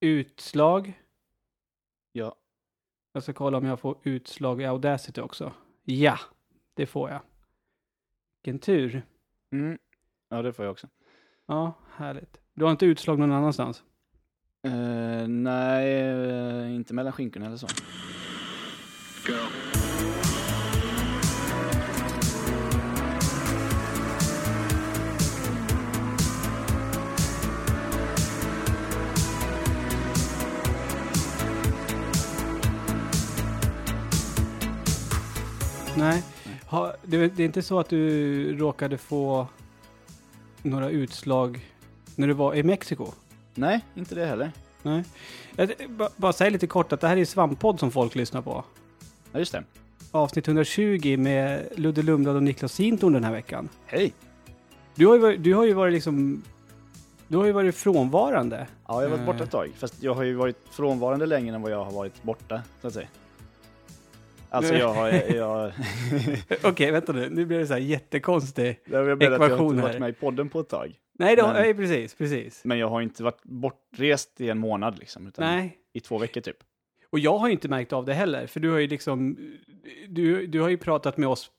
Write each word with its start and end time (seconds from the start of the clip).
utslag. 0.00 1.00
Ja. 2.12 2.34
Jag 3.12 3.22
ska 3.22 3.32
kolla 3.32 3.58
om 3.58 3.64
jag 3.64 3.80
får 3.80 3.98
utslag 4.02 4.62
i 4.62 4.64
Audacity 4.64 5.20
också. 5.20 5.52
Ja, 5.84 6.18
det 6.74 6.86
får 6.86 7.10
jag. 7.10 7.20
Vilken 8.42 8.58
tur. 8.58 9.02
Mm. 9.52 9.78
Ja, 10.28 10.42
det 10.42 10.52
får 10.52 10.64
jag 10.64 10.72
också. 10.72 10.88
Ja, 11.46 11.72
härligt. 11.96 12.40
Du 12.54 12.64
har 12.64 12.70
inte 12.70 12.86
utslag 12.86 13.18
någon 13.18 13.32
annanstans? 13.32 13.82
Eh, 14.62 15.28
nej, 15.28 15.92
eh, 15.92 16.74
inte 16.74 16.94
mellan 16.94 17.12
skinkorna 17.12 17.46
eller 17.46 17.56
så. 17.56 17.66
Nej. 36.00 36.22
Ha, 36.66 36.94
det, 37.02 37.28
det 37.28 37.42
är 37.42 37.46
inte 37.46 37.62
så 37.62 37.80
att 37.80 37.88
du 37.88 38.56
råkade 38.58 38.98
få 38.98 39.46
några 40.62 40.88
utslag 40.90 41.66
när 42.16 42.26
du 42.28 42.34
var 42.34 42.54
i 42.54 42.62
Mexiko? 42.62 43.06
Nej, 43.54 43.80
inte 43.94 44.14
det 44.14 44.26
heller. 44.26 44.52
Nej. 44.82 45.04
Jag, 45.56 45.72
ba, 45.88 46.08
bara 46.16 46.32
säga 46.32 46.50
lite 46.50 46.66
kort 46.66 46.92
att 46.92 47.00
det 47.00 47.08
här 47.08 47.16
är 47.16 47.24
Svamppodd 47.24 47.80
som 47.80 47.90
folk 47.90 48.14
lyssnar 48.14 48.42
på. 48.42 48.64
Ja, 49.32 49.38
just 49.38 49.52
det. 49.52 49.64
Avsnitt 50.10 50.48
120 50.48 51.16
med 51.18 51.68
Ludde 51.76 52.02
Lundblad 52.02 52.36
och 52.36 52.42
Niklas 52.42 52.72
Sintorn 52.72 53.12
den 53.12 53.24
här 53.24 53.32
veckan. 53.32 53.68
Hej! 53.86 54.12
Du 54.94 55.06
har 55.06 55.14
ju 55.14 55.20
varit, 55.20 55.42
du 55.42 55.54
har 55.54 55.64
ju 55.64 55.72
varit 55.72 55.92
liksom... 55.92 56.42
Du 57.28 57.36
har 57.36 57.44
ju 57.44 57.52
varit 57.52 57.74
frånvarande. 57.76 58.66
Ja, 58.86 59.02
jag 59.02 59.10
har 59.10 59.16
varit 59.16 59.26
borta 59.26 59.38
Eh. 59.38 59.44
ett 59.44 59.50
tag. 59.50 59.70
Fast 59.78 60.02
jag 60.02 60.14
har 60.14 60.22
ju 60.22 60.34
varit 60.34 60.56
frånvarande 60.70 61.26
längre 61.26 61.54
än 61.54 61.62
vad 61.62 61.72
jag 61.72 61.84
har 61.84 61.92
varit 61.92 62.22
borta, 62.22 62.62
så 62.80 62.86
att 62.86 62.94
säga. 62.94 63.08
Alltså 64.50 64.74
jag 64.74 64.94
har... 64.94 65.08
Jag, 65.34 65.72
Okej, 66.64 66.90
vänta 66.90 67.12
nu. 67.12 67.28
Nu 67.30 67.46
blir 67.46 67.58
det 67.58 67.66
så 67.66 67.72
här 67.72 67.80
jättekonstig... 67.80 68.80
jag 68.84 69.04
menar 69.06 69.12
att 69.12 69.20
jag 69.22 69.38
har 69.38 69.46
Ekvation 69.46 69.66
inte 69.70 69.80
här. 69.80 69.88
varit 69.88 70.00
med 70.00 70.10
i 70.10 70.12
podden 70.12 70.48
på 70.48 70.60
ett 70.60 70.68
tag. 70.68 70.94
Nej, 71.18 71.36
har, 71.40 71.52
Men- 71.52 71.62
nej 71.62 71.74
precis, 71.74 72.14
precis. 72.14 72.64
Men 72.64 72.78
jag 72.78 72.88
har 72.88 73.00
inte 73.00 73.22
varit 73.22 73.42
bortrest 73.42 74.40
i 74.40 74.50
en 74.50 74.58
månad 74.58 74.98
liksom. 74.98 75.26
Utan 75.26 75.56
Nej. 75.56 75.76
I 75.92 76.00
två 76.00 76.18
veckor 76.18 76.40
typ. 76.40 76.56
Och 77.10 77.18
jag 77.18 77.38
har 77.38 77.46
ju 77.48 77.52
inte 77.52 77.68
märkt 77.68 77.92
av 77.92 78.04
det 78.04 78.14
heller, 78.14 78.46
för 78.46 78.60
du 78.60 78.70
har 78.70 78.78
ju 78.78 78.86
liksom... 78.86 79.36
Du, 80.08 80.46
du 80.46 80.60
har 80.60 80.68
ju 80.68 80.76
pratat 80.76 81.16
med 81.16 81.28
oss 81.28 81.50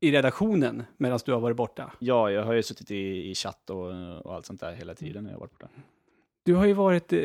i 0.00 0.10
redaktionen 0.12 0.82
medan 0.96 1.18
du 1.24 1.32
har 1.32 1.40
varit 1.40 1.56
borta. 1.56 1.92
Ja, 1.98 2.30
jag 2.30 2.42
har 2.44 2.52
ju 2.52 2.62
suttit 2.62 2.90
i, 2.90 3.30
i 3.30 3.34
chatt 3.34 3.70
och, 3.70 3.86
och 4.26 4.34
allt 4.34 4.46
sånt 4.46 4.60
där 4.60 4.72
hela 4.72 4.94
tiden 4.94 5.24
när 5.24 5.30
jag 5.30 5.36
har 5.36 5.40
varit 5.40 5.50
borta. 5.58 5.68
Du 6.42 6.54
har 6.54 6.66
ju 6.66 6.72
varit... 6.72 7.12
eh, 7.12 7.18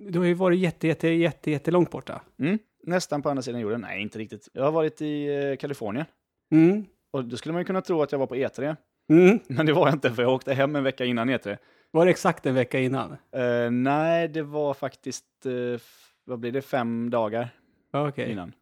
Du 0.00 0.18
har 0.18 0.26
ju 0.26 0.34
varit 0.34 0.58
jätte, 0.58 0.86
jätte, 0.88 1.08
jätte, 1.08 1.50
jättelångt 1.50 1.90
borta. 1.90 2.22
Mm, 2.38 2.58
nästan 2.82 3.22
på 3.22 3.30
andra 3.30 3.42
sidan 3.42 3.60
jorden. 3.60 3.80
Nej, 3.80 4.02
inte 4.02 4.18
riktigt. 4.18 4.48
Jag 4.52 4.64
har 4.64 4.72
varit 4.72 5.02
i 5.02 5.26
eh, 5.26 5.56
Kalifornien. 5.56 6.06
Mm. 6.52 6.86
Och 7.10 7.24
då 7.24 7.36
skulle 7.36 7.52
man 7.52 7.60
ju 7.60 7.64
kunna 7.64 7.80
tro 7.80 8.02
att 8.02 8.12
jag 8.12 8.18
var 8.18 8.26
på 8.26 8.36
E3. 8.36 8.76
Mm. 9.12 9.38
Men 9.48 9.66
det 9.66 9.72
var 9.72 9.86
jag 9.86 9.94
inte, 9.94 10.10
för 10.10 10.22
jag 10.22 10.32
åkte 10.32 10.54
hem 10.54 10.76
en 10.76 10.84
vecka 10.84 11.04
innan 11.04 11.30
E3. 11.30 11.56
Var 11.90 12.04
det 12.04 12.10
exakt 12.10 12.46
en 12.46 12.54
vecka 12.54 12.80
innan? 12.80 13.12
Eh, 13.12 13.70
nej, 13.70 14.28
det 14.28 14.42
var 14.42 14.74
faktiskt, 14.74 15.46
eh, 15.46 15.80
vad 16.24 16.38
blir 16.38 16.52
det, 16.52 16.62
fem 16.62 17.10
dagar 17.10 17.48
Okej. 17.92 18.32
innan. 18.32 18.52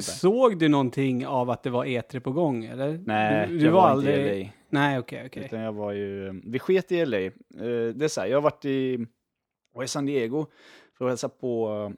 Såg 0.00 0.58
du 0.58 0.68
någonting 0.68 1.26
av 1.26 1.50
att 1.50 1.62
det 1.62 1.70
var 1.70 1.84
E3 1.84 2.20
på 2.20 2.32
gång, 2.32 2.64
eller? 2.64 3.00
Nej, 3.06 3.48
du, 3.48 3.58
du 3.58 3.64
jag 3.64 3.72
var, 3.72 3.82
var 3.82 3.88
aldrig... 3.88 4.14
inte 4.14 4.30
i 4.30 4.44
LA. 4.44 4.50
Nej, 4.70 4.98
okej, 4.98 5.22
okej. 5.26 5.44
Utan 5.44 5.60
jag 5.60 5.72
var 5.72 5.92
ju, 5.92 6.40
vi 6.44 6.58
sket 6.58 6.92
i 6.92 7.06
LA. 7.06 7.18
Eh, 7.18 7.32
det 7.94 8.04
är 8.04 8.08
så 8.08 8.20
här, 8.20 8.28
jag 8.28 8.36
har 8.36 8.42
varit 8.42 8.64
i, 8.64 9.06
var 9.74 9.84
i 9.84 9.88
San 9.88 10.06
Diego 10.06 10.46
för 10.98 11.04
att 11.04 11.10
hälsa 11.10 11.28
på, 11.28 11.92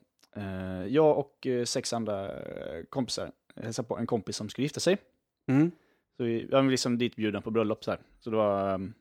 jag 0.89 1.19
och 1.19 1.47
eh, 1.47 1.65
sex 1.65 1.93
andra 1.93 2.33
eh, 2.43 2.85
kompisar, 2.91 3.31
hälsa 3.57 3.83
på 3.83 3.99
en 3.99 4.07
kompis 4.07 4.37
som 4.37 4.49
skulle 4.49 4.65
gifta 4.65 4.81
sig. 4.81 4.97
Mm. 5.49 5.71
Så 6.17 6.25
vi, 6.25 6.49
jag 6.51 6.63
var 6.63 6.71
liksom 6.71 6.99
ditbjudna 6.99 7.41
på 7.41 7.51
bröllop 7.51 7.85
så 7.85 7.91
här. 7.91 8.01
Så 8.21 8.31
det 8.31 8.37
var, 8.37 8.75
um, 8.75 8.95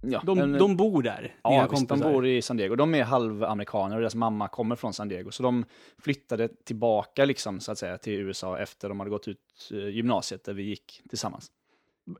ja. 0.00 0.22
De, 0.26 0.38
en- 0.38 0.52
de 0.58 0.76
bor 0.76 1.02
där, 1.02 1.34
Ja, 1.42 1.68
visst, 1.70 1.88
de 1.88 2.00
bor 2.00 2.26
i 2.26 2.42
San 2.42 2.56
Diego. 2.56 2.76
De 2.76 2.94
är 2.94 3.02
halvamerikaner 3.04 3.94
och 3.96 4.00
deras 4.00 4.14
mamma 4.14 4.48
kommer 4.48 4.76
från 4.76 4.92
San 4.92 5.08
Diego. 5.08 5.30
Så 5.30 5.42
de 5.42 5.64
flyttade 5.98 6.48
tillbaka 6.48 7.24
liksom, 7.24 7.60
så 7.60 7.72
att 7.72 7.78
säga, 7.78 7.98
till 7.98 8.12
USA 8.20 8.58
efter 8.58 8.88
de 8.88 9.00
hade 9.00 9.10
gått 9.10 9.28
ut 9.28 9.70
eh, 9.72 9.88
gymnasiet 9.88 10.44
där 10.44 10.52
vi 10.54 10.62
gick 10.62 11.02
tillsammans. 11.08 11.50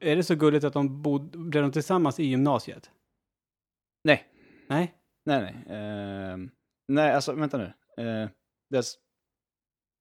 Är 0.00 0.16
det 0.16 0.22
så 0.22 0.34
gulligt 0.34 0.64
att 0.64 0.72
de 0.72 1.02
bodde, 1.02 1.38
blev 1.38 1.62
de 1.62 1.72
tillsammans 1.72 2.20
i 2.20 2.24
gymnasiet? 2.24 2.90
Nej, 4.04 4.24
Nej? 4.68 4.94
nej, 5.24 5.40
nej. 5.66 5.76
Ehm, 5.78 6.50
nej, 6.88 7.12
alltså 7.12 7.32
vänta 7.32 7.58
nu. 7.58 7.72
Uh, 8.00 8.28
deras 8.70 8.94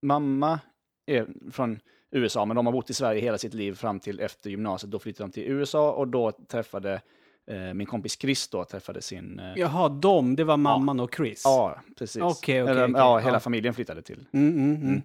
mamma 0.01 0.59
är 1.05 1.27
från 1.51 1.79
USA, 2.11 2.45
men 2.45 2.55
de 2.55 2.65
har 2.65 2.73
bott 2.73 2.89
i 2.89 2.93
Sverige 2.93 3.21
hela 3.21 3.37
sitt 3.37 3.53
liv 3.53 3.73
fram 3.73 3.99
till 3.99 4.19
efter 4.19 4.49
gymnasiet. 4.49 4.91
Då 4.91 4.99
flyttade 4.99 5.27
de 5.29 5.31
till 5.33 5.43
USA 5.43 5.91
och 5.91 6.07
då 6.07 6.31
träffade 6.31 7.01
eh, 7.51 7.73
min 7.73 7.87
kompis 7.87 8.19
Chris 8.21 8.47
då, 8.47 8.63
träffade 8.65 9.01
sin... 9.01 9.39
eh, 9.39 9.53
Jaha, 9.55 9.89
de, 9.89 10.35
det 10.35 10.43
var 10.43 10.57
mamman 10.57 10.99
och 10.99 11.15
Chris? 11.15 11.41
Ja, 11.45 11.81
precis. 11.97 12.21
Okej, 12.21 12.63
okej, 12.63 12.71
Eller, 12.71 12.83
okej. 12.83 12.93
Ja, 12.97 13.17
hela 13.17 13.33
Ja. 13.35 13.39
familjen 13.39 13.73
flyttade 13.73 14.01
till. 14.01 14.25
Mm, 14.33 14.49
mm, 14.49 14.75
mm. 14.75 14.87
Mm. 14.87 15.01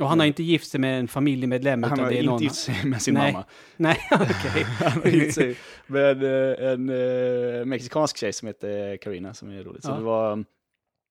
Och 0.00 0.08
han 0.08 0.18
har 0.20 0.26
inte 0.26 0.42
gift 0.42 0.70
sig 0.70 0.80
med 0.80 0.98
en 0.98 1.08
familjemedlem, 1.08 1.82
Han 1.82 1.98
har 1.98 2.10
inte 2.10 2.26
någon... 2.26 2.42
gift 2.42 2.54
sig 2.54 2.84
med 2.84 3.02
sin 3.02 3.14
Nej. 3.14 3.32
mamma. 3.32 3.44
Nej, 3.76 3.98
okej. 4.12 4.62
Han 4.80 4.92
har 5.02 5.10
gift 5.10 5.34
sig 5.34 5.56
med 5.86 6.24
eh, 6.24 6.70
en 6.72 6.88
eh, 6.88 7.64
mexikansk 7.64 8.16
tjej 8.16 8.32
som 8.32 8.46
heter 8.48 8.96
Karina 8.96 9.34
som 9.34 9.50
är 9.50 9.62
roligt. 9.64 9.84
Så 9.84 9.90
Ja. 9.90 9.94
det 9.96 10.02
var 10.02 10.44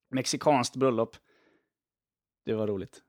mexikanskt 0.09 0.75
bröllop. 0.75 1.15
Det 2.45 2.53
var 2.53 2.67
roligt. 2.67 3.01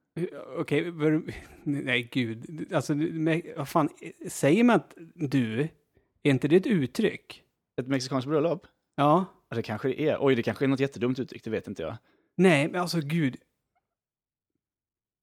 Okej, 0.58 0.90
var- 0.90 1.22
nej 1.62 2.02
gud. 2.12 2.72
Alltså, 2.72 2.94
vad 3.56 3.68
fan, 3.68 3.88
säger 4.28 4.64
man 4.64 4.76
att 4.76 4.94
du, 5.14 5.60
är 6.22 6.30
inte 6.30 6.48
det 6.48 6.56
ett 6.56 6.66
uttryck? 6.66 7.42
Ett 7.80 7.86
mexikanskt 7.86 8.28
bröllop? 8.28 8.66
Ja. 8.94 9.24
Ja, 9.48 9.56
Det 9.56 9.62
kanske 9.62 9.88
det 9.88 10.00
är. 10.08 10.18
Oj, 10.20 10.34
det 10.34 10.42
kanske 10.42 10.64
är 10.64 10.68
något 10.68 10.80
jättedumt 10.80 11.18
uttryck, 11.18 11.44
det 11.44 11.50
vet 11.50 11.68
inte 11.68 11.82
jag. 11.82 11.96
Nej, 12.34 12.68
men 12.68 12.80
alltså 12.80 13.00
gud. 13.00 13.36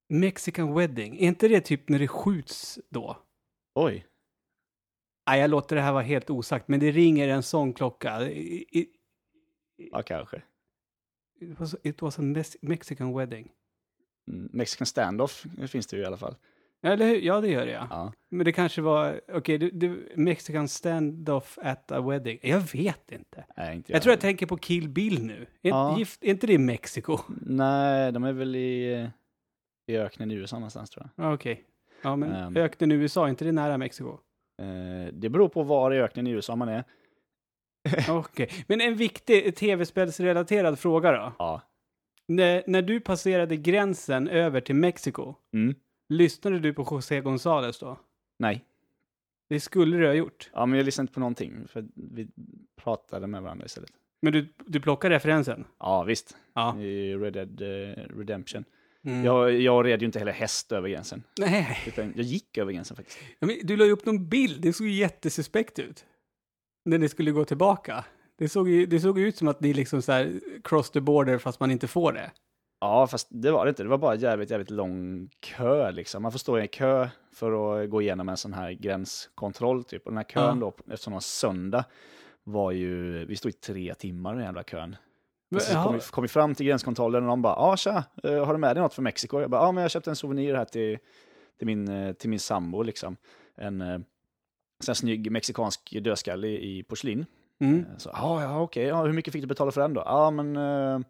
Mexican 0.08 0.74
wedding, 0.74 1.16
är 1.16 1.26
inte 1.28 1.48
det 1.48 1.60
typ 1.60 1.88
när 1.88 1.98
det 1.98 2.08
skjuts 2.08 2.78
då? 2.90 3.18
Oj. 3.74 4.06
Nej, 5.26 5.40
jag 5.40 5.50
låter 5.50 5.76
det 5.76 5.82
här 5.82 5.92
vara 5.92 6.02
helt 6.02 6.30
osagt, 6.30 6.68
men 6.68 6.80
det 6.80 6.90
ringer 6.90 7.28
en 7.28 7.42
sån 7.42 7.72
klocka. 7.72 8.28
I- 8.30 8.66
i- 8.80 8.88
Ja, 9.76 10.02
kanske. 10.02 10.42
It 11.40 11.60
was, 11.60 11.74
it 11.82 12.02
was 12.02 12.18
a 12.18 12.22
Mexican 12.62 13.12
wedding. 13.18 13.48
Mm, 14.28 14.48
Mexican 14.52 14.86
standoff 14.86 15.44
finns 15.68 15.86
det 15.86 15.96
ju 15.96 16.02
i 16.02 16.06
alla 16.06 16.16
fall. 16.16 16.34
Eller 16.82 17.06
hur? 17.06 17.20
Ja, 17.20 17.40
det 17.40 17.48
gör 17.48 17.66
det 17.66 17.72
ja. 17.72 17.86
Ja. 17.90 18.12
Men 18.30 18.44
det 18.44 18.52
kanske 18.52 18.82
var, 18.82 19.20
okej, 19.32 19.58
det, 19.58 19.96
Mexican 20.16 20.68
stand-off 20.68 21.58
at 21.62 21.92
a 21.92 22.00
wedding. 22.00 22.38
Jag 22.42 22.60
vet 22.60 23.12
inte. 23.12 23.44
Nej, 23.56 23.76
inte 23.76 23.92
Jag 23.92 24.02
tror 24.02 24.12
jag 24.12 24.20
tänker 24.20 24.46
på 24.46 24.56
Kill 24.56 24.88
Bill 24.88 25.26
nu. 25.26 25.46
Är, 25.62 25.68
Ja. 25.68 25.98
gift, 25.98 26.24
är 26.24 26.28
inte 26.30 26.46
det 26.46 26.52
i 26.52 26.58
Mexiko? 26.58 27.18
Nej, 27.40 28.12
de 28.12 28.24
är 28.24 28.32
väl 28.32 28.56
i, 28.56 29.08
i 29.86 29.96
öknen 29.96 30.30
i 30.30 30.34
USA 30.34 30.56
någonstans 30.56 30.90
tror 30.90 31.08
jag. 31.16 31.24
Ja, 31.26 31.34
Okej. 31.34 31.64
Ja, 32.02 32.16
men 32.16 32.32
Ehm. 32.32 32.56
öknen 32.56 32.92
i 32.92 32.94
USA, 32.94 33.24
är 33.24 33.28
inte 33.30 33.44
det 33.44 33.52
nära 33.52 33.78
Mexiko? 33.78 34.18
Eh, 34.62 35.12
det 35.12 35.28
beror 35.28 35.48
på 35.48 35.62
var 35.62 35.92
i 35.94 36.00
öknen 36.00 36.26
i 36.26 36.30
USA 36.30 36.56
man 36.56 36.68
är. 36.68 36.84
Okej. 38.08 38.50
Men 38.66 38.80
en 38.80 38.96
viktig 38.96 39.56
tv-spelsrelaterad 39.56 40.78
fråga 40.78 41.12
då. 41.12 41.32
Ja. 41.38 41.62
När, 42.28 42.62
när 42.66 42.82
du 42.82 43.00
passerade 43.00 43.56
gränsen 43.56 44.28
över 44.28 44.60
till 44.60 44.74
Mexiko, 44.74 45.34
Mm. 45.52 45.74
lyssnade 46.08 46.58
du 46.58 46.74
på 46.74 46.88
José 46.90 47.20
González 47.20 47.80
då? 47.80 47.98
Nej. 48.38 48.64
Det 49.48 49.60
skulle 49.60 49.96
du 49.96 50.06
ha 50.06 50.14
gjort. 50.14 50.50
Ja, 50.52 50.66
men 50.66 50.76
jag 50.78 50.84
lyssnade 50.84 51.02
inte 51.04 51.14
på 51.14 51.20
någonting, 51.20 51.68
för 51.68 51.84
vi 51.94 52.28
pratade 52.82 53.26
med 53.26 53.42
varandra 53.42 53.66
istället. 53.66 53.90
Men 54.22 54.32
du, 54.32 54.54
du 54.66 54.80
plockar 54.80 55.10
referensen? 55.10 55.64
Ja, 55.78 56.02
visst. 56.02 56.36
Ja. 56.54 56.78
I 56.80 57.14
Red 57.16 57.32
Dead 57.32 57.60
eh, 57.62 58.02
Redemption. 58.18 58.64
Mm. 59.06 59.24
Jag, 59.24 59.52
jag 59.60 59.86
red 59.86 60.00
ju 60.02 60.06
inte 60.06 60.18
heller 60.18 60.32
häst 60.32 60.72
över 60.72 60.88
gränsen. 60.88 61.22
Nej. 61.40 61.78
Utan 61.86 62.12
jag 62.16 62.24
gick 62.24 62.58
över 62.58 62.72
gränsen 62.72 62.96
faktiskt. 62.96 63.18
Ja, 63.38 63.46
men 63.46 63.56
du 63.62 63.76
la 63.76 63.84
ju 63.84 63.90
upp 63.92 64.06
någon 64.06 64.28
bild, 64.28 64.62
det 64.62 64.72
såg 64.72 64.86
ju 64.86 64.92
jättesuspekt 64.92 65.78
ut. 65.78 66.04
När 66.84 66.98
ni 66.98 67.08
skulle 67.08 67.30
gå 67.30 67.44
tillbaka. 67.44 68.04
Det 68.38 68.48
såg 68.48 68.68
ju 68.68 68.86
det 68.86 69.00
såg 69.00 69.18
ut 69.18 69.36
som 69.36 69.48
att 69.48 69.60
ni 69.60 69.72
liksom 69.72 70.02
så 70.02 70.12
här 70.12 70.40
cross 70.64 70.90
the 70.90 71.00
border 71.00 71.38
fast 71.38 71.60
man 71.60 71.70
inte 71.70 71.86
får 71.88 72.12
det. 72.12 72.30
Ja, 72.80 73.06
fast 73.06 73.28
det 73.30 73.50
var 73.50 73.64
det 73.64 73.68
inte. 73.68 73.82
Det 73.82 73.88
var 73.88 73.98
bara 73.98 74.14
jävligt, 74.14 74.50
jävligt 74.50 74.70
lång 74.70 75.28
kö 75.40 75.90
liksom. 75.90 76.22
Man 76.22 76.32
får 76.32 76.38
stå 76.38 76.58
i 76.58 76.60
en 76.60 76.68
kö 76.68 77.08
för 77.32 77.82
att 77.82 77.90
gå 77.90 78.02
igenom 78.02 78.28
en 78.28 78.36
sån 78.36 78.52
här 78.52 78.72
gränskontroll 78.72 79.84
typ. 79.84 80.06
Och 80.06 80.12
den 80.12 80.16
här 80.16 80.24
kön 80.24 80.58
Ja. 80.60 80.72
då, 80.86 80.92
eftersom 80.92 81.10
det 81.10 81.14
var 81.14 81.20
söndag, 81.20 81.84
var 82.44 82.70
ju, 82.72 83.24
vi 83.24 83.36
stod 83.36 83.50
i 83.50 83.52
tre 83.52 83.94
timmar 83.94 84.32
i 84.32 84.36
den 84.36 84.44
jävla 84.44 84.62
kön. 84.62 84.96
Men, 85.48 85.60
Så 85.60 85.82
kom 85.82 85.94
vi, 85.94 86.00
kom 86.00 86.22
vi 86.22 86.28
fram 86.28 86.54
till 86.54 86.66
gränskontrollen 86.66 87.22
och 87.22 87.28
de 87.28 87.42
bara, 87.42 87.54
ja 87.54 87.76
tja, 87.76 88.04
eh, 88.24 88.44
har 88.46 88.52
du 88.52 88.58
med 88.58 88.76
dig 88.76 88.82
något 88.82 88.94
från 88.94 89.02
Mexiko? 89.02 89.40
Jag 89.40 89.50
bara, 89.50 89.62
ja 89.62 89.72
men 89.72 89.82
jag 89.82 89.90
köpte 89.90 90.10
en 90.10 90.16
souvenir 90.16 90.54
här 90.54 90.64
till, 90.64 90.98
till, 91.58 91.66
min, 91.66 91.88
eh, 91.88 92.12
till 92.12 92.30
min 92.30 92.40
sambo 92.40 92.82
liksom. 92.82 93.16
En 93.56 94.04
eh, 94.80 94.84
sån 94.84 94.92
här 94.92 94.94
snygg 94.94 95.30
mexikansk 95.32 95.96
dödskalle 96.02 96.48
i, 96.48 96.82
porslin. 96.82 97.26
Mm. 97.60 97.78
Eh, 97.78 97.96
Så, 97.98 98.10
ja, 98.12 98.42
ja 98.42 98.60
okej, 98.60 98.84
ja, 98.84 99.02
hur 99.04 99.12
mycket 99.12 99.32
fick 99.32 99.42
du 99.42 99.46
betala 99.48 99.70
för 99.70 99.80
den 99.80 99.94
då? 99.94 100.02
Ja, 100.06 100.30
men 100.30 100.56
eh, 100.56 101.00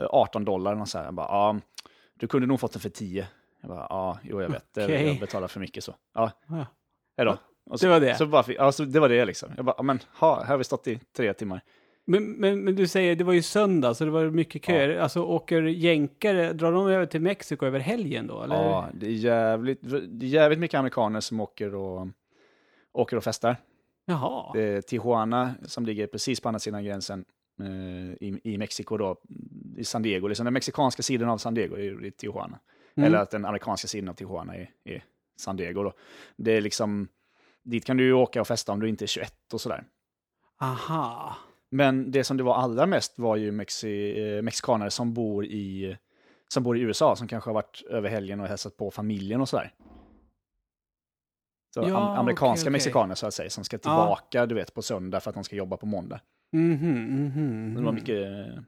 eh, 0.00 0.06
18 0.10 0.44
dollar. 0.44 0.80
Och 0.80 0.88
så 0.88 0.98
här. 0.98 1.04
Jag 1.04 1.14
bara, 1.14 1.26
ja, 1.26 1.60
du 2.14 2.26
kunde 2.26 2.46
nog 2.46 2.60
fått 2.60 2.72
den 2.72 2.80
för 2.80 2.88
10. 2.88 3.26
Jag 3.60 3.70
bara, 3.70 3.86
ja, 3.90 4.18
jo 4.22 4.42
jag 4.42 4.48
vet, 4.48 4.64
det- 4.74 4.84
Okej. 4.84 5.06
jag 5.06 5.20
betalar 5.20 5.48
för 5.48 5.60
mycket 5.60 5.84
så. 5.84 5.94
Ja, 6.14 6.30
Ja. 6.48 6.66
hejdå. 7.16 7.36
Och 7.70 7.80
så, 7.80 7.86
Det 7.86 7.92
var 7.92 8.00
det. 8.00 8.14
Så 8.14 8.26
bara, 8.26 8.42
fick- 8.42 8.56
ja, 8.58 8.72
så 8.72 8.84
det 8.84 9.00
var 9.00 9.08
det 9.08 9.24
liksom. 9.24 9.48
Jag 9.56 9.64
bara, 9.64 9.74
ja, 9.76 9.82
men 9.82 9.98
ha, 10.18 10.40
här 10.40 10.46
har 10.46 10.58
vi 10.58 10.64
stått 10.64 10.86
i 10.88 11.00
tre 11.16 11.32
timmar. 11.32 11.60
Men, 12.06 12.32
men, 12.32 12.60
men 12.64 12.74
du 12.76 12.86
säger, 12.88 13.16
det 13.16 13.24
var 13.24 13.32
ju 13.32 13.42
söndag, 13.42 13.94
så 13.94 14.04
det 14.04 14.10
var 14.10 14.24
mycket 14.30 14.64
köer. 14.64 14.98
Alltså 14.98 15.22
åker 15.22 15.62
jänkare, 15.62 16.52
drar 16.52 16.72
de 16.72 16.86
över 16.86 17.06
till 17.06 17.20
Mexiko 17.20 17.66
över 17.66 17.78
helgen 17.80 18.26
då? 18.26 18.42
Eller? 18.42 18.54
Ja, 18.56 18.88
det 18.94 19.06
är, 19.06 19.10
jävligt, 19.10 19.78
det 20.08 20.26
är 20.26 20.30
jävligt 20.30 20.58
mycket 20.58 20.78
amerikaner 20.78 21.20
som 21.20 21.40
åker 21.40 21.74
och, 21.74 22.08
åker 22.94 23.16
och 23.16 23.24
festar. 23.24 23.56
Jaha. 24.06 24.52
Det 24.52 24.62
är 24.62 24.80
Tijuana 24.80 25.54
som 25.62 25.86
ligger 25.86 26.06
precis 26.06 26.40
på 26.40 26.48
andra 26.48 26.58
sidan 26.58 26.84
gränsen 26.84 27.24
eh, 27.60 28.28
i, 28.28 28.40
i 28.44 28.58
Mexiko 28.58 28.96
då, 28.96 29.20
i 29.76 29.84
San 29.84 30.02
Diego. 30.02 30.28
Liksom 30.28 30.44
den 30.44 30.54
mexikanska 30.54 31.02
sidan 31.02 31.28
av 31.28 31.38
San 31.38 31.54
Diego 31.54 31.76
är 31.76 32.04
i 32.04 32.10
Tijuana. 32.10 32.58
Mm. 32.96 33.06
Eller 33.06 33.18
att 33.18 33.30
den 33.30 33.44
amerikanska 33.44 33.88
sidan 33.88 34.08
av 34.08 34.14
Tijuana 34.14 34.56
är, 34.56 34.70
är 34.84 35.04
San 35.36 35.56
Diego 35.56 35.82
då. 35.82 35.92
Det 36.36 36.52
är 36.52 36.60
liksom, 36.60 37.08
dit 37.62 37.84
kan 37.84 37.96
du 37.96 38.12
åka 38.12 38.40
och 38.40 38.46
festa 38.46 38.72
om 38.72 38.80
du 38.80 38.88
inte 38.88 39.04
är 39.04 39.06
21 39.06 39.52
och 39.52 39.60
sådär. 39.60 39.84
Aha. 40.60 41.36
Men 41.70 42.10
det 42.10 42.24
som 42.24 42.36
det 42.36 42.42
var 42.42 42.54
allra 42.54 42.86
mest 42.86 43.18
var 43.18 43.36
ju 43.36 43.52
mexi, 43.52 44.22
eh, 44.22 44.42
mexikaner 44.42 44.88
som 44.88 45.14
bor, 45.14 45.44
i, 45.44 45.96
som 46.48 46.62
bor 46.62 46.76
i 46.78 46.80
USA, 46.80 47.16
som 47.16 47.28
kanske 47.28 47.50
har 47.50 47.54
varit 47.54 47.82
över 47.90 48.08
helgen 48.08 48.40
och 48.40 48.46
hälsat 48.46 48.76
på 48.76 48.90
familjen 48.90 49.40
och 49.40 49.48
sådär. 49.48 49.72
Så 51.74 51.80
Ja, 51.80 51.86
am- 51.86 52.18
amerikanska 52.18 52.52
okej, 52.52 52.62
okej. 52.62 52.72
mexikaner 52.72 53.14
så 53.14 53.26
att 53.26 53.34
säga, 53.34 53.50
som 53.50 53.64
ska 53.64 53.78
tillbaka 53.78 54.46
du 54.46 54.54
vet, 54.54 54.74
på 54.74 54.82
söndag 54.82 55.20
för 55.20 55.30
att 55.30 55.34
de 55.34 55.44
ska 55.44 55.56
jobba 55.56 55.76
på 55.76 55.86
måndag. 55.86 56.20
Mhm, 56.52 57.24
mhm. 57.24 57.74
Det 57.74 57.82
var 57.82 57.92
mycket, 57.92 58.22
eh, 58.26 58.62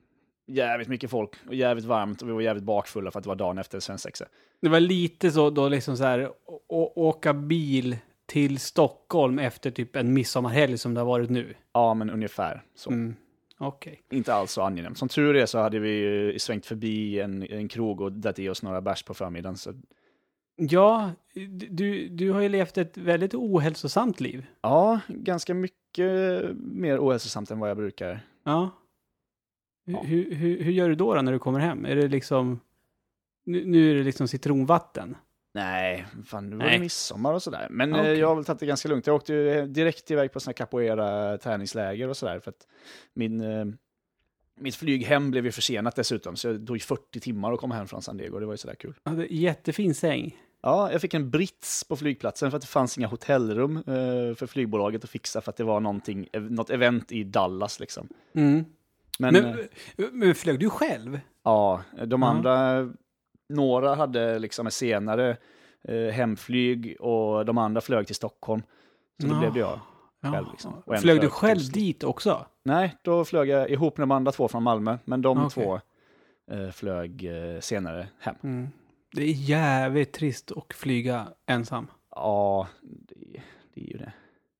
jävligt 0.46 0.88
mycket 0.88 1.10
folk 1.10 1.30
och 1.48 1.54
jävligt 1.54 1.84
varmt 1.84 2.22
och 2.22 2.28
vi 2.28 2.32
var 2.32 2.40
jävligt 2.40 2.64
bakfulla 2.64 3.10
för 3.10 3.18
att 3.18 3.22
det 3.24 3.28
var 3.28 3.36
dagen 3.36 3.58
efter 3.58 3.80
svensexa. 3.80 4.24
Det 4.62 4.68
var 4.68 4.80
lite 4.80 5.30
så 5.30 5.50
då 5.50 5.68
liksom 5.68 5.96
så 5.96 6.04
här, 6.04 6.30
åka 6.96 7.34
bil 7.34 7.96
till 8.26 8.58
Stockholm 8.58 9.38
efter 9.38 9.70
typ 9.70 9.96
en 9.96 10.12
midsommarhelg 10.12 10.78
som 10.78 10.94
det 10.94 11.00
har 11.00 11.06
varit 11.06 11.30
nu. 11.30 11.54
Ja, 11.72 11.94
men 11.94 12.10
ungefär 12.10 12.62
så. 12.74 12.90
Mm. 12.90 13.14
Okej. 13.58 14.02
Inte 14.10 14.34
alls 14.34 14.52
så 14.52 14.62
angenämt. 14.62 14.98
Som 14.98 15.08
tur 15.08 15.36
är 15.36 15.46
så 15.46 15.58
hade 15.58 15.78
vi 15.78 16.36
svängt 16.38 16.66
förbi 16.66 17.20
en, 17.20 17.42
en 17.42 17.68
krog 17.68 18.00
och 18.00 18.12
dragit 18.12 18.38
i 18.38 18.48
oss 18.48 18.62
några 18.62 18.80
bärs 18.80 19.02
på 19.02 19.14
förmiddagen. 19.14 19.56
Så 19.56 19.72
Ja, 20.56 21.12
du, 21.70 22.08
du 22.08 22.30
har 22.32 22.40
ju 22.40 22.48
levt 22.48 22.78
ett 22.78 22.96
väldigt 22.96 23.34
ohälsosamt 23.34 24.20
liv. 24.20 24.46
Ja, 24.60 25.00
ganska 25.08 25.54
mycket 25.54 26.42
mer 26.56 26.98
ohälsosamt 26.98 27.50
än 27.50 27.58
vad 27.58 27.70
jag 27.70 27.76
brukar. 27.76 28.20
Ja. 28.44 28.70
Hur, 29.86 29.92
Ja. 29.94 30.02
hur, 30.02 30.34
hur, 30.34 30.62
hur 30.62 30.72
gör 30.72 30.88
du 30.88 30.94
då, 30.94 31.14
då 31.14 31.22
när 31.22 31.32
du 31.32 31.38
kommer 31.38 31.60
hem? 31.60 31.84
Är 31.84 31.96
det 31.96 32.08
liksom... 32.08 32.60
Nu, 33.44 33.64
nu 33.64 33.90
är 33.90 33.94
det 33.94 34.02
liksom 34.02 34.28
citronvatten. 34.28 35.16
Nej, 35.54 36.06
fan 36.26 36.50
nu 36.50 36.56
var 36.56 36.64
det 36.70 36.78
midsommar 36.78 37.32
och 37.34 37.42
sådär. 37.42 37.66
Men 37.70 37.92
eh, 37.94 38.00
Okej. 38.00 38.18
jag 38.18 38.28
har 38.28 38.34
väl 38.34 38.44
tagit 38.44 38.60
det 38.60 38.66
ganska 38.66 38.88
lugnt. 38.88 39.06
Jag 39.06 39.16
åkte 39.16 39.32
ju 39.34 39.66
direkt 39.66 40.10
iväg 40.10 40.32
på 40.32 40.40
såna 40.40 40.50
här 40.50 40.54
capoeira 40.54 41.38
träningsläger 41.38 42.08
och 42.08 42.16
sådär. 42.16 42.40
För 42.40 42.50
att 42.50 42.66
min, 43.14 43.40
eh, 43.40 43.64
mitt 44.60 44.74
flyg 44.74 45.04
hem 45.04 45.30
blev 45.30 45.44
ju 45.44 45.52
försenat 45.52 45.96
dessutom. 45.96 46.36
Så 46.36 46.52
det 46.52 46.66
tog 46.66 46.82
40 46.82 47.20
timmar 47.20 47.52
att 47.52 47.60
komma 47.60 47.74
hem 47.74 47.86
från 47.86 48.02
San 48.02 48.16
Diego. 48.16 48.38
Det 48.38 48.46
var 48.46 48.52
ju 48.52 48.56
sådär 48.58 48.74
kul. 48.74 48.94
Ja, 49.04 49.24
jättefin 49.30 49.94
säng. 49.94 50.36
Ja, 50.66 50.92
jag 50.92 51.00
fick 51.00 51.14
en 51.14 51.30
brits 51.30 51.84
på 51.84 51.96
flygplatsen 51.96 52.50
för 52.50 52.56
att 52.56 52.62
det 52.62 52.68
fanns 52.68 52.98
inga 52.98 53.06
hotellrum 53.06 53.76
eh, 53.76 54.34
för 54.34 54.46
flygbolaget 54.46 55.04
att 55.04 55.10
fixa 55.10 55.40
för 55.40 55.50
att 55.50 55.56
det 55.56 55.64
var 55.64 55.80
någonting, 55.80 56.28
något 56.32 56.70
event 56.70 57.12
i 57.12 57.24
Dallas 57.24 57.80
liksom. 57.80 58.08
Mm. 58.34 58.64
Men, 59.18 59.32
Men, 59.34 59.44
eh, 59.44 59.56
men, 60.12 60.34
flög 60.34 60.58
du 60.60 60.70
själv? 60.70 61.20
Ja, 61.44 61.82
de 62.06 62.22
andra, 62.22 62.88
några 63.48 63.94
hade 63.94 64.38
liksom 64.38 64.66
en 64.66 64.72
senare 64.72 65.36
eh, 65.88 66.12
hemflyg 66.12 66.96
och 67.00 67.44
de 67.44 67.58
andra 67.58 67.80
flög 67.80 68.06
till 68.06 68.16
Stockholm. 68.16 68.62
Så 69.22 69.26
då 69.28 69.34
Ja. 69.34 69.38
blev 69.38 69.52
det 69.52 69.60
jag. 69.60 69.80
Ja. 70.20 70.32
Själv 70.32 70.46
liksom. 70.50 70.82
En 70.86 70.98
Flög 71.00 71.16
du 71.16 71.20
flög 71.20 71.32
själv 71.32 71.58
till- 71.60 71.72
dit 71.72 72.04
också? 72.04 72.46
Nej, 72.62 72.96
då 73.02 73.24
flög 73.24 73.48
jag 73.48 73.70
ihop 73.70 73.96
med 73.98 74.02
de 74.08 74.10
andra 74.10 74.32
två 74.32 74.48
från 74.48 74.62
Malmö, 74.62 74.98
men 75.04 75.22
de 75.22 75.38
Okej. 75.38 75.50
två 75.64 75.80
eh, 76.50 76.70
flög 76.70 77.24
eh, 77.54 77.60
senare 77.60 78.08
hem. 78.20 78.36
Mm. 78.42 78.68
Det 79.16 79.22
är 79.24 79.32
jävligt 79.32 80.12
trist 80.12 80.52
att 80.52 80.74
flyga 80.74 81.28
ensam. 81.46 81.86
Ja, 82.10 82.68
det, 82.82 83.40
det 83.74 83.80
är 83.80 83.86
ju 83.86 83.98
det. 83.98 84.12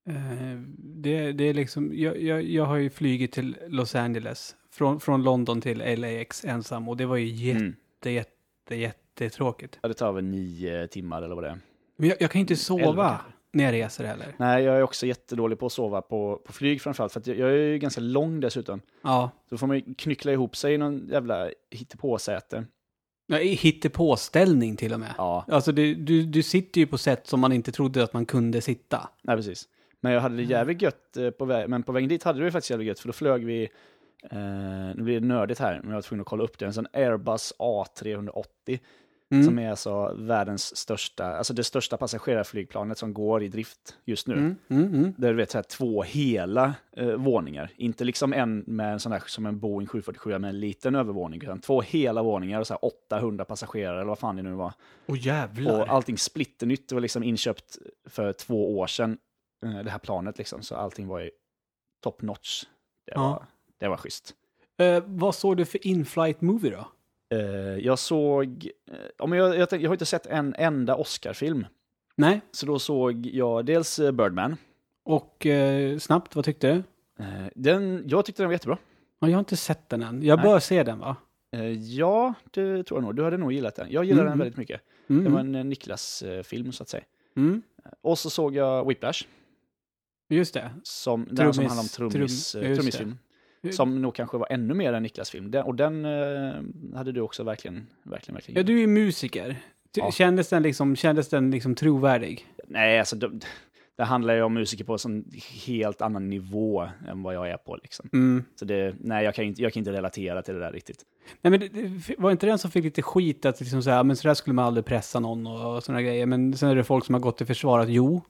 Eh, 0.09 0.59
det, 0.77 1.31
det 1.31 1.43
är 1.43 1.53
liksom, 1.53 1.91
jag, 1.93 2.21
jag, 2.21 2.43
jag 2.43 2.65
har 2.65 2.75
ju 2.77 2.89
flugit 2.89 3.31
till 3.31 3.57
Los 3.67 3.95
Angeles. 3.95 4.55
Från, 4.71 4.99
från 4.99 5.23
London 5.23 5.61
till 5.61 5.77
LAX 6.01 6.45
ensam 6.45 6.87
och 6.89 6.97
det 6.97 7.05
var 7.05 7.15
ju 7.17 7.25
jätte, 7.27 7.59
Mm. 7.59 7.75
jätte, 8.15 8.75
jättetråkigt. 8.75 9.79
Ja, 9.81 9.87
det 9.87 9.93
tar 9.93 10.11
väl 10.13 10.23
nio 10.23 10.87
timmar 10.87 11.21
eller 11.21 11.35
vad 11.35 11.43
det 11.43 11.49
är. 11.49 11.59
Men 11.97 12.09
jag, 12.09 12.17
jag 12.21 12.31
kan 12.31 12.39
ju 12.39 12.43
inte 12.43 12.55
sova 12.55 13.21
när 13.51 13.63
jag 13.63 13.73
reser 13.73 14.03
heller. 14.03 14.27
Nej, 14.37 14.63
jag 14.63 14.77
är 14.77 14.81
också 14.81 15.05
jättedålig 15.05 15.59
på 15.59 15.65
att 15.65 15.71
sova 15.71 16.01
på, 16.01 16.41
på 16.45 16.53
flyg 16.53 16.81
framförallt, 16.81 17.13
för 17.13 17.21
jag, 17.25 17.37
jag 17.37 17.49
är 17.49 17.53
ju 17.57 17.77
ganska 17.77 18.01
lång 18.01 18.39
dessutom. 18.39 18.81
Ja, 19.01 19.29
Så 19.49 19.57
får 19.57 19.67
man 19.67 19.75
ju 19.77 19.93
knyckla 19.93 20.31
ihop 20.31 20.55
sig 20.55 20.73
i 20.73 20.77
någon 20.77 21.07
jävla 21.07 21.49
hittepåsäte. 21.71 22.65
Jag 23.27 23.41
är 23.41 23.89
påställning 23.89 24.75
till 24.75 24.93
och 24.93 24.99
med. 24.99 25.13
Ja, 25.17 25.45
Alltså 25.47 25.71
du, 25.71 25.95
du, 25.95 26.23
du 26.23 26.43
sitter 26.43 26.81
ju 26.81 26.87
på 26.87 26.97
sätt 26.97 27.27
som 27.27 27.39
man 27.39 27.51
inte 27.51 27.71
trodde 27.71 28.03
att 28.03 28.13
man 28.13 28.25
kunde 28.25 28.61
sitta. 28.61 29.09
nej 29.21 29.35
precis. 29.35 29.67
Men 29.99 30.11
jag 30.11 30.21
hade 30.21 30.35
det 30.35 30.43
jävligt 30.43 30.81
gött 30.81 31.17
eh, 31.17 31.29
på 31.29 31.45
väg, 31.45 31.69
men 31.69 31.83
på 31.83 31.91
vägen 31.91 32.09
dit 32.09 32.23
hade 32.23 32.43
det 32.43 32.51
faktiskt 32.51 32.69
jävligt 32.69 32.87
gött, 32.87 32.99
för 32.99 33.07
då 33.07 33.13
flög 33.13 33.45
vi, 33.45 33.63
eh, 34.31 34.39
nu 34.95 35.03
blir 35.03 35.19
det 35.19 35.27
nördigt 35.27 35.59
här, 35.59 35.79
men 35.79 35.89
jag 35.89 35.95
var 35.95 36.01
tvungen 36.01 36.21
att 36.21 36.27
kolla 36.27 36.43
upp 36.43 36.59
det, 36.59 36.65
en 36.65 36.73
sån 36.73 36.87
Airbus 36.93 37.53
A380, 37.59 38.79
Mm. 39.31 39.45
som 39.45 39.59
är 39.59 39.69
alltså 39.69 40.13
världens 40.17 40.77
största, 40.77 41.25
alltså 41.25 41.53
det 41.53 41.63
största 41.63 41.97
passagerarflygplanet 41.97 42.97
som 42.97 43.13
går 43.13 43.43
i 43.43 43.47
drift 43.47 43.97
just 44.05 44.27
nu. 44.27 44.33
Mm, 44.33 44.55
mm, 44.69 44.93
mm. 44.95 45.13
Där 45.17 45.29
du 45.29 45.35
vet 45.35 45.51
så 45.51 45.57
här, 45.57 45.63
två 45.63 46.03
hela 46.03 46.73
eh, 46.91 47.07
våningar. 47.13 47.69
Inte 47.75 48.03
liksom 48.03 48.33
en 48.33 48.59
med 48.67 48.93
en 48.93 48.99
sån 48.99 49.11
där 49.11 49.23
som 49.27 49.45
en 49.45 49.59
Boeing 49.59 49.87
747 49.87 50.39
med 50.39 50.49
en 50.49 50.59
liten 50.59 50.95
övervåning, 50.95 51.41
utan 51.41 51.59
två 51.59 51.81
hela 51.81 52.23
våningar 52.23 52.59
och 52.59 52.67
så 52.67 52.73
här 52.73 52.85
800 52.85 53.45
passagerare 53.45 53.95
eller 53.95 54.07
vad 54.09 54.19
fan 54.19 54.35
det 54.35 54.43
nu 54.43 54.53
var. 54.53 54.73
Åh 55.07 55.17
jävlar. 55.27 55.81
Och 55.81 55.87
allting 55.89 56.17
splitternytt, 56.17 56.89
det 56.89 56.95
var 56.95 57.01
liksom 57.01 57.23
inköpt 57.23 57.77
för 58.05 58.33
två 58.33 58.77
år 58.79 58.87
sedan, 58.87 59.17
eh, 59.65 59.83
det 59.83 59.89
här 59.89 59.99
planet 59.99 60.37
liksom. 60.37 60.61
Så 60.61 60.75
allting 60.75 61.07
var 61.07 61.19
ju 61.19 61.31
top 62.03 62.21
notch. 62.21 62.63
Det 63.05 63.11
Ja. 63.15 63.21
var, 63.21 63.45
det 63.79 63.87
var 63.87 63.97
schysst. 63.97 64.33
Eh, 64.79 65.03
vad 65.05 65.35
såg 65.35 65.57
du 65.57 65.65
för 65.65 65.87
in-flight 65.87 66.41
movie 66.41 66.71
då? 66.71 66.87
Eh, 67.29 67.39
jag 67.85 67.99
såg, 67.99 68.69
eh, 68.91 68.97
ja, 69.17 69.25
men 69.27 69.39
jag, 69.39 69.57
jag, 69.57 69.81
jag 69.81 69.89
har 69.89 69.93
inte 69.95 70.05
sett 70.05 70.25
en 70.25 70.55
enda 70.57 70.95
Oscar-film. 70.95 71.65
Nej. 72.15 72.41
Så 72.51 72.65
då 72.65 72.79
såg 72.79 73.25
jag 73.25 73.65
dels 73.65 73.99
eh, 73.99 74.11
Birdman. 74.11 74.55
Och 75.05 75.45
eh, 75.45 75.97
snabbt, 75.97 76.35
vad 76.35 76.45
tyckte 76.45 76.67
du? 76.73 76.83
Eh, 77.23 77.47
den, 77.55 78.03
jag 78.07 78.25
tyckte 78.25 78.43
den 78.43 78.47
var 78.47 78.53
jättebra. 78.53 78.77
Ja, 79.19 79.27
jag 79.27 79.35
har 79.35 79.39
inte 79.39 79.57
sett 79.57 79.89
den 79.89 80.03
än. 80.03 80.23
Jag 80.23 80.37
Nej. 80.37 80.43
bör 80.45 80.59
se 80.59 80.83
den 80.83 80.99
va? 80.99 81.15
Eh, 81.51 81.71
ja, 81.71 82.33
det 82.51 82.83
tror 82.83 82.97
jag 82.99 83.03
nog. 83.03 83.15
Du 83.15 83.23
hade 83.23 83.37
nog 83.37 83.51
gillat 83.53 83.75
den. 83.75 83.87
Jag 83.91 84.05
gillar 84.05 84.21
Mm. 84.21 84.29
den 84.31 84.39
väldigt 84.39 84.57
mycket. 84.57 84.81
Mm. 85.09 85.23
Det 85.23 85.29
var 85.29 85.39
en 85.39 85.55
eh, 85.55 85.63
Niklas-film 85.63 86.71
så 86.71 86.83
att 86.83 86.89
säga. 86.89 87.03
mm. 87.35 87.61
Och 88.01 88.19
så 88.19 88.29
såg 88.29 88.55
jag 88.55 88.87
Whiplash, 88.87 89.23
Just 90.29 90.53
det. 90.53 90.71
som, 90.83 91.27
den 91.31 91.53
som 91.53 91.63
Trummis- 91.63 91.67
handlar 91.67 91.83
om 91.83 92.09
trummis, 92.09 92.55
trum- 92.55 92.61
eh, 92.63 92.69
just 92.69 92.79
trummisfilm. 92.79 93.17
Som 93.71 94.01
nog 94.01 94.15
kanske 94.15 94.37
var 94.37 94.47
ännu 94.49 94.73
mer 94.73 94.93
en 94.93 95.03
Niklas-film. 95.03 95.51
Den, 95.51 95.63
och 95.63 95.75
den 95.75 96.05
eh, 96.05 96.53
hade 96.95 97.11
du 97.11 97.21
också 97.21 97.43
verkligen, 97.43 97.87
verkligen, 98.03 98.35
verkligen 98.35 98.57
Ja, 98.57 98.63
du 98.63 98.75
är 98.75 98.79
ju 98.79 98.87
musiker. 98.87 99.57
Ja. 99.95 100.11
Kändes 100.11 100.49
den 100.49 100.63
liksom, 100.63 100.95
kändes 100.95 101.29
den 101.29 101.51
liksom 101.51 101.75
trovärdig? 101.75 102.45
Nej, 102.67 102.99
alltså 102.99 103.15
det, 103.15 103.31
det 103.97 104.03
handlar 104.03 104.35
ju 104.35 104.41
om 104.41 104.53
musiker 104.53 104.83
på 104.83 104.97
en 105.05 105.31
helt 105.65 106.01
annan 106.01 106.29
nivå 106.29 106.87
än 107.07 107.23
vad 107.23 107.35
jag 107.35 107.49
är 107.49 107.57
på. 107.57 107.75
Liksom. 107.75 108.09
Mm. 108.13 108.43
Så 108.55 108.65
det, 108.65 108.95
nej, 108.99 109.25
jag 109.25 109.35
kan, 109.35 109.45
inte, 109.45 109.61
jag 109.61 109.73
kan 109.73 109.81
inte 109.81 109.91
relatera 109.91 110.41
till 110.41 110.53
det 110.53 110.59
där 110.59 110.71
riktigt. 110.71 111.05
Nej, 111.41 111.51
men 111.51 111.59
det, 111.59 111.67
det 111.67 112.15
var 112.17 112.31
inte 112.31 112.45
den 112.45 112.57
som 112.57 112.71
fick 112.71 112.83
lite 112.83 113.01
skit 113.01 113.45
att 113.45 113.59
liksom 113.59 113.83
säga, 113.83 114.03
men 114.03 114.15
så 114.15 114.27
där 114.27 114.33
skulle 114.35 114.53
man 114.53 114.65
aldrig 114.65 114.85
pressa 114.85 115.19
någon 115.19 115.47
och, 115.47 115.75
och 115.75 115.83
sådana 115.83 116.01
grejer. 116.01 116.25
Men 116.25 116.53
sen 116.53 116.69
är 116.69 116.75
det 116.75 116.83
folk 116.83 117.05
som 117.05 117.13
har 117.13 117.19
gått 117.19 117.37
till 117.37 117.47
försvar 117.47 117.79
att 117.79 117.89
jo, 117.89 118.21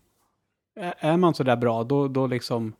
är 0.75 0.93
är 0.99 1.17
man 1.17 1.33
så 1.33 1.43
där 1.43 1.55
bra, 1.55 1.83
då, 1.83 2.07
då 2.07 2.27
liksom... 2.27 2.73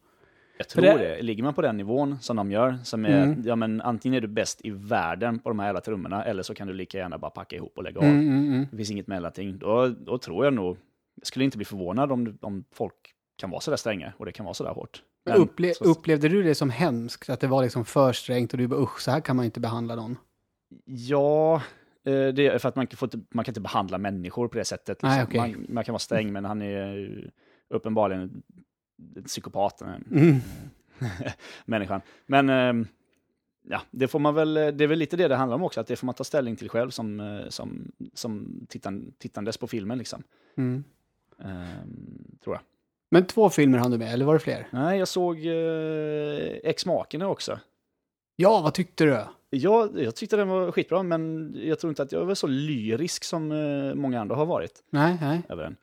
Jag 0.58 0.68
tror 0.70 0.82
det- 0.84 0.98
det. 0.98 1.22
Ligger 1.22 1.44
man 1.44 1.54
på 1.54 1.62
den 1.62 1.78
nivån 1.78 2.18
som 2.22 2.36
de 2.36 2.52
gör, 2.52 2.78
som 2.84 3.06
är, 3.06 3.24
Mm. 3.24 3.42
ja 3.46 3.56
men 3.56 3.82
antingen 3.82 4.18
är 4.18 4.22
du 4.22 4.28
bäst 4.28 4.62
i 4.64 4.70
världen 4.70 5.40
på 5.40 5.50
de 5.50 5.60
här 5.60 5.66
jävla 5.68 5.82
trummorna, 5.82 6.24
eller 6.26 6.44
så 6.44 6.54
kan 6.54 6.68
du 6.68 6.74
lika 6.74 6.98
gärna 6.98 7.18
bara 7.18 7.32
packa 7.32 7.56
ihop 7.56 7.78
och 7.78 7.84
lägga 7.84 8.00
av. 8.00 8.06
Mm, 8.06 8.20
mm, 8.28 8.48
mm. 8.54 8.68
Det 8.72 8.78
finns 8.78 8.92
inget 8.92 9.08
mellanting. 9.08 9.58
Då, 9.58 9.88
då 9.88 10.18
tror 10.18 10.46
jag 10.46 10.54
nog, 10.54 10.78
jag 11.16 11.28
skulle 11.28 11.46
inte 11.46 11.58
bli 11.58 11.66
förvånad 11.66 12.12
om, 12.12 12.38
om 12.42 12.64
folk 12.74 12.94
kan 13.38 13.50
vara 13.50 13.62
sådär 13.62 13.78
stränga 13.78 14.14
och 14.18 14.26
det 14.26 14.32
kan 14.32 14.44
vara 14.46 14.54
sådär 14.54 14.72
hårt. 14.72 15.04
Men 15.26 15.36
upple 15.38 15.74
så- 15.74 15.84
upplevde 15.84 16.30
du 16.30 16.44
det 16.44 16.56
som 16.56 16.70
hemskt? 16.70 17.30
Att 17.30 17.40
det 17.40 17.48
var 17.48 17.64
liksom 17.64 17.86
för 17.86 18.14
strängt 18.14 18.52
och 18.54 18.58
du 18.58 18.68
bara 18.68 18.80
usch, 18.82 19.02
så 19.02 19.12
här 19.12 19.20
kan 19.20 19.36
man 19.36 19.46
inte 19.46 19.60
behandla 19.60 19.96
någon? 19.96 20.18
Ja, 20.86 21.56
eh, 22.06 22.28
det 22.28 22.48
är 22.48 22.58
för 22.58 22.70
att 22.70 22.76
man 22.76 22.88
kan, 22.88 22.98
få, 22.98 23.06
inte- 23.06 23.20
man 23.30 23.46
kan 23.46 23.52
inte 23.52 23.62
behandla 23.62 23.98
människor 23.98 24.48
på 24.48 24.58
det 24.58 24.66
sättet. 24.66 25.02
Nej, 25.02 25.26
liksom. 25.26 25.42
okej. 25.42 25.56
man, 25.56 25.66
man 25.70 25.84
kan 25.84 25.94
vara 25.94 26.00
sträng, 26.00 26.34
men 26.34 26.46
han 26.46 26.62
är 26.62 27.32
uppenbarligen 27.70 28.42
en 29.16 29.24
psykopat, 29.24 29.78
den 29.78 29.88
här 29.90 30.02
Mm. 30.12 30.36
människan. 31.66 32.02
Men 32.26 32.50
ehm, 32.50 32.88
ja, 33.68 33.82
det 33.92 34.08
får 34.08 34.20
man 34.20 34.36
väl, 34.36 34.54
det 34.54 34.84
är 34.84 34.88
väl 34.88 35.00
lite 35.00 35.18
det 35.18 35.28
det 35.28 35.36
handlar 35.36 35.56
om 35.56 35.64
också, 35.64 35.80
att 35.82 35.88
det 35.88 35.96
får 35.96 36.06
man 36.06 36.16
ta 36.16 36.24
ställning 36.24 36.56
till 36.56 36.70
själv 36.70 36.90
som, 36.90 37.20
eh, 37.20 37.50
som, 37.50 37.92
som 38.14 38.60
tittan, 38.70 39.14
tittandes 39.18 39.58
på 39.58 39.68
filmen 39.68 39.98
liksom. 39.98 40.24
Mm. 40.58 40.84
Ehm, 41.40 42.38
tror 42.44 42.56
jag. 42.56 42.62
Men 43.10 43.26
två 43.26 43.50
filmer 43.50 43.78
hann 43.78 43.92
du 43.92 43.98
med, 43.98 44.14
eller 44.14 44.26
var 44.26 44.34
det 44.34 44.40
fler? 44.40 44.68
Nej, 44.72 45.00
jag 45.00 45.08
såg 45.08 45.38
eh, 45.46 46.58
Ex-makerna 46.64 47.28
också. 47.28 47.60
Ja, 48.36 48.62
vad 48.62 48.74
tyckte 48.74 49.04
du? 49.06 49.24
Jag, 49.50 50.02
jag 50.02 50.16
tyckte 50.16 50.36
den 50.38 50.48
var 50.48 50.72
skitbra, 50.72 51.04
men 51.04 51.52
jag 51.64 51.80
tror 51.80 51.92
inte 51.92 52.04
att 52.04 52.12
jag 52.12 52.26
var 52.26 52.36
så 52.36 52.48
lyrisk 52.48 53.24
som 53.24 53.52
eh, 53.52 53.96
många 53.96 54.22
andra 54.22 54.36
har 54.36 54.46
varit 54.46 54.84
Nej, 54.90 55.18
nej. 55.22 55.42
över 55.50 55.64
den. 55.64 55.76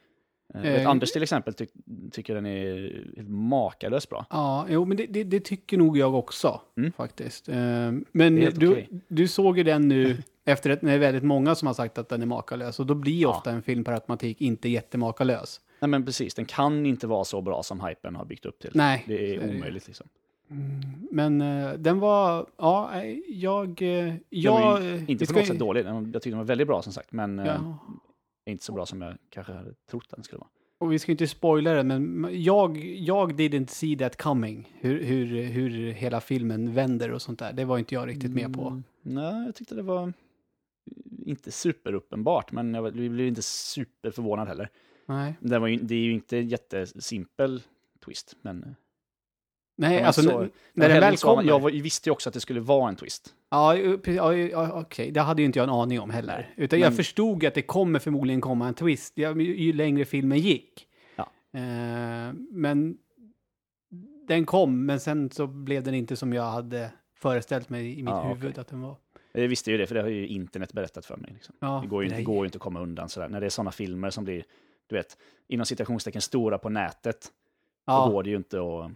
Eh, 0.54 0.64
Eh, 0.74 0.88
Anders 0.90 1.12
till 1.12 1.22
exempel 1.22 1.54
ty 1.54 1.66
tycker 2.12 2.34
den 2.34 2.46
är 2.46 2.76
helt 3.16 3.28
makalöst 3.28 4.10
bra. 4.10 4.26
Ja, 4.30 4.66
jo, 4.68 4.84
men 4.84 4.96
det, 4.96 5.06
det, 5.06 5.24
det 5.24 5.40
tycker 5.40 5.78
nog 5.78 5.98
jag 5.98 6.14
också, 6.14 6.60
Mm. 6.76 6.92
faktiskt. 6.92 7.48
Eh, 7.48 7.56
Men 8.12 8.34
du, 8.54 8.70
okej. 8.72 8.88
du 9.08 9.28
såg 9.28 9.58
ju 9.58 9.64
den 9.64 9.88
nu 9.88 10.16
efter 10.44 10.70
att 10.70 10.80
det 10.80 10.92
är 10.92 10.98
väldigt 10.98 11.22
många 11.24 11.54
som 11.54 11.66
har 11.66 11.74
sagt 11.74 11.98
att 11.98 12.08
den 12.08 12.22
är 12.22 12.26
makalös. 12.26 12.80
Och 12.80 12.86
då 12.86 12.94
blir 12.94 13.20
Ja. 13.22 13.28
ofta 13.28 13.50
en 13.50 13.62
film 13.62 13.84
per 13.84 13.92
automatik 13.92 14.40
inte 14.40 14.68
jättemakalös. 14.68 15.60
Nej 15.80 15.88
men 15.88 16.04
precis, 16.04 16.34
den 16.34 16.44
kan 16.44 16.86
inte 16.86 17.06
vara 17.06 17.24
så 17.24 17.40
bra 17.40 17.62
som 17.62 17.80
hypen 17.80 18.16
har 18.16 18.24
byggt 18.24 18.46
upp 18.46 18.58
till. 18.58 18.70
Nej, 18.74 19.04
Det 19.06 19.34
är 19.36 19.56
omöjligt 19.56 19.86
liksom. 19.86 20.06
Men 21.10 21.40
eh, 21.40 21.72
den 21.72 22.00
var, 22.00 22.46
ja, 22.58 22.90
eh, 23.02 23.16
jag... 23.28 23.74
Den 23.76 24.20
jag 24.30 24.52
var 24.60 24.80
ju 24.80 24.92
vi 24.96 25.12
inte 25.12 25.26
på 25.26 25.32
något 25.32 25.46
sätt 25.46 25.58
dålig, 25.58 25.84
Den 25.84 25.94
var- 25.94 26.02
jag 26.02 26.12
tyckte 26.12 26.28
den 26.30 26.38
var 26.38 26.44
väldigt 26.44 26.66
bra 26.66 26.82
som 26.82 26.92
sagt, 26.92 27.12
men 27.12 27.38
Ja, 27.38 27.78
inte 28.46 28.64
så 28.64 28.72
bra 28.72 28.86
som 28.86 29.02
jag 29.02 29.16
kanske 29.30 29.52
hade 29.52 29.74
trott 29.90 30.04
att 30.10 30.16
den 30.16 30.24
skulle 30.24 30.38
vara. 30.40 30.48
och 30.78 30.92
vi 30.92 30.98
ska 30.98 31.12
inte 31.12 31.26
spoila 31.26 31.72
det, 31.72 31.82
men 31.82 32.28
jag, 32.42 32.76
jag 32.84 33.32
didn't 33.32 33.66
see 33.66 33.96
that 33.98 34.16
coming. 34.22 34.72
Hur, 34.80 35.02
hur, 35.04 35.42
hur 35.42 35.90
hela 35.92 36.20
filmen 36.20 36.74
vänder 36.74 37.10
och 37.12 37.22
sånt 37.22 37.38
där. 37.38 37.52
Det 37.52 37.64
var 37.64 37.78
inte 37.78 37.94
jag 37.94 38.08
riktigt 38.08 38.30
med 38.30 38.54
på. 38.54 38.66
Mm, 38.68 38.82
Nej, 39.02 39.44
jag 39.46 39.54
tyckte 39.54 39.74
det 39.74 39.82
var 39.82 40.12
inte 41.26 41.50
superuppenbart, 41.52 42.52
men 42.52 42.74
jag 42.74 42.92
blev 42.92 43.20
inte 43.20 43.42
superförvånad 43.42 44.48
heller. 44.48 44.70
Nej, 45.06 45.34
Det, 45.40 45.58
var 45.58 45.66
ju, 45.68 45.76
det 45.76 45.94
är 45.94 45.98
ju 45.98 46.12
inte 46.12 46.38
en 46.38 46.48
jättesimpel 46.48 47.62
twist, 48.04 48.36
men... 48.42 48.76
Nej 49.76 50.02
alltså 50.02 50.22
så- 50.22 50.48
när 50.72 50.88
den 50.88 51.00
väl 51.00 51.16
kommer. 51.16 51.42
Jag 51.42 51.60
var, 51.60 51.70
visste 51.70 52.08
ju 52.08 52.12
också 52.12 52.30
att 52.30 52.34
det 52.34 52.40
skulle 52.40 52.60
vara 52.60 52.88
en 52.88 52.96
twist. 52.96 53.34
Ja, 53.50 53.74
okej. 54.72 55.10
Det 55.10 55.20
hade 55.20 55.42
ju 55.42 55.46
inte 55.46 55.58
jag 55.58 55.64
en 55.68 55.74
aning 55.74 56.00
om 56.00 56.10
heller. 56.10 56.54
Utan 56.56 56.78
jag 56.80 56.86
Men- 56.90 56.96
förstod 56.96 57.44
att 57.44 57.54
det 57.54 57.62
kommer 57.62 57.98
förmodligen 57.98 58.40
komma 58.40 58.68
en 58.68 58.74
twist 58.74 59.18
ju, 59.18 59.42
ju 59.56 59.72
längre 59.72 60.04
filmen 60.04 60.38
gick. 60.38 60.86
Ja. 61.16 61.22
Eh, 61.58 62.32
men 62.50 62.96
den 64.28 64.44
kom, 64.46 64.86
men 64.86 65.00
sen 65.00 65.30
så 65.30 65.46
blev 65.46 65.82
den 65.82 65.94
inte 65.94 66.16
som 66.16 66.32
jag 66.32 66.42
hade 66.50 66.90
föreställt 67.16 67.68
mig 67.68 67.98
i 67.98 68.02
mitt 68.02 68.10
Ja, 68.14 68.22
huvud 68.22 68.50
okej. 68.50 68.60
att 68.60 68.68
den 68.68 68.80
var. 68.80 68.96
Jag 69.32 69.48
visste 69.48 69.70
ju 69.70 69.78
det, 69.78 69.86
för 69.86 69.94
det 69.94 70.02
har 70.02 70.08
ju 70.08 70.26
internet 70.26 70.72
berättat 70.72 71.06
för 71.06 71.16
mig. 71.16 71.30
Liksom. 71.34 71.54
Ja, 71.60 71.78
Det 71.82 71.88
går 71.88 72.04
ju 72.04 72.10
inte, 72.10 72.22
går 72.22 72.36
ju 72.38 72.44
inte 72.44 72.56
att 72.56 72.62
komma 72.62 72.80
undan 72.80 73.08
sådär. 73.08 73.28
När 73.28 73.40
det 73.40 73.46
är 73.46 73.50
sådana 73.50 73.70
filmer 73.70 74.10
som 74.10 74.24
blir, 74.24 74.44
du 74.86 74.96
vet, 74.96 75.16
inom 75.48 75.66
citationstecken 75.66 76.20
stora 76.22 76.58
på 76.58 76.68
nätet, 76.68 77.20
då 77.86 77.92
Ja, 77.92 78.08
går 78.08 78.22
det 78.22 78.30
ju 78.30 78.36
inte 78.36 78.56
att... 78.60 78.90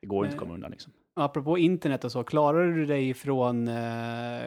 Det 0.00 0.06
går 0.06 0.24
inte 0.24 0.34
att 0.34 0.40
Nej. 0.40 0.46
komma 0.46 0.54
undan 0.54 0.70
liksom. 0.70 0.92
apropå 1.14 1.58
internet 1.58 2.04
och 2.04 2.12
så, 2.12 2.22
klarade 2.24 2.74
du 2.74 2.86
dig 2.86 3.14
från 3.14 3.68
eh, 3.68 4.44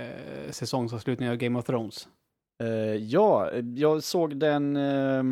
säsongsavslutningen 0.49 1.31
av 1.31 1.37
Game 1.37 1.59
of 1.59 1.65
Thrones? 1.65 2.07
Eh, 2.63 2.67
ja, 2.95 3.51
jag 3.75 4.03
såg 4.03 4.37
den... 4.37 4.77
Uh, 4.77 5.23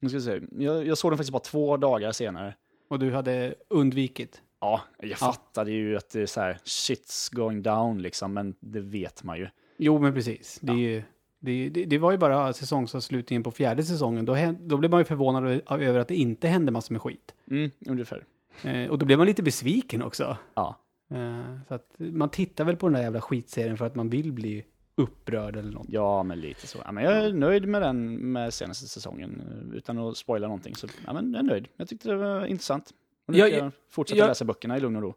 nu 0.00 0.08
ska 0.08 0.18
vi 0.18 0.24
se. 0.24 0.40
Jag, 0.64 0.86
jag 0.86 0.98
såg 0.98 1.10
den 1.10 1.18
faktiskt 1.18 1.32
bara 1.32 1.40
två 1.40 1.76
dagar 1.76 2.12
senare. 2.12 2.54
Och 2.90 2.98
du 2.98 3.12
hade 3.12 3.54
undvikit? 3.68 4.42
Ja, 4.60 4.80
jag 5.00 5.18
fattade 5.18 5.70
ju 5.70 5.96
att 5.96 6.10
det 6.10 6.20
är 6.22 6.26
så 6.26 6.40
här, 6.40 6.58
shit's 6.64 7.34
going 7.34 7.62
down 7.62 8.02
liksom, 8.02 8.32
men 8.34 8.54
det 8.60 8.80
vet 8.80 9.24
man 9.24 9.38
ju. 9.38 9.48
Jo, 9.78 9.98
men 9.98 10.14
precis. 10.14 10.58
Det, 10.62 10.72
är 10.72 10.76
Ja. 10.76 10.80
ju, 10.82 11.02
det, 11.40 11.68
det, 11.68 11.84
det 11.84 11.98
var 11.98 12.12
ju 12.12 12.18
bara 12.18 12.52
säsongsavslutningen 12.52 13.42
på 13.42 13.50
fjärde 13.50 13.82
säsongen. 13.84 14.24
Då, 14.24 14.36
då 14.60 14.76
blev 14.76 14.90
man 14.90 15.00
ju 15.00 15.04
förvånad 15.04 15.60
över 15.68 15.98
att 15.98 16.08
det 16.08 16.16
inte 16.16 16.48
hände 16.48 16.72
massor 16.72 16.92
med 16.94 17.02
skit. 17.02 17.34
Mm, 17.50 17.70
ungefär. 17.86 18.24
Eh, 18.62 18.90
och 18.90 18.98
då 18.98 19.06
blev 19.06 19.18
man 19.18 19.26
lite 19.26 19.42
besviken 19.42 20.02
också. 20.02 20.36
Ja. 20.54 20.78
Eh, 21.10 21.58
så 21.68 21.74
att 21.74 21.94
man 21.98 22.28
tittar 22.28 22.64
väl 22.64 22.76
på 22.76 22.86
den 22.86 22.92
där 22.94 23.02
jävla 23.02 23.20
skitserien 23.20 23.76
för 23.76 23.86
att 23.86 23.94
man 23.94 24.08
vill 24.08 24.32
bli 24.32 24.64
upprörd 24.96 25.56
eller 25.56 25.72
något. 25.72 25.86
Ja, 25.88 26.22
men 26.22 26.40
lite 26.40 26.66
så. 26.66 26.78
Ja, 26.84 26.92
men 26.92 27.04
jag 27.04 27.12
är 27.18 27.32
nöjd 27.32 27.68
med 27.68 27.82
den 27.82 28.14
med 28.32 28.54
senaste 28.54 28.86
säsongen, 28.88 29.42
utan 29.74 29.98
att 29.98 30.16
spoila 30.16 30.46
någonting. 30.46 30.74
Så 30.74 30.86
ja, 31.06 31.12
men 31.12 31.32
jag 31.32 31.38
är 31.38 31.42
nöjd. 31.42 31.68
Jag 31.76 31.88
tyckte 31.88 32.08
det 32.08 32.16
var 32.16 32.46
intressant. 32.46 32.90
Och 33.26 33.32
nu 33.32 33.38
Jag- 33.38 33.50
kan 33.50 33.58
jag 33.58 33.72
fortsätta 33.90 34.18
jag- 34.18 34.28
läsa 34.28 34.44
böckerna 34.44 34.76
i 34.76 34.80
lugn 34.80 34.96
och 34.96 35.02
ro. 35.02 35.14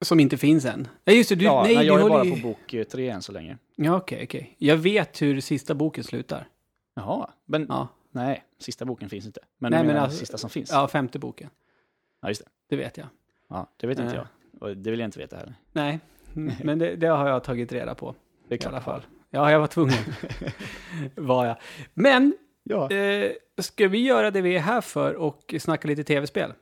Som 0.00 0.20
inte 0.20 0.36
finns 0.36 0.64
än. 0.64 0.88
Ja, 1.04 1.12
just 1.12 1.28
det. 1.28 1.34
Du, 1.34 1.44
ja, 1.44 1.62
nej, 1.62 1.74
nej, 1.74 1.84
du 1.84 1.88
jag 1.88 1.98
är 1.98 2.02
håller 2.02 2.14
bara 2.14 2.24
ju- 2.24 2.42
på 2.42 2.48
bok 2.48 2.74
eh, 2.74 2.84
tre 2.84 3.08
än 3.08 3.22
så 3.22 3.32
länge. 3.32 3.58
Ja, 3.76 3.96
okej, 3.96 4.24
okej. 4.24 4.54
Jag 4.58 4.76
vet 4.76 5.22
hur 5.22 5.40
sista 5.40 5.74
boken 5.74 6.04
slutar. 6.04 6.48
Jaha, 6.94 7.30
men 7.44 7.66
Ja, 7.68 7.88
nej, 8.10 8.44
sista 8.58 8.84
boken 8.84 9.08
finns 9.08 9.26
inte. 9.26 9.40
Men, 9.58 9.72
Nej, 9.72 9.84
men 9.86 9.96
alltså- 9.96 10.18
sista 10.18 10.38
som 10.38 10.50
finns? 10.50 10.70
Ja, 10.72 10.80
ja 10.80 10.88
femte 10.88 11.18
boken. 11.18 11.50
just 12.28 12.44
det. 12.44 12.50
Det 12.68 12.76
vet 12.76 12.96
jag. 12.96 13.06
Ja, 13.48 13.70
det 13.76 13.86
vet 13.86 13.98
inte 13.98 14.10
Eh. 14.12 14.16
jag. 14.16 14.26
Och 14.70 14.76
det 14.76 14.90
vill 14.90 15.00
jag 15.00 15.06
inte 15.06 15.18
veta 15.18 15.36
heller. 15.36 15.54
Nej, 15.72 16.00
Mm, 16.36 16.54
men 16.64 16.78
det, 16.78 16.96
det 16.96 17.06
har 17.06 17.28
jag 17.28 17.44
tagit 17.44 17.72
reda 17.72 17.94
på. 17.94 18.14
Det 18.48 18.54
är 18.54 18.56
I 18.56 18.58
klart. 18.60 18.72
alla 18.72 18.80
fall. 18.82 19.02
Ja, 19.30 19.50
jag 19.50 19.60
var 19.60 19.66
tvungen. 19.66 19.98
var 21.14 21.46
jag. 21.46 21.56
Men 21.94 22.36
Ja. 22.68 22.90
Eh, 22.90 23.32
ska 23.58 23.88
vi 23.88 23.98
göra 23.98 24.30
det 24.30 24.40
vi 24.40 24.56
är 24.56 24.60
här 24.60 24.80
för 24.80 25.14
och 25.14 25.54
snacka 25.60 25.88
lite 25.88 26.04
tv-spel? 26.04 26.52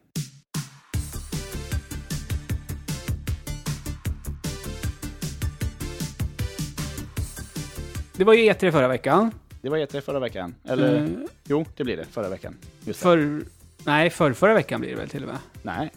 Det 8.16 8.24
var 8.24 8.34
ju 8.34 8.52
E3 8.52 8.70
förra 8.70 8.88
veckan. 8.88 9.30
Det 9.62 9.68
var 9.68 9.78
E3 9.78 10.00
förra 10.00 10.18
veckan. 10.20 10.54
Eller, 10.64 11.02
Eh, 11.02 11.08
jo, 11.44 11.64
det 11.76 11.84
blir 11.84 11.96
det. 11.96 12.04
Förra 12.04 12.28
veckan. 12.28 12.56
Just 12.84 13.00
det. 13.00 13.02
för, 13.02 13.40
nej, 13.86 14.10
för 14.10 14.32
förra 14.32 14.54
veckan 14.54 14.80
blir 14.80 14.90
det 14.90 14.96
väl 14.96 15.08
till 15.08 15.22
och 15.22 15.28
med? 15.28 15.38
Nej, 15.62 15.90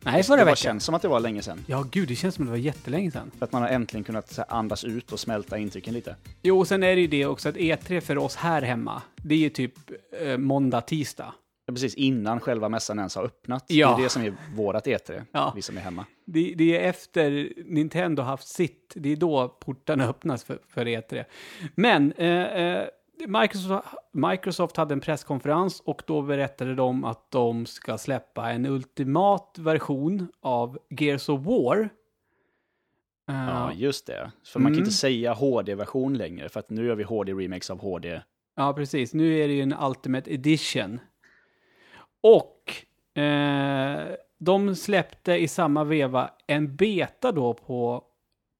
Nej, 0.00 0.22
förra 0.22 0.36
det 0.36 0.40
bara 0.42 0.44
veckan. 0.44 0.56
känns 0.56 0.84
som 0.84 0.94
att 0.94 1.02
det 1.02 1.08
var 1.08 1.20
länge 1.20 1.42
sedan. 1.42 1.64
Ja, 1.66 1.84
gud, 1.90 2.08
det 2.08 2.14
känns 2.14 2.34
som 2.34 2.44
att 2.44 2.46
det 2.48 2.50
var 2.50 2.58
jättelänge 2.58 3.10
sedan. 3.10 3.30
För 3.38 3.44
att 3.44 3.52
man 3.52 3.62
har 3.62 3.68
äntligen 3.68 4.04
kunnat 4.04 4.30
så 4.32 4.40
här, 4.48 4.52
andas 4.58 4.84
ut 4.84 5.12
och 5.12 5.20
smälta 5.20 5.58
intrycken 5.58 5.94
lite. 5.94 6.16
Jo, 6.42 6.64
sen 6.64 6.82
är 6.82 6.94
det 6.96 7.00
ju 7.00 7.06
det 7.06 7.26
också 7.26 7.48
att 7.48 7.54
E3 7.56 8.00
för 8.00 8.18
oss 8.18 8.36
här 8.36 8.62
hemma, 8.62 9.02
det 9.16 9.34
är 9.34 9.38
ju 9.38 9.48
typ 9.48 9.74
eh, 10.20 10.36
måndag, 10.38 10.80
tisdag. 10.80 11.34
Ja, 11.66 11.72
Precis 11.74 11.94
innan 11.94 12.40
själva 12.40 12.68
mässan 12.68 12.98
ens 12.98 13.16
har 13.16 13.24
öppnat. 13.24 13.64
Ja. 13.68 13.88
Det 13.96 14.00
är 14.00 14.04
det 14.04 14.08
som 14.08 14.22
är 14.22 14.34
vårat 14.54 14.86
E3, 14.86 15.22
Ja. 15.32 15.52
vi 15.56 15.62
som 15.62 15.76
är 15.76 15.80
hemma. 15.80 16.04
Det, 16.24 16.54
det 16.56 16.78
är 16.78 16.88
efter 16.88 17.52
Nintendo 17.64 18.22
haft 18.22 18.48
sitt, 18.48 18.92
det 18.96 19.12
är 19.12 19.16
då 19.16 19.48
portarna 19.48 20.08
öppnas 20.08 20.44
för, 20.44 20.58
för 20.68 20.84
E3. 20.86 21.24
Men 21.74 22.12
eh, 22.12 22.28
eh, 22.30 22.84
Microsoft, 23.26 23.88
Microsoft 24.12 24.76
hade 24.76 24.92
en 24.94 25.00
presskonferens 25.00 25.80
och 25.80 26.02
då 26.06 26.22
berättade 26.22 26.74
de 26.74 27.04
att 27.04 27.30
de 27.30 27.66
ska 27.66 27.98
släppa 27.98 28.50
en 28.50 28.66
ultimat 28.66 29.56
version 29.58 30.28
av 30.40 30.78
Gears 30.90 31.28
of 31.28 31.40
War. 31.46 31.78
Eh, 33.28 33.34
Ja, 33.48 33.72
just 33.72 34.06
det. 34.06 34.32
För 34.44 34.60
man 34.60 34.66
kan 34.66 34.74
Mm. 34.74 34.84
inte 34.84 34.96
säga 34.96 35.32
HD-version 35.32 36.14
längre, 36.18 36.48
för 36.48 36.60
att 36.60 36.70
nu 36.70 36.86
gör 36.86 36.94
vi 36.94 37.02
HD-remakes 37.04 37.70
av 37.70 37.78
HD. 37.80 38.20
Ja, 38.56 38.72
precis. 38.72 39.14
Nu 39.14 39.38
är 39.38 39.48
det 39.48 39.54
ju 39.54 39.62
en 39.62 39.74
Ultimate 39.82 40.34
Edition. 40.34 41.00
Och 42.20 42.84
eh, 43.22 44.06
de 44.38 44.74
släppte 44.74 45.32
i 45.34 45.48
samma 45.48 45.84
veva 45.84 46.30
en 46.46 46.76
beta 46.76 47.32
då 47.32 47.54
på 47.54 48.04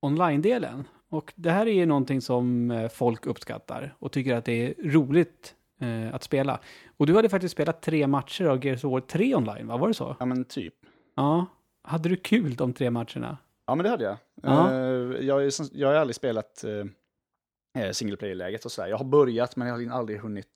online-delen. 0.00 0.84
Och 1.10 1.32
det 1.36 1.50
här 1.50 1.66
är 1.66 1.72
ju 1.72 1.86
någonting 1.86 2.20
som 2.20 2.70
eh, 2.70 2.88
folk 2.88 3.26
uppskattar 3.26 3.94
och 3.98 4.12
tycker 4.12 4.34
att 4.34 4.44
det 4.44 4.52
är 4.52 4.74
roligt 4.90 5.54
eh, 5.80 6.14
att 6.14 6.22
spela. 6.22 6.60
Och 6.96 7.06
du 7.06 7.14
hade 7.14 7.28
faktiskt 7.28 7.52
spelat 7.52 7.82
tre 7.82 8.06
matcher 8.06 8.44
av 8.44 8.64
Gears 8.64 8.84
of 8.84 8.92
War 8.92 9.00
3 9.00 9.34
online, 9.34 9.66
va? 9.66 9.76
Var 9.76 9.88
det 9.88 9.94
så? 9.94 10.16
Ja, 10.18 10.26
men 10.26 10.44
typ. 10.44 10.74
Ja. 11.16 11.46
Hade 11.82 12.08
du 12.08 12.16
kul 12.16 12.54
de 12.54 12.72
tre 12.72 12.90
matcherna? 12.90 13.38
Ja, 13.66 13.74
men 13.74 13.84
det 13.84 13.90
hade 13.90 14.04
jag. 14.04 14.16
Ja. 14.42 14.72
Eh, 14.72 15.26
jag, 15.26 15.50
jag 15.72 15.88
har 15.88 15.94
aldrig 15.94 16.16
spelat 16.16 16.64
uh, 16.66 17.90
single 17.92 18.16
player-läget 18.16 18.64
och 18.64 18.72
sådär. 18.72 18.88
Jag 18.88 18.98
har 18.98 19.04
börjat, 19.04 19.56
men 19.56 19.68
jag 19.68 19.74
har 19.74 19.98
aldrig 19.98 20.20
hunnit, 20.20 20.48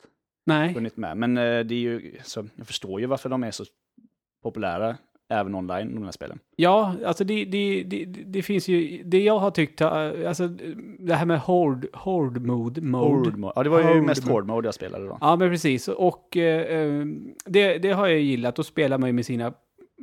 Nej. 0.46 0.74
hunnit 0.74 0.96
med. 0.96 1.16
Men 1.16 1.38
eh, 1.38 1.42
det 1.42 1.74
är 1.74 1.80
ju, 1.80 2.18
så, 2.24 2.46
jag 2.56 2.66
förstår 2.66 3.00
ju 3.00 3.06
varför 3.06 3.28
de 3.28 3.44
är 3.44 3.50
så 3.50 3.64
populära, 4.42 4.96
även 5.30 5.54
online, 5.54 5.94
de 5.94 6.04
här 6.04 6.10
spelen. 6.10 6.38
Ja, 6.56 6.94
alltså 7.06 7.24
det, 7.24 7.44
det, 7.44 7.82
det, 7.82 8.04
det 8.04 8.42
finns 8.42 8.68
ju, 8.68 9.02
det 9.04 9.22
jag 9.22 9.38
har 9.38 9.50
tyckt, 9.50 9.80
eh, 9.80 9.88
alltså 10.28 10.48
det 10.98 11.14
här 11.14 11.26
med 11.26 11.40
horde, 11.40 11.88
horde 11.92 12.40
mode, 12.40 12.80
mode. 12.80 13.36
Mode. 13.36 13.52
Ja, 13.56 13.62
det 13.62 13.70
var 13.70 13.78
ju 13.78 13.86
Horde 13.86 14.00
mest 14.00 14.28
hård 14.28 14.46
mode 14.46 14.66
jag 14.66 14.74
spelade 14.74 15.06
då. 15.06 15.18
Ja, 15.20 15.36
men 15.36 15.50
precis. 15.50 15.88
Och 15.88 16.36
eh, 16.36 16.80
eh, 16.80 17.06
det, 17.44 17.78
det 17.78 17.90
har 17.90 18.08
jag 18.08 18.20
gillat. 18.20 18.56
Då 18.56 18.62
spelar 18.62 18.98
man 18.98 19.08
ju 19.08 19.12
med 19.12 19.26
sina, 19.26 19.52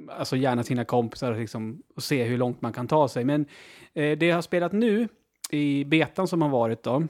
alltså 0.09 0.35
gärna 0.35 0.63
sina 0.63 0.85
kompisar 0.85 1.35
liksom, 1.35 1.81
och 1.95 2.03
se 2.03 2.23
hur 2.23 2.37
långt 2.37 2.61
man 2.61 2.73
kan 2.73 2.87
ta 2.87 3.07
sig. 3.07 3.25
Men 3.25 3.45
eh, 3.93 4.17
det 4.17 4.25
jag 4.25 4.35
har 4.35 4.41
spelat 4.41 4.71
nu 4.71 5.07
i 5.51 5.85
betan 5.85 6.27
som 6.27 6.41
har 6.41 6.49
varit 6.49 6.83
då, 6.83 7.03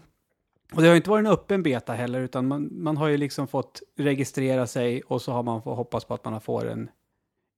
och 0.74 0.82
det 0.82 0.88
har 0.88 0.96
inte 0.96 1.10
varit 1.10 1.26
en 1.26 1.32
öppen 1.32 1.64
beta 1.64 1.94
heller, 1.94 2.22
utan 2.22 2.48
man, 2.48 2.70
man 2.72 2.98
har 2.98 3.08
ju 3.08 3.18
liksom 3.18 3.48
fått 3.48 3.82
registrera 3.98 4.68
sig 4.68 5.02
och 5.02 5.22
så 5.22 5.32
har 5.32 5.44
man 5.44 5.62
fått 5.62 5.78
hoppas 5.78 6.06
på 6.06 6.14
att 6.14 6.26
man 6.26 6.42
får 6.42 6.70
en 6.70 6.90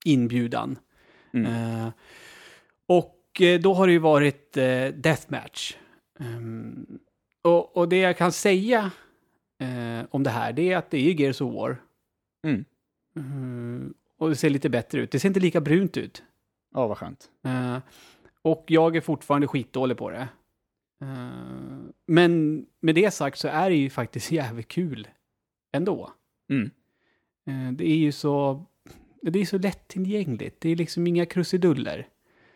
inbjudan. 0.05 0.79
Mm. 1.33 1.45
Eh, 1.45 1.91
och 2.85 3.41
eh, 3.41 3.59
då 3.59 3.73
har 3.73 3.87
det 3.87 3.93
ju 3.93 3.99
varit 3.99 4.57
eh, 4.57 4.87
deathmatch. 4.87 5.77
Ehm, 6.19 6.99
och, 7.41 7.77
och 7.77 7.89
det 7.89 7.97
jag 7.97 8.17
kan 8.17 8.31
säga 8.31 8.91
eh, 9.59 10.05
om 10.09 10.23
det 10.23 10.29
här, 10.29 10.53
det 10.53 10.71
är 10.71 10.77
att 10.77 10.91
det 10.91 10.97
är 10.97 11.21
Gears 11.21 11.41
of 11.41 11.53
War. 11.53 11.81
Mm. 12.43 12.65
Mm, 13.15 13.93
och 14.17 14.29
det 14.29 14.35
ser 14.35 14.49
lite 14.49 14.69
bättre 14.69 14.99
ut. 15.01 15.11
Det 15.11 15.19
ser 15.19 15.27
inte 15.27 15.39
lika 15.39 15.61
brunt 15.61 15.97
ut. 15.97 16.23
Ja, 16.73 16.87
vad 16.87 16.97
skönt. 16.97 17.29
Eh, 17.43 17.77
och 18.41 18.65
jag 18.67 18.95
är 18.95 19.01
fortfarande 19.01 19.47
skitdålig 19.47 19.97
på 19.97 20.09
det. 20.09 20.27
Eh, 21.01 21.29
men 22.05 22.65
med 22.79 22.95
det 22.95 23.11
sagt 23.11 23.39
så 23.39 23.47
är 23.47 23.69
det 23.69 23.75
ju 23.75 23.89
faktiskt 23.89 24.31
jävligt 24.31 24.67
kul 24.67 25.07
ändå. 25.71 26.11
Mm. 26.49 26.71
Eh, 27.47 27.73
det 27.73 27.89
är 27.89 27.97
ju 27.97 28.11
så, 28.11 28.65
det 29.21 29.39
är 29.39 29.45
så 29.45 29.57
lättillgängligt. 29.57 30.61
Det 30.61 30.69
är 30.69 30.75
liksom 30.75 31.07
inga 31.07 31.25
krusiduller. 31.25 31.97
Är 31.97 32.05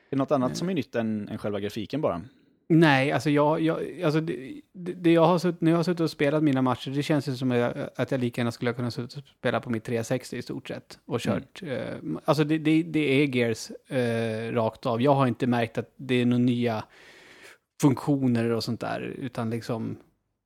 det 0.10 0.16
något 0.16 0.32
annat 0.32 0.58
som 0.58 0.70
är 0.70 0.74
nytt 0.74 0.96
än, 0.96 1.30
än 1.30 1.38
själva 1.38 1.60
grafiken 1.60 2.02
bara? 2.02 2.22
Nej, 2.68 3.12
alltså 3.12 3.30
jag, 3.30 3.62
jag 3.62 4.02
alltså 4.02 4.22
det, 4.22 4.62
det 4.74 5.12
jag 5.12 5.26
har 5.26 5.64
när 5.64 5.72
jag 5.72 5.78
har 5.78 5.84
suttit 5.84 6.00
och 6.00 6.12
spelat 6.12 6.44
mina 6.44 6.62
matcher, 6.62 6.92
det 6.92 7.04
känns 7.04 7.28
ju 7.28 7.36
som 7.36 7.72
att 7.96 8.12
jag 8.12 8.20
lika 8.20 8.42
gärna 8.42 8.52
skulle 8.52 8.74
kunna 8.74 8.92
suttit 8.92 9.18
och 9.18 9.24
spela 9.40 9.60
på 9.60 9.70
mitt 9.70 9.84
360 9.84 10.38
i 10.38 10.42
stort 10.42 10.68
sett. 10.68 11.00
Och 11.06 11.20
kört, 11.20 11.64
eh, 11.64 11.96
alltså 12.26 12.44
det, 12.44 12.58
det, 12.58 12.84
det 12.84 13.00
är 13.00 13.36
Gears 13.36 13.72
eh, 13.88 14.52
rakt 14.52 14.86
av. 14.86 15.02
Jag 15.02 15.16
har 15.16 15.28
inte 15.28 15.48
märkt 15.48 15.78
att 15.78 15.94
det 15.96 16.16
är 16.16 16.26
några 16.26 16.44
nya 16.44 16.84
funktioner 17.82 18.50
och 18.50 18.64
sånt 18.64 18.80
där, 18.80 19.02
utan 19.02 19.50
liksom 19.50 19.98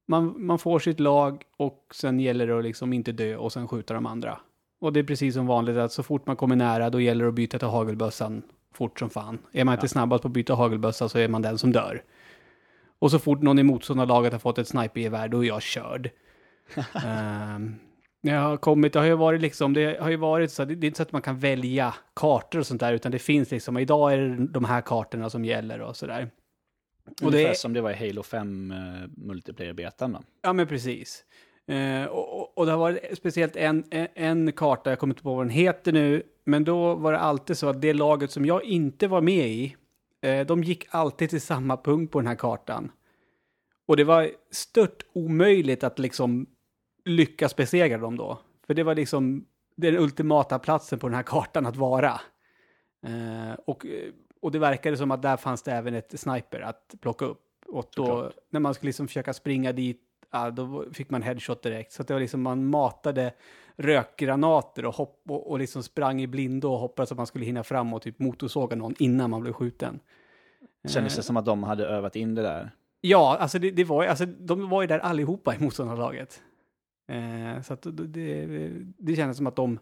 man, 0.07 0.45
man 0.45 0.59
får 0.59 0.79
sitt 0.79 0.99
lag 0.99 1.43
och 1.57 1.85
sen 1.93 2.19
gäller 2.19 2.47
det 2.47 2.57
att 2.57 2.63
liksom 2.63 2.93
inte 2.93 3.11
dö 3.11 3.35
och 3.35 3.53
sen 3.53 3.67
skjuta 3.67 3.93
de 3.93 4.05
andra. 4.05 4.39
Och 4.79 4.93
det 4.93 4.99
är 4.99 5.03
precis 5.03 5.33
som 5.33 5.47
vanligt 5.47 5.77
att 5.77 5.91
så 5.91 6.03
fort 6.03 6.27
man 6.27 6.35
kommer 6.35 6.55
nära 6.55 6.89
då 6.89 7.01
gäller 7.01 7.25
det 7.25 7.29
att 7.29 7.35
byta 7.35 7.59
till 7.59 7.67
hagelbössan 7.67 8.43
fort 8.73 8.99
som 8.99 9.09
fan. 9.09 9.39
Är 9.51 9.63
man 9.63 9.73
inte 9.73 9.85
Ja. 9.85 9.89
snabbast 9.89 10.21
på 10.21 10.27
att 10.27 10.33
byta 10.33 10.53
hagelbössa 10.53 11.09
så 11.09 11.17
är 11.19 11.27
man 11.27 11.41
den 11.41 11.57
som 11.57 11.71
dör. 11.71 12.03
Och 12.99 13.11
så 13.11 13.19
fort 13.19 13.41
någon 13.41 13.59
i 13.59 13.63
motståndarlaget 13.63 14.31
har 14.31 14.39
fått 14.39 14.57
ett 14.57 14.67
snipergevär, 14.67 15.27
då 15.27 15.43
är 15.43 15.47
jag 15.47 15.61
körd. 15.61 16.09
um, 17.55 17.75
jag 18.21 18.41
har 18.41 18.57
kommit, 18.57 18.93
det 18.93 18.99
har 18.99 19.05
ju 19.05 19.15
varit 19.15 19.41
liksom, 19.41 19.73
det 19.73 20.01
har 20.01 20.09
ju 20.09 20.15
varit 20.15 20.51
så, 20.51 20.65
det, 20.65 20.75
det 20.75 20.85
är 20.85 20.87
inte 20.87 20.97
så 20.97 21.03
att 21.03 21.11
man 21.11 21.21
kan 21.21 21.39
välja 21.39 21.93
kartor 22.13 22.59
och 22.59 22.67
sånt 22.67 22.79
där, 22.79 22.93
utan 22.93 23.11
det 23.11 23.19
finns 23.19 23.51
liksom, 23.51 23.77
idag 23.77 24.13
är 24.13 24.17
det 24.17 24.47
de 24.47 24.65
här 24.65 24.81
kartorna 24.81 25.29
som 25.29 25.45
gäller 25.45 25.81
och 25.81 25.95
sådär. 25.95 26.29
Och 27.21 27.27
Ungefär 27.27 27.49
det, 27.49 27.57
som 27.57 27.73
det 27.73 27.81
var 27.81 27.91
i 27.91 28.07
Halo 28.07 28.23
5 28.23 28.71
uh, 28.71 28.77
multiplayer-betan 29.17 30.13
då. 30.13 30.23
Ja, 30.41 30.53
men 30.53 30.67
precis. 30.67 31.23
Eh, 31.67 32.05
och, 32.05 32.57
och- 32.57 32.65
det 32.65 32.71
har 32.71 32.79
varit 32.79 33.17
speciellt 33.17 33.55
en, 33.55 33.83
en, 33.89 34.07
en 34.15 34.51
karta, 34.51 34.89
jag 34.89 34.99
kommer 34.99 35.13
inte 35.13 35.23
på 35.23 35.35
vad 35.35 35.45
den 35.45 35.49
heter 35.49 35.91
nu, 35.91 36.23
men 36.43 36.63
då 36.63 36.95
var 36.95 37.11
det 37.11 37.19
alltid 37.19 37.57
så 37.57 37.69
att 37.69 37.81
det 37.81 37.93
laget 37.93 38.31
som 38.31 38.45
jag 38.45 38.63
inte 38.63 39.07
var 39.07 39.21
med 39.21 39.47
i, 39.47 39.75
eh, 40.21 40.45
de 40.45 40.63
gick 40.63 40.85
alltid 40.89 41.29
till 41.29 41.41
samma 41.41 41.77
punkt 41.77 42.11
på 42.11 42.19
den 42.19 42.27
här 42.27 42.35
kartan. 42.35 42.91
Och 43.87 43.97
det 43.97 44.03
var 44.03 44.31
stört 44.51 45.03
omöjligt 45.13 45.83
att 45.83 45.99
liksom 45.99 46.45
lyckas 47.05 47.55
besegra 47.55 47.97
dem 47.97 48.17
då. 48.17 48.39
För 48.67 48.73
det 48.73 48.83
var 48.83 48.95
liksom 48.95 49.45
den 49.75 49.97
ultimata 49.97 50.59
platsen 50.59 50.99
på 50.99 51.07
den 51.07 51.15
här 51.15 51.23
kartan 51.23 51.65
att 51.65 51.75
vara. 51.75 52.21
Eh, 53.05 53.53
och, 53.65 53.85
och 54.41 54.51
det 54.51 54.59
verkade 54.59 54.97
som 54.97 55.11
att 55.11 55.21
där 55.21 55.37
fanns 55.37 55.63
det 55.63 55.71
även 55.71 55.93
ett 55.93 56.19
sniper 56.19 56.59
att 56.61 56.95
plocka 57.01 57.25
upp. 57.25 57.41
Och 57.67 57.89
då, 57.95 58.05
Såklart. 58.05 58.33
när 58.49 58.59
man 58.59 58.73
skulle 58.73 58.87
liksom 58.89 59.07
försöka 59.07 59.33
springa 59.33 59.71
dit, 59.71 60.01
ja, 60.31 60.51
då 60.51 60.85
fick 60.93 61.09
man 61.09 61.21
headshot 61.21 61.63
direkt. 61.63 61.91
Så 61.91 62.03
det 62.03 62.13
var 62.13 62.19
liksom, 62.19 62.41
man 62.41 62.65
matade 62.65 63.33
rökgranater 63.75 64.85
och, 64.85 64.95
hopp, 64.95 65.21
och, 65.27 65.51
och 65.51 65.59
liksom 65.59 65.83
sprang 65.83 66.21
i 66.21 66.27
blindo 66.27 66.67
och 66.67 66.79
hoppades 66.79 67.11
att 67.11 67.17
man 67.17 67.27
skulle 67.27 67.45
hinna 67.45 67.63
fram 67.63 67.93
och 67.93 68.01
typ 68.01 68.19
motorsåga 68.19 68.75
någon 68.75 68.95
innan 68.99 69.29
man 69.29 69.41
blev 69.41 69.53
skjuten. 69.53 69.99
Kändes 70.87 71.13
Eh, 71.13 71.17
det 71.17 71.23
som 71.23 71.37
att 71.37 71.45
de 71.45 71.63
hade 71.63 71.85
övat 71.85 72.15
in 72.15 72.35
det 72.35 72.41
där? 72.41 72.71
Ja, 73.01 73.37
alltså, 73.37 73.59
det, 73.59 73.71
det 73.71 73.83
var, 73.83 74.05
alltså 74.05 74.25
de 74.25 74.69
var 74.69 74.81
ju 74.81 74.87
där 74.87 74.99
allihopa 74.99 75.55
i 75.55 75.59
motståndarlaget. 75.59 76.41
Eh, 77.07 77.61
så 77.61 77.75
det, 77.81 78.07
det, 78.07 78.71
det 78.97 79.15
kändes 79.15 79.37
som 79.37 79.47
att 79.47 79.55
de, 79.55 79.79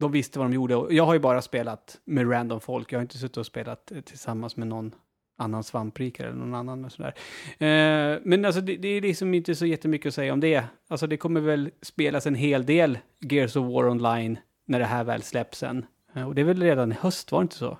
de 0.00 0.12
visste 0.12 0.38
vad 0.38 0.50
de 0.50 0.54
gjorde. 0.54 0.94
Jag 0.94 1.06
har 1.06 1.14
ju 1.14 1.20
bara 1.20 1.42
spelat 1.42 2.00
med 2.04 2.30
random 2.30 2.60
folk. 2.60 2.92
Jag 2.92 2.98
har 2.98 3.02
inte 3.02 3.18
suttit 3.18 3.36
och 3.36 3.46
spelat 3.46 3.92
eh, 3.92 4.00
tillsammans 4.00 4.56
med 4.56 4.68
någon 4.68 4.94
annan 5.40 5.64
svamprikare 5.64 6.28
eller 6.28 6.38
någon 6.38 6.54
annan 6.54 6.84
och 6.84 6.92
sådär. 6.92 7.14
Eh, 7.58 8.18
men 8.22 8.44
alltså 8.44 8.60
det, 8.60 8.76
det 8.76 8.88
är 8.88 9.00
liksom 9.00 9.34
inte 9.34 9.54
så 9.54 9.66
jättemycket 9.66 10.08
att 10.08 10.14
säga 10.14 10.32
om 10.32 10.40
det. 10.40 10.64
Alltså 10.88 11.06
det 11.06 11.16
kommer 11.16 11.40
väl 11.40 11.70
spelas 11.82 12.26
en 12.26 12.34
hel 12.34 12.66
del 12.66 12.98
Gears 13.20 13.56
of 13.56 13.66
War 13.74 13.88
online 13.88 14.38
när 14.64 14.78
det 14.78 14.84
här 14.84 15.04
väl 15.04 15.22
släpps 15.22 15.58
sen. 15.58 15.86
Eh, 16.14 16.28
och 16.28 16.34
det 16.34 16.40
är 16.40 16.44
väl 16.44 16.62
redan 16.62 16.92
i 16.92 16.94
höst, 16.94 17.32
var 17.32 17.40
det 17.40 17.42
inte 17.42 17.56
så? 17.56 17.78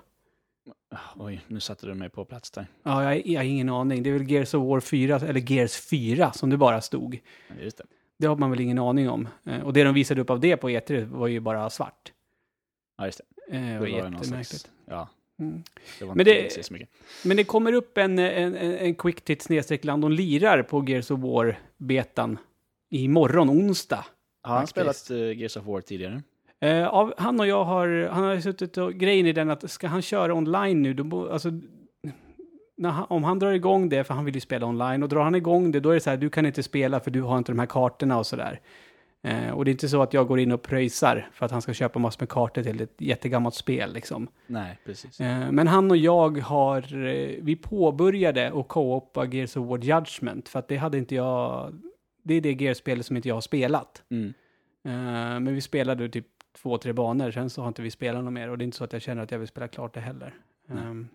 Ah, 0.93 0.97
Oj, 1.15 1.41
nu 1.47 1.59
satte 1.59 1.87
du 1.87 1.93
mig 1.93 2.09
på 2.09 2.25
plats 2.25 2.51
där. 2.51 2.67
Ja, 2.83 3.03
jag, 3.03 3.27
jag 3.27 3.39
har 3.39 3.45
ingen 3.45 3.69
aning. 3.69 4.03
Det 4.03 4.09
är 4.09 4.13
väl 4.13 4.31
Gears 4.31 4.53
of 4.53 4.67
War 4.67 4.79
4, 4.79 5.15
eller 5.15 5.51
Gears 5.51 5.75
4 5.75 6.31
som 6.31 6.49
det 6.49 6.57
bara 6.57 6.81
stod. 6.81 7.19
Ja, 7.47 7.55
Just 7.63 7.77
det. 7.77 7.83
Det 8.17 8.27
har 8.27 8.35
man 8.35 8.49
väl 8.49 8.59
ingen 8.59 8.79
aning 8.79 9.09
om. 9.09 9.27
Eh, 9.45 9.61
och 9.61 9.73
det 9.73 9.83
de 9.83 9.93
visade 9.93 10.21
upp 10.21 10.29
av 10.29 10.39
det 10.39 10.57
på 10.57 10.69
E3 10.69 11.05
var 11.05 11.27
ju 11.27 11.39
bara 11.39 11.69
svart. 11.69 12.11
Ja, 12.97 13.05
just 13.05 13.17
det. 13.47 13.57
Det 13.57 13.79
var 13.79 13.87
jättemärkligt. 13.87 14.25
slags, 14.27 14.69
ja, 14.85 15.09
Mm. 15.41 15.63
det 15.99 16.05
var 16.05 16.15
Men 16.15 16.25
det- 16.25 16.65
så 16.65 16.73
mycket. 16.73 16.89
Men 17.25 17.37
det 17.37 17.43
kommer 17.43 17.73
upp 17.73 17.97
en, 17.97 18.19
en, 18.19 18.55
en 18.55 18.95
quick 18.95 19.21
tit 19.21 19.41
snedstreck 19.41 19.85
Landon 19.85 20.15
lirar 20.15 20.63
på 20.63 20.85
Gears 20.87 21.11
of 21.11 21.19
War-betan 21.19 22.37
imorgon, 22.89 23.49
onsdag. 23.49 24.05
Har 24.43 24.55
han 24.55 24.67
spelat 24.67 25.11
uh, 25.11 25.37
Gears 25.37 25.57
of 25.57 25.65
War 25.65 25.81
tidigare? 25.81 26.21
Eh, 26.59 26.87
av, 26.87 27.13
han 27.17 27.39
och 27.39 27.47
jag 27.47 27.63
har, 27.63 28.09
han 28.11 28.23
har 28.23 28.39
suttit 28.39 28.77
och, 28.77 28.93
grejen 28.93 29.25
i 29.25 29.33
den 29.33 29.49
att 29.49 29.71
ska 29.71 29.87
han 29.87 30.01
köra 30.01 30.33
online 30.33 30.81
nu, 30.81 30.93
då, 30.93 31.29
alltså, 31.29 31.49
han, 32.83 33.05
om 33.09 33.23
han 33.23 33.39
drar 33.39 33.51
igång 33.51 33.89
det, 33.89 34.03
för 34.03 34.13
han 34.13 34.25
vill 34.25 34.35
ju 34.35 34.41
spela 34.41 34.65
online, 34.65 35.03
och 35.03 35.09
drar 35.09 35.23
han 35.23 35.35
igång 35.35 35.71
det, 35.71 35.79
då 35.79 35.89
är 35.89 35.93
det 35.93 35.99
så 35.99 36.09
här, 36.09 36.17
du 36.17 36.29
kan 36.29 36.45
inte 36.45 36.63
spela 36.63 36.99
för 36.99 37.11
du 37.11 37.21
har 37.21 37.37
inte 37.37 37.51
de 37.51 37.59
här 37.59 37.65
kartorna 37.65 38.17
och 38.19 38.27
sådär. 38.27 38.59
Eh, 39.23 39.49
och 39.49 39.65
det 39.65 39.69
är 39.69 39.73
inte 39.73 39.89
så 39.89 40.01
att 40.01 40.13
jag 40.13 40.27
går 40.27 40.39
in 40.39 40.51
och 40.51 40.61
pröjsar 40.61 41.29
för 41.33 41.45
att 41.45 41.51
han 41.51 41.61
ska 41.61 41.73
köpa 41.73 41.99
massor 41.99 42.21
med 42.21 42.29
kartor 42.29 42.63
till 42.63 42.81
ett 42.81 42.95
jättegammalt 42.97 43.55
spel 43.55 43.93
liksom. 43.93 44.27
Nej, 44.47 44.79
precis. 44.85 45.21
Eh, 45.21 45.51
men 45.51 45.67
han 45.67 45.91
och 45.91 45.97
jag 45.97 46.37
har, 46.37 47.05
eh, 47.07 47.35
vi 47.41 47.55
påbörjade 47.55 48.51
och 48.51 48.67
co-opa 48.67 49.25
Gears 49.25 49.57
of 49.57 49.67
War 49.67 49.77
Judgment, 49.77 50.49
för 50.49 50.59
att 50.59 50.67
det 50.67 50.77
hade 50.77 50.97
inte 50.97 51.15
jag, 51.15 51.73
det 52.23 52.33
är 52.33 52.41
det 52.41 52.61
Gears-spelet 52.61 53.05
som 53.05 53.15
inte 53.15 53.27
jag 53.27 53.35
har 53.35 53.41
spelat. 53.41 54.03
Mm. 54.09 54.33
Eh, 54.83 55.39
men 55.39 55.55
vi 55.55 55.61
spelade 55.61 56.09
typ 56.09 56.27
två, 56.61 56.77
tre 56.77 56.93
banor, 56.93 57.31
sen 57.31 57.49
så 57.49 57.61
har 57.61 57.67
inte 57.67 57.81
vi 57.81 57.91
spelat 57.91 58.23
något 58.23 58.33
mer 58.33 58.49
och 58.49 58.57
det 58.57 58.63
är 58.63 58.65
inte 58.65 58.77
så 58.77 58.83
att 58.83 58.93
jag 58.93 59.01
känner 59.01 59.23
att 59.23 59.31
jag 59.31 59.39
vill 59.39 59.47
spela 59.47 59.67
klart 59.67 59.93
det 59.93 59.99
heller. 59.99 60.33
Ehm, 60.69 61.07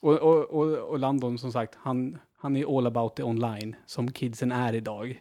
och, 0.00 0.12
och, 0.12 0.44
och, 0.44 0.78
och 0.78 0.98
Landon, 0.98 1.38
som 1.38 1.52
sagt, 1.52 1.74
han, 1.74 2.18
han 2.36 2.56
är 2.56 2.78
all 2.78 2.86
about 2.86 3.16
the 3.16 3.22
online, 3.22 3.76
som 3.86 4.12
kidsen 4.12 4.52
är 4.52 4.74
idag. 4.74 5.20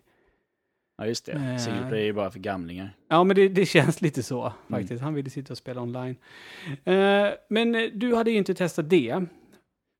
Ja, 0.98 1.08
just 1.08 1.26
det. 1.26 1.32
Eh. 1.32 1.58
Single 1.58 1.88
player 1.90 2.10
är 2.10 2.14
bara 2.14 2.32
för 2.32 2.40
gamlingar. 2.40 2.98
Ja, 3.08 3.24
men 3.24 3.36
det, 3.36 3.48
det 3.50 3.66
känns 3.66 4.02
lite 4.02 4.24
så 4.24 4.42
Mm. 4.42 4.54
faktiskt. 4.82 5.04
Han 5.04 5.14
ville 5.14 5.30
sitta 5.30 5.54
och 5.54 5.58
spela 5.58 5.82
online. 5.82 6.16
Eh, 6.84 7.28
men 7.50 7.76
eh, 7.76 7.90
du 7.94 8.16
hade 8.16 8.32
ju 8.32 8.38
inte 8.38 8.54
testat 8.54 8.90
det. 8.90 9.24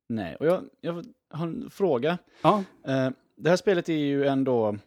Nej, 0.10 0.36
och 0.36 0.46
jag, 0.46 0.64
jag 0.82 1.06
har 1.30 1.48
en 1.48 1.70
fråga. 1.70 2.18
Ja, 2.42 2.64
Eh, 2.88 3.10
det 3.38 3.50
här 3.50 3.58
spelet 3.58 3.90
är 3.90 3.94
ju 3.98 4.26
ändå... 4.26 4.78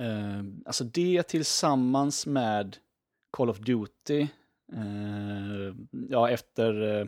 Eh, 0.00 0.42
alltså 0.66 0.84
det 0.84 1.22
tillsammans 1.22 2.26
med 2.26 2.76
Call 3.30 3.50
of 3.50 3.58
Duty, 3.58 4.20
eh, 4.72 5.74
ja 6.10 6.30
efter 6.30 7.00
eh, 7.00 7.06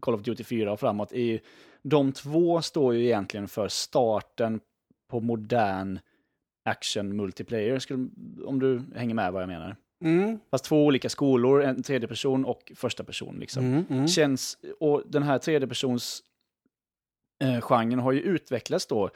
Call 0.00 0.14
of 0.14 0.22
Duty 0.22 0.44
4 0.44 0.72
och 0.72 0.80
framåt, 0.80 1.12
är 1.12 1.20
ju, 1.24 1.38
de 1.82 2.12
två 2.12 2.62
står 2.62 2.94
ju 2.94 3.04
egentligen 3.04 3.48
för 3.48 3.68
starten 3.68 4.60
på 5.10 5.20
modern 5.20 5.98
action 6.66 7.16
multiplayer, 7.16 7.78
skulle, 7.78 8.08
om 8.44 8.58
du 8.60 8.82
hänger 8.94 9.14
med 9.14 9.32
vad 9.32 9.42
jag 9.42 9.48
menar. 9.48 9.76
mm. 10.04 10.38
Fast 10.50 10.64
två 10.64 10.84
olika 10.86 11.08
skolor, 11.08 11.62
en 11.62 11.82
tredje 11.82 12.08
person 12.08 12.44
och 12.44 12.72
första 12.74 13.04
person. 13.04 13.36
Liksom 13.40 13.64
Mm, 13.64 13.84
mm. 13.90 14.08
känns, 14.08 14.58
och 14.80 15.02
den 15.06 15.22
här 15.22 15.38
tredjepersons 15.38 16.22
eh, 17.42 17.60
genren 17.60 17.98
har 17.98 18.12
ju 18.12 18.20
utvecklats 18.20 18.86
då 18.86 19.10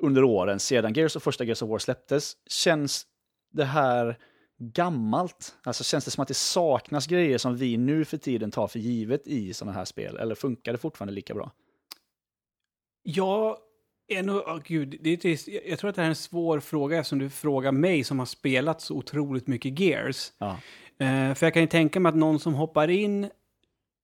under 0.00 0.24
åren 0.24 0.60
sedan 0.60 0.92
Gears 0.94 1.16
och 1.16 1.22
första 1.22 1.44
Gears 1.44 1.62
of 1.62 1.70
War 1.70 1.78
släpptes. 1.78 2.36
Känns 2.46 3.06
det 3.52 3.64
här 3.64 4.18
gammalt? 4.58 5.56
Alltså 5.62 5.84
känns 5.84 6.04
det 6.04 6.10
som 6.10 6.22
att 6.22 6.28
det 6.28 6.34
saknas 6.34 7.06
grejer 7.06 7.38
som 7.38 7.56
vi 7.56 7.76
nu 7.76 8.04
för 8.04 8.16
tiden 8.16 8.50
tar 8.50 8.66
för 8.68 8.78
givet 8.78 9.26
i 9.26 9.54
sådana 9.54 9.72
här 9.78 9.84
spel? 9.84 10.16
Eller 10.16 10.34
funkar 10.34 10.72
det 10.72 10.78
fortfarande 10.78 11.14
lika 11.14 11.34
bra? 11.34 11.52
Jag 13.02 13.56
nog, 14.22 14.42
åh 14.46 14.58
gud, 14.64 14.96
det 15.00 15.24
är. 15.24 15.68
Jag, 15.68 15.78
tror 15.78 15.90
att 15.90 15.96
det 15.96 16.02
här 16.02 16.06
är 16.06 16.10
en 16.10 16.16
svår 16.16 16.60
fråga 16.60 16.98
eftersom 16.98 17.18
du 17.18 17.30
frågar 17.30 17.72
mig 17.72 18.04
som 18.04 18.18
har 18.18 18.26
spelat 18.26 18.80
så 18.80 18.94
otroligt 18.94 19.46
mycket 19.46 19.80
Gears. 19.80 20.32
Ja. 20.38 20.50
Eh, 20.98 21.34
för 21.34 21.46
jag 21.46 21.52
kan 21.52 21.62
ju 21.62 21.68
tänka 21.68 22.00
mig 22.00 22.10
att 22.10 22.16
någon 22.16 22.40
som 22.40 22.54
hoppar 22.54 22.90
in 22.90 23.30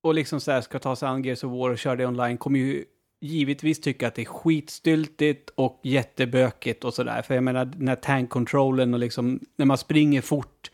och 0.02 0.14
liksom 0.14 0.40
så 0.40 0.52
här 0.52 0.60
ska 0.60 0.78
ta 0.78 0.96
sig 0.96 1.08
an 1.08 1.24
Gears 1.24 1.44
of 1.44 1.52
War 1.52 1.70
och 1.70 1.78
köra 1.78 1.96
det 1.96 2.06
online 2.06 2.38
kommer 2.38 2.58
ju 2.58 2.84
givetvis 3.20 3.80
tycka 3.80 4.08
att 4.08 4.14
det 4.14 4.22
är 4.22 4.26
skitstyltigt 4.26 5.50
och 5.54 5.80
jättebökigt 5.82 6.84
och 6.84 6.94
sådär. 6.94 7.22
För 7.22 7.34
jag 7.34 7.44
menar 7.44 7.64
den 7.64 7.88
här 7.88 7.96
tankkontrollen 7.96 8.94
och 8.94 9.00
liksom 9.00 9.40
när 9.56 9.66
man 9.66 9.78
springer 9.78 10.20
fort, 10.20 10.70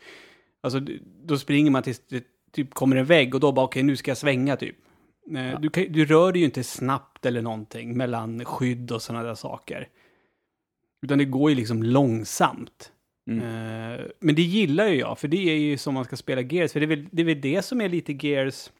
alltså 0.61 0.79
då 1.23 1.37
springer 1.37 1.71
man 1.71 1.83
tills 1.83 2.01
det 2.07 2.23
typ 2.51 2.73
kommer 2.73 2.95
en 2.95 3.05
vägg 3.05 3.35
och 3.35 3.39
då 3.39 3.51
bara 3.51 3.65
okej 3.65 3.83
nu 3.83 3.95
ska 3.95 4.11
jag 4.11 4.17
svänga 4.17 4.55
typ. 4.55 4.75
Du, 5.61 5.69
kan, 5.69 5.85
du 5.89 6.05
rör 6.05 6.31
dig 6.31 6.39
ju 6.39 6.45
inte 6.45 6.63
snabbt 6.63 7.25
eller 7.25 7.41
någonting 7.41 7.97
mellan 7.97 8.45
skydd 8.45 8.91
och 8.91 9.01
sådana 9.01 9.23
där 9.23 9.35
saker. 9.35 9.87
Utan 11.01 11.17
det 11.17 11.25
går 11.25 11.49
ju 11.49 11.55
liksom 11.55 11.83
långsamt. 11.83 12.91
Mm. 13.29 13.41
Eh, 13.41 14.05
men 14.19 14.35
det 14.35 14.41
gillar 14.41 14.87
ju 14.87 14.95
jag, 14.95 15.19
för 15.19 15.27
det 15.27 15.49
är 15.49 15.57
ju 15.57 15.77
som 15.77 15.93
man 15.93 16.05
ska 16.05 16.15
spela 16.15 16.41
Gears. 16.41 16.71
För 16.71 16.79
det 16.79 16.85
är 16.85 16.87
väl 16.87 17.07
det, 17.11 17.21
är 17.21 17.25
väl 17.25 17.41
det 17.41 17.61
som 17.61 17.81
är 17.81 17.89
lite 17.89 18.27
Gears 18.27 18.71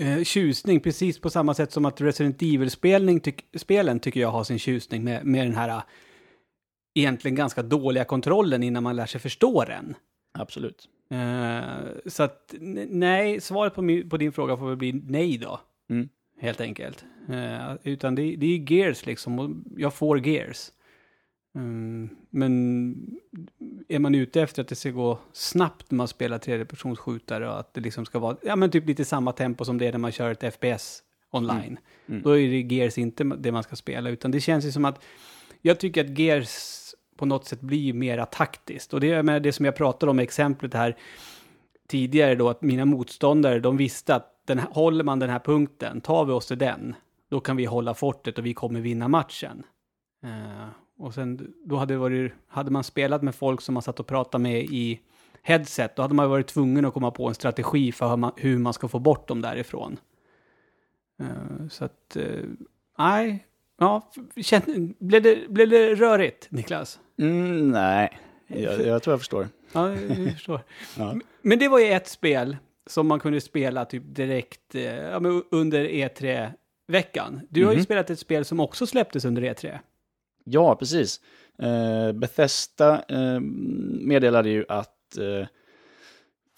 eh, 0.00 0.22
tjusning, 0.22 0.80
precis 0.80 1.18
på 1.18 1.30
samma 1.30 1.54
sätt 1.54 1.72
som 1.72 1.84
att 1.84 2.00
Resident 2.00 2.42
Evil-spelen 2.42 3.20
tyck, 3.20 3.44
tycker 4.02 4.20
jag 4.20 4.30
har 4.30 4.44
sin 4.44 4.58
tjusning 4.58 5.04
med, 5.04 5.24
med 5.24 5.46
den 5.46 5.54
här 5.54 5.68
eh, 5.68 5.82
egentligen 6.94 7.34
ganska 7.34 7.62
dåliga 7.62 8.04
kontrollen 8.04 8.62
innan 8.62 8.82
man 8.82 8.96
lär 8.96 9.06
sig 9.06 9.20
förstå 9.20 9.64
den. 9.64 9.94
Absolut. 10.38 10.88
Eh, 11.10 11.86
så 12.06 12.22
att 12.22 12.54
nej, 12.88 13.40
svaret 13.40 13.74
på, 13.74 13.82
min, 13.82 14.08
på 14.08 14.16
din 14.16 14.32
fråga 14.32 14.56
får 14.56 14.68
väl 14.68 14.76
bli 14.76 14.92
nej 14.92 15.38
då. 15.38 15.60
Mm. 15.90 16.08
Helt 16.40 16.60
enkelt. 16.60 17.04
Eh, 17.28 17.74
utan 17.82 18.14
det, 18.14 18.36
det 18.36 18.46
är 18.46 18.72
Gears 18.72 19.06
liksom, 19.06 19.38
och 19.38 19.50
jag 19.76 19.94
får 19.94 20.26
Gears. 20.26 20.70
Mm, 21.54 22.08
men 22.30 22.94
är 23.88 23.98
man 23.98 24.14
ute 24.14 24.42
efter 24.42 24.62
att 24.62 24.68
det 24.68 24.74
ska 24.74 24.90
gå 24.90 25.18
snabbt 25.32 25.90
när 25.90 25.96
man 25.96 26.08
spelar 26.08 26.38
tredjepersonsskjutare 26.38 27.48
och 27.48 27.60
att 27.60 27.74
det 27.74 27.80
liksom 27.80 28.06
ska 28.06 28.18
vara, 28.18 28.36
ja 28.42 28.56
men 28.56 28.70
typ 28.70 28.86
lite 28.86 29.04
samma 29.04 29.32
tempo 29.32 29.64
som 29.64 29.78
det 29.78 29.86
är 29.86 29.92
när 29.92 29.98
man 29.98 30.12
kör 30.12 30.30
ett 30.30 30.54
FPS 30.54 31.02
online. 31.30 31.78
Mm. 32.06 32.22
Då 32.22 32.38
är 32.38 32.48
det 32.48 32.74
Gears 32.74 32.98
inte 32.98 33.24
det 33.24 33.52
man 33.52 33.62
ska 33.62 33.76
spela, 33.76 34.10
utan 34.10 34.30
det 34.30 34.40
känns 34.40 34.64
ju 34.64 34.72
som 34.72 34.84
att 34.84 35.04
jag 35.62 35.80
tycker 35.80 36.04
att 36.04 36.18
Gears 36.18 36.85
på 37.16 37.26
något 37.26 37.44
sätt 37.44 37.60
blir 37.60 37.92
mera 37.92 38.26
taktiskt. 38.26 38.94
Och 38.94 39.00
det 39.00 39.10
är 39.10 39.22
med 39.22 39.42
det 39.42 39.52
som 39.52 39.64
jag 39.64 39.76
pratade 39.76 40.10
om 40.10 40.20
i 40.20 40.22
exemplet 40.22 40.74
här 40.74 40.96
tidigare 41.88 42.34
då, 42.34 42.48
att 42.48 42.62
mina 42.62 42.84
motståndare, 42.84 43.60
de 43.60 43.76
visste 43.76 44.14
att 44.14 44.42
den, 44.46 44.58
här- 44.58 44.68
håller 44.70 45.04
man 45.04 45.18
den 45.18 45.30
här 45.30 45.38
punkten, 45.38 46.00
tar 46.00 46.24
vi 46.24 46.32
oss 46.32 46.46
till 46.46 46.58
den, 46.58 46.94
då 47.28 47.40
kan 47.40 47.56
vi 47.56 47.64
hålla 47.64 47.94
fortet 47.94 48.38
och 48.38 48.46
vi 48.46 48.54
kommer 48.54 48.80
vinna 48.80 49.08
matchen. 49.08 49.62
Uh, 50.24 50.68
och 50.98 51.14
sen, 51.14 51.54
då 51.64 51.76
hade, 51.76 51.94
det 51.94 51.98
varit, 51.98 52.32
hade 52.48 52.70
man 52.70 52.84
spelat 52.84 53.22
med 53.22 53.34
folk 53.34 53.60
som 53.60 53.74
man 53.74 53.82
satt 53.82 54.00
och 54.00 54.06
pratade 54.06 54.42
med 54.42 54.62
i 54.64 55.00
headset, 55.42 55.96
då 55.96 56.02
hade 56.02 56.14
man 56.14 56.30
varit 56.30 56.46
tvungen 56.46 56.84
att 56.84 56.94
komma 56.94 57.10
på 57.10 57.28
en 57.28 57.34
strategi 57.34 57.92
för 57.92 58.08
hur 58.08 58.16
man, 58.16 58.32
hur 58.36 58.58
man 58.58 58.72
ska 58.72 58.88
få 58.88 58.98
bort 58.98 59.28
dem 59.28 59.42
därifrån. 59.42 59.98
Uh, 61.22 61.68
så 61.68 61.84
att, 61.84 62.16
nej, 62.16 62.46
nej, 62.98 63.46
ja, 63.78 64.10
blev, 64.98 65.22
det, 65.22 65.48
blev 65.48 65.68
det 65.68 65.94
rörigt, 65.94 66.50
Niklas? 66.50 67.00
Mm, 67.18 67.70
nej, 67.70 68.18
jag, 68.46 68.86
jag 68.86 69.02
tror 69.02 69.12
jag 69.12 69.20
förstår. 69.20 69.48
Ja, 69.72 69.90
jag 69.94 70.32
förstår. 70.32 70.60
Ja. 70.98 71.14
Men 71.42 71.58
det 71.58 71.68
var 71.68 71.78
ju 71.78 71.86
ett 71.86 72.08
spel 72.08 72.56
som 72.86 73.06
man 73.06 73.20
kunde 73.20 73.40
spela 73.40 73.84
typ 73.84 74.02
direkt 74.06 74.74
eh, 74.74 75.20
under 75.50 75.84
E3-veckan. 75.88 77.40
Du 77.50 77.64
har 77.64 77.72
ju 77.72 77.76
Mhm. 77.78 77.84
spelat 77.84 78.10
ett 78.10 78.18
spel 78.18 78.44
som 78.44 78.60
också 78.60 78.86
släpptes 78.86 79.24
under 79.24 79.44
E 79.44 79.52
E3. 79.52 79.78
Ja, 80.44 80.76
precis. 80.76 81.20
Eh, 81.58 82.12
Bethesda 82.12 83.04
eh, 83.08 83.40
meddelade 84.00 84.48
ju 84.50 84.64
att 84.68 85.16
eh, 85.18 85.46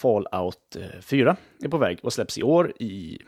Fallout 0.00 0.76
eh, 0.76 1.00
4 1.00 1.36
är 1.62 1.68
på 1.68 1.78
väg 1.78 1.98
och 2.02 2.12
släpps 2.12 2.38
i 2.38 2.42
år 2.42 2.72
i 2.78 3.18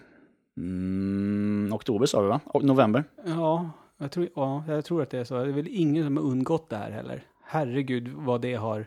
mm, 0.57 1.73
oktober 1.73 2.07
sa 2.07 2.21
vi 2.21 2.29
va? 2.29 2.40
November. 2.62 3.05
Ja 3.27 3.71
jag, 4.00 4.10
tror, 4.10 4.28
ja, 4.36 4.64
jag 4.68 4.84
tror 4.84 5.02
att 5.02 5.10
det 5.10 5.18
är 5.18 5.24
så. 5.24 5.34
Det 5.34 5.48
är 5.48 5.52
väl 5.52 5.68
ingen 5.70 6.04
som 6.04 6.16
har 6.16 6.24
undgått 6.24 6.68
det 6.68 6.76
här 6.76 6.90
heller. 6.90 7.22
Herregud 7.42 8.08
vad 8.08 8.40
det 8.40 8.54
har 8.54 8.86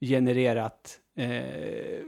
genererat 0.00 1.00
eh, 1.14 2.00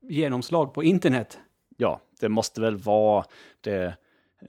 genomslag 0.00 0.74
på 0.74 0.82
internet. 0.82 1.38
Ja, 1.76 2.00
det 2.20 2.28
måste 2.28 2.60
väl 2.60 2.76
vara 2.76 3.24
det 3.60 3.96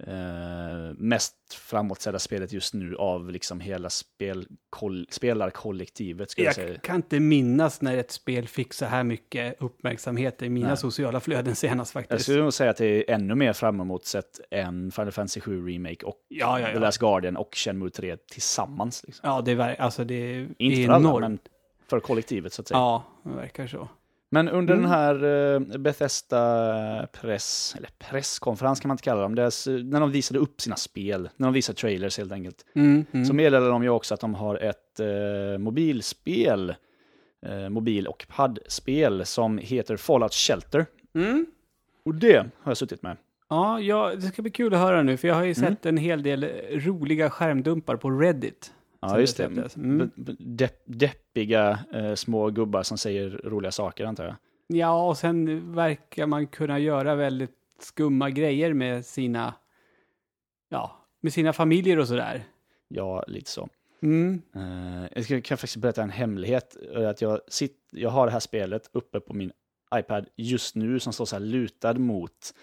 eh, 0.07 0.93
mest 0.97 1.35
framåtsedda 1.53 2.19
spelet 2.19 2.53
just 2.53 2.73
nu 2.73 2.95
av 2.95 3.31
liksom 3.31 3.59
hela 3.59 3.89
spel, 3.89 4.47
koll, 4.69 5.07
spelarkollektivet. 5.09 6.31
Skulle 6.31 6.45
jag, 6.45 6.55
säga. 6.55 6.69
Jag 6.71 6.81
kan 6.81 6.95
inte 6.95 7.19
minnas 7.19 7.81
när 7.81 7.97
ett 7.97 8.11
spel 8.11 8.47
fick 8.47 8.73
så 8.73 8.85
här 8.85 9.03
mycket 9.03 9.61
uppmärksamhet 9.61 10.41
i 10.41 10.49
mina 10.49 10.67
Nej. 10.67 10.77
sociala 10.77 11.19
flöden 11.19 11.55
senast 11.55 11.95
Jag 11.95 12.03
faktiskt. 12.03 12.23
skulle 12.23 12.43
nog 12.43 12.53
säga 12.53 12.69
att 12.69 12.77
det 12.77 12.85
är 13.09 13.13
ännu 13.15 13.35
mer 13.35 13.53
framåtsett 13.53 14.39
än 14.51 14.91
Final 14.91 15.11
Fantasy 15.11 15.39
7 15.41 15.67
Remake 15.67 16.05
och 16.05 16.15
Ja, 16.27 16.59
ja, 16.59 16.65
The 16.67 16.73
ja. 16.73 16.79
Last 16.79 16.97
Guardian 16.97 17.37
och 17.37 17.49
Shenmue 17.55 17.89
3 17.89 18.17
tillsammans. 18.17 19.03
Liksom. 19.07 19.29
Ja, 19.29 19.41
det 19.41 19.51
är, 19.51 19.81
alltså 19.81 20.03
det 20.03 20.15
är 20.15 20.47
Inte 20.57 20.85
för 20.85 20.93
alla, 20.93 21.09
enormt. 21.09 21.21
men 21.21 21.39
för 21.89 21.99
kollektivet 21.99 22.53
så 22.53 22.61
att 22.61 22.67
säga. 22.67 22.77
Ja, 22.77 23.03
det 23.23 23.29
verkar 23.35 23.67
så. 23.67 23.89
Men 24.35 24.49
under 24.49 24.73
Mm. 24.73 24.83
den 24.83 24.91
här 24.91 25.23
eh, 25.55 25.59
Bethesda 25.77 27.07
press, 27.21 27.75
eller 27.77 27.89
presskonferens 27.99 28.79
kan 28.79 28.87
man 28.87 28.93
inte 28.95 29.03
kalla 29.03 29.21
dem, 29.21 29.35
deras, 29.35 29.67
eh, 29.67 29.73
när 29.73 29.99
de 29.99 30.11
visade 30.11 30.39
upp 30.39 30.61
sina 30.61 30.75
spel, 30.75 31.29
när 31.37 31.47
de 31.47 31.53
visade 31.53 31.77
trailers 31.77 32.17
helt 32.17 32.31
enkelt, 32.31 32.65
Mm, 32.75 33.05
mm. 33.11 33.25
så 33.25 33.33
meddelade 33.33 33.69
de 33.71 33.83
ju 33.83 33.89
också 33.89 34.13
att 34.13 34.19
de 34.19 34.33
har 34.35 34.55
ett 34.55 34.99
eh, 34.99 35.57
mobilspel, 35.59 36.75
eh, 37.45 37.69
mobil 37.69 38.07
och 38.07 38.25
paddspel 38.35 39.25
som 39.25 39.57
heter 39.57 39.97
Fallout 39.97 40.33
Shelter. 40.33 40.85
Mm. 41.15 41.45
Och 42.05 42.15
det 42.15 42.37
har 42.37 42.71
jag 42.71 42.77
suttit 42.77 43.01
med. 43.03 43.17
Ja, 43.49 43.79
ja, 43.79 44.15
det 44.15 44.21
ska 44.21 44.41
bli 44.41 44.51
kul 44.51 44.73
att 44.73 44.79
höra 44.79 45.03
nu, 45.03 45.17
för 45.17 45.27
jag 45.27 45.35
har 45.35 45.43
ju 45.43 45.53
Mm. 45.57 45.69
sett 45.69 45.85
en 45.85 45.97
hel 45.97 46.23
del 46.23 46.45
roliga 46.71 47.29
skärmdumpar 47.29 47.95
på 47.95 48.09
Reddit. 48.11 48.71
Ja, 49.09 49.19
just 49.19 49.37
det 49.37 49.47
det. 49.47 49.75
Mm. 49.75 50.11
Depp, 50.39 50.81
deppiga 50.85 51.79
eh, 51.93 52.15
små 52.15 52.49
gubbar 52.49 52.83
som 52.83 52.97
säger 52.97 53.29
roliga 53.29 53.71
saker, 53.71 54.05
antar 54.05 54.23
jag. 54.25 54.35
Ja, 54.67 55.07
och 55.07 55.17
sen 55.17 55.73
verkar 55.75 56.25
man 56.27 56.47
kunna 56.47 56.79
göra 56.79 57.15
väldigt 57.15 57.55
skumma 57.79 58.29
grejer 58.29 58.73
med 58.73 59.05
sina, 59.05 59.53
ja, 60.69 61.05
med 61.21 61.33
sina 61.33 61.53
familjer 61.53 61.99
och 61.99 62.07
sådär. 62.07 62.43
Ja, 62.87 63.23
lite 63.27 63.49
så. 63.51 63.69
Mm. 64.01 64.41
Eh, 64.55 65.09
jag 65.15 65.23
ska, 65.23 65.41
kan 65.41 65.57
faktiskt 65.57 65.77
berätta 65.77 66.03
en 66.03 66.09
hemlighet. 66.09 66.77
eh, 66.95 67.09
Att 67.09 67.21
jag, 67.21 67.39
sitt, 67.47 67.77
jag 67.91 68.09
har 68.09 68.25
det 68.25 68.31
här 68.31 68.39
spelet 68.39 68.89
uppe 68.93 69.19
på 69.19 69.33
min 69.33 69.51
iPad 69.95 70.27
just 70.35 70.75
nu 70.75 70.99
som 70.99 71.13
står 71.13 71.25
så 71.25 71.35
här 71.35 71.43
lutad 71.43 71.93
mot, 71.93 72.53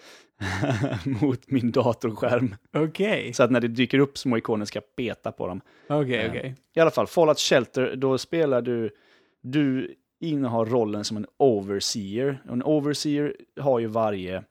mot 1.22 1.50
min 1.50 1.70
datorskärm. 1.70 2.56
Okej, 2.72 3.32
Så 3.32 3.42
att 3.42 3.50
när 3.50 3.60
det 3.60 3.68
dyker 3.68 3.98
upp 3.98 4.18
små 4.18 4.38
ikoner 4.38 4.64
ska 4.64 4.76
jag 4.76 4.96
peta 4.96 5.32
på 5.32 5.46
dem. 5.46 5.60
okej, 5.88 6.24
Eh, 6.24 6.30
okej. 6.30 6.54
I 6.74 6.80
alla 6.80 6.90
fall, 6.90 7.06
Fallout 7.06 7.38
Shelter, 7.38 7.96
då 7.96 8.18
spelar 8.18 8.62
du, 8.62 8.90
du 9.42 9.94
innehar 10.20 10.64
rollen 10.64 11.04
som 11.04 11.16
en 11.16 11.26
overseer. 11.36 12.42
Och 12.46 12.52
en 12.52 12.62
overseer 12.62 13.36
har 13.60 13.78
ju 13.78 13.86
varje 13.86 14.44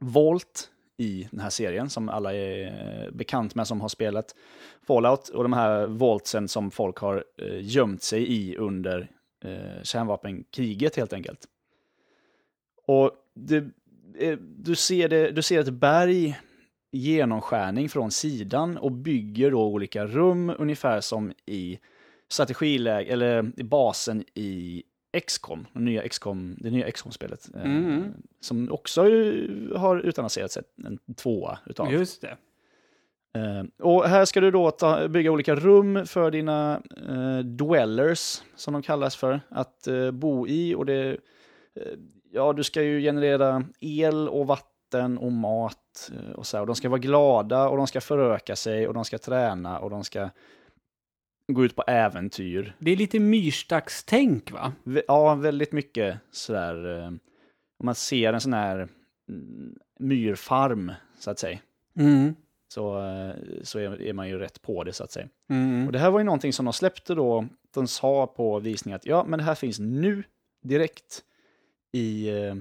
volt 0.00 0.68
i 0.96 1.28
den 1.30 1.40
här 1.40 1.50
serien 1.50 1.90
som 1.90 2.08
alla 2.08 2.34
är 2.34 2.66
eh, 2.66 3.10
bekant 3.10 3.54
med 3.54 3.66
som 3.66 3.80
har 3.80 3.88
spelat 3.88 4.34
Fallout. 4.86 5.28
Och 5.28 5.42
de 5.42 5.52
här 5.52 5.86
voltsen 5.86 6.48
som 6.48 6.70
folk 6.70 6.98
har 6.98 7.24
eh, 7.38 7.58
gömt 7.60 8.02
sig 8.02 8.32
i 8.32 8.56
under 8.56 9.08
eh, 9.44 9.82
kärnvapenkriget 9.82 10.96
helt 10.96 11.12
enkelt. 11.12 11.46
Och 12.86 13.10
det, 13.34 13.64
du, 14.40 14.74
ser 14.74 15.08
det, 15.08 15.30
du 15.30 15.42
ser 15.42 15.60
ett 15.60 15.70
berg 15.72 16.38
genomskärning 16.92 17.88
från 17.88 18.10
sidan 18.10 18.76
och 18.78 18.92
bygger 18.92 19.50
då 19.50 19.64
olika 19.64 20.06
rum 20.06 20.52
ungefär 20.58 21.00
som 21.00 21.32
i 21.46 21.78
strategiläge, 22.28 23.12
eller 23.12 23.52
i 23.56 23.62
basen 23.62 24.24
i 24.34 24.82
XCOM, 25.26 25.66
det 25.72 25.80
nya 25.80 26.08
XCOM, 26.08 26.56
det 26.60 26.70
nya 26.70 26.90
XCOM-spelet. 26.90 27.50
eh, 27.54 27.62
Mm. 27.64 28.12
Som 28.40 28.72
också 28.72 29.02
har 29.76 30.00
utannonserats 30.00 30.58
en 30.84 30.98
tvåa 31.16 31.58
utav. 31.66 31.92
Just 31.92 32.20
det. 32.20 32.36
Eh, 33.34 33.64
och 33.78 34.04
här 34.04 34.24
ska 34.24 34.40
du 34.40 34.50
då 34.50 34.70
ta, 34.70 35.08
bygga 35.08 35.30
olika 35.30 35.54
rum 35.54 36.06
för 36.06 36.30
dina 36.30 36.82
eh, 37.08 37.38
dwellers, 37.38 38.42
som 38.54 38.72
de 38.72 38.82
kallas 38.82 39.16
för, 39.16 39.40
att 39.48 39.86
eh, 39.86 40.10
bo 40.10 40.46
i. 40.48 40.74
Och 40.74 40.86
det, 40.86 41.08
eh, 41.74 41.92
ja, 42.32 42.52
du 42.52 42.64
ska 42.64 42.82
ju 42.82 43.00
generera 43.00 43.64
el 43.80 44.28
och 44.28 44.46
vatten 44.46 45.18
och 45.18 45.32
mat 45.32 46.10
eh, 46.12 46.32
och 46.32 46.46
så 46.46 46.56
här. 46.56 46.60
Och 46.62 46.66
de 46.66 46.76
ska 46.76 46.88
vara 46.88 46.98
glada 46.98 47.68
och 47.68 47.76
de 47.76 47.86
ska 47.86 48.00
föröka 48.00 48.56
sig 48.56 48.88
och 48.88 48.94
de 48.94 49.04
ska 49.04 49.18
träna 49.18 49.78
och 49.78 49.90
de 49.90 50.04
ska 50.04 50.30
gå 51.52 51.64
ut 51.64 51.76
på 51.76 51.84
äventyr. 51.86 52.74
Det 52.78 52.90
är 52.90 52.96
lite 52.96 53.20
myrstackstänk, 53.20 54.52
va? 54.52 54.72
Ja, 55.08 55.34
väldigt 55.34 55.72
mycket 55.72 56.18
sådär, 56.30 56.98
eh, 56.98 57.06
om 57.78 57.86
man 57.86 57.94
ser 57.94 58.32
en 58.32 58.40
sån 58.40 58.52
här 58.52 58.88
mm, 59.28 59.78
myrfarm, 59.98 60.92
så 61.18 61.30
att 61.30 61.38
säga, 61.38 61.58
Mm. 61.98 62.34
så, 62.68 62.98
eh, 62.98 63.34
så 63.62 63.78
är, 63.78 64.02
är 64.02 64.12
man 64.12 64.28
ju 64.28 64.38
rätt 64.38 64.62
på 64.62 64.84
det, 64.84 64.92
så 64.92 65.04
att 65.04 65.12
säga. 65.12 65.28
Mm. 65.50 65.86
Och 65.86 65.92
det 65.92 65.98
här 65.98 66.10
var 66.10 66.20
ju 66.20 66.24
någonting 66.24 66.52
som 66.52 66.64
de 66.64 66.72
släppte 66.72 67.14
då, 67.14 67.46
de 67.74 67.86
sa 67.86 68.26
på 68.26 68.58
visningen 68.58 68.96
att 68.96 69.06
ja, 69.06 69.24
men 69.28 69.38
det 69.38 69.44
här 69.44 69.54
finns 69.54 69.78
nu 69.78 70.22
direkt 70.62 71.22
i, 71.92 72.28
eh, 72.28 72.54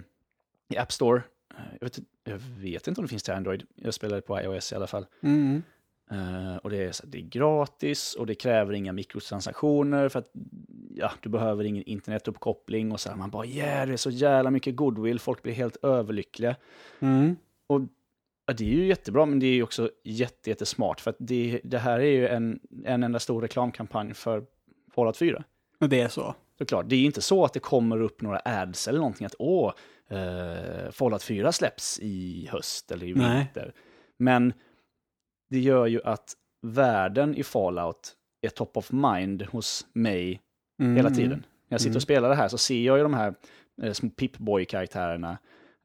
i 0.70 0.78
App 0.78 0.92
Store. 0.92 1.22
Eh, 1.54 1.64
Jag 1.80 1.86
vet, 1.86 2.00
jag 2.24 2.38
vet 2.38 2.88
inte 2.88 3.02
om 3.02 3.06
det 3.06 3.10
finns 3.10 3.24
till 3.24 3.34
Android, 3.34 3.64
jag 3.76 3.94
spelade 3.94 4.22
på 4.22 4.42
iOS 4.42 4.72
i 4.72 4.76
alla 4.76 4.88
fall. 4.88 5.06
Mm. 5.22 5.64
Eh, 6.12 6.56
och 6.56 6.70
det 6.70 6.78
är, 6.78 6.92
så, 6.92 7.06
det 7.06 7.18
är 7.18 7.22
gratis 7.22 8.16
och 8.16 8.26
det 8.26 8.36
kräver 8.36 8.74
inga 8.74 8.92
mikrotransaktioner 8.94 10.10
för 10.10 10.20
att 10.20 10.32
ja, 10.90 11.12
du 11.22 11.30
behöver 11.30 11.64
ingen 11.64 11.84
internetuppkoppling 11.84 12.92
och 12.92 13.00
så 13.00 13.10
här. 13.10 13.16
Man 13.16 13.30
bara 13.30 13.46
yeah, 13.46 13.88
det 13.88 13.94
är 13.94 13.98
så 13.98 14.10
jävla 14.10 14.52
mycket 14.52 14.76
goodwill, 14.76 15.20
folk 15.20 15.44
blir 15.44 15.54
helt 15.54 15.78
överlyckliga. 15.84 16.56
Mm. 17.00 17.36
Ja, 17.68 18.54
det 18.54 18.64
är 18.64 18.68
ju 18.68 18.88
jättebra, 18.88 19.26
men 19.26 19.40
det 19.40 19.46
är 19.46 19.54
ju 19.54 19.64
också 19.64 19.92
jätte, 20.04 20.50
jättesmart. 20.50 21.02
För 21.02 21.10
att 21.10 21.16
det, 21.20 21.62
det 21.64 21.78
här 21.78 22.00
är 22.00 22.12
ju 22.12 22.28
en, 22.28 22.60
en 22.86 23.04
enda 23.04 23.20
stor 23.20 23.42
reklamkampanj 23.42 24.14
för 24.14 24.44
Fallout 24.96 25.18
4. 25.18 25.44
Och 25.80 25.90
det 25.90 26.02
är 26.02 26.08
så. 26.08 26.36
Såklart, 26.58 26.90
det 26.90 26.96
är 26.96 27.00
ju 27.00 27.06
inte 27.06 27.22
så 27.22 27.46
att 27.46 27.54
det 27.54 27.60
kommer 27.60 28.02
upp 28.02 28.22
några 28.22 28.40
ads 28.46 28.88
eller 28.88 29.00
någonting 29.00 29.26
att 29.26 29.36
åh, 29.40 29.74
eh, 30.10 30.92
Fallout 30.92 31.24
4 31.24 31.52
släpps 31.52 32.00
i 32.00 32.48
höst 32.52 32.92
eller 32.92 33.06
i 33.08 33.14
Nej. 33.14 33.38
vinter. 33.38 33.74
Men 34.18 34.54
det 35.50 35.60
gör 35.60 35.86
ju 35.88 36.02
att 36.04 36.34
världen 36.62 37.36
i 37.36 37.44
Fallout 37.44 38.14
är 38.42 38.50
top 38.50 38.78
of 38.78 38.92
mind 38.92 39.42
hos 39.42 39.88
mig 39.94 40.42
Mm, 40.80 40.96
hela 40.96 41.10
tiden. 41.10 41.30
När 41.40 41.76
jag 41.76 41.82
sitter 41.82 41.90
Mm. 41.90 41.96
och 41.96 42.02
spelar 42.02 42.30
det 42.30 42.36
här 42.36 42.48
så 42.48 42.58
ser 42.58 42.82
jag 42.82 42.98
ju 42.98 43.04
de 43.04 43.14
här 43.14 43.36
eh, 43.82 43.94
små 43.94 44.10
Pip-Boy-karaktärerna 44.10 45.38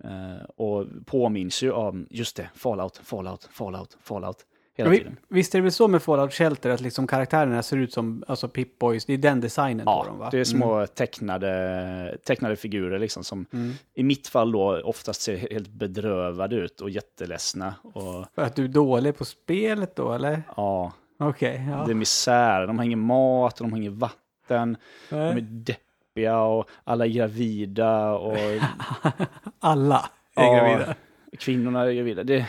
eh, 0.04 0.44
och 0.56 0.86
påminns 1.06 1.62
ju 1.62 1.72
om, 1.72 2.06
just 2.10 2.36
det, 2.36 2.50
Fallout, 2.54 2.96
Fallout, 2.96 3.44
Fallout, 3.44 3.96
Fallout, 4.00 4.46
hela 4.76 4.90
vi- 4.90 4.98
tiden. 4.98 5.16
Visst 5.28 5.54
är 5.54 5.58
det 5.58 5.62
väl 5.62 5.72
så 5.72 5.88
med 5.88 6.02
Fallout 6.02 6.32
Shelter 6.32 6.70
att 6.70 6.80
liksom 6.80 7.06
karaktärerna 7.06 7.62
ser 7.62 7.76
ut 7.76 7.92
som 7.92 8.24
alltså 8.28 8.46
Pip-Boys, 8.46 9.04
det 9.06 9.12
är 9.12 9.18
den 9.18 9.40
designen 9.40 9.86
på 9.86 10.04
dem 10.04 10.18
va? 10.18 10.24
Ja, 10.24 10.30
det 10.30 10.38
är 10.38 10.44
små 10.44 10.86
tecknade, 10.86 12.18
tecknade 12.24 12.56
figurer 12.56 12.98
liksom 12.98 13.24
som 13.24 13.46
Mm. 13.52 13.72
i 13.94 14.02
mitt 14.02 14.28
fall 14.28 14.52
då 14.52 14.80
oftast 14.82 15.20
ser 15.22 15.36
helt 15.36 15.68
bedrövade 15.68 16.56
ut 16.56 16.80
och 16.80 16.90
jätteledsna. 16.90 17.74
Och 17.82 18.26
För 18.34 18.42
att 18.42 18.56
du 18.56 18.64
är 18.64 18.68
dålig 18.68 19.16
på 19.18 19.24
spelet 19.24 19.96
då 19.96 20.12
eller? 20.12 20.42
ja, 20.56 20.92
Okej, 21.18 21.66
ja. 21.70 21.84
det 21.86 21.92
är 21.92 21.94
misär. 21.94 22.66
De 22.66 22.78
har 22.78 22.84
ingen 22.84 23.00
mat, 23.00 23.60
och 23.60 23.66
de 23.66 23.72
har 23.72 23.78
ingen 23.78 23.98
vatten, 23.98 24.76
de 25.10 25.16
är 25.16 25.40
deppiga 25.40 26.38
och 26.40 26.68
alla 26.84 27.04
är 27.06 27.10
gravida 27.10 28.10
och 28.12 28.36
Alla 29.60 30.10
är 30.36 30.44
Ja. 30.44 30.54
gravida. 30.68 30.94
kvinnorna 31.38 31.82
är 31.82 31.92
gravida. 31.92 32.24
Det, 32.24 32.46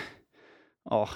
ja, 0.89 1.09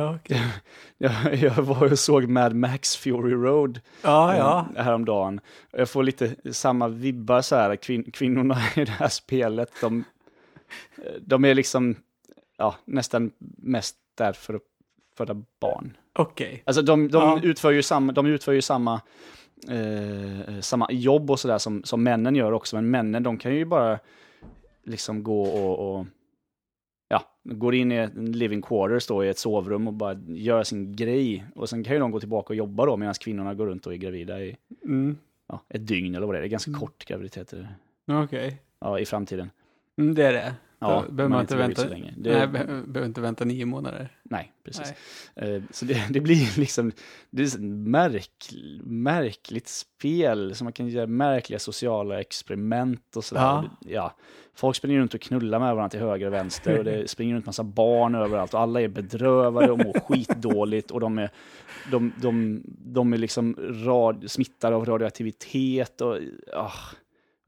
Ja, 0.00 0.14
okej. 0.14 0.40
jag, 0.98 1.34
jag 1.34 1.62
var 1.62 1.92
och 1.92 1.98
såg 1.98 2.28
Mad 2.28 2.54
Max 2.54 2.96
Fury 2.96 3.34
Road 3.34 3.80
ja, 4.02 4.36
ja. 4.36 4.66
eh, 4.76 4.84
häromdagen. 4.84 5.40
Jag 5.70 5.88
får 5.88 6.02
lite 6.02 6.52
samma 6.52 6.88
vibbar 6.88 7.42
så 7.42 7.56
här, 7.56 7.76
kvin, 7.76 8.10
kvinnorna 8.12 8.58
i 8.76 8.84
det 8.84 8.90
här 8.90 9.08
spelet, 9.08 9.72
de, 9.80 10.04
de 11.20 11.44
är 11.44 11.54
liksom 11.54 11.94
ja, 12.56 12.74
nästan 12.84 13.30
mest 13.58 13.96
där 14.14 14.32
för 14.32 14.54
att 14.54 14.62
föda 15.16 15.42
barn. 15.60 15.96
Okej. 16.12 16.62
Alltså 16.66 16.82
de, 16.82 17.08
de, 17.08 17.22
Ja. 17.22 17.40
utför, 17.42 17.70
ju 17.70 17.82
samma, 17.82 18.12
de 18.12 18.26
utför 18.26 18.52
ju 18.52 18.62
samma, 18.62 19.00
eh, 19.68 20.60
samma 20.60 20.86
jobb 20.90 21.30
och 21.30 21.40
sådär 21.40 21.58
som, 21.58 21.84
som 21.84 22.02
männen 22.02 22.36
gör 22.36 22.52
också, 22.52 22.76
men 22.76 22.90
männen 22.90 23.22
de 23.22 23.38
kan 23.38 23.54
ju 23.54 23.64
bara 23.64 23.98
liksom 24.84 25.22
gå 25.22 25.42
och, 25.42 25.98
och 25.98 26.06
ja, 27.10 27.22
går 27.44 27.74
in 27.74 27.92
i 27.92 27.94
en 27.96 28.32
living 28.32 28.62
quarters 28.62 29.06
då 29.06 29.24
i 29.24 29.28
ett 29.28 29.38
sovrum 29.38 29.86
och 29.86 29.92
bara 29.94 30.14
gör 30.26 30.62
sin 30.62 30.96
grej. 30.96 31.44
Och 31.54 31.68
sen 31.68 31.84
kan 31.84 31.92
ju 31.94 32.00
de 32.00 32.10
gå 32.10 32.20
tillbaka 32.20 32.52
och 32.52 32.56
jobba 32.56 32.86
då 32.86 32.96
medan 32.96 33.14
kvinnorna 33.14 33.54
går 33.54 33.66
runt 33.66 33.86
och 33.86 33.92
är 33.92 33.96
gravida 33.96 34.40
i 34.40 34.56
Mm. 34.84 35.16
ja, 35.48 35.60
ett 35.68 35.86
dygn 35.86 36.14
eller 36.14 36.26
vad 36.26 36.34
det 36.34 36.38
är. 36.38 36.42
Det 36.42 36.46
är 36.48 36.50
ganska 36.50 36.70
Mm. 36.70 36.80
kort 36.80 37.04
graviditet 37.04 37.54
Okej. 38.06 38.62
ja, 38.80 38.98
i 38.98 39.04
framtiden. 39.06 39.50
Mm, 39.98 40.14
det 40.14 40.24
är 40.26 40.32
det. 40.32 40.54
Ja, 40.82 41.04
behöver 41.10 41.28
man 41.28 41.40
inte 41.40 41.56
vänta. 41.56 41.82
så 41.82 41.88
länge. 41.88 42.14
Det, 42.16 42.32
Nej, 42.38 42.46
be 42.46 42.64
behöver 42.86 43.06
inte 43.06 43.20
vänta 43.20 43.44
nio 43.44 43.66
månader. 43.66 44.08
nej, 44.22 44.52
precis. 44.64 44.92
Nej. 45.34 45.54
Eh, 45.54 45.62
Så 45.70 45.84
det, 45.84 46.06
det 46.10 46.20
blir 46.20 46.58
liksom, 46.60 46.92
det 47.30 47.42
är 47.42 47.46
ett 47.46 47.60
märk, 47.86 48.50
märkligt 48.84 49.68
spel 49.68 50.54
som 50.54 50.64
man 50.64 50.72
kan 50.72 50.88
göra 50.88 51.06
märkliga 51.06 51.58
sociala 51.58 52.20
experiment 52.20 53.16
och 53.16 53.24
sådär. 53.24 53.40
Ja. 53.40 53.64
Ja. 53.80 54.14
Folk 54.54 54.76
springer 54.76 55.00
runt 55.00 55.14
och 55.14 55.20
knullar 55.20 55.58
med 55.58 55.74
varandra 55.74 55.88
till 55.88 56.00
höger 56.00 56.26
och 56.26 56.32
vänster 56.32 56.78
och 56.78 56.84
det 56.84 57.10
springer 57.10 57.34
runt 57.34 57.46
massa 57.46 57.64
barn 57.64 58.14
överallt 58.14 58.54
och 58.54 58.60
alla 58.60 58.80
är 58.80 58.88
bedrövade 58.88 59.72
och 59.72 59.78
mår 59.78 60.00
skitdåligt 60.00 60.90
och 60.90 61.00
de 61.00 61.18
är, 61.18 61.30
de, 61.90 62.12
de, 62.22 62.62
de 62.66 63.12
är 63.12 63.18
liksom 63.18 63.56
rad, 63.84 64.30
smittade 64.30 64.76
av 64.76 64.84
radioaktivitet 64.84 66.00
och, 66.00 66.14
och 66.56 66.70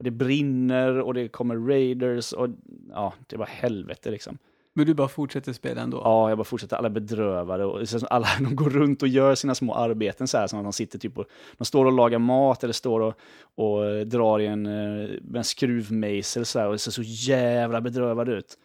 det 0.03 0.11
brinner 0.11 0.99
och 0.99 1.13
det 1.13 1.27
kommer 1.27 1.55
raiders 1.55 2.33
och 2.33 2.49
ja, 2.89 3.13
det 3.27 3.37
var 3.37 3.45
helvete 3.45 4.11
liksom. 4.11 4.37
Men 4.75 4.85
du 4.85 4.93
bara 4.93 5.07
fortsätter 5.07 5.53
spela 5.53 5.81
ändå? 5.81 5.97
Ja, 5.97 6.29
jag 6.29 6.37
bara 6.37 6.43
fortsätter. 6.43 6.75
Alla 6.75 6.89
bedrövade 6.89 7.65
och 7.65 7.81
alla 8.09 8.27
de 8.39 8.55
går 8.55 8.69
runt 8.69 9.01
och 9.01 9.07
gör 9.07 9.35
sina 9.35 9.55
små 9.55 9.73
arbeten 9.73 10.27
så 10.27 10.37
här 10.37 10.47
som 10.47 10.59
att 10.59 10.65
de 10.65 10.73
sitter 10.73 10.99
typ 10.99 11.17
och 11.17 11.25
de 11.57 11.65
står 11.65 11.85
och 11.85 11.91
lagar 11.91 12.19
mat 12.19 12.63
eller 12.63 12.73
står 12.73 12.99
och, 12.99 13.13
och 13.55 13.85
eh, 13.85 14.05
drar 14.05 14.39
i 14.39 14.45
en, 14.45 14.65
eh, 14.65 15.09
en 15.35 15.43
skruvmejsel 15.43 16.45
så 16.45 16.59
här 16.59 16.67
och 16.67 16.81
ser 16.81 16.91
så 16.91 17.01
jävla 17.03 17.81
bedrövade 17.81 18.31
ut. 18.31 18.57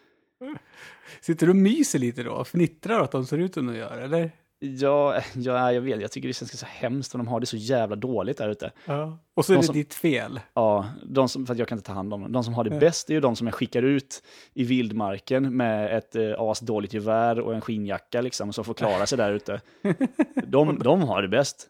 Sitter 1.21 1.47
du 1.47 1.51
och 1.51 1.57
myser 1.57 1.99
lite 1.99 2.23
då? 2.23 2.45
Fnittrar 2.45 3.01
åt 3.01 3.05
att 3.05 3.13
de 3.13 3.27
ser 3.27 3.39
ut 3.39 3.55
som 3.55 3.67
de 3.67 3.77
gör, 3.77 3.99
eller? 3.99 4.31
Ja, 4.61 5.21
ja, 5.35 5.73
jag 5.73 5.81
vet. 5.81 6.01
Jag 6.01 6.11
tycker 6.13 6.29
det 6.29 6.35
känns 6.35 6.59
så 6.59 6.67
hemskt 6.67 7.15
och 7.15 7.19
de 7.19 7.29
har 7.29 7.41
det 7.41 7.47
så 7.47 7.57
jävla 7.57 7.97
dåligt 7.97 8.37
där 8.39 8.49
ute. 8.49 8.73
Ja. 8.87 9.19
Och 9.35 9.45
så 9.45 9.53
är 9.53 9.57
De 9.57 9.61
det 9.61 9.67
som- 9.67 9.75
ditt 9.75 9.95
fel. 9.95 10.41
Ja, 10.55 10.87
de 11.07 11.29
som, 11.29 11.47
för 11.47 11.55
jag 11.55 11.69
kan 11.69 11.79
inte 11.79 11.87
ta 11.87 11.93
hand 11.93 12.15
om 12.15 12.21
dem. 12.23 12.33
De 12.33 12.45
som 12.45 12.55
har 12.55 12.65
det 12.65 12.75
Ja. 12.75 12.81
bäst 12.81 13.11
är 13.11 13.15
ju 13.15 13.21
de 13.21 13.37
som 13.37 13.47
jag 13.47 13.55
skickar 13.55 13.83
ut 13.83 14.23
i 14.55 14.65
vildmarken 14.65 15.57
med 15.57 15.97
ett 15.99 16.17
eh, 16.17 16.35
asdåligt 16.39 16.95
gevär 16.95 17.41
och 17.41 17.55
en 17.55 17.61
skinnjacka 17.61 18.21
liksom, 18.21 18.53
som 18.53 18.65
får 18.65 18.75
klara 18.75 19.07
sig 19.07 19.19
där 19.19 19.33
ute. 19.33 19.61
De, 20.47 20.79
de 20.79 21.03
har 21.03 21.23
det 21.23 21.29
bäst. 21.29 21.69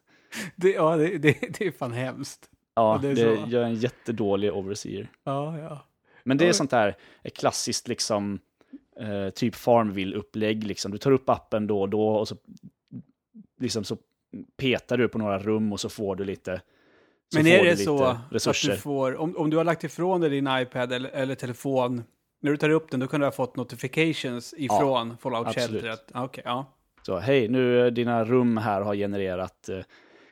Det, 0.57 0.71
ja, 0.71 0.97
det, 0.97 1.19
det, 1.19 1.37
det 1.59 1.67
är 1.67 1.71
fan 1.73 1.93
hemskt. 1.93 2.51
Ja, 2.75 2.99
det 3.03 3.15
det, 3.15 3.23
är 3.23 3.37
så. 3.37 3.51
gör 3.51 3.63
en 3.63 3.75
jättedålig 3.75 4.53
overseer. 4.55 5.11
Ja, 5.25 5.59
ja. 5.59 5.85
Men 6.25 6.37
det 6.39 6.49
är 6.49 6.53
sånt 6.53 6.71
där 6.71 6.97
klassiskt 7.35 7.89
liksom, 7.89 8.39
eh, 9.01 9.31
typ 9.31 9.55
Farmville-upplägg. 9.55 10.65
Liksom. 10.67 10.93
Du 10.93 10.99
tar 10.99 11.11
upp 11.13 11.29
appen 11.29 11.67
då 11.67 11.81
och 11.81 11.89
då 11.89 12.09
och 12.09 12.29
så, 12.29 12.37
liksom, 13.59 13.85
så 13.85 13.97
petar 14.57 14.97
du 14.99 15.09
på 15.09 15.19
några 15.19 15.39
rum 15.39 15.73
och 15.73 15.81
så 15.81 15.89
får 15.89 16.17
du 16.17 16.25
lite 16.25 16.61
Men 17.35 17.47
är 17.47 17.65
det 17.65 17.77
så 17.77 18.05
att 18.05 18.17
resurser. 18.31 18.71
du 18.71 18.77
får, 18.77 19.17
om, 19.17 19.37
om 19.37 19.51
du 19.51 19.57
har 19.57 19.65
lagt 19.65 19.85
ifrån 19.85 20.21
dig 20.21 20.31
din 20.31 20.49
iPad 20.51 20.93
eller, 20.93 21.11
eller 21.11 21.35
telefon, 21.35 22.05
när 22.41 22.51
du 22.51 22.57
tar 22.57 22.71
upp 22.71 22.91
den, 22.91 23.01
då 23.01 23.07
kan 23.07 23.21
du 23.21 23.27
ha 23.27 23.31
fått 23.33 23.57
notifications 23.57 24.55
ifrån 24.59 25.17
Fallout 25.19 25.47
absolut. 25.47 25.71
Shelter. 25.71 25.89
att- 25.89 26.11
ja, 26.15 26.25
Okej, 26.25 26.43
ja. 26.47 26.67
Så 27.03 27.19
hej, 27.19 27.49
nu 27.49 27.81
eh, 27.87 27.93
dina 27.93 28.25
rum 28.25 28.57
här 28.57 28.81
har 28.81 28.95
genererat 28.95 29.69
eh, 29.69 29.79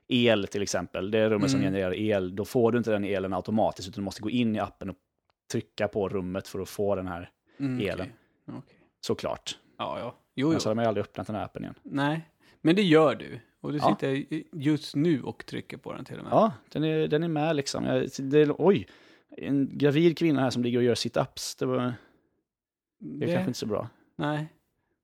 el 0.09 0.47
till 0.47 0.63
exempel. 0.63 1.11
Det 1.11 1.19
är 1.19 1.31
rummet 1.31 1.51
som 1.51 1.61
Mm. 1.61 1.73
genererar 1.73 1.95
el. 1.95 2.37
Då 2.37 2.45
får 2.45 2.73
du 2.73 2.79
inte 2.79 2.91
den 2.91 3.05
elen 3.05 3.33
automatiskt 3.33 3.89
utan 3.89 4.01
du 4.03 4.05
måste 4.05 4.23
gå 4.23 4.31
in 4.31 4.57
i 4.57 4.59
appen 4.59 4.91
och 4.91 4.97
trycka 5.53 5.89
på 5.89 6.09
rummet 6.09 6.49
för 6.49 6.61
att 6.61 6.69
få 6.69 6.95
den 6.95 7.07
här 7.07 7.31
Mm, 7.61 7.81
elen. 7.89 8.07
okej. 8.47 8.59
Okej. 8.59 8.77
såklart. 9.01 9.59
Ja, 9.79 9.99
ja. 10.01 10.15
Jo, 10.35 10.51
Men 10.51 10.61
så 10.61 10.67
jo. 10.67 10.71
har 10.71 10.75
de 10.75 10.83
ju 10.83 10.89
aldrig 10.89 11.05
öppnat 11.05 11.27
den 11.27 11.37
här 11.37 11.45
appen 11.45 11.63
igen. 11.63 11.75
Nej, 11.83 12.29
men 12.67 12.77
det 12.77 12.83
gör 12.83 13.15
du. 13.15 13.41
Och 13.61 13.73
du 13.73 13.79
Ja. 13.79 13.97
sitter 14.01 14.25
just 14.53 14.97
nu 14.97 15.23
och 15.23 15.47
trycker 15.47 15.77
på 15.77 15.93
den 15.93 16.05
till 16.05 16.19
och 16.19 16.25
med. 16.25 16.33
Ja, 16.33 16.53
den 16.73 16.85
är, 16.85 17.09
den 17.09 17.23
är 17.23 17.29
med 17.29 17.57
liksom. 17.57 17.85
Jag, 17.85 18.09
det, 18.19 18.51
oj, 18.59 18.89
en 19.37 19.79
gravid 19.79 20.19
kvinna 20.19 20.41
här 20.41 20.51
som 20.51 20.63
ligger 20.63 20.79
och 20.79 20.85
gör 20.85 20.95
sit-ups. 20.95 21.57
Det, 21.59 21.67
var, 21.67 21.95
det 22.99 23.25
är 23.25 23.35
kanske 23.35 23.49
inte 23.49 23.59
så 23.59 23.67
bra. 23.67 23.89
Nej. 24.17 24.47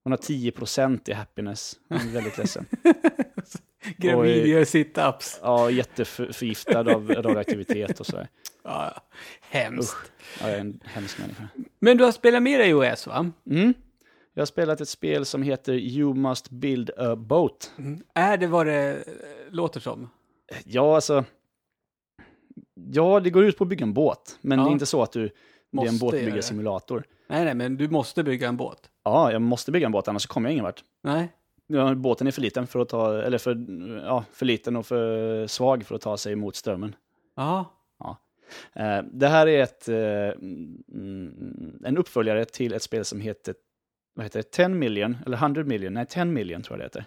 Hon 0.04 0.12
har 0.12 0.18
10% 0.18 1.10
i 1.10 1.12
happiness. 1.12 1.80
Hon 1.88 1.98
är 1.98 2.12
väldigt 2.12 2.38
ledsen. 2.38 2.66
Gravid 3.96 4.42
Oj. 4.42 4.50
gör 4.50 4.64
sit-ups. 4.64 5.38
Ja, 5.42 5.70
jätteförgiftad 5.70 6.80
av 6.94 7.10
radioaktivitet 7.10 8.00
och 8.00 8.06
sådär. 8.06 8.28
Ja. 8.64 9.02
Hemskt. 9.40 10.12
Ja, 10.40 10.46
jag 10.48 10.56
är 10.56 10.60
en 10.60 10.80
hemsk 10.84 11.18
människa. 11.18 11.48
Men 11.80 11.96
du 11.96 12.04
har 12.04 12.12
spelat 12.12 12.42
mer 12.42 12.60
iOS 12.60 13.06
va? 13.06 13.30
Mm. 13.50 13.74
Jag 14.34 14.40
har 14.40 14.46
spelat 14.46 14.80
ett 14.80 14.88
spel 14.88 15.24
som 15.24 15.42
heter 15.42 15.72
You 15.72 16.14
Must 16.14 16.50
Build 16.50 16.90
a 16.96 17.16
Boat. 17.16 17.72
Är 18.14 18.36
det 18.36 18.46
vad 18.46 18.66
det 18.66 18.96
eh, 18.96 19.02
låter 19.50 19.80
som? 19.80 20.08
Ja, 20.64 20.94
alltså. 20.94 21.24
Ja, 22.74 23.20
det 23.20 23.30
går 23.30 23.44
ut 23.44 23.58
på 23.58 23.64
att 23.64 23.68
bygga 23.70 23.82
en 23.84 23.94
båt. 23.94 24.38
Men 24.40 24.58
Ja. 24.58 24.64
det 24.64 24.70
är 24.70 24.72
inte 24.72 24.86
så 24.86 25.02
att 25.02 25.12
du, 25.12 25.20
det 25.20 25.26
är 25.26 25.80
en 25.80 25.92
Måste 25.94 25.98
båtbyggarsimulator. 26.04 27.04
Nej, 27.28 27.44
nej, 27.44 27.54
men 27.54 27.76
du 27.76 27.88
måste 27.88 28.22
bygga 28.22 28.48
en 28.48 28.56
båt. 28.56 28.90
Ja, 29.04 29.32
jag 29.32 29.42
måste 29.42 29.72
bygga 29.72 29.86
en 29.86 29.92
båt, 29.92 30.08
annars 30.08 30.26
kommer 30.26 30.48
jag 30.48 30.52
ingen 30.52 30.64
vart. 30.64 30.84
Nej. 31.02 31.32
Ja, 31.66 31.94
båten 31.94 32.26
är 32.26 32.30
för 32.30 32.40
liten 32.42 32.66
för 32.66 32.78
att 32.80 32.88
ta, 32.88 33.22
eller 33.22 33.38
för, 33.38 33.66
ja, 34.06 34.24
för 34.32 34.46
liten 34.46 34.76
och 34.76 34.86
för 34.86 35.46
svag 35.46 35.84
för 35.84 35.94
att 35.94 36.00
ta 36.00 36.16
sig 36.16 36.36
mot 36.36 36.56
strömmen. 36.56 36.94
Ja. 37.36 37.66
Eh, 38.72 38.98
det 39.12 39.28
här 39.28 39.46
är 39.46 39.62
ett, 39.62 39.88
eh, 39.88 40.28
mm, 40.96 41.82
en 41.84 41.98
uppföljare 41.98 42.44
till 42.44 42.72
ett 42.72 42.82
spel 42.82 43.04
som 43.04 43.20
heter, 43.20 43.54
vad 44.14 44.24
heter 44.26 44.38
det, 44.38 44.50
10 44.50 44.68
million, 44.68 45.16
eller 45.26 45.36
100 45.36 45.64
million, 45.64 45.94
nej 45.94 46.06
10 46.06 46.24
million 46.24 46.62
tror 46.62 46.74
jag 46.78 46.80
det 46.80 46.84
heter. 46.84 47.04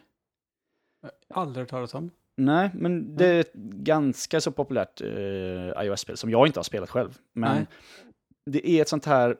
Aldrig 1.33 1.61
hört 1.61 1.69
talas 1.69 1.93
om. 1.93 2.11
Nej, 2.37 2.69
men 2.73 3.15
det 3.15 3.27
är 3.27 3.39
ett 3.39 3.53
ganska 3.83 4.41
så 4.41 4.51
populärt 4.51 5.01
eh, 5.01 5.83
iOS-spel 5.85 6.17
som 6.17 6.29
jag 6.29 6.47
inte 6.47 6.59
har 6.59 6.63
spelat 6.63 6.89
själv. 6.89 7.17
Men 7.33 7.55
Nej. 7.55 7.65
det 8.45 8.69
är 8.69 8.81
ett 8.81 8.89
sånt 8.89 9.05
här, 9.05 9.37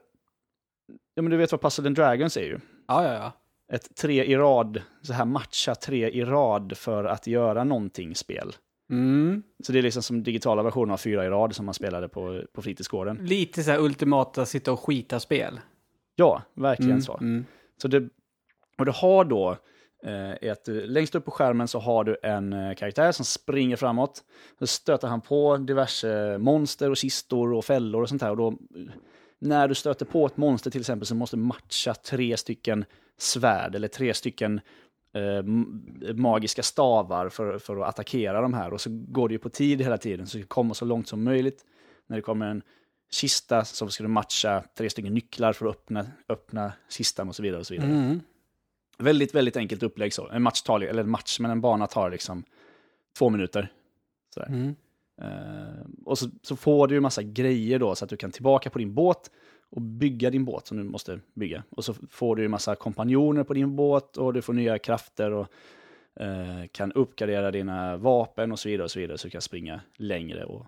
ja 1.14 1.22
men 1.22 1.30
du 1.30 1.36
vet 1.36 1.52
vad 1.52 1.60
Puzzle 1.60 1.86
and 1.86 1.96
Dragons 1.96 2.36
är 2.36 2.44
ju. 2.44 2.58
Ja, 2.88 3.04
ja, 3.04 3.12
ja. 3.14 3.32
Ett 3.72 3.96
tre 3.96 4.24
i 4.24 4.36
rad, 4.36 4.82
så 5.02 5.12
här 5.12 5.24
matcha 5.24 5.74
tre 5.74 6.10
i 6.10 6.24
rad 6.24 6.76
för 6.76 7.04
att 7.04 7.26
göra 7.26 7.64
någonting-spel. 7.64 8.52
Mm. 8.90 9.42
Så 9.64 9.72
det 9.72 9.78
är 9.78 9.82
liksom 9.82 10.02
som 10.02 10.22
digitala 10.22 10.62
versioner 10.62 10.92
av 10.92 10.98
fyra 10.98 11.24
i 11.26 11.28
rad 11.28 11.54
som 11.54 11.64
man 11.64 11.74
spelade 11.74 12.08
på, 12.08 12.42
på 12.52 12.62
fritidsgården. 12.62 13.16
Lite 13.16 13.62
så 13.62 13.70
här 13.70 13.78
ultimata 13.78 14.46
sitta 14.46 14.72
och 14.72 14.80
skita-spel. 14.80 15.60
Ja, 16.16 16.42
verkligen 16.54 16.90
Mm. 16.90 17.02
så. 17.02 17.16
Mm. 17.18 17.44
Så 17.82 17.88
det, 17.88 18.08
Och 18.78 18.84
du 18.86 18.92
har 18.94 19.24
då 19.24 19.56
eh, 20.02 20.32
ett, 20.32 20.68
längst 20.68 21.14
upp 21.14 21.24
på 21.24 21.30
skärmen 21.30 21.68
så 21.68 21.78
har 21.78 22.04
du 22.04 22.16
en 22.22 22.52
eh, 22.52 22.74
karaktär 22.74 23.12
som 23.12 23.24
springer 23.24 23.76
framåt. 23.76 24.24
Så 24.58 24.66
stöter 24.66 25.08
han 25.08 25.20
på 25.20 25.56
diverse 25.56 26.38
monster 26.38 26.90
och 26.90 26.96
kistor 26.96 27.52
och 27.52 27.64
fällor 27.64 28.02
och 28.02 28.08
sånt 28.08 28.22
här. 28.22 28.30
Och 28.30 28.36
då, 28.36 28.54
när 29.38 29.68
du 29.68 29.74
stöter 29.74 30.06
på 30.06 30.26
ett 30.26 30.36
monster 30.36 30.70
till 30.70 30.80
exempel 30.80 31.06
så 31.06 31.14
måste 31.14 31.36
du 31.36 31.42
matcha 31.42 31.94
tre 31.94 32.36
stycken 32.36 32.84
svärd 33.18 33.74
eller 33.74 33.88
tre 33.88 34.14
stycken 34.14 34.60
eh, 35.12 35.42
magiska 36.14 36.62
stavar 36.62 37.28
för, 37.28 37.58
för 37.58 37.76
att 37.76 37.88
attackera 37.88 38.40
de 38.40 38.54
här. 38.54 38.72
Och 38.72 38.80
så 38.80 38.90
går 38.90 39.28
det 39.28 39.32
ju 39.32 39.38
på 39.38 39.48
tid 39.48 39.82
hela 39.82 39.98
tiden, 39.98 40.26
så 40.26 40.38
du 40.38 40.44
kommer 40.44 40.74
så 40.74 40.84
långt 40.84 41.08
som 41.08 41.24
möjligt. 41.24 41.64
När 42.06 42.16
det 42.16 42.22
kommer 42.22 42.46
en 42.46 42.62
kista 43.10 43.64
ska 43.64 44.02
du 44.02 44.08
matcha 44.08 44.64
tre 44.74 44.90
stycken 44.90 45.14
nycklar 45.14 45.52
för 45.52 45.66
att 45.66 45.76
öppna, 45.76 46.06
öppna 46.28 46.72
kistan 46.88 47.28
och 47.28 47.36
så 47.36 47.42
vidare. 47.42 47.60
Och 47.60 47.66
så 47.66 47.74
vidare. 47.74 47.90
Mm. 47.90 48.20
Väldigt, 48.98 49.34
väldigt 49.34 49.56
enkelt 49.56 49.82
upplägg 49.82 50.12
så. 50.12 50.28
En 50.28 50.42
match 50.42 50.62
tar, 50.62 50.80
eller 50.80 51.02
en 51.02 51.10
match, 51.10 51.40
men 51.40 51.50
en 51.50 51.60
bana 51.60 51.86
tar 51.86 52.10
liksom 52.10 52.44
två 53.18 53.30
minuter. 53.30 53.72
Sådär. 54.34 54.48
Mm. 54.48 54.74
Eh, 55.22 55.86
och 56.04 56.18
så, 56.18 56.28
så 56.42 56.56
får 56.56 56.88
du 56.88 56.94
ju 56.94 57.00
massa 57.00 57.22
grejer 57.22 57.78
då 57.78 57.94
så 57.94 58.04
att 58.04 58.10
du 58.10 58.16
kan 58.16 58.30
tillbaka 58.30 58.70
på 58.70 58.78
din 58.78 58.94
båt 58.94 59.30
och 59.70 59.82
bygga 59.82 60.30
din 60.30 60.44
båt 60.44 60.66
som 60.66 60.76
du 60.76 60.84
måste 60.84 61.20
bygga. 61.34 61.62
Och 61.70 61.84
så 61.84 61.94
får 62.10 62.36
du 62.36 62.42
ju 62.42 62.48
massa 62.48 62.74
kompanjoner 62.74 63.44
på 63.44 63.54
din 63.54 63.76
båt 63.76 64.16
och 64.16 64.32
du 64.32 64.42
får 64.42 64.52
nya 64.52 64.78
krafter 64.78 65.30
och 65.30 65.46
eh, 66.20 66.66
kan 66.72 66.92
uppgradera 66.92 67.50
dina 67.50 67.96
vapen 67.96 68.52
och 68.52 68.58
så 68.58 68.68
vidare 68.68 68.84
och 68.84 68.90
så 68.90 68.98
vidare 68.98 69.18
så 69.18 69.26
du 69.26 69.30
kan 69.30 69.40
springa 69.40 69.80
längre 69.96 70.44
och, 70.44 70.66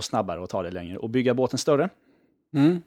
och 0.00 0.04
snabbare 0.04 0.40
och 0.40 0.50
ta 0.50 0.62
det 0.62 0.70
längre 0.70 0.98
och 0.98 1.10
bygga 1.10 1.34
båten 1.34 1.58
större. 1.58 1.88
Mm. 2.54 2.82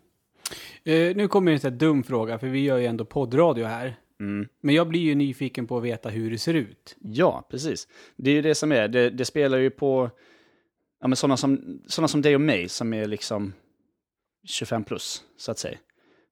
Eh, 0.83 1.15
nu 1.15 1.27
kommer 1.27 1.65
en 1.65 1.77
dum 1.77 2.03
fråga, 2.03 2.39
för 2.39 2.47
vi 2.47 2.59
gör 2.59 2.77
ju 2.77 2.85
ändå 2.85 3.05
poddradio 3.05 3.65
här. 3.65 3.95
Mm. 4.19 4.47
Men 4.61 4.75
jag 4.75 4.87
blir 4.87 5.01
ju 5.01 5.15
nyfiken 5.15 5.67
på 5.67 5.77
att 5.77 5.83
veta 5.83 6.09
hur 6.09 6.31
det 6.31 6.37
ser 6.37 6.53
ut. 6.53 6.95
Ja, 7.01 7.47
precis. 7.49 7.87
Det 8.15 8.31
är 8.31 8.35
ju 8.35 8.41
det 8.41 8.55
som 8.55 8.71
är. 8.71 8.87
Det, 8.87 9.09
det 9.09 9.25
spelar 9.25 9.57
ju 9.57 9.69
på 9.69 10.09
ja, 11.01 11.15
sådana, 11.15 11.37
som, 11.37 11.81
som 11.87 12.21
dig 12.21 12.35
och 12.35 12.41
mig 12.41 12.69
som 12.69 12.93
är 12.93 13.05
liksom 13.05 13.53
25 14.43 14.83
plus, 14.83 15.23
så 15.37 15.51
att 15.51 15.59
säga. 15.59 15.77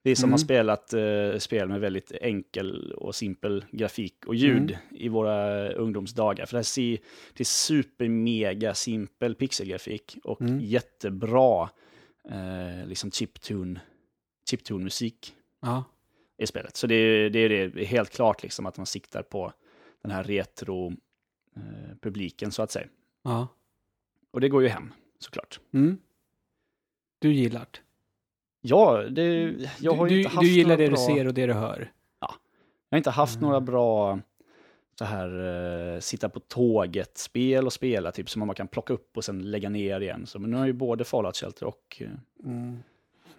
Vi 0.03 0.15
som 0.15 0.23
Mm. 0.27 0.31
har 0.33 0.37
spelat 0.37 0.93
eh, 0.93 1.37
spel 1.37 1.67
med 1.69 1.79
väldigt 1.81 2.11
enkel 2.11 2.91
och 2.93 3.15
simpel 3.15 3.65
grafik 3.71 4.25
och 4.25 4.35
ljud 4.35 4.77
i 4.91 5.09
våra 5.09 5.69
ungdomsdagar. 5.73 6.45
För 6.45 6.53
det 6.53 6.57
här 6.57 6.63
ser, 6.63 6.97
det 7.33 7.41
är 7.41 7.45
super 7.45 8.07
mega 8.09 8.73
simpel 8.73 9.35
pixelgrafik 9.35 10.17
och 10.23 10.41
Mm. 10.41 10.59
jättebra 10.61 11.69
eh, 12.29 12.85
liksom 12.87 13.11
chiptune, 13.11 13.79
chiptune 14.49 14.83
musik 14.83 15.35
Ja. 15.61 15.83
i 16.37 16.47
spelet. 16.47 16.75
Så 16.75 16.87
det 16.87 16.95
är, 16.95 17.29
det 17.29 17.47
det 17.47 17.55
är 17.81 17.85
helt 17.85 18.09
klart 18.09 18.43
liksom 18.43 18.65
att 18.65 18.77
man 18.77 18.85
siktar 18.85 19.23
på 19.23 19.53
den 20.01 20.11
här 20.11 20.23
retro-publiken 20.23 22.51
så 22.51 22.61
att 22.61 22.71
säga. 22.71 22.87
ja. 23.23 23.47
Och 24.31 24.41
det 24.41 24.49
går 24.49 24.63
ju 24.63 24.69
hem 24.69 24.93
såklart. 25.19 25.59
Mm. 25.73 25.97
Du 27.19 27.33
gillar 27.33 27.59
det. 27.71 27.79
Ja, 28.61 28.97
det, 29.09 29.55
jag 29.79 29.93
har 29.95 30.07
du, 30.07 30.17
inte 30.17 30.29
haft 30.29 30.41
du 30.41 30.47
gillar 30.47 30.77
det 30.77 30.87
bra, 30.87 30.95
du 31.07 31.13
ser 31.15 31.27
och 31.27 31.33
det 31.33 31.45
du 31.45 31.53
hör. 31.53 31.91
Jag 32.89 32.95
har 32.95 32.97
inte 32.97 33.09
haft 33.09 33.35
Mm. 33.35 33.47
några 33.47 33.61
bra 33.61 34.19
så 34.99 35.05
här 35.05 35.29
eh, 35.95 35.99
sitta 35.99 36.29
på 36.29 36.39
tåget-spel 36.39 37.65
och 37.65 37.73
spela, 37.73 38.11
typ 38.11 38.29
som 38.29 38.47
man 38.47 38.55
kan 38.55 38.67
plocka 38.67 38.93
upp 38.93 39.17
och 39.17 39.23
sen 39.25 39.51
lägga 39.51 39.69
ner 39.69 40.01
igen. 40.01 40.25
Så, 40.25 40.39
men 40.39 40.51
nu 40.51 40.57
har 40.57 40.65
ju 40.65 40.73
både 40.73 41.03
Fallout 41.03 41.35
Shelter 41.37 41.65
och... 41.65 42.01
eh, 42.01 42.07
Mm. 42.45 42.79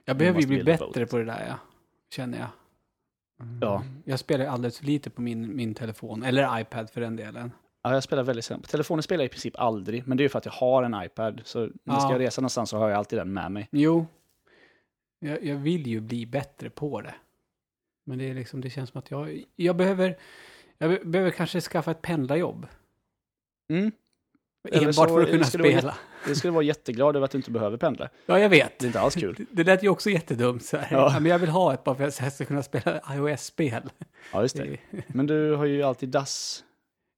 Jag 0.04 0.16
behöver 0.16 0.40
ju 0.40 0.46
bli 0.46 0.64
bättre 0.64 1.06
på 1.06 1.16
det 1.16 1.24
där, 1.24 1.44
ja. 1.48 1.54
känner 2.14 2.38
jag. 2.38 2.48
Ja. 3.60 3.82
Jag 4.04 4.18
spelar 4.18 4.46
alldeles 4.46 4.78
för 4.78 4.86
lite 4.86 5.10
på 5.10 5.22
min, 5.22 5.56
min 5.56 5.74
telefon, 5.74 6.22
eller 6.22 6.60
iPad 6.60 6.90
för 6.90 7.00
den 7.00 7.16
delen. 7.16 7.52
Ja, 7.82 7.94
jag 7.94 8.02
spelar 8.02 8.22
väldigt 8.22 8.44
sällan. 8.44 8.60
På 8.62 8.68
telefonen 8.68 9.02
spelar 9.02 9.22
jag 9.22 9.26
i 9.26 9.32
princip 9.32 9.54
aldrig, 9.60 10.06
men 10.06 10.16
det 10.16 10.20
är 10.20 10.24
ju 10.24 10.28
för 10.28 10.38
att 10.38 10.44
jag 10.46 10.52
har 10.52 10.82
en 10.82 11.02
iPad. 11.04 11.40
Så 11.44 11.58
när 11.60 11.66
Ja. 11.66 11.92
jag 11.92 12.02
ska 12.02 12.18
resa 12.18 12.40
någonstans 12.40 12.70
så 12.70 12.78
har 12.78 12.88
jag 12.88 12.98
alltid 12.98 13.18
den 13.18 13.32
med 13.32 13.52
mig. 13.52 13.68
Jo, 13.72 14.06
jag, 15.22 15.44
jag 15.44 15.56
vill 15.56 15.86
ju 15.86 16.00
bli 16.00 16.26
bättre 16.26 16.70
på 16.70 17.00
det. 17.00 17.14
Men 18.04 18.18
det 18.18 18.30
är 18.30 18.34
liksom, 18.34 18.60
det 18.60 18.70
känns 18.70 18.90
som 18.90 18.98
att 18.98 19.10
jag, 19.10 19.44
jag 19.56 19.76
behöver, 19.76 20.18
jag 20.78 20.90
be- 20.90 21.04
behöver 21.04 21.30
kanske 21.30 21.60
skaffa 21.60 21.90
ett 21.90 22.02
pendlarjobb. 22.02 22.66
Mm. 23.70 23.92
Enbart 24.72 24.94
så 24.94 25.08
för 25.08 25.20
att 25.20 25.26
kunna 25.30 25.44
du 25.52 25.58
vara 25.58 25.70
spela. 25.78 25.96
Jag 26.26 26.36
skulle 26.36 26.50
vara 26.52 26.64
jätteglad 26.64 27.16
över 27.16 27.24
att 27.24 27.30
du 27.30 27.38
inte 27.38 27.50
behöver 27.50 27.76
pendla. 27.76 28.08
Ja, 28.26 28.38
jag 28.38 28.48
vet. 28.48 28.78
Det 28.78 28.84
är 28.84 28.86
inte 28.86 29.00
alls 29.00 29.14
kul. 29.14 29.34
Det, 29.38 29.44
det 29.50 29.64
lät 29.64 29.82
ju 29.82 29.88
också 29.88 30.10
jättedumt. 30.10 30.64
Så 30.64 30.76
här. 30.76 30.96
Ja. 30.96 31.10
Men 31.20 31.30
jag 31.30 31.38
vill 31.38 31.48
ha 31.50 31.74
ett 31.74 31.84
bara 31.84 31.94
för 31.94 32.04
att 32.04 32.20
jag 32.20 32.32
ska 32.32 32.44
kunna 32.44 32.62
spela 32.62 33.00
iOS-spel. 33.14 33.90
Ja, 34.32 34.42
just 34.42 34.56
det. 34.56 34.78
Men 35.06 35.26
du 35.26 35.54
har 35.54 35.64
ju 35.64 35.82
alltid 35.82 36.08
dass. 36.08 36.64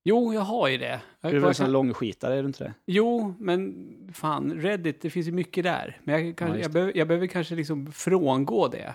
Jo, 0.04 0.34
jag 0.34 0.40
har 0.40 0.68
ju 0.68 0.78
det. 0.78 1.00
Jag, 1.20 1.32
Du 1.32 1.36
är 1.36 1.40
väl 1.40 1.48
en 1.48 1.54
kan- 1.54 1.72
långskitare, 1.72 2.34
är 2.38 2.42
du 2.42 2.46
inte 2.46 2.64
det? 2.64 2.74
Jo, 2.86 3.34
men 3.38 3.88
fan, 4.14 4.52
Reddit, 4.54 5.00
det 5.02 5.10
finns 5.10 5.26
ju 5.28 5.32
mycket 5.32 5.64
där. 5.64 5.98
Men 6.04 6.26
jag, 6.26 6.36
kan, 6.36 6.48
Ja, 6.48 6.56
jag, 6.58 6.70
behöver, 6.72 6.96
jag 6.96 7.08
behöver 7.08 7.26
kanske 7.26 7.54
liksom 7.54 7.92
frångå 7.92 8.68
det. 8.68 8.94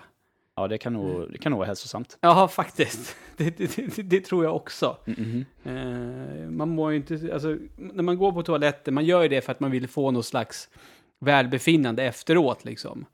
Ja, 0.56 0.68
det 0.68 0.78
kan 0.78 0.96
Mm. 0.96 1.08
nog, 1.08 1.32
det 1.32 1.38
kan 1.38 1.50
nog 1.50 1.58
vara 1.58 1.66
hälsosamt. 1.66 2.18
Ja, 2.20 2.48
faktiskt. 2.48 3.16
Det, 3.36 3.56
det, 3.58 3.76
det, 3.96 4.02
det 4.02 4.20
tror 4.20 4.44
jag 4.44 4.56
också. 4.56 4.96
Mhm. 5.04 5.44
Eh, 5.64 6.50
man 6.50 6.68
mår 6.68 6.90
ju 6.90 6.96
inte, 6.96 7.30
alltså, 7.32 7.56
när 7.76 8.02
man 8.02 8.16
går 8.18 8.32
på 8.32 8.42
toaletten, 8.42 8.94
man 8.94 9.04
gör 9.04 9.22
ju 9.22 9.28
det 9.28 9.40
för 9.40 9.52
att 9.52 9.60
man 9.60 9.70
vill 9.70 9.88
få 9.88 10.10
något 10.10 10.26
slags 10.26 10.68
välbefinnande 11.20 12.02
efteråt 12.04 12.64
liksom. 12.64 13.04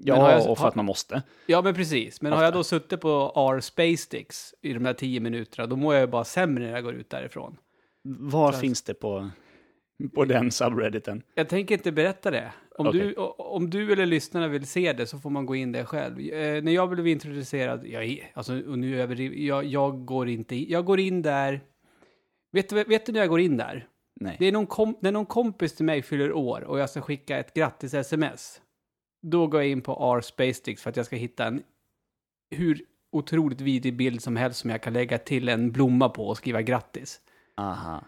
Ja, 0.00 0.14
har 0.16 0.30
jag- 0.30 0.50
och 0.50 0.56
för 0.58 0.62
har- 0.62 0.68
att 0.68 0.74
man 0.74 0.84
måste. 0.84 1.22
Ja, 1.46 1.62
men 1.62 1.74
precis. 1.74 2.22
Men 2.22 2.32
har 2.32 2.36
Ofta. 2.38 2.44
jag 2.44 2.52
då 2.54 2.64
suttit 2.64 3.00
på 3.00 3.32
R 3.36 3.60
Space 3.60 3.96
Sticks 3.96 4.54
i 4.62 4.72
de 4.72 4.82
där 4.82 4.94
tio 4.94 5.20
minuterna, 5.20 5.66
då 5.66 5.76
mår 5.76 5.94
jag 5.94 6.00
ju 6.00 6.06
bara 6.06 6.24
sämre 6.24 6.64
när 6.64 6.72
jag 6.72 6.84
går 6.84 6.94
ut 6.94 7.10
därifrån. 7.10 7.56
Var 8.04 8.52
Så- 8.52 8.58
finns 8.58 8.82
det 8.82 8.94
på, 8.94 9.30
på 10.14 10.24
den 10.24 10.50
subredditen? 10.50 11.22
Jag 11.34 11.48
tänker 11.48 11.74
inte 11.74 11.92
berätta 11.92 12.30
det. 12.30 12.52
Om, 12.78 12.86
Okej. 12.86 13.00
du, 13.00 13.14
om 13.38 13.70
du 13.70 13.92
eller 13.92 14.06
lyssnarna 14.06 14.48
vill 14.48 14.66
se 14.66 14.92
det 14.92 15.06
så 15.06 15.18
får 15.18 15.30
man 15.30 15.46
gå 15.46 15.54
in 15.56 15.72
där 15.72 15.84
själv. 15.84 16.18
Eh, 16.20 16.62
när 16.62 16.72
jag 16.72 16.90
blev 16.90 17.06
introducerad, 17.06 17.86
jag, 17.86 18.30
alltså, 18.34 18.62
och 18.68 18.78
nu 18.78 19.00
överdriver 19.00 19.36
jag, 19.36 19.64
jag 19.64 20.04
går 20.04 20.28
inte 20.28 20.56
in, 20.56 20.66
jag 20.68 20.84
går 20.84 21.00
in 21.00 21.22
där, 21.22 21.60
vet 22.52 22.68
du, 22.68 22.84
vet 22.84 23.06
du 23.06 23.12
när 23.12 23.20
jag 23.20 23.28
går 23.28 23.40
in 23.40 23.56
där? 23.56 23.86
Nej. 24.20 24.36
Det 24.38 24.46
är 24.46 24.52
någon 24.52 24.66
kom, 24.66 24.96
när 25.00 25.12
någon 25.12 25.26
kompis 25.26 25.74
till 25.76 25.84
mig 25.84 26.02
fyller 26.02 26.32
år 26.32 26.60
och 26.64 26.78
jag 26.78 26.90
ska 26.90 27.00
skicka 27.00 27.38
ett 27.38 27.54
grattis-sms. 27.56 28.60
Då 29.20 29.46
går 29.46 29.60
jag 29.60 29.70
in 29.70 29.80
på 29.80 30.16
R 30.16 30.20
Space 30.20 30.54
Sticks 30.54 30.82
för 30.82 30.90
att 30.90 30.96
jag 30.96 31.06
ska 31.06 31.16
hitta 31.16 31.46
en 31.46 31.62
hur 32.50 32.84
otroligt 33.10 33.60
vidrig 33.60 33.96
bild 33.96 34.22
som 34.22 34.36
helst 34.36 34.60
som 34.60 34.70
jag 34.70 34.82
kan 34.82 34.92
lägga 34.92 35.18
till 35.18 35.48
en 35.48 35.72
blomma 35.72 36.08
på 36.08 36.28
och 36.28 36.36
skriva 36.36 36.62
grattis. 36.62 37.20
Aha. 37.56 38.04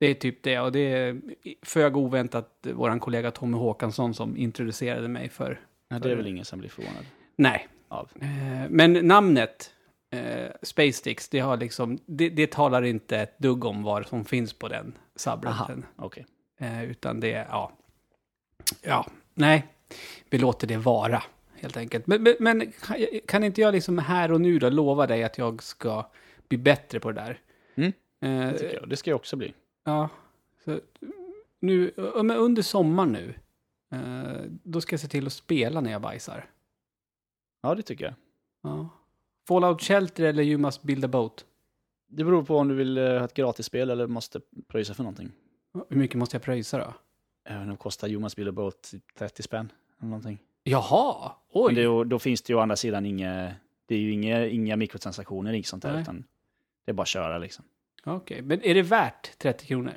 Det 0.00 0.06
är 0.06 0.14
typ 0.14 0.42
det 0.42 0.60
och 0.60 0.72
det 0.72 0.80
är 0.80 1.20
föga 1.62 1.96
oväntat 1.96 2.66
vår 2.74 2.98
kollega 2.98 3.30
Tommy 3.30 3.56
Håkansson 3.56 4.14
som 4.14 4.36
introducerade 4.36 5.08
mig 5.08 5.28
för. 5.28 5.60
Ja, 5.88 5.98
det 5.98 6.10
är 6.10 6.16
väl 6.16 6.26
ingen 6.26 6.44
som 6.44 6.58
blir 6.58 6.70
förvånad 6.70 7.04
Nej, 7.36 7.68
av. 7.88 8.10
eh, 8.20 8.70
men 8.70 8.92
namnet 8.92 9.74
eh, 10.10 10.50
Space 10.62 10.92
Sticks, 10.92 11.28
det 11.28 11.38
har 11.38 11.56
liksom, 11.56 11.98
det, 12.06 12.28
det 12.28 12.50
talar 12.52 12.82
inte 12.82 13.18
ett 13.18 13.38
dugg 13.38 13.64
om 13.64 13.82
vad 13.82 14.06
som 14.06 14.24
finns 14.24 14.52
på 14.52 14.68
den 14.68 14.98
subredditen. 15.16 15.86
Okej. 15.96 16.26
Eh, 16.58 16.84
utan 16.84 17.20
det, 17.20 17.46
ja. 17.50 17.72
Ja, 18.82 19.06
nej. 19.34 19.66
Vi 20.30 20.38
låter 20.38 20.66
det 20.66 20.76
vara, 20.76 21.22
helt 21.54 21.76
enkelt. 21.76 22.06
Men, 22.06 22.22
men, 22.22 22.34
men 22.40 22.72
kan- 23.26 23.44
inte 23.44 23.60
jag 23.60 23.72
liksom 23.74 23.98
här 23.98 24.32
och 24.32 24.40
nu 24.40 24.58
då 24.58 24.68
lova 24.70 25.06
dig 25.06 25.24
att 25.24 25.38
jag 25.38 25.62
ska 25.62 26.10
bli 26.48 26.58
bättre 26.58 27.00
på 27.00 27.12
det 27.12 27.20
där? 27.20 27.40
Mm, 27.74 27.92
Eh, 28.20 28.52
Det, 28.52 28.58
tycker 28.58 28.74
jag. 28.80 28.88
det 28.88 28.96
ska 28.96 29.10
jag 29.10 29.16
också 29.16 29.36
bli. 29.36 29.54
Ja, 29.84 30.08
så 30.64 30.80
nu, 31.60 31.92
under 31.96 32.62
sommaren 32.62 33.12
nu, 33.12 33.34
eh, 33.92 34.42
då 34.62 34.80
ska 34.80 34.92
jag 34.94 35.00
se 35.00 35.08
till 35.08 35.26
att 35.26 35.32
spela 35.32 35.80
när 35.80 35.90
jag 35.92 36.00
bajsar. 36.02 36.50
Ja, 37.62 37.74
det 37.74 37.82
tycker 37.82 38.04
jag. 38.04 38.14
Ja. 38.62 38.88
Fallout 39.48 39.82
Shelter 39.82 40.24
eller 40.24 40.42
You 40.42 40.58
Must 40.58 40.82
Build 40.82 41.04
a 41.04 41.08
Boat? 41.08 41.44
Det 42.08 42.24
beror 42.24 42.42
på 42.42 42.56
om 42.56 42.68
du 42.68 42.74
vill 42.74 42.98
eh, 42.98 43.04
ha 43.04 43.24
ett 43.24 43.34
gratisspel 43.34 43.90
eller 43.90 44.06
måste 44.06 44.40
pröjsa 44.68 44.94
för 44.94 45.02
någonting. 45.02 45.32
Hur 45.88 45.96
mycket 45.96 46.16
måste 46.16 46.34
jag 46.36 46.42
pröjsa 46.42 46.78
då? 46.78 46.94
Även 47.44 47.62
om 47.62 47.68
det 47.70 47.76
kostar 47.76 48.08
Jonas 48.08 48.36
Bill 48.36 48.52
Boat 48.52 48.94
30 49.18 49.42
spänn 49.42 49.72
eller 50.00 50.08
någonting. 50.10 50.38
Jaha, 50.64 51.32
oj! 51.52 51.74
Men 51.74 51.82
ju- 51.82 52.04
då 52.04 52.18
finns 52.18 52.42
det 52.42 52.52
ju 52.52 52.56
å 52.56 52.60
andra 52.60 52.76
sidan 52.76 53.06
inga, 53.06 53.52
det 53.86 53.94
är 53.94 53.98
ju 53.98 54.12
inga, 54.12 54.46
inga 54.46 54.76
mikrotransaktioner, 54.76 55.52
inget 55.52 55.66
sånt 55.66 55.82
där, 55.82 55.92
Nej. 55.92 56.02
utan 56.02 56.24
det 56.84 56.90
är 56.90 56.94
bara 56.94 57.02
att 57.02 57.08
köra 57.08 57.38
liksom. 57.38 57.64
Okej, 58.04 58.42
men 58.42 58.62
är 58.64 58.74
det 58.74 58.82
värt 58.82 59.38
30 59.38 59.66
kronor? 59.66 59.92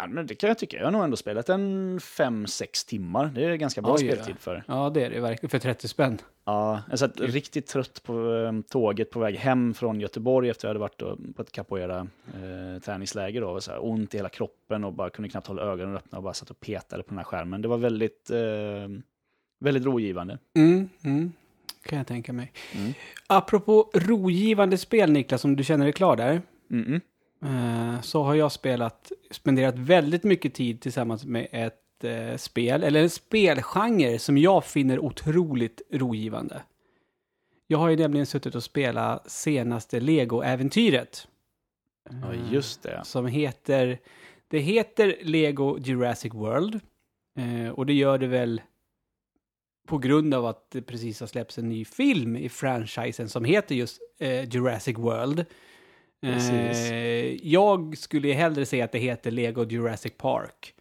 Ja, 0.00 0.06
men 0.06 0.26
det 0.26 0.34
kan 0.34 0.48
jag 0.48 0.58
tycka. 0.58 0.76
Jag 0.76 0.84
har 0.84 0.90
nog 0.90 1.04
ändå 1.04 1.16
spelat 1.16 1.48
en 1.48 1.98
5-6 1.98 2.88
timmar. 2.88 3.26
Det 3.34 3.44
är 3.44 3.54
ganska 3.56 3.82
bra 3.82 3.94
Oj, 3.94 4.04
ja. 4.06 4.12
speltid 4.12 4.38
för. 4.38 4.64
Ja, 4.68 4.90
det 4.90 5.04
är 5.04 5.10
det 5.10 5.20
verkligen. 5.20 5.50
För 5.50 5.58
30 5.58 5.88
spänn. 5.88 6.18
Ja, 6.44 6.82
jag 6.90 6.98
satt 6.98 7.20
riktigt 7.20 7.66
trött 7.66 8.02
på 8.02 8.32
eh, 8.34 8.52
tåget 8.70 9.10
på 9.10 9.20
väg 9.20 9.36
hem 9.36 9.74
från 9.74 10.00
Göteborg 10.00 10.50
efter 10.50 10.60
att 10.60 10.62
jag 10.62 10.68
hade 10.68 10.78
varit 10.80 10.98
då 10.98 11.32
på 11.36 11.42
ett 11.42 11.52
capoeira 11.52 12.06
eh. 12.34 13.40
Då, 13.40 13.60
så 13.60 13.70
här, 13.70 13.84
ont 13.84 14.14
i 14.14 14.16
hela 14.16 14.28
kroppen 14.28 14.84
och 14.84 14.92
bara 14.92 15.10
kunde 15.10 15.28
knappt 15.28 15.46
hålla 15.46 15.62
ögonen 15.62 15.96
öppna 15.96 16.18
och 16.18 16.24
bara 16.24 16.34
satt 16.34 16.50
och 16.50 16.60
petade 16.60 17.02
på 17.02 17.08
den 17.08 17.18
här 17.18 17.24
skärmen. 17.24 17.62
Det 17.62 17.68
var 17.68 17.78
väldigt, 17.78 18.30
eh, 18.30 18.38
väldigt 19.58 19.84
rogivande. 19.84 20.38
Mm, 20.56 20.88
mm. 21.04 21.32
kan 21.82 21.98
jag 21.98 22.06
tänka 22.06 22.32
mig. 22.32 22.52
Mm. 22.74 22.92
Apropå 23.26 23.90
rogivande 23.94 24.78
spel, 24.78 25.12
Niklas, 25.12 25.44
om 25.44 25.56
du 25.56 25.64
känner 25.64 25.84
dig 25.84 25.92
klar 25.92 26.16
där. 26.16 26.42
Mm-mm. 26.70 27.00
eh, 27.44 28.00
Så 28.00 28.22
har 28.22 28.34
jag 28.34 28.52
spelat, 28.52 29.12
spenderat 29.30 29.78
väldigt 29.78 30.24
mycket 30.24 30.54
tid 30.54 30.80
tillsammans 30.80 31.24
med 31.24 31.48
ett 31.52 32.04
eh, 32.04 32.36
spel, 32.36 32.82
eller 32.82 33.02
en 33.02 33.10
spelgenre 33.10 34.18
som 34.18 34.38
jag 34.38 34.64
finner 34.64 34.98
otroligt 34.98 35.82
rogivande. 35.90 36.62
Jag 37.66 37.78
har 37.78 37.88
ju 37.88 37.96
nämligen 37.96 38.26
suttit 38.26 38.54
och 38.54 38.62
spelat 38.62 39.30
senaste 39.30 40.00
Lego-äventyret. 40.00 41.28
Ja, 42.10 42.34
just 42.52 42.82
det. 42.82 43.00
som 43.04 43.26
heter, 43.26 43.98
det 44.48 44.58
heter 44.58 45.16
Lego 45.22 45.78
Jurassic 45.78 46.34
World. 46.34 46.80
Eh, 47.38 47.70
och 47.70 47.86
det 47.86 47.92
gör 47.92 48.18
det 48.18 48.26
väl 48.26 48.60
på 49.88 49.98
grund 49.98 50.34
av 50.34 50.46
att 50.46 50.70
det 50.70 50.82
precis 50.82 51.20
har 51.20 51.26
släppts 51.26 51.58
en 51.58 51.68
ny 51.68 51.84
film 51.84 52.36
i 52.36 52.48
franchisen 52.48 53.28
som 53.28 53.44
heter 53.44 53.74
just 53.74 54.00
eh, 54.18 54.48
Jurassic 54.54 54.98
World. 54.98 55.46
Eh, 56.22 57.48
jag 57.48 57.98
skulle 57.98 58.28
ju 58.28 58.34
hellre 58.34 58.66
säga 58.66 58.84
att 58.84 58.92
det 58.92 58.98
heter 58.98 59.30
Lego 59.30 59.64
Jurassic 59.64 60.12
Park. 60.16 60.74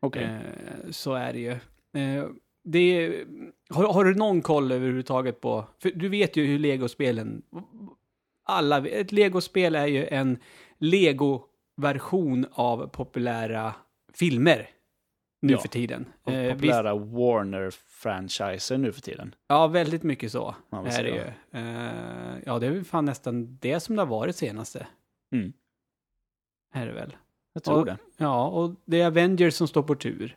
Okej. 0.00 0.24
Eh, 0.24 0.90
så 0.90 1.14
är 1.14 1.32
det 1.32 1.38
ju. 1.38 1.50
Eh, 2.02 2.24
det 2.64 2.78
är, 2.78 3.24
har, 3.70 3.92
har 3.92 4.04
du 4.04 4.14
någon 4.14 4.42
koll 4.42 4.72
överhuvudtaget 4.72 5.40
på, 5.40 5.64
för 5.82 5.90
du 5.90 6.08
vet 6.08 6.36
ju 6.36 6.46
hur 6.46 6.58
Lego-spelen, 6.58 7.42
alla, 8.44 8.88
ett 8.88 9.12
Lego-spel 9.12 9.74
är 9.74 9.86
ju 9.86 10.06
en 10.06 10.38
Lego-version 10.78 12.46
av 12.52 12.86
populära 12.86 13.74
filmer 14.14 14.68
nu 15.44 15.52
Ja, 15.52 15.58
för 15.58 15.68
tiden. 15.68 16.06
Och 16.22 16.32
Eh, 16.32 16.40
visst, 16.42 16.52
populära 16.54 16.94
Warner-franchiser 16.94 18.78
nu 18.78 18.92
för 18.92 19.00
tiden. 19.00 19.34
ja, 19.48 19.66
väldigt 19.66 20.02
mycket 20.02 20.32
så 20.32 20.54
Ja, 20.70 20.86
är 20.86 21.02
det 21.02 21.10
ju. 21.10 21.20
Eh, 21.60 22.38
ja, 22.46 22.58
det 22.58 22.66
är 22.66 22.70
väl 22.70 22.84
fan 22.84 23.04
nästan 23.04 23.58
det 23.60 23.80
som 23.80 23.96
det 23.96 24.02
har 24.02 24.06
varit 24.06 24.36
senaste. 24.36 24.86
Mm. 25.32 25.52
Är 26.74 26.86
det 26.86 26.92
väl? 26.92 27.16
Jag 27.52 27.62
tror 27.62 27.78
Och- 27.78 27.86
det. 27.86 27.96
Ja, 28.16 28.46
och 28.48 28.74
det 28.84 29.00
är 29.00 29.06
Avengers 29.06 29.54
som 29.54 29.68
står 29.68 29.82
på 29.82 29.94
tur. 29.94 30.36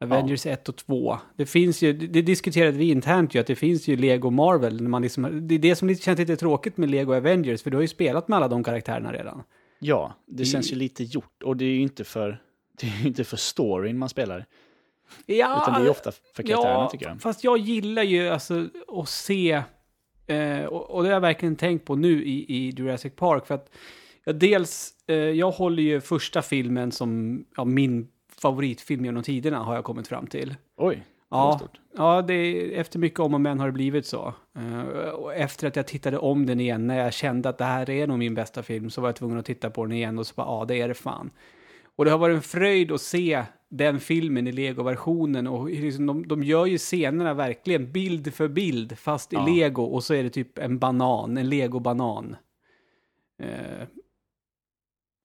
Avengers 0.00 0.46
1 0.46 0.68
och 0.68 0.76
2. 0.76 1.18
Det 1.36 1.46
finns 1.46 1.82
ju, 1.82 1.92
det 1.92 2.22
diskuterade 2.22 2.78
vi 2.78 2.90
internt 2.90 3.34
ju, 3.34 3.40
att 3.40 3.46
det 3.46 3.54
finns 3.56 3.88
ju 3.88 3.96
Lego 3.96 4.30
Marvel. 4.30 4.82
När 4.82 4.88
man 4.90 5.02
liksom, 5.02 5.48
det 5.48 5.54
är 5.54 5.58
det 5.58 5.76
som 5.76 5.94
känns 5.94 6.18
lite 6.18 6.36
tråkigt 6.36 6.76
med 6.76 6.90
Lego 6.90 7.14
Avengers, 7.14 7.62
för 7.62 7.70
du 7.70 7.76
har 7.76 7.82
ju 7.82 7.88
spelat 7.88 8.28
med 8.28 8.36
alla 8.36 8.48
de 8.48 8.64
karaktärerna 8.64 9.12
redan. 9.12 9.42
Ja, 9.78 10.14
det 10.26 10.42
I- 10.42 10.46
känns 10.46 10.72
ju 10.72 10.76
lite 10.76 11.04
gjort. 11.04 11.42
Och 11.42 11.56
det 11.56 11.64
är 11.64 11.68
ju 11.70 11.80
inte 11.80 12.04
för, 12.04 12.42
det 12.80 12.86
är 12.86 13.00
ju 13.00 13.08
inte 13.08 13.24
för 13.24 13.36
storyn 13.36 13.98
man 13.98 14.08
spelar. 14.08 14.46
Ja, 15.26 15.62
Utan 15.62 15.82
det 15.82 15.86
är 15.86 15.90
ofta 15.90 16.12
för 16.34 16.42
karaktärerna 16.42 16.88
tycker 16.88 17.08
jag. 17.08 17.20
fast 17.20 17.44
jag 17.44 17.58
gillar 17.58 18.02
ju 18.02 18.28
alltså 18.28 18.68
att 18.88 19.08
se, 19.08 19.62
eh, 20.26 20.64
och, 20.64 20.90
och 20.90 21.02
det 21.02 21.08
har 21.08 21.14
jag 21.14 21.20
verkligen 21.20 21.56
tänkt 21.56 21.84
på 21.84 21.96
nu 21.96 22.24
i, 22.24 22.54
i 22.56 22.70
Jurassic 22.70 23.12
Park, 23.16 23.46
för 23.46 23.54
att 23.54 23.70
ja, 24.24 24.32
dels, 24.32 24.94
eh, 25.06 25.16
jag 25.16 25.50
håller 25.50 25.82
ju 25.82 26.00
första 26.00 26.42
filmen 26.42 26.92
som 26.92 27.44
ja, 27.56 27.64
min 27.64 28.08
favoritfilm 28.38 29.04
genom 29.04 29.22
tiderna, 29.22 29.58
har 29.58 29.74
jag 29.74 29.84
kommit 29.84 30.08
fram 30.08 30.26
till. 30.26 30.54
Oj, 30.76 31.04
Ja, 31.28 31.60
ja 31.96 32.22
det, 32.22 32.74
efter 32.78 32.98
mycket 32.98 33.20
om 33.20 33.34
och 33.34 33.40
men 33.40 33.60
har 33.60 33.66
det 33.66 33.72
blivit 33.72 34.06
så. 34.06 34.34
Eh, 34.58 35.08
och 35.08 35.34
efter 35.34 35.68
att 35.68 35.76
jag 35.76 35.86
tittade 35.86 36.18
om 36.18 36.46
den 36.46 36.60
igen, 36.60 36.86
när 36.86 36.98
jag 36.98 37.12
kände 37.12 37.48
att 37.48 37.58
det 37.58 37.64
här 37.64 37.90
är 37.90 38.06
nog 38.06 38.18
min 38.18 38.34
bästa 38.34 38.62
film, 38.62 38.90
så 38.90 39.00
var 39.00 39.08
jag 39.08 39.16
tvungen 39.16 39.38
att 39.38 39.46
titta 39.46 39.70
på 39.70 39.84
den 39.84 39.92
igen 39.92 40.18
och 40.18 40.26
så 40.26 40.34
bara, 40.36 40.46
ja, 40.46 40.64
det 40.68 40.80
är 40.80 40.88
det 40.88 40.94
fan. 40.94 41.30
Och 41.96 42.04
det 42.04 42.10
har 42.10 42.18
varit 42.18 42.36
en 42.36 42.42
fröjd 42.42 42.92
att 42.92 43.00
se 43.00 43.44
den 43.68 44.00
filmen 44.00 44.46
i 44.46 44.52
Lego-versionen 44.52 45.46
och 45.46 45.70
liksom, 45.70 46.06
de, 46.06 46.28
de 46.28 46.42
gör 46.44 46.66
ju 46.66 46.78
scenerna 46.78 47.34
verkligen 47.34 47.92
bild 47.92 48.34
för 48.34 48.48
bild, 48.48 48.98
fast 48.98 49.32
i 49.32 49.36
Ja. 49.36 49.46
Lego 49.46 49.82
och 49.82 50.04
så 50.04 50.14
är 50.14 50.22
det 50.22 50.30
typ 50.30 50.58
en 50.58 50.78
banan, 50.78 51.36
en 51.36 51.48
Lego-banan. 51.48 52.36
Eh, 53.42 53.86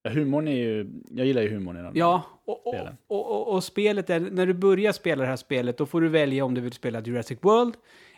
Ja, 0.03 0.09
humorn 0.11 0.47
är 0.47 0.55
ju, 0.55 0.91
jag 1.09 1.25
gillar 1.27 1.41
ju 1.41 1.49
humorn 1.49 1.77
i 1.77 1.81
den. 1.81 1.91
Ja, 1.95 2.23
och, 2.45 2.67
och, 2.67 2.75
och, 3.07 3.53
och 3.53 3.63
spelet 3.63 4.09
är, 4.09 4.19
när 4.19 4.45
du 4.45 4.53
börjar 4.53 4.91
spela 4.91 5.21
det 5.23 5.27
här 5.29 5.35
spelet, 5.35 5.77
då 5.77 5.85
får 5.85 6.01
du 6.01 6.07
välja 6.07 6.45
om 6.45 6.53
du 6.53 6.61
vill 6.61 6.71
spela 6.73 7.01
Jurassic 7.01 7.37
World 7.41 7.73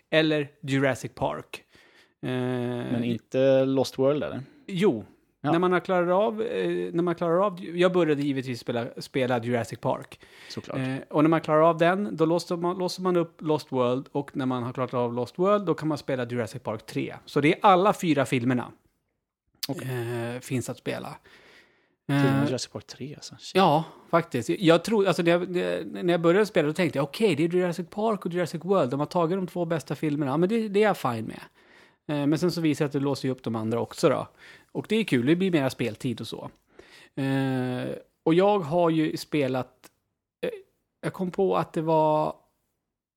eller 0.10 0.47
Jurassic 0.62 1.12
Park. 1.16 1.64
Eh, 2.22 2.30
Men 2.30 3.04
inte 3.04 3.66
Lost 3.66 3.99
World 3.99 4.24
eller? 4.24 4.39
Jo, 4.68 5.04
Ja. 5.46 5.52
när 5.52 5.60
man 5.60 5.72
har 5.72 5.80
klarat 5.80 6.10
av, 6.10 6.41
eh, 6.41 6.94
när 6.94 7.04
man 7.04 7.16
klarar 7.16 7.46
av, 7.46 7.66
jag 7.66 7.94
började 7.94 8.22
givetvis 8.22 8.60
spela, 8.60 8.86
spela 8.98 9.44
Jurassic 9.44 9.80
Park. 9.80 10.20
Såklart. 10.50 10.78
Eh, 10.78 10.96
och 11.10 11.24
när 11.24 11.30
man 11.30 11.41
klarar 11.41 11.62
av 11.62 11.78
den, 11.78 12.16
då 12.18 12.26
låser 12.26 12.58
man, 12.58 12.78
låser 12.78 13.02
man 13.02 13.16
upp 13.16 13.41
Lost 13.41 13.72
World 13.72 14.08
och 14.12 14.38
när 14.38 14.46
man 14.46 14.64
har 14.64 14.74
klarat 14.74 14.94
av 14.94 15.14
Lost 15.14 15.39
World, 15.39 15.66
då 15.66 15.74
kan 15.74 15.88
man 15.88 15.98
spela 15.98 16.26
Jurassic 16.26 16.62
Park 16.62 16.86
3. 16.86 17.16
Så 17.26 17.41
det 17.41 17.54
är 17.54 17.60
alla 17.62 17.94
fyra 17.94 18.26
filmerna. 18.26 18.72
Eh, 19.70 20.39
finns 20.41 20.70
att 20.70 20.78
spela. 20.78 21.16
Eh, 22.10 22.46
Jurassic 22.46 22.72
Park 22.72 22.88
3 22.88 23.16
alltså. 23.16 23.36
Shit. 23.39 23.56
Ja, 23.56 23.84
faktiskt. 24.12 24.50
Jag 24.50 24.84
tror, 24.84 25.08
alltså 25.08 25.24
när 25.24 25.32
jag, 25.32 25.50
när 26.04 26.14
jag 26.14 26.22
började 26.22 26.46
spela 26.46 26.68
då 26.68 26.74
tänkte 26.74 27.00
jag 27.00 27.04
okej, 27.04 27.36
det 27.36 27.44
är 27.44 27.48
Jurassic 27.50 27.89
Park 27.89 28.26
och 28.26 28.34
Jurassic 28.34 28.66
World. 28.66 28.91
De 28.91 29.00
har 29.00 29.08
tagit 29.08 29.38
de 29.38 29.48
två 29.48 29.66
bästa 29.66 29.96
filmerna. 29.96 30.32
Ja, 30.32 30.38
men 30.38 30.50
det, 30.50 30.68
det 30.68 30.80
är 30.84 30.88
jag 30.88 30.98
fine 30.98 31.26
med. 31.26 31.41
Eh, 32.08 32.28
Men 32.28 32.39
sen 32.39 32.51
så 32.51 32.62
visar 32.62 32.86
det 32.86 32.88
att 32.88 32.91
det 32.93 32.99
låser 32.99 33.30
upp 33.30 33.43
de 33.43 33.56
andra 33.56 33.80
också 33.80 34.10
då. 34.10 34.28
Och 34.72 34.86
det 34.89 34.95
är 34.95 35.04
kul, 35.04 35.26
det 35.26 35.36
blir 35.36 35.51
mera 35.51 35.70
speltid 35.70 36.22
och 36.22 36.28
så. 36.28 36.49
Eh, 37.16 37.88
Och 38.26 38.34
jag 38.34 38.60
har 38.60 38.89
ju 38.89 39.18
spelat, 39.18 39.89
eh, 40.45 40.49
jag 41.01 41.14
kom 41.14 41.32
på 41.32 41.58
att 41.58 41.74
det 41.74 41.82
var, 41.82 42.36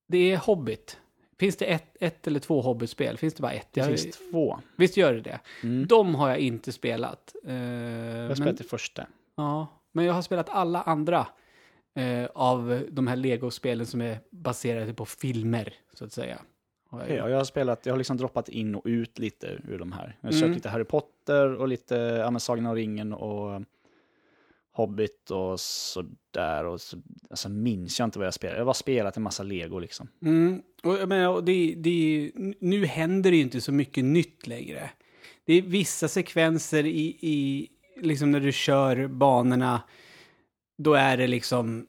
det 0.08 0.32
är 0.32 0.36
Hobbit. 0.36 0.98
Finns 1.38 1.56
det 1.56 1.64
ett, 1.64 1.96
ett 2.00 2.26
eller 2.26 2.40
två 2.40 2.60
Hobbit-spel? 2.60 3.16
Finns 3.18 3.34
det 3.34 3.42
bara 3.42 3.52
ett? 3.52 3.68
Det 3.72 3.80
Jag, 3.80 3.88
finns 4.00 4.16
två. 4.30 4.58
visst 4.76 4.96
gör 4.96 5.14
det 5.14 5.20
det? 5.20 5.40
Mm. 5.62 5.86
De 5.86 6.14
har 6.14 6.28
jag 6.28 6.38
inte 6.38 6.72
spelat. 6.72 7.34
Jag 7.42 7.52
har 7.52 8.26
men- 8.28 8.36
spelat 8.36 8.58
det 8.58 8.64
första. 8.64 9.06
Ja, 9.36 9.66
men 9.92 10.04
jag 10.04 10.14
har 10.14 10.22
spelat 10.22 10.48
alla 10.48 10.82
andra 10.82 11.26
av 12.34 12.82
de 12.90 13.06
här 13.06 13.16
Lego-spelen 13.16 13.86
som 13.86 14.00
är 14.00 14.18
baserade 14.30 14.94
på 14.94 15.04
filmer, 15.06 15.74
så 15.94 16.04
att 16.04 16.12
säga. 16.12 16.38
Ja, 17.08 17.28
jag 17.30 17.36
har 17.36 17.44
spelat, 17.44 17.86
jag 17.86 17.92
har 17.92 17.98
liksom 17.98 18.16
droppat 18.16 18.48
in 18.48 18.74
och 18.74 18.82
ut 18.84 19.18
lite 19.18 19.58
ur 19.68 19.78
de 19.78 19.92
här. 19.92 20.16
Jag 20.20 20.28
har 20.28 20.32
Mm. 20.36 20.40
köpt 20.48 20.54
lite 20.54 20.68
Harry 20.68 20.84
Potter 20.84 21.54
och 21.54 21.68
lite 21.68 21.94
ja, 21.96 22.30
men 22.30 22.40
Sagan 22.40 22.66
om 22.66 22.74
ringen 22.74 23.12
och 23.12 23.62
Hobbit 24.72 25.30
och 25.30 25.60
sådär. 25.60 26.64
Och 26.64 26.80
så, 26.80 26.96
alltså 27.30 27.48
minns 27.48 27.98
jag 27.98 28.06
inte 28.06 28.18
vad 28.18 28.26
jag 28.26 28.34
spelade. 28.34 28.56
Jag 28.56 28.60
har 28.62 28.66
bara 28.66 28.74
spelat 28.74 29.16
en 29.16 29.22
massa 29.22 29.42
Lego 29.42 29.78
liksom. 29.78 30.08
Mm, 30.22 30.62
och, 30.82 31.08
menar, 31.08 31.28
och 31.28 31.44
det, 31.44 31.74
det, 31.76 32.30
nu 32.58 32.86
händer 32.86 33.30
det 33.30 33.36
ju 33.36 33.42
inte 33.42 33.60
så 33.60 33.72
mycket 33.72 34.04
nytt 34.04 34.46
längre. 34.46 34.90
Det 35.44 35.54
är 35.54 35.62
vissa 35.62 36.08
sekvenser 36.08 36.86
i, 36.86 37.16
i 37.20 37.68
liksom 38.02 38.30
när 38.30 38.40
du 38.40 38.52
kör 38.52 39.06
banorna, 39.06 39.82
då 40.78 40.94
är 40.94 41.16
det 41.16 41.26
liksom 41.26 41.86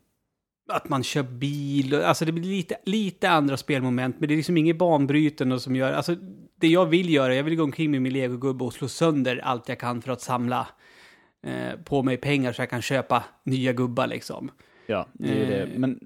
att 0.68 0.90
man 0.90 1.04
kör 1.04 1.24
bil, 1.24 1.94
och- 1.94 2.04
alltså 2.08 2.26
det 2.26 2.32
blir 2.32 2.44
lite, 2.44 2.76
lite 2.86 3.30
andra 3.30 3.58
spelmoment, 3.58 4.20
men 4.20 4.28
det 4.30 4.34
är 4.34 4.38
liksom 4.38 4.58
inget 4.58 4.78
banbrytande 4.78 5.60
som 5.60 5.76
gör, 5.76 5.94
alltså 5.94 6.16
det 6.60 6.68
jag 6.68 6.86
vill 6.86 7.14
göra, 7.14 7.36
jag 7.36 7.44
vill 7.44 7.56
gå 7.56 7.64
omkring 7.64 7.92
med 7.92 8.02
min 8.02 8.14
legogubbe 8.14 8.64
och 8.64 8.74
slå 8.74 8.88
sönder 8.88 9.38
allt 9.44 9.70
jag 9.70 9.80
kan 9.80 10.02
för 10.02 10.12
att 10.12 10.22
samla 10.22 10.68
eh, 11.44 11.80
på 11.86 12.04
mig 12.04 12.18
pengar 12.18 12.52
så 12.54 12.62
jag 12.62 12.70
kan 12.70 12.82
köpa 12.82 13.24
nya 13.44 13.74
gubbar 13.74 14.08
liksom. 14.08 14.52
Ja, 14.88 15.08
det 15.14 15.30
är 15.30 15.36
ju 15.36 15.42
Eh. 15.44 15.50
det. 15.50 15.80
Men 15.80 16.00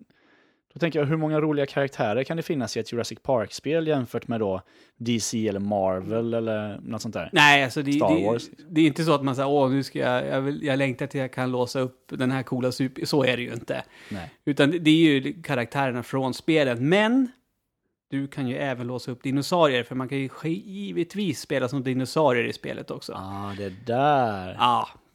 då 0.74 0.80
tänker 0.80 1.00
jag, 1.00 1.06
hur 1.06 1.18
många 1.18 1.42
roliga 1.42 1.66
karaktärer 1.66 2.24
kan 2.24 2.38
det 2.38 2.44
finnas 2.44 2.78
i 2.78 2.80
ett 2.80 2.92
Jurassic 2.92 3.20
Park-spel 3.24 3.88
jämfört 3.88 4.28
med 4.28 4.40
då 4.40 4.62
DC 4.98 5.48
eller 5.48 5.60
Marvel 5.60 6.34
eller 6.34 6.80
något 6.84 7.02
sånt 7.02 7.14
där? 7.14 7.30
Nej, 7.34 7.64
alltså 7.64 7.82
det, 7.82 7.94
Star 7.94 8.16
det, 8.20 8.26
Wars. 8.26 8.44
det 8.70 8.82
är 8.82 8.86
inte 8.88 9.04
så 9.04 9.14
att 9.14 9.24
man 9.24 9.36
säger 9.36 9.50
åh, 9.50 9.70
nu 9.72 9.84
ska 9.84 10.00
jag, 10.00 10.28
jag, 10.28 10.42
vill, 10.42 10.64
jag 10.64 10.78
längtar 10.78 11.08
till 11.08 11.20
jag 11.22 11.34
kan 11.34 11.52
låsa 11.52 11.80
upp 11.80 12.06
den 12.10 12.32
här 12.32 12.44
coola 12.44 12.72
super... 12.72 13.06
Så 13.06 13.24
är 13.26 13.38
det 13.38 13.44
ju 13.44 13.54
inte. 13.54 13.84
Nej. 14.10 14.32
Utan 14.46 14.72
det- 14.72 14.90
är 14.92 15.20
ju 15.20 15.42
karaktärerna 15.42 16.04
från 16.04 16.34
spelet. 16.34 16.80
Men 16.80 17.32
du 18.10 18.28
kan 18.28 18.48
ju 18.48 18.56
även 18.58 18.88
låsa 18.88 19.12
upp 19.12 19.24
dinosaurier, 19.24 19.84
för 19.84 19.96
man 19.96 20.10
kan 20.10 20.18
ju 20.18 20.30
givetvis 20.50 21.40
spela 21.40 21.68
som 21.68 21.84
dinosaurier 21.84 22.44
i 22.46 22.54
spelet 22.54 22.92
också. 22.92 23.12
Ja, 23.12 23.20
Ah, 23.22 23.54
det 23.58 23.70
där. 23.86 24.56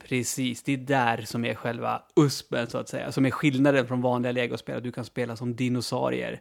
Precis. 0.09 0.63
Det 0.63 0.73
är 0.73 0.77
där 0.77 1.17
som 1.17 1.45
är 1.45 1.55
själva 1.55 2.03
uspen, 2.17 2.67
så 2.67 2.79
att 2.79 2.89
säga. 2.89 3.13
Som 3.13 3.27
är 3.27 3.31
skillnaden 3.31 3.87
från 3.87 4.01
vanliga 4.01 4.33
legospel, 4.33 4.83
du 4.83 4.93
kan 4.93 5.05
spela 5.05 5.37
som 5.37 5.57
dinosaurier. 5.57 6.41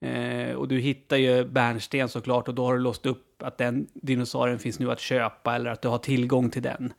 Eh, 0.00 0.54
och 0.54 0.68
du 0.68 0.78
hittar 0.78 1.16
ju 1.16 1.44
bärnsten 1.44 2.08
såklart 2.08 2.48
och 2.48 2.54
då 2.54 2.64
har 2.64 2.74
du 2.74 2.80
låst 2.80 3.06
upp 3.06 3.42
att 3.42 3.58
den 3.58 3.86
dinosaurien 3.94 4.58
finns 4.58 4.78
nu 4.78 4.90
att 4.90 5.00
köpa 5.00 5.54
eller 5.54 5.70
att 5.70 5.82
du 5.82 5.88
har 5.88 5.98
tillgång 5.98 6.50
till 6.50 6.62
den. 6.62 6.92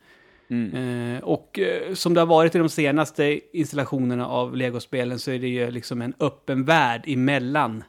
Mm. 0.50 0.74
Eh, 1.14 1.22
och 1.22 1.58
eh, 1.58 1.94
som 1.94 2.14
det 2.14 2.20
har 2.20 2.26
varit 2.26 2.54
i 2.54 2.58
de 2.58 2.68
senaste 2.68 3.40
installationerna 3.58 4.28
av 4.28 4.56
legospelen 4.56 5.18
så 5.18 5.30
är 5.30 5.38
det 5.38 5.48
ju 5.48 5.70
liksom 5.70 6.02
en 6.02 6.14
öppen 6.20 6.64
värld 6.64 7.04
emellan 7.06 7.84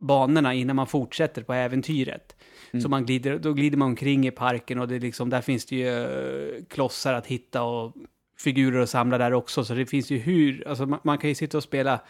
banorna 0.00 0.54
innan 0.54 0.76
man 0.76 0.86
fortsätter 0.86 1.42
på 1.42 1.52
äventyret. 1.52 2.36
Mm. 2.70 2.80
Så 2.82 2.88
man 2.88 3.06
glider, 3.06 3.38
då 3.38 3.52
glider 3.52 3.76
man 3.78 3.88
omkring 3.88 4.26
i 4.26 4.30
parken 4.30 4.78
och 4.78 4.88
det 4.88 4.98
liksom, 4.98 5.30
där 5.30 5.40
finns 5.40 5.66
det 5.66 5.76
ju 5.76 5.88
eh, 5.88 6.64
klossar 6.68 7.14
att 7.14 7.26
hitta 7.26 7.62
och 7.62 7.94
figurer 8.38 8.80
att 8.80 8.90
samla 8.90 9.18
där 9.18 9.32
också. 9.32 9.64
Så 9.64 9.74
det 9.74 9.86
finns 9.86 10.10
ju 10.10 10.18
hur, 10.18 10.68
alltså 10.68 10.86
man, 10.86 11.00
man 11.04 11.18
kan 11.18 11.28
ju 11.28 11.34
sitta 11.34 11.56
och 11.56 11.62
spela 11.62 12.00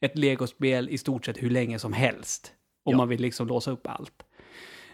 ett 0.00 0.18
legospel 0.18 0.88
i 0.88 0.98
stort 0.98 1.24
sett 1.24 1.42
hur 1.42 1.50
länge 1.50 1.78
som 1.78 1.92
helst. 1.92 2.52
Om 2.84 2.90
Ja. 2.92 2.96
man 2.96 3.08
vill 3.08 3.20
liksom 3.20 3.46
låsa 3.48 3.70
upp 3.70 3.86
allt. 3.86 4.22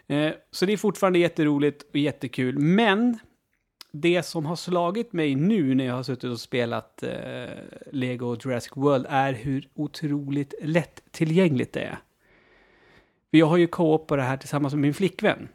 Eh, 0.09 0.31
så 0.51 0.67
det 0.67 0.73
är 0.73 0.77
fortfarande 0.77 1.19
jätteroligt 1.19 1.83
och 1.91 1.97
jättekul. 1.97 2.59
Men 2.59 3.19
det 3.93 4.23
som 4.23 4.47
har 4.47 4.57
slagit 4.57 5.13
mig 5.13 5.35
nu 5.35 5.75
när 5.75 5.85
jag 5.87 5.95
har 5.95 6.03
suttit 6.03 6.31
och 6.31 6.41
spelat 6.41 7.03
eh, 7.03 7.11
Lego 7.93 8.37
Jurassic 8.45 8.73
World 8.77 9.07
är 9.09 9.33
hur 9.33 9.69
otroligt 9.75 10.55
lättillgängligt 10.63 11.73
det 11.73 11.81
är. 11.81 11.99
För 13.37 13.39
jag 13.39 13.47
har 13.47 13.57
ju 13.57 13.67
co-op 13.67 14.07
på 14.07 14.17
det 14.17 14.23
här 14.23 14.37
tillsammans 14.37 14.75
med 14.75 14.81
min 14.81 14.95
flickvän. 14.95 15.49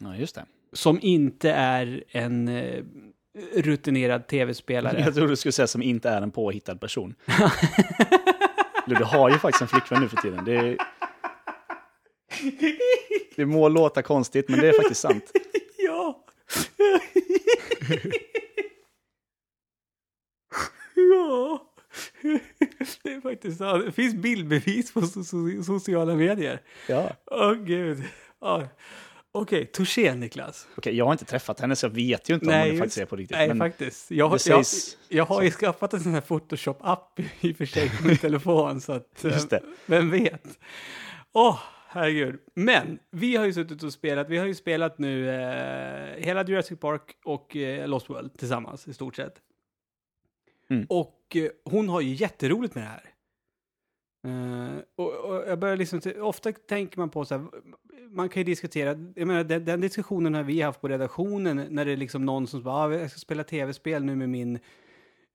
Ja, 0.00 0.16
just 0.16 0.34
det. 0.34 0.44
Som 0.72 0.98
inte 1.02 1.50
är 1.50 2.04
en 2.08 2.48
eh, 2.48 2.84
rutinerad 3.54 4.26
tv-spelare. 4.26 5.00
Jag 5.00 5.14
trodde 5.14 5.32
du 5.32 5.36
skulle 5.36 5.52
säga 5.52 5.66
som 5.66 5.82
inte 5.82 6.10
är 6.10 6.22
en 6.22 6.30
påhittad 6.30 6.76
person. 6.76 7.14
Du, 8.86 8.94
du 8.94 9.04
har 9.04 9.30
ju 9.30 9.38
faktiskt 9.38 9.62
en 9.62 9.68
flickvän 9.68 10.02
nu 10.02 10.08
för 10.08 10.16
tiden. 10.16 10.44
Det, 10.44 10.56
är, 10.56 10.76
det 13.36 13.46
må 13.46 13.68
låta 13.68 14.02
konstigt, 14.02 14.48
men 14.48 14.60
det 14.60 14.68
är 14.68 14.72
faktiskt 14.72 15.00
sant. 15.00 15.32
Ja. 15.78 16.24
ja. 20.94 21.71
Det 23.02 23.10
är 23.12 23.20
faktiskt 23.20 23.58
sant. 23.58 23.84
Det 23.86 23.92
finns 23.92 24.14
bildbevis 24.14 24.92
på 24.92 25.02
so 25.02 25.24
so 25.24 25.62
sociala 25.64 26.14
medier. 26.14 26.60
Ja. 26.88 27.10
Åh 27.26 27.52
gud. 27.54 28.02
Ja. 28.40 28.68
Okej, 29.34 29.66
touché 29.66 30.14
Niklas. 30.14 30.68
Okej, 30.76 30.96
jag 30.96 31.04
har 31.04 31.12
inte 31.12 31.24
träffat 31.24 31.60
henne 31.60 31.76
så 31.76 31.86
jag 31.86 31.90
vet 31.90 32.30
ju 32.30 32.34
inte 32.34 32.46
om 32.46 32.52
hon 32.54 32.66
just- 32.68 32.78
faktiskt 32.78 32.98
är 32.98 33.04
på 33.06 33.16
riktigt. 33.16 33.36
Nej, 33.36 33.48
men 33.48 33.58
faktiskt. 33.58 34.10
Jag, 34.10 34.28
har- 34.28 34.38
sägs 34.38 34.96
jag, 35.08 35.18
jag 35.18 35.24
har 35.24 35.42
ju 35.42 35.50
skaffat 35.50 35.94
en 35.94 36.00
sån 36.00 36.12
här 36.14 36.20
Photoshop-app 36.20 37.20
i 37.40 37.52
och 37.52 37.56
för 37.56 37.66
sig 37.66 37.90
på 37.90 38.06
min 38.06 38.16
telefon, 38.20 38.80
så 38.80 38.92
att... 38.92 39.24
eh. 39.24 39.58
Vem 39.86 40.10
vet? 40.10 40.58
Åh, 41.32 41.58
herregud. 41.88 42.40
Men, 42.54 42.98
vi 43.10 43.36
har 43.36 43.44
ju 43.44 43.52
suttit 43.52 43.82
och 43.82 43.92
spelat, 43.92 44.28
vi 44.30 44.38
har 44.38 44.46
ju 44.46 44.54
spelat 44.54 44.98
nu 44.98 45.28
eh, 45.30 46.24
hela 46.24 46.44
Jurassic 46.44 46.80
Park 46.80 47.02
och 47.24 47.56
eh, 47.56 47.88
Lost 47.88 48.10
World 48.10 48.38
tillsammans 48.38 48.88
i 48.88 48.94
stort 48.94 49.16
sett. 49.16 49.34
Mm. 50.72 50.86
Och 50.88 51.36
eh, 51.36 51.50
hon 51.64 51.88
har 51.88 52.00
ju 52.00 52.14
jätteroligt 52.14 52.74
med 52.74 52.84
det 52.84 52.88
här. 52.88 53.08
Uh, 54.26 54.78
och, 54.96 55.14
och 55.14 55.34
jag 55.48 55.58
börjar 55.58 55.76
liksom, 55.76 56.00
ofta 56.20 56.52
tänker 56.52 56.98
man 56.98 57.10
på 57.10 57.24
så 57.24 57.34
här, 57.34 57.46
man 58.10 58.28
kan 58.28 58.40
ju 58.40 58.44
diskutera, 58.44 58.88
jag 59.14 59.26
menar 59.26 59.44
den, 59.44 59.64
den 59.64 59.80
diskussionen 59.80 60.34
har 60.34 60.42
vi 60.42 60.60
haft 60.60 60.80
på 60.80 60.88
redaktionen 60.88 61.66
när 61.70 61.84
det 61.84 61.92
är 61.92 61.96
liksom 61.96 62.26
någon 62.26 62.46
som 62.46 62.62
bara, 62.62 62.74
ah, 62.74 62.94
jag 62.94 63.10
ska 63.10 63.18
spela 63.18 63.44
tv-spel 63.44 64.04
nu 64.04 64.16
med 64.16 64.28
min 64.28 64.58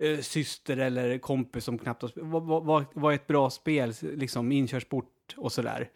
uh, 0.03 0.19
syster 0.19 0.77
eller 0.77 1.17
kompis 1.17 1.63
som 1.63 1.77
knappt 1.77 2.01
har 2.01 2.09
spelat. 2.09 2.29
Vad, 2.29 2.43
vad, 2.43 2.65
vad, 2.65 2.85
vad 2.93 3.11
är 3.11 3.15
ett 3.15 3.27
bra 3.27 3.49
spel, 3.49 3.93
liksom 4.01 4.51
inkörsport 4.51 5.35
och 5.38 5.51
sådär. 5.51 5.89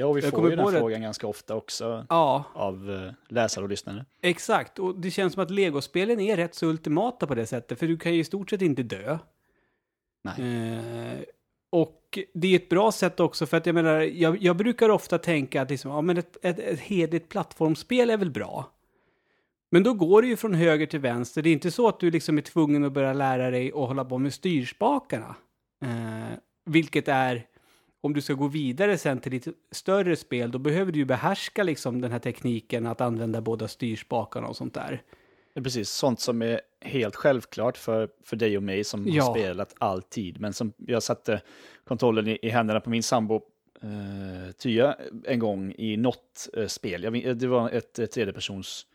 Ja, 0.00 0.06
och 0.06 0.16
vi 0.16 0.20
Jag 0.20 0.30
får 0.30 0.50
ju 0.50 0.56
den 0.56 0.64
på 0.64 0.70
det- 0.70 0.78
frågan 0.78 1.02
ganska 1.02 1.26
ofta 1.26 1.54
också 1.54 2.06
Ja, 2.08 2.44
av 2.54 2.90
eh, 2.90 3.12
läsare 3.28 3.64
och 3.64 3.70
lyssnare. 3.70 4.04
exakt. 4.22 4.78
Och 4.78 5.00
det 5.00 5.10
känns 5.10 5.32
som 5.34 5.42
att 5.42 5.50
legospelen 5.50 6.20
är 6.20 6.36
rätt 6.36 6.54
så 6.54 6.66
ultimata 6.66 7.26
på 7.26 7.34
det 7.34 7.46
sättet, 7.46 7.78
för 7.78 7.86
du 7.86 7.96
kan 7.98 8.14
ju 8.14 8.20
i 8.20 8.24
stort 8.24 8.50
sett 8.50 8.62
inte 8.62 8.82
dö. 8.82 9.18
Nej. 10.24 10.72
Eh, 10.72 11.18
och 11.70 12.18
det 12.34 12.48
är 12.48 12.56
ett 12.56 12.68
bra 12.68 12.92
sätt 12.92 13.20
också 13.20 13.46
för 13.46 13.56
att 13.56 13.66
jag 13.66 13.74
menar, 13.74 14.00
jag, 14.00 14.42
jag 14.42 14.56
brukar 14.56 14.88
ofta 14.88 15.18
tänka 15.18 15.62
att 15.62 15.70
liksom, 15.70 15.90
ja, 15.90 16.00
men 16.00 16.16
ett, 16.18 16.36
ett, 16.42 16.58
ett 16.58 16.80
hederligt 16.80 17.28
plattformsspel 17.28 18.10
är 18.10 18.16
väl 18.16 18.30
bra. 18.30 18.70
Men 19.70 19.82
då 19.82 19.94
går 19.94 20.22
det 20.22 20.28
ju 20.28 20.36
från 20.36 20.54
höger 20.54 20.86
till 20.86 21.00
vänster. 21.00 21.42
Det 21.42 21.48
är 21.48 21.52
inte 21.52 21.70
så 21.70 21.88
att 21.88 22.00
du 22.00 22.10
liksom 22.10 22.38
är 22.38 22.42
tvungen 22.42 22.84
att 22.84 22.92
börja 22.92 23.12
lära 23.12 23.50
dig 23.50 23.68
att 23.68 23.74
hålla 23.88 24.04
på 24.04 24.18
med 24.18 24.34
styrspakarna. 24.34 25.34
Eh, 25.84 26.38
vilket 26.64 27.08
är, 27.08 27.46
om 28.00 28.12
du 28.14 28.20
ska 28.20 28.32
gå 28.34 28.48
vidare 28.48 28.98
sen 28.98 29.20
till 29.20 29.32
lite 29.32 29.52
större 29.70 30.16
spel, 30.16 30.50
då 30.50 30.58
behöver 30.58 30.92
du 30.92 30.98
ju 30.98 31.04
behärska 31.04 31.62
liksom 31.62 32.00
den 32.00 32.12
här 32.12 32.18
tekniken 32.18 32.86
att 32.86 33.00
använda 33.00 33.40
båda 33.40 33.68
styrspakarna 33.68 34.46
och 34.48 34.56
sånt 34.56 34.74
där. 34.74 35.02
Det 35.54 35.60
är 35.60 35.64
precis 35.64 35.90
sånt 35.90 36.20
som 36.20 36.42
är 36.42 36.60
helt 36.80 37.16
självklart 37.16 37.76
för, 37.76 38.08
för 38.24 38.36
dig 38.36 38.56
och 38.56 38.62
mig 38.62 38.84
som 38.84 39.08
Ja. 39.08 39.24
har 39.24 39.34
spelat 39.34 39.74
alltid. 39.78 40.40
Men 40.40 40.52
som 40.52 40.72
jag 40.76 41.02
satte 41.02 41.40
kontrollen 41.84 42.28
i, 42.28 42.38
i 42.42 42.48
händerna 42.48 42.80
på 42.80 42.90
min 42.90 43.02
sambo 43.02 43.42
eh, 43.82 44.52
Tya 44.52 44.96
en 45.24 45.38
gång 45.38 45.74
i 45.78 45.96
något 45.96 46.48
eh, 46.56 46.66
spel. 46.66 47.02
Jag, 47.02 47.38
det 47.38 47.46
var 47.46 47.70
ett 47.70 47.98
eh, 47.98 48.06
tredjepersons 48.06 48.86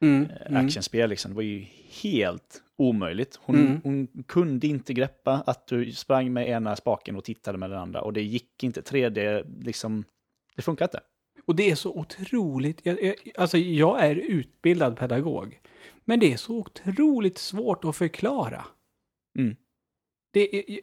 Mm, 0.00 0.22
eh, 0.30 0.50
mm. 0.50 0.66
actionspel. 0.66 1.10
Liksom. 1.10 1.30
Det 1.30 1.34
var 1.34 1.42
ju 1.42 1.66
helt 2.02 2.62
omöjligt. 2.76 3.38
Hon, 3.42 3.56
Mm. 3.56 3.80
hon 3.84 4.24
kunde 4.26 4.66
inte 4.66 4.92
greppa 4.92 5.42
att 5.46 5.66
du 5.66 5.92
sprang 5.92 6.32
med 6.32 6.48
ena 6.48 6.76
spaken 6.76 7.16
och 7.16 7.24
tittade 7.24 7.58
med 7.58 7.70
den 7.70 7.78
andra. 7.78 8.02
Och 8.02 8.12
det 8.12 8.22
gick 8.22 8.64
inte. 8.64 8.80
3D, 8.80 9.44
liksom, 9.64 10.04
det 10.56 10.62
funkar 10.62 10.84
inte. 10.84 11.00
Och 11.46 11.56
det 11.56 11.70
är 11.70 11.74
så 11.74 11.92
otroligt, 11.94 12.80
jag, 12.86 13.02
jag, 13.02 13.14
alltså 13.36 13.58
jag 13.58 14.04
är 14.04 14.14
utbildad 14.16 14.96
pedagog, 14.96 15.60
men 16.04 16.20
det 16.20 16.32
är 16.32 16.36
så 16.36 16.56
otroligt 16.56 17.38
svårt 17.38 17.84
att 17.84 17.96
förklara. 17.96 18.64
Mm. 19.38 19.56
Det 20.32 20.56
är, 20.58 20.80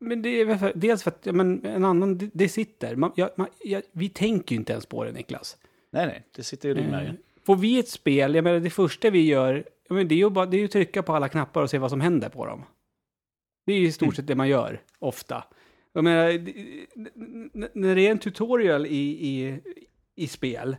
men 0.00 0.22
det 0.22 0.28
är 0.28 0.56
för, 0.56 0.72
dels 0.74 1.02
för 1.02 1.10
att 1.10 1.24
men 1.34 1.66
en 1.66 1.84
annan, 1.84 2.18
det, 2.18 2.30
det 2.34 2.48
sitter. 2.48 2.96
Man, 2.96 3.12
jag, 3.16 3.30
man, 3.36 3.48
jag, 3.64 3.82
vi 3.92 4.08
tänker 4.08 4.54
ju 4.54 4.58
inte 4.58 4.72
ens 4.72 4.86
på 4.86 5.04
det, 5.04 5.12
Niklas. 5.12 5.56
Nej, 5.90 6.06
nej, 6.06 6.26
det 6.36 6.42
sitter 6.42 6.68
ju 6.68 6.74
i 6.74 6.78
Eh, 6.78 6.82
ryggmärgen. 6.82 7.16
Får 7.46 7.56
vi 7.56 7.78
ett 7.78 7.88
spel, 7.88 8.34
jag 8.34 8.44
menar 8.44 8.60
det 8.60 8.70
första 8.70 9.10
vi 9.10 9.26
gör, 9.26 9.64
ja, 9.88 9.94
men 9.94 10.08
det 10.08 10.14
är 10.14 10.16
ju 10.16 10.30
bara 10.30 10.46
det 10.46 10.56
är 10.56 10.58
ju 10.58 10.64
att 10.64 10.70
trycka 10.70 11.02
på 11.02 11.14
alla 11.14 11.28
knappar 11.28 11.62
och 11.62 11.70
se 11.70 11.78
vad 11.78 11.90
som 11.90 12.00
händer 12.00 12.28
på 12.28 12.46
dem. 12.46 12.62
Det 13.66 13.72
är 13.72 13.78
ju 13.78 13.86
i 13.86 13.92
stort 13.92 14.06
Mm. 14.06 14.14
sett 14.14 14.26
det 14.26 14.34
man 14.34 14.48
gör, 14.48 14.80
ofta. 14.98 15.44
Jag 15.92 16.04
menar, 16.04 16.32
när 17.78 17.94
det 17.94 18.06
är 18.06 18.10
en 18.10 18.18
tutorial 18.18 18.86
i, 18.86 19.28
i, 19.28 19.60
i 20.14 20.26
spel, 20.26 20.76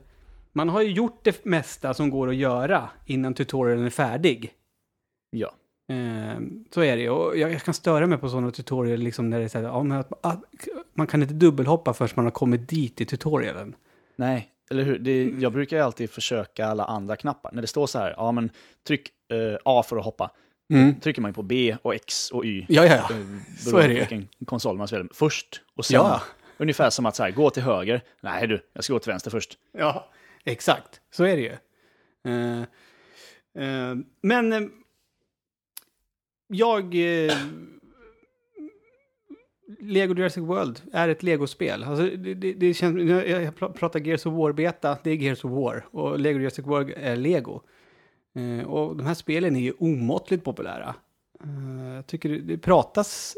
man 0.51 0.69
har 0.69 0.81
ju 0.81 0.91
gjort 0.91 1.23
det 1.23 1.45
mesta 1.45 1.93
som 1.93 2.09
går 2.09 2.29
att 2.29 2.35
göra 2.35 2.89
innan 3.05 3.33
tutorialen 3.33 3.85
är 3.85 3.89
färdig. 3.89 4.53
Ja. 5.29 5.53
Eh, 5.89 6.39
så 6.71 6.81
är 6.81 6.95
det 6.95 7.01
ju. 7.01 7.09
Och 7.09 7.37
jag, 7.37 7.61
kan 7.61 7.73
störa 7.73 8.07
mig 8.07 8.17
på 8.17 8.29
sådana 8.29 8.51
tutorial 8.51 8.99
liksom 8.99 9.29
när 9.29 9.39
det 9.39 9.45
är 9.45 9.49
så 9.49 9.57
här, 9.57 9.65
ja, 9.65 10.03
att, 10.21 10.43
man 10.93 11.07
kan 11.07 11.21
inte 11.21 11.33
dubbelhoppa 11.33 11.93
förrän 11.93 12.09
man 12.15 12.25
har 12.25 12.31
kommit 12.31 12.69
dit 12.69 13.01
i 13.01 13.05
tutorialen. 13.05 13.75
Nej, 14.15 14.49
eller 14.71 14.83
hur? 14.83 14.99
Det, 14.99 15.23
jag 15.39 15.51
brukar 15.53 15.77
ju 15.77 15.83
alltid 15.83 16.09
försöka 16.09 16.65
alla 16.65 16.85
andra 16.85 17.15
knappar. 17.15 17.51
När 17.53 17.61
det 17.61 17.67
står 17.67 17.87
så 17.87 17.99
här, 17.99 18.13
ja 18.17 18.31
men 18.31 18.49
tryck 18.87 19.09
eh, 19.33 19.57
A 19.65 19.83
för 19.83 19.97
att 19.97 20.05
hoppa. 20.05 20.31
Trycker 21.01 21.21
man 21.21 21.29
ju 21.31 21.35
på 21.35 21.43
B 21.43 21.77
och 21.81 21.95
X 21.95 22.31
och 22.31 22.45
Y. 22.45 22.65
Ja, 22.69 22.85
ja, 22.85 22.95
ja. 22.95 23.15
eh, 23.15 23.25
Så 23.59 23.77
är 23.77 23.87
det. 23.87 23.93
Vilken 23.93 24.27
konsol 24.45 24.77
man 24.77 24.87
spelar. 24.87 25.07
Först 25.13 25.61
och 25.75 25.85
sen. 25.85 25.95
Ja. 25.95 26.21
Ungefär 26.57 26.89
som 26.89 27.05
att 27.05 27.15
så 27.15 27.23
här, 27.23 27.31
gå 27.31 27.49
till 27.49 27.63
höger. 27.63 28.01
Nej 28.21 28.47
du, 28.47 28.61
jag 28.73 28.83
ska 28.83 28.93
gå 28.93 28.99
till 28.99 29.11
vänster 29.11 29.31
först. 29.31 29.57
Ja, 29.71 30.11
exakt. 30.45 31.01
Så 31.11 31.23
är 31.23 31.35
det 31.35 31.41
ju. 31.41 31.51
Eh, 32.31 32.59
eh, 33.65 33.95
men 34.21 34.53
eh, 34.53 34.61
jag... 36.47 36.95
Lego 39.79 40.15
Jurassic 40.15 40.43
World 40.43 40.81
är 40.93 41.09
ett 41.09 41.23
Lego-spel. 41.23 41.83
Alltså, 41.83 42.03
det, 42.03 42.33
det, 42.33 42.53
det 42.53 42.73
känns, 42.73 43.09
jag 43.09 43.29
jag 43.29 43.53
pr- 43.53 43.73
pratar 43.73 43.99
Gears 43.99 44.25
of 44.25 44.33
War-beta, 44.33 44.97
det 45.03 45.11
är 45.11 45.15
Gears 45.15 45.45
of 45.45 45.51
War. 45.51 45.85
Och 45.91 46.19
Lego 46.19 46.39
Jurassic 46.39 46.65
World 46.65 46.93
är 46.97 47.15
Lego. 47.15 47.61
Eh, 48.35 48.67
och 48.67 48.95
de 48.95 49.05
här 49.05 49.13
spelen 49.13 49.55
är 49.55 49.59
ju 49.59 49.73
omåttligt 49.79 50.43
populära. 50.43 50.95
Eh, 51.43 51.95
jag 51.95 52.07
tycker 52.07 52.29
det, 52.29 52.39
det 52.39 52.57
pratas 52.57 53.35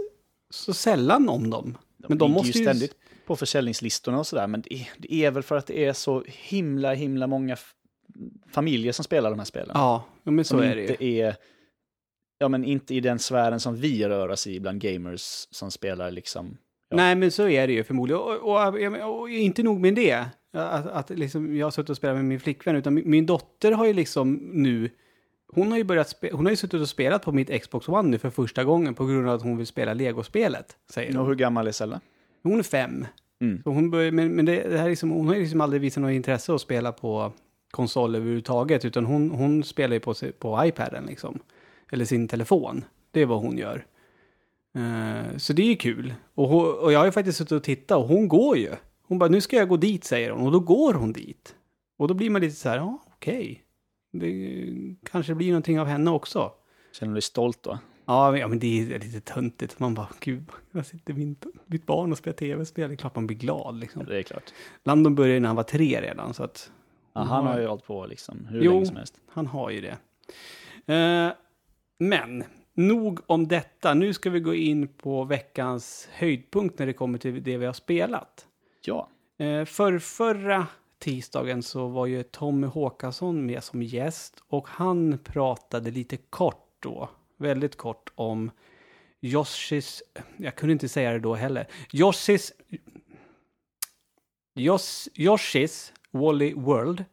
så 0.50 0.74
sällan 0.74 1.30
om 1.30 1.50
dem. 1.50 1.78
Men 1.98 2.18
de 2.18 2.32
måste 2.32 2.58
ju 2.58 2.64
ständigt 2.64 2.96
på 3.26 3.36
försäljningslistorna 3.36 4.20
och 4.20 4.28
sådär. 4.28 4.48
Men 4.48 4.62
det 4.62 4.74
är, 4.74 4.90
det 4.98 5.14
är 5.26 5.32
väl 5.32 5.44
för 5.44 5.58
att 5.58 5.68
det 5.68 5.86
är 5.86 5.94
så 5.94 6.24
himla, 6.28 6.94
himla 6.94 7.28
många 7.28 7.58
familjer 8.52 8.92
som 8.92 9.06
spelar 9.06 9.30
de 9.30 9.40
här 9.40 9.46
spelen. 9.46 9.72
Ja, 9.74 10.04
men 10.24 10.46
så 10.46 10.50
som 10.50 10.60
är 10.60 10.76
det 10.76 11.02
ju. 11.02 11.20
är... 11.20 11.36
Ja, 12.40 12.48
men 12.48 12.64
inte 12.64 12.96
i 12.96 13.00
den 13.00 13.20
sfären 13.20 13.60
som 13.60 13.76
vi 13.76 14.08
rör 14.08 14.30
oss 14.30 14.48
i 14.48 14.60
bland 14.60 14.82
gamers 14.82 15.48
som 15.52 15.72
spelar 15.72 16.12
liksom... 16.12 16.58
Ja. 16.90 16.98
Nej, 16.98 17.16
men 17.16 17.32
så 17.32 17.50
är 17.50 17.68
det 17.68 17.74
ju 17.74 17.84
förmodligen. 17.84 18.22
Och, 18.22 18.36
och, 18.36 18.68
och, 19.04 19.20
och 19.20 19.30
inte 19.30 19.64
nog 19.64 19.80
med 19.80 19.96
det, 19.96 20.26
att, 20.54 20.88
att 20.88 21.10
liksom, 21.10 21.56
jag 21.56 21.66
har 21.66 21.72
suttit 21.72 21.90
och 21.90 21.98
spelat 21.98 22.16
med 22.16 22.26
min 22.26 22.40
flickvän, 22.40 22.76
utan 22.76 22.94
min, 22.94 23.10
min 23.10 23.26
dotter 23.26 23.72
har 23.72 23.86
ju 23.86 23.94
liksom 23.94 24.34
nu, 24.54 24.90
hon 25.54 25.72
har 25.72 25.78
ju 25.78 25.84
börjat 25.84 26.10
spe, 26.10 26.30
hon 26.34 26.46
har 26.46 26.52
ju 26.52 26.56
suttit 26.56 26.82
och 26.82 26.90
spelat 26.90 27.22
på 27.22 27.32
mitt 27.32 27.62
Xbox 27.62 27.90
One 27.90 28.10
nu 28.10 28.18
för 28.18 28.30
första 28.30 28.64
gången 28.64 28.94
på 28.94 29.06
grund 29.06 29.30
av 29.30 29.36
att 29.36 29.42
hon 29.42 29.58
vill 29.58 29.68
spela 29.68 29.94
Lego-spelet, 29.94 30.78
säger 30.90 31.10
Och 31.12 31.18
hon. 31.18 31.28
hur 31.28 31.36
gammal 31.36 31.68
är 31.68 31.72
Zelda? 31.72 32.02
Hon 32.44 32.60
är 32.60 32.64
fem. 32.64 33.06
Mm. 33.42 33.62
Så 33.64 33.70
hon 33.70 33.92
börjar, 33.92 34.12
men 34.12 34.36
men 34.36 34.46
det, 34.46 34.70
det 34.70 34.78
här 34.78 34.86
är 34.86 34.90
liksom, 34.90 35.10
hon 35.12 35.28
har 35.28 35.36
ju 35.36 35.42
liksom 35.42 35.62
aldrig 35.62 35.82
visat 35.82 36.02
något 36.02 36.12
intresse 36.12 36.54
att 36.54 36.62
spela 36.62 36.92
på 36.92 37.32
konsol 37.72 38.16
överhuvudtaget, 38.16 38.86
utan 38.86 39.06
hon, 39.06 39.30
hon 39.32 39.64
spelar 39.64 39.94
ju 39.94 40.00
på, 40.00 40.14
på 40.40 40.66
iPaden 40.66 41.06
liksom. 41.06 41.40
Eller 41.92 42.06
sin 42.06 42.28
telefon. 42.28 42.86
Det 43.12 43.22
är 43.22 43.26
vad 43.26 43.40
hon 43.42 43.58
gör. 43.58 43.86
Eh, 44.76 45.38
så 45.38 45.54
det 45.54 45.62
är 45.62 45.68
ju 45.68 45.76
kul. 45.76 46.14
Och, 46.36 46.50
hon, 46.50 46.74
och 46.80 46.92
jag 46.92 47.00
har 47.00 47.06
ju 47.06 47.12
faktiskt 47.12 47.38
suttit 47.38 47.52
och 47.52 47.64
tittat 47.64 47.98
och 47.98 48.08
hon 48.08 48.28
går 48.28 48.58
ju. 48.58 48.72
Hon 49.04 49.20
bara, 49.20 49.30
nu 49.30 49.42
ska 49.42 49.56
jag 49.56 49.70
gå 49.70 49.78
dit, 49.78 50.04
säger 50.04 50.32
hon. 50.32 50.46
Och 50.46 50.52
då 50.52 50.60
går 50.60 50.94
hon 50.94 51.14
dit. 51.14 51.56
Och 51.98 52.08
då 52.08 52.14
blir 52.14 52.30
man 52.30 52.42
lite 52.42 52.56
så 52.56 52.70
här, 52.70 52.78
ja, 52.78 52.98
okej. 53.08 53.64
Det 54.12 54.96
kanske 55.12 55.36
blir 55.36 55.48
någonting 55.48 55.80
av 55.80 55.88
henne 55.88 56.12
också. 56.12 56.52
Känner 57.00 57.10
du 57.12 57.16
dig 57.16 57.22
stolt 57.22 57.64
då? 57.64 57.80
Ja, 58.06 58.32
men- 58.32 58.40
ja, 58.40 58.48
men 58.48 58.60
det 58.60 58.82
är 58.94 59.00
lite 59.00 59.22
töntigt. 59.22 59.80
Man 59.80 59.94
bara, 59.94 60.08
gud, 60.20 60.44
jag 60.72 60.86
sitter 60.86 61.14
min, 61.14 61.36
mitt 61.66 61.86
barn 61.86 62.12
och 62.12 62.18
spelar 62.18 62.36
tv-spel. 62.38 62.90
Det 62.90 62.94
är 62.94 62.98
klart 62.98 63.16
man 63.16 63.28
blir 63.28 63.38
glad 63.38 63.76
liksom. 63.80 64.06
Det 64.06 64.18
är 64.18 64.24
klart. 64.24 64.54
Landon 64.84 65.16
började 65.16 65.40
när 65.40 65.48
han 65.48 65.56
var 65.56 65.64
tre 65.64 66.02
redan, 66.02 66.34
så 66.34 66.44
att 66.44 66.72
Ja, 67.14 67.22
han 67.22 67.46
har 67.46 67.60
ju 67.60 67.68
hållit 67.68 67.84
på 67.86 68.06
liksom 68.06 68.46
hur 68.50 68.62
Jo. 68.62 68.72
länge 68.72 68.86
som 68.86 68.96
helst. 68.96 69.14
han 69.30 69.48
har 69.48 69.70
ju 69.70 69.82
det. 69.82 69.98
Eh, 70.94 71.32
men, 71.98 72.44
nog 72.74 73.20
om 73.26 73.48
detta. 73.48 73.94
Nu 73.94 74.14
ska 74.14 74.30
vi 74.30 74.40
gå 74.40 74.54
in 74.54 74.88
på 74.88 75.24
veckans 75.24 76.10
höjdpunkt 76.12 76.80
när 76.80 76.86
det 76.86 76.94
kommer 76.94 77.18
till 77.18 77.44
det 77.44 77.58
vi 77.58 77.66
har 77.66 77.74
spelat. 77.74 78.48
Ja. 78.86 79.10
Eh, 79.38 79.66
för 79.66 80.00
förra 80.00 80.68
tisdagen 81.00 81.64
så 81.64 81.88
var 81.88 82.06
ju 82.06 82.24
Tommy 82.24 82.68
Håkansson 82.68 83.46
med 83.46 83.64
som 83.64 83.84
gäst 83.84 84.44
och 84.48 84.68
han 84.68 85.18
pratade 85.24 85.92
lite 85.92 86.18
kort 86.18 86.76
då, 86.80 87.10
väldigt 87.38 87.76
kort 87.76 88.12
om 88.16 88.52
Yoshis, 89.22 90.04
jag 90.38 90.56
kunde 90.56 90.74
inte 90.74 90.90
säga 90.90 91.12
det 91.12 91.20
då 91.20 91.36
heller, 91.36 91.68
Yoshis, 91.94 92.54
Yos, 94.56 95.10
Yoshis 95.16 95.94
Wally 96.12 96.54
World 96.54 97.06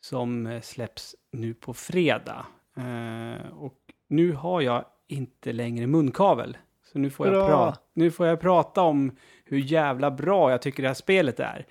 som 0.00 0.60
släpps 0.62 1.14
nu 1.32 1.54
på 1.54 1.74
fredag. 1.74 2.46
Eh, 2.76 3.52
och 3.52 3.81
nu 4.12 4.32
har 4.32 4.60
jag 4.60 4.84
inte 5.08 5.52
längre 5.52 5.86
munkavel. 5.86 6.56
Så 6.92 6.98
nu 6.98 7.10
får, 7.10 7.28
jag 7.28 7.76
nu 7.94 8.10
får 8.10 8.26
jag 8.26 8.40
prata 8.40 8.82
om 8.82 9.16
hur 9.44 9.58
jävla 9.58 10.10
bra 10.10 10.50
jag 10.50 10.62
tycker 10.62 10.82
det 10.82 10.88
här 10.88 10.94
spelet 10.94 11.40
är. 11.40 11.66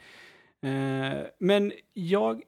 Eh, 0.63 1.19
men 1.39 1.71
jag 1.93 2.41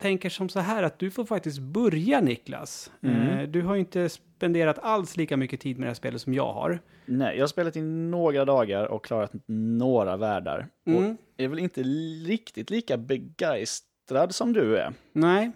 tänker 0.00 0.28
som 0.28 0.48
så 0.48 0.60
här 0.60 0.82
att 0.82 0.98
du 0.98 1.10
får 1.10 1.24
faktiskt 1.24 1.58
börja 1.58 2.20
Niklas. 2.20 2.92
Mm. 3.02 3.28
Eh, 3.28 3.48
du 3.48 3.62
har 3.62 3.74
ju 3.74 3.80
inte 3.80 4.08
spenderat 4.08 4.78
alls 4.78 5.16
lika 5.16 5.36
mycket 5.36 5.60
tid 5.60 5.78
med 5.78 5.86
det 5.86 5.90
här 5.90 5.94
spelet 5.94 6.20
som 6.20 6.34
jag 6.34 6.52
har. 6.52 6.80
Nej, 7.06 7.36
jag 7.36 7.42
har 7.42 7.48
spelat 7.48 7.76
i 7.76 7.82
några 7.82 8.44
dagar 8.44 8.84
och 8.84 9.04
klarat 9.04 9.32
några 9.46 10.16
världar. 10.16 10.68
Mm. 10.86 11.10
Och 11.10 11.16
är 11.36 11.48
väl 11.48 11.58
inte 11.58 11.82
riktigt 12.26 12.70
lika 12.70 12.96
begeistrad 12.96 14.34
som 14.34 14.52
du 14.52 14.76
är. 14.78 14.92
Nej. 15.12 15.52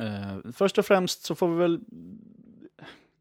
Eh, 0.00 0.52
först 0.52 0.78
och 0.78 0.86
främst 0.86 1.22
så 1.22 1.34
får 1.34 1.48
vi 1.48 1.56
väl... 1.56 1.80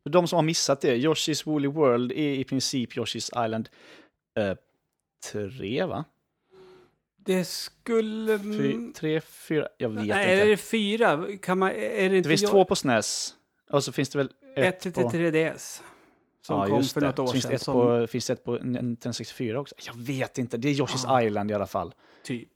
För 0.07 0.11
de 0.11 0.27
som 0.27 0.35
har 0.35 0.43
missat 0.43 0.81
det, 0.81 0.95
Yoshi's 0.95 1.45
Woolly 1.45 1.67
World 1.67 2.11
är 2.11 2.15
i 2.33 2.43
princip 2.43 2.93
Yoshi's 2.93 3.45
Island 3.45 3.69
eh, 4.39 4.57
3, 5.31 5.85
va? 5.85 6.05
Det 7.17 7.45
skulle... 7.45 8.39
Fy, 8.39 8.93
tre, 8.93 9.21
fyra, 9.21 9.67
jag 9.77 9.89
vet. 9.89 10.05
Nej, 10.05 10.29
är 10.29 10.33
inte. 10.37 10.45
det 10.49 10.57
fyra? 10.57 11.25
Kan 11.41 11.57
man, 11.57 11.69
är 11.71 11.75
det 12.09 12.17
inte 12.17 12.17
Det 12.17 12.29
finns 12.29 12.41
jag- 12.41 12.51
två 12.51 12.65
på 12.65 12.75
SNES. 12.75 13.33
Och 13.69 13.83
så 13.83 13.91
finns 13.91 14.09
det 14.09 14.17
väl 14.17 14.31
Ett 14.55 14.75
ett 14.75 14.79
till 14.81 14.91
på... 15.03 15.09
3DS. 15.09 15.81
Som 16.41 16.57
Ja, 16.59 16.65
kom 16.67 16.77
just 16.77 16.93
för 16.93 17.01
det. 17.01 17.07
något 17.07 17.19
år 17.19 17.27
finns 17.27 17.43
sedan. 17.43 17.49
Det 17.49 17.55
ett 17.55 17.61
som 17.61 17.73
på, 17.73 18.07
finns 18.07 18.27
det 18.27 18.33
ett 18.33 18.43
på 18.43 18.51
Nintendo 18.57 19.13
64 19.13 19.59
också? 19.59 19.75
Jag 19.85 19.97
vet 19.97 20.37
inte. 20.37 20.57
Det 20.57 20.69
är 20.69 20.73
Yoshi's 20.73 21.05
Ah. 21.07 21.21
Island 21.21 21.51
i 21.51 21.53
alla 21.53 21.67
fall. 21.67 21.93
typ. 22.23 22.49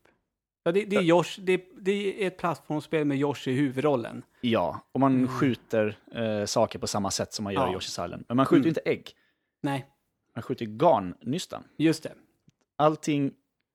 Ja, 0.64 0.72
det, 0.72 0.86
det, 0.86 0.96
är 0.96 1.02
Yosh, 1.02 1.40
det, 1.42 1.64
det 1.82 2.24
är 2.24 2.28
ett 2.28 2.38
plattformsspel 2.38 3.06
med 3.06 3.18
Yoshi 3.18 3.52
i 3.52 3.54
huvudrollen. 3.54 4.24
Ja, 4.42 4.80
och 4.92 5.00
man 5.00 5.16
Mm. 5.16 5.28
skjuter 5.28 5.98
eh, 6.12 6.46
saker 6.46 6.80
på 6.80 6.88
samma 6.88 7.12
sätt 7.12 7.34
som 7.34 7.44
man 7.44 7.54
gör 7.54 7.68
i 7.68 7.72
Ja. 7.72 7.78
Yoshi's 7.78 8.06
Island. 8.06 8.26
Men 8.28 8.38
man 8.38 8.46
skjuter 8.46 8.60
Mm. 8.60 8.68
inte 8.68 8.82
ägg. 8.86 9.12
Nej, 9.64 9.86
Man 10.36 10.44
skjuter 10.44 10.66
garnnystan. 10.66 11.64
just 11.78 12.04
det. 12.04 12.14
Allting 12.78 13.32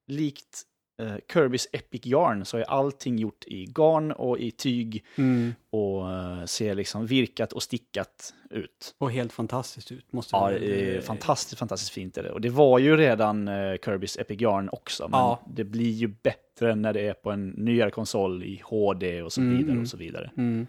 likt 0.07 0.62
eh, 1.03 1.14
Kirby's 1.32 1.66
Epic 1.72 2.07
Yarn 2.07 2.44
så 2.44 2.57
är 2.59 2.62
allting 2.62 3.18
gjort 3.18 3.44
i 3.47 3.64
garn 3.66 4.12
och 4.12 4.38
i 4.38 4.51
tyg 4.51 5.05
Mm. 5.16 5.55
och 5.70 6.12
eh, 6.12 6.44
ser 6.44 6.74
liksom 6.74 7.07
virkat 7.07 7.53
och 7.53 7.62
stickat 7.62 8.34
ut. 8.51 8.94
Och 8.99 9.12
helt 9.12 9.32
fantastiskt 9.32 9.92
ut. 9.92 10.12
Måste 10.12 10.36
Ja, 10.36 10.51
det 10.51 10.97
är 10.97 11.01
fantastiskt, 11.01 11.59
fantastiskt 11.59 11.92
fint 11.92 12.18
är 12.18 12.22
det. 12.22 12.30
Och 12.32 12.40
det 12.40 12.49
var 12.51 12.78
ju 12.78 12.97
redan 12.97 13.49
eh, 13.49 13.53
Kirby's 13.55 14.20
Epic 14.20 14.40
Yarn 14.40 14.68
också, 14.72 15.09
men 15.09 15.20
Ja. 15.20 15.40
det 15.57 15.64
blir 15.64 15.90
ju 15.90 16.07
bättre 16.09 16.74
när 16.74 16.92
det 16.92 17.01
är 17.01 17.14
på 17.14 17.30
en 17.30 17.49
nyare 17.49 17.90
konsol 17.90 18.42
i 18.44 18.61
HD 18.64 19.22
och 19.22 19.32
så 19.32 19.40
Mm, 19.40 19.57
vidare 19.57 19.70
mm. 19.72 19.82
och 19.82 19.88
så 19.88 19.97
vidare. 19.97 20.30
Mm. 20.36 20.66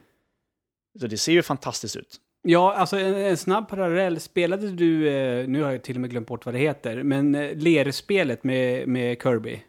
Så 1.00 1.08
det 1.08 1.18
ser 1.18 1.32
ju 1.32 1.42
fantastiskt 1.44 1.96
ut. 1.96 2.18
Ja, 2.42 2.74
alltså 2.74 2.98
en, 3.00 3.16
en 3.16 3.38
snabb 3.38 3.70
parallell. 3.70 4.20
Spelade 4.20 4.72
du, 4.72 5.10
eh, 5.10 5.48
nu 5.48 5.62
har 5.64 5.72
jag 5.72 5.84
till 5.84 5.96
och 5.96 6.02
med 6.02 6.10
glömt 6.10 6.28
bort 6.28 6.46
vad 6.46 6.56
det 6.56 6.60
heter, 6.60 7.04
men 7.04 7.36
eh, 7.36 7.56
lerspelet 7.56 8.44
med, 8.44 8.88
med 8.88 9.22
Kirby? 9.22 9.60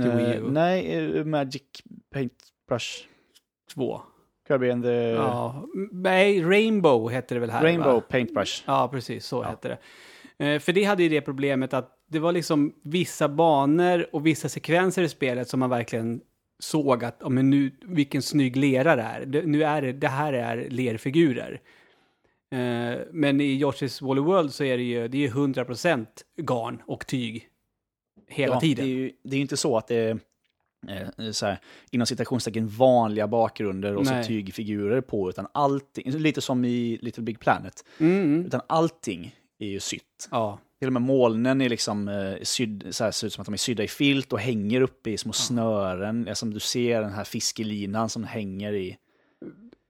Till 0.00 0.10
Wii 0.10 0.24
Eh, 0.34 0.36
U. 0.44 0.50
nej, 0.50 0.94
eh, 1.18 1.24
Magic 1.24 1.62
Paintbrush. 2.14 3.06
2. 3.74 4.00
Kirby 4.48 4.70
and 4.70 4.84
the 4.84 4.92
Ja, 5.10 5.64
nej, 5.92 6.42
Rainbow 6.44 7.10
heter 7.12 7.34
det 7.36 7.40
väl 7.40 7.50
här? 7.50 7.62
Rainbow 7.62 7.94
Va? 7.94 8.00
Paintbrush. 8.00 8.62
Ja, 8.66 8.88
precis, 8.92 9.26
så 9.26 9.36
Ja. 9.42 9.48
hette 9.48 9.68
det. 9.68 9.78
Eh, 10.46 10.58
för 10.58 10.72
det 10.72 10.84
hade 10.84 11.02
ju 11.02 11.08
det 11.08 11.20
problemet 11.20 11.74
att 11.74 11.98
det 12.08 12.18
var 12.18 12.32
liksom 12.32 12.74
vissa 12.84 13.28
banor 13.28 14.06
och 14.12 14.26
vissa 14.26 14.48
sekvenser 14.48 15.02
i 15.02 15.08
spelet 15.08 15.48
som 15.48 15.60
man 15.60 15.70
verkligen 15.70 16.20
såg 16.58 17.04
att, 17.04 17.32
men 17.32 17.50
nu, 17.50 17.70
vilken 17.82 18.22
snygg 18.22 18.56
lera 18.56 18.96
det 18.96 19.02
är. 19.02 19.24
Det, 19.26 19.42
nu 19.46 19.64
är 19.64 19.82
det, 19.82 19.92
det 19.92 20.08
här 20.08 20.32
är 20.32 20.70
lerfigurer. 20.70 21.60
Eh, 22.52 22.98
men 23.12 23.40
i 23.40 23.64
Yoshi's 23.64 24.02
Woolly 24.04 24.20
World 24.22 24.52
så 24.52 24.64
är 24.64 24.76
det 24.76 24.82
ju, 24.82 25.08
det 25.08 25.16
är 25.18 25.20
ju 25.22 25.28
100% 25.28 26.06
garn 26.36 26.82
och 26.86 27.06
tyg. 27.06 27.48
Hela 28.32 28.54
Ja, 28.54 28.60
tiden. 28.60 28.84
Det 28.84 28.90
är 28.90 28.94
ju 28.94 29.12
det 29.22 29.36
är 29.36 29.40
inte 29.40 29.56
så 29.56 29.76
att 29.76 29.86
det 29.88 29.96
är 29.96 30.18
eh, 31.18 31.30
så 31.30 31.46
här, 31.46 31.58
inom 31.90 32.06
citationstecken 32.06 32.68
vanliga 32.68 33.26
bakgrunder 33.28 33.96
och 33.96 34.04
Nej. 34.04 34.24
så 34.24 34.28
tygfigurer 34.28 35.00
på, 35.00 35.28
utan 35.30 35.46
allting, 35.52 36.10
lite 36.10 36.40
som 36.40 36.64
i 36.64 36.98
Little 37.02 37.22
Big 37.22 37.40
Planet, 37.40 37.84
Mm, 38.00 38.22
mm. 38.24 38.46
utan 38.46 38.60
allting 38.66 39.34
är 39.58 39.66
ju 39.66 39.80
sytt. 39.80 40.28
Ja, 40.30 40.58
Till 40.78 40.86
och 40.86 40.92
med 40.92 41.02
molnen 41.02 41.60
är 41.60 41.68
liksom 41.68 42.08
eh, 42.08 42.34
sydd, 42.42 42.86
så 42.90 43.04
här, 43.04 43.10
ser 43.10 43.26
ut 43.26 43.32
som 43.32 43.40
att 43.42 43.46
de 43.46 43.52
är 43.54 43.58
sydda 43.58 43.82
i 43.84 43.88
filt 43.88 44.32
och 44.32 44.38
hänger 44.40 44.80
uppe 44.80 45.10
i 45.10 45.18
små 45.18 45.32
snören. 45.32 46.24
Ja, 46.28 46.34
som 46.34 46.54
du 46.54 46.60
ser 46.60 47.00
den 47.02 47.12
här 47.12 47.24
fiskelinan 47.24 48.08
som 48.08 48.24
hänger 48.24 48.72
i. 48.72 48.96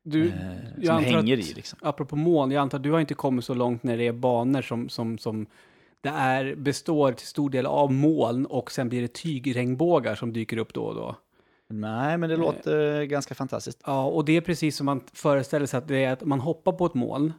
du, 0.05 0.27
eh, 0.29 0.85
som 0.87 1.05
hänger 1.05 1.39
att- 1.39 1.45
i 1.51 1.53
liksom. 1.55 1.79
apropå 1.83 2.17
moln, 2.17 2.51
jag 2.51 2.61
antar 2.63 2.79
att 2.79 2.83
du 2.83 2.91
har 2.93 3.01
inte 3.01 3.15
kommit 3.15 3.45
så 3.45 3.55
långt 3.55 3.83
när 3.83 3.97
det 3.99 4.07
är 4.07 4.13
banor 4.13 4.63
som, 4.63 4.89
som, 4.89 5.19
som 5.19 5.47
det 6.03 6.09
är, 6.09 6.55
består 6.55 7.13
till 7.13 7.27
stor 7.27 7.51
del 7.51 7.67
av 7.67 7.93
moln 7.93 8.47
och 8.47 8.71
sen 8.71 8.89
blir 8.89 9.03
det 9.03 9.13
tygregnbågar 9.13 10.15
som 10.15 10.33
dyker 10.33 10.57
upp 10.57 10.75
då 10.75 10.85
och 10.85 10.95
då. 10.95 11.17
Nej, 11.69 12.19
men 12.19 12.31
det 12.31 12.37
låter 12.37 13.05
ganska 13.05 13.35
fantastiskt. 13.35 13.83
Ja, 13.87 14.05
och 14.05 14.25
det 14.25 14.37
är 14.37 14.41
precis 14.41 14.77
som 14.77 14.87
man 14.87 15.01
föreställer 15.13 15.67
sig 15.67 15.79
att 15.79 15.89
det 15.89 16.05
är 16.05 16.13
att 16.13 16.25
man 16.25 16.41
hoppar 16.41 16.73
på 16.73 16.87
ett 16.87 16.95
moln, 16.95 17.33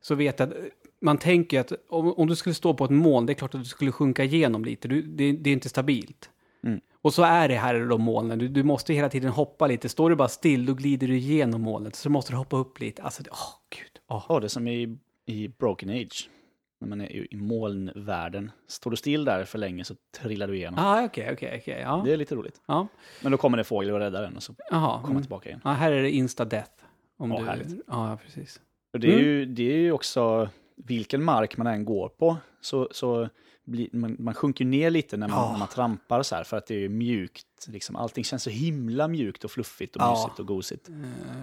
så 0.00 0.14
vet 0.14 0.40
att 0.40 0.52
man 1.00 1.18
tänker 1.18 1.60
att 1.60 1.72
om, 1.88 2.12
om 2.12 2.26
du 2.26 2.36
skulle 2.36 2.54
stå 2.54 2.74
på 2.74 2.84
ett 2.84 2.90
moln, 2.90 3.26
det 3.26 3.32
är 3.32 3.34
klart 3.34 3.54
att 3.54 3.60
du 3.60 3.66
skulle 3.66 3.92
sjunka 3.92 4.24
igenom 4.24 4.64
lite, 4.64 4.88
du, 4.88 5.02
det, 5.02 5.32
det 5.32 5.50
är 5.50 5.54
inte 5.54 5.68
stabilt. 5.68 6.30
Mm. 6.64 6.80
Och 7.02 7.14
så 7.14 7.22
är 7.22 7.48
det 7.48 7.56
här 7.56 7.86
då 7.88 7.98
molnen, 7.98 8.38
du, 8.38 8.48
du 8.48 8.62
måste 8.62 8.94
hela 8.94 9.08
tiden 9.08 9.30
hoppa 9.30 9.66
lite, 9.66 9.88
står 9.88 10.10
du 10.10 10.16
bara 10.16 10.28
still 10.28 10.66
då 10.66 10.74
glider 10.74 11.06
du 11.06 11.16
igenom 11.16 11.62
molnet, 11.62 11.96
så 11.96 12.10
måste 12.10 12.32
du 12.32 12.36
hoppa 12.36 12.56
upp 12.56 12.80
lite. 12.80 13.02
Alltså, 13.02 13.22
åh 13.30 13.54
gud. 13.70 14.00
Åh. 14.08 14.26
Ja, 14.28 14.40
det 14.40 14.46
är 14.46 14.48
som 14.48 14.68
i, 14.68 14.98
i 15.26 15.48
Broken 15.48 15.90
Age. 15.90 16.30
När 16.80 16.88
man 16.88 17.00
är 17.00 17.34
i 17.34 17.36
molnvärlden. 17.36 18.50
Står 18.68 18.90
du 18.90 18.96
still 18.96 19.24
där 19.24 19.44
för 19.44 19.58
länge 19.58 19.84
så 19.84 19.94
trillar 20.18 20.48
du 20.48 20.56
igenom. 20.56 20.78
Ah, 20.84 21.04
okej, 21.04 21.30
okej, 21.32 21.58
okej. 21.62 21.80
Ja. 21.80 22.02
Det 22.04 22.12
är 22.12 22.16
lite 22.16 22.34
roligt. 22.34 22.60
Ja. 22.66 22.86
Men 23.22 23.32
då 23.32 23.38
kommer 23.38 23.56
det 23.58 23.64
fågel 23.64 23.92
och 23.94 23.98
räddar 23.98 24.22
den 24.22 24.36
och 24.36 24.42
så 24.42 24.54
Jaha. 24.70 24.96
kommer 25.00 25.10
Mm. 25.10 25.22
tillbaka 25.22 25.48
igen. 25.48 25.60
Ja, 25.64 25.70
här 25.70 25.92
är 25.92 26.02
det 26.02 26.10
insta-death. 26.10 26.70
Om 27.18 27.30
Ja, 27.30 27.38
du... 27.38 27.44
härligt. 27.44 27.74
Ja, 27.86 28.18
precis. 28.24 28.60
Och 28.92 29.00
det, 29.00 29.06
är 29.08 29.12
Mm. 29.12 29.24
ju, 29.24 29.46
det 29.46 29.72
är 29.72 29.78
ju 29.78 29.92
också, 29.92 30.48
vilken 30.76 31.24
mark 31.24 31.56
man 31.56 31.66
än 31.66 31.84
går 31.84 32.08
på, 32.08 32.36
så, 32.60 32.88
så 32.92 33.28
blir, 33.64 33.88
man, 33.92 34.16
man 34.18 34.34
sjunker 34.34 34.64
ner 34.64 34.90
lite 34.90 35.16
när 35.16 35.28
man, 35.28 35.38
Ja. 35.38 35.52
när 35.52 35.58
man 35.58 35.68
trampar 35.68 36.22
så 36.22 36.34
här, 36.36 36.44
för 36.44 36.56
att 36.56 36.66
det 36.66 36.84
är 36.84 36.88
mjukt. 36.88 37.46
Liksom. 37.68 37.96
Allting 37.96 38.24
känns 38.24 38.42
så 38.42 38.50
himla 38.50 39.08
mjukt 39.08 39.44
och 39.44 39.50
fluffigt 39.50 39.96
och 39.96 40.02
Ja. 40.02 40.10
mysigt 40.10 40.40
och 40.40 40.46
gosigt. 40.46 40.88
Eh, 40.88 40.94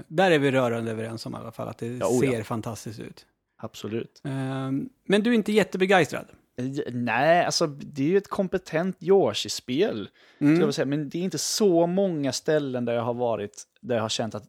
där 0.08 0.32
är 0.32 0.40
vi 0.40 0.52
rörande 0.52 0.92
överens 0.92 1.26
om 1.26 1.34
i 1.34 1.38
alla 1.38 1.52
fall, 1.52 1.68
att 1.68 1.78
det 1.78 1.88
ja. 1.98 2.06
ser 2.20 2.44
fantastiskt 2.44 3.00
ut. 3.00 3.26
Absolut. 3.64 4.22
Eh, 4.26 4.72
men 5.06 5.24
du 5.24 5.30
är 5.30 5.34
inte 5.34 5.52
jättebegeistrad? 5.52 6.26
Eh, 6.58 6.66
Nej, 6.94 7.46
alltså 7.46 7.68
det 7.68 8.04
är 8.04 8.08
ju 8.08 8.18
ett 8.18 8.28
kompetent 8.28 8.98
Yoshi-spel. 9.04 10.10
Mm. 10.40 10.74
säga. 10.74 10.86
Men 10.86 11.10
det 11.10 11.18
är 11.18 11.24
inte 11.24 11.38
så 11.38 11.88
många 11.88 12.32
ställen 12.32 12.86
där 12.86 12.94
jag 12.94 13.02
har 13.04 13.14
varit, 13.14 13.64
där 13.82 13.96
jag 13.96 14.02
har 14.02 14.10
känt 14.10 14.36
att 14.36 14.48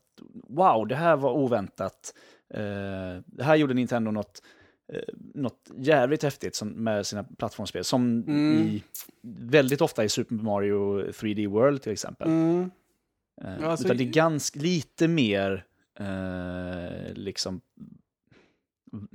wow, 0.49 0.87
det 0.89 0.95
här 0.97 1.17
var 1.17 1.33
oväntat. 1.33 2.15
Eh, 2.55 2.61
det 3.27 3.45
här 3.45 3.57
gjorde 3.57 3.75
Nintendo 3.75 4.11
något, 4.11 4.43
eh, 4.93 5.15
något 5.35 5.71
jävligt 5.77 6.23
häftigt 6.23 6.55
som, 6.55 6.69
med 6.69 7.07
sina 7.07 7.25
plattformsspel. 7.25 7.85
Som 7.85 8.25
Mm. 8.29 8.53
i, 8.59 8.83
väldigt 9.23 9.81
ofta 9.81 10.05
i 10.05 10.09
Super 10.09 10.35
Mario 10.35 11.11
3D 11.13 11.47
World 11.49 11.83
till 11.83 11.93
exempel. 11.93 12.29
Mm. 12.29 12.71
Eh, 13.43 13.69
alltså- 13.69 13.85
utan 13.87 13.97
det 13.97 14.05
är 14.05 14.09
ganska 14.13 14.61
lite 14.61 15.09
mer 15.09 15.65
eh, 16.01 17.13
liksom 17.15 17.61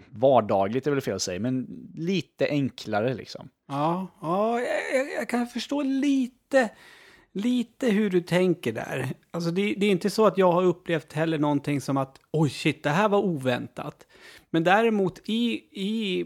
vardagligt 0.09 0.87
är 0.87 0.91
väl 0.91 1.01
fel 1.01 1.15
att 1.15 1.21
säga, 1.21 1.39
men 1.39 1.67
lite 1.95 2.47
enklare 2.49 3.13
liksom. 3.13 3.49
Ja, 3.67 4.07
ja 4.21 4.59
jag, 4.59 5.11
jag- 5.19 5.29
kan 5.29 5.47
förstå 5.47 5.81
lite, 5.81 6.69
lite 7.33 7.89
hur 7.89 8.09
du 8.09 8.21
tänker 8.21 8.73
där. 8.73 9.07
Alltså 9.31 9.51
det, 9.51 9.73
det 9.77 9.85
är 9.85 9.91
inte 9.91 10.09
så 10.09 10.25
att 10.25 10.37
jag 10.37 10.51
har 10.51 10.63
upplevt 10.63 11.13
heller 11.13 11.37
någonting 11.39 11.81
som 11.81 11.97
att 11.97 12.19
oj 12.31 12.49
shit, 12.49 12.83
det 12.83 12.89
här 12.89 13.09
var 13.09 13.19
oväntat. 13.19 14.07
Men 14.49 14.63
däremot 14.63 15.21
i, 15.29 15.51
i 15.71 16.25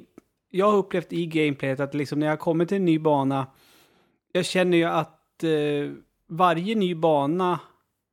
jag 0.49 0.71
har 0.71 0.77
upplevt 0.77 1.13
i 1.13 1.25
gameplayet 1.25 1.79
att 1.79 1.93
liksom 1.93 2.19
när 2.19 2.27
jag 2.27 2.39
kommer 2.39 2.65
till 2.65 2.77
en 2.77 2.85
ny 2.85 2.99
bana, 2.99 3.47
jag 4.31 4.45
känner 4.45 4.77
ju 4.77 4.83
att 4.83 5.43
eh, 5.43 5.91
varje 6.27 6.75
ny 6.75 6.95
bana 6.95 7.59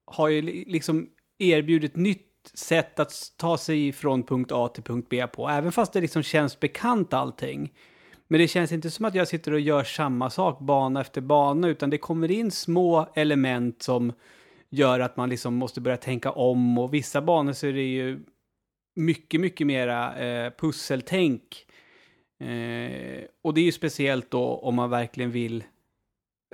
har 0.06 0.28
ju 0.28 0.42
liksom 0.66 1.08
erbjudit 1.38 1.96
nytt 1.96 2.29
sätt 2.54 3.00
att 3.00 3.12
ta 3.36 3.58
sig 3.58 3.92
från 3.92 4.22
punkt 4.22 4.52
A 4.52 4.68
till 4.68 4.82
punkt 4.82 5.06
B 5.10 5.26
på, 5.26 5.48
även 5.48 5.72
fast 5.72 5.92
det 5.92 6.00
liksom 6.00 6.22
känns 6.22 6.60
bekant 6.60 7.14
allting. 7.14 7.72
Men 8.28 8.40
det 8.40 8.48
känns 8.48 8.72
inte 8.72 8.90
som 8.90 9.04
att 9.04 9.14
jag 9.14 9.28
sitter 9.28 9.52
och 9.52 9.60
gör 9.60 9.84
samma 9.84 10.30
sak 10.30 10.60
bana 10.60 11.00
efter 11.00 11.20
bana, 11.20 11.68
utan 11.68 11.90
det 11.90 11.98
kommer 11.98 12.30
in 12.30 12.50
små 12.50 13.08
element 13.14 13.82
som 13.82 14.12
gör 14.68 15.00
att 15.00 15.16
man 15.16 15.28
liksom 15.28 15.54
måste 15.54 15.80
börja 15.80 15.96
tänka 15.96 16.30
om 16.30 16.78
och 16.78 16.94
vissa 16.94 17.22
banor 17.22 17.52
så 17.52 17.66
är 17.66 17.72
det 17.72 17.82
ju 17.82 18.20
mycket, 18.96 19.40
mycket 19.40 19.66
mera 19.66 20.18
eh, 20.18 20.52
pusseltänk. 20.58 21.66
Eh, 22.40 23.24
och 23.42 23.54
det 23.54 23.60
är 23.60 23.64
ju 23.64 23.72
speciellt 23.72 24.30
då 24.30 24.44
om 24.44 24.74
man 24.74 24.90
verkligen 24.90 25.30
vill 25.30 25.64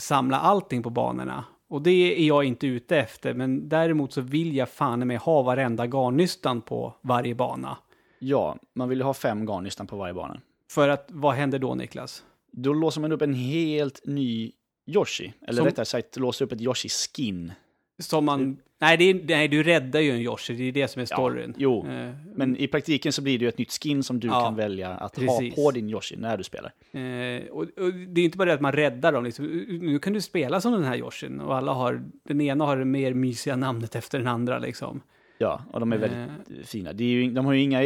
samla 0.00 0.40
allting 0.40 0.82
på 0.82 0.90
banorna. 0.90 1.44
Och 1.68 1.82
det 1.82 2.20
är 2.22 2.26
jag 2.26 2.44
inte 2.44 2.66
ute 2.66 2.96
efter, 2.96 3.34
men 3.34 3.68
däremot 3.68 4.12
så 4.12 4.20
vill 4.20 4.56
jag 4.56 4.68
fan 4.68 5.06
med 5.06 5.18
ha 5.18 5.42
varenda 5.42 5.86
garnnystan 5.86 6.60
på 6.60 6.94
varje 7.02 7.34
bana. 7.34 7.78
Ja, 8.18 8.56
man 8.74 8.88
vill 8.88 8.98
ju 8.98 9.04
ha 9.04 9.14
fem 9.14 9.46
garnnystan 9.46 9.86
på 9.86 9.96
varje 9.96 10.14
bana. 10.14 10.40
För 10.70 10.88
att, 10.88 11.06
vad 11.08 11.34
händer 11.34 11.58
då 11.58 11.74
Niklas? 11.74 12.24
Då 12.52 12.72
låser 12.72 13.00
man 13.00 13.12
upp 13.12 13.22
en 13.22 13.34
helt 13.34 14.00
ny 14.06 14.52
Yoshi. 14.86 15.32
Eller 15.42 15.56
Som- 15.56 15.66
rättare 15.66 15.84
sagt, 15.86 16.16
låser 16.16 16.44
upp 16.44 16.52
ett 16.52 16.60
Yoshi-skin. 16.60 17.52
Som 17.98 18.24
man... 18.24 18.56
Nej, 18.78 18.96
det 18.96 19.04
är, 19.04 19.20
nej, 19.28 19.48
du 19.48 19.62
räddar 19.62 20.00
ju 20.00 20.10
en 20.10 20.20
Yoshi, 20.20 20.54
det 20.54 20.64
är 20.64 20.72
det 20.72 20.88
som 20.88 21.02
är 21.02 21.06
storyn. 21.06 21.54
jo. 21.58 21.86
Eh, 21.88 22.10
Men 22.34 22.56
i 22.56 22.68
praktiken 22.68 23.12
så 23.12 23.22
blir 23.22 23.38
det 23.38 23.42
ju 23.44 23.48
ett 23.48 23.58
nytt 23.58 23.72
skin 23.82 24.02
som 24.02 24.20
du 24.20 24.28
Ja, 24.28 24.44
kan 24.44 24.54
välja 24.56 24.90
att 24.90 25.14
precis. 25.14 25.56
ha 25.56 25.64
på 25.64 25.70
din 25.70 25.90
Yoshi 25.90 26.16
när 26.16 26.36
du 26.36 26.44
spelar. 26.44 26.72
Eh, 26.92 27.46
och, 27.50 27.62
och 27.62 27.92
det 28.08 28.20
är 28.20 28.24
inte 28.24 28.38
bara 28.38 28.44
det 28.48 28.54
att 28.54 28.60
man 28.60 28.72
räddar 28.72 29.12
dem, 29.12 29.24
liksom. 29.24 29.46
nu 29.80 29.98
kan 29.98 30.12
du 30.12 30.20
spela 30.20 30.60
som 30.60 30.72
den 30.72 30.84
här 30.84 30.96
Yoshin 30.96 31.40
och 31.40 31.56
alla 31.56 31.72
har, 31.72 32.02
den 32.22 32.40
ena 32.40 32.64
har 32.64 32.76
det 32.76 32.84
mer 32.84 33.14
mysiga 33.14 33.56
namnet 33.56 33.96
efter 33.96 34.18
den 34.18 34.28
andra 34.28 34.58
liksom. 34.58 35.00
Ja, 35.38 35.62
och 35.72 35.80
de 35.80 35.92
är 35.92 35.96
väldigt 35.98 36.18
Eh. 36.58 36.64
fina. 36.64 36.92
Det 36.92 37.04
är 37.04 37.08
ju, 37.08 37.30
de 37.30 37.46
har 37.46 37.52
ju 37.52 37.60
inga 37.62 37.82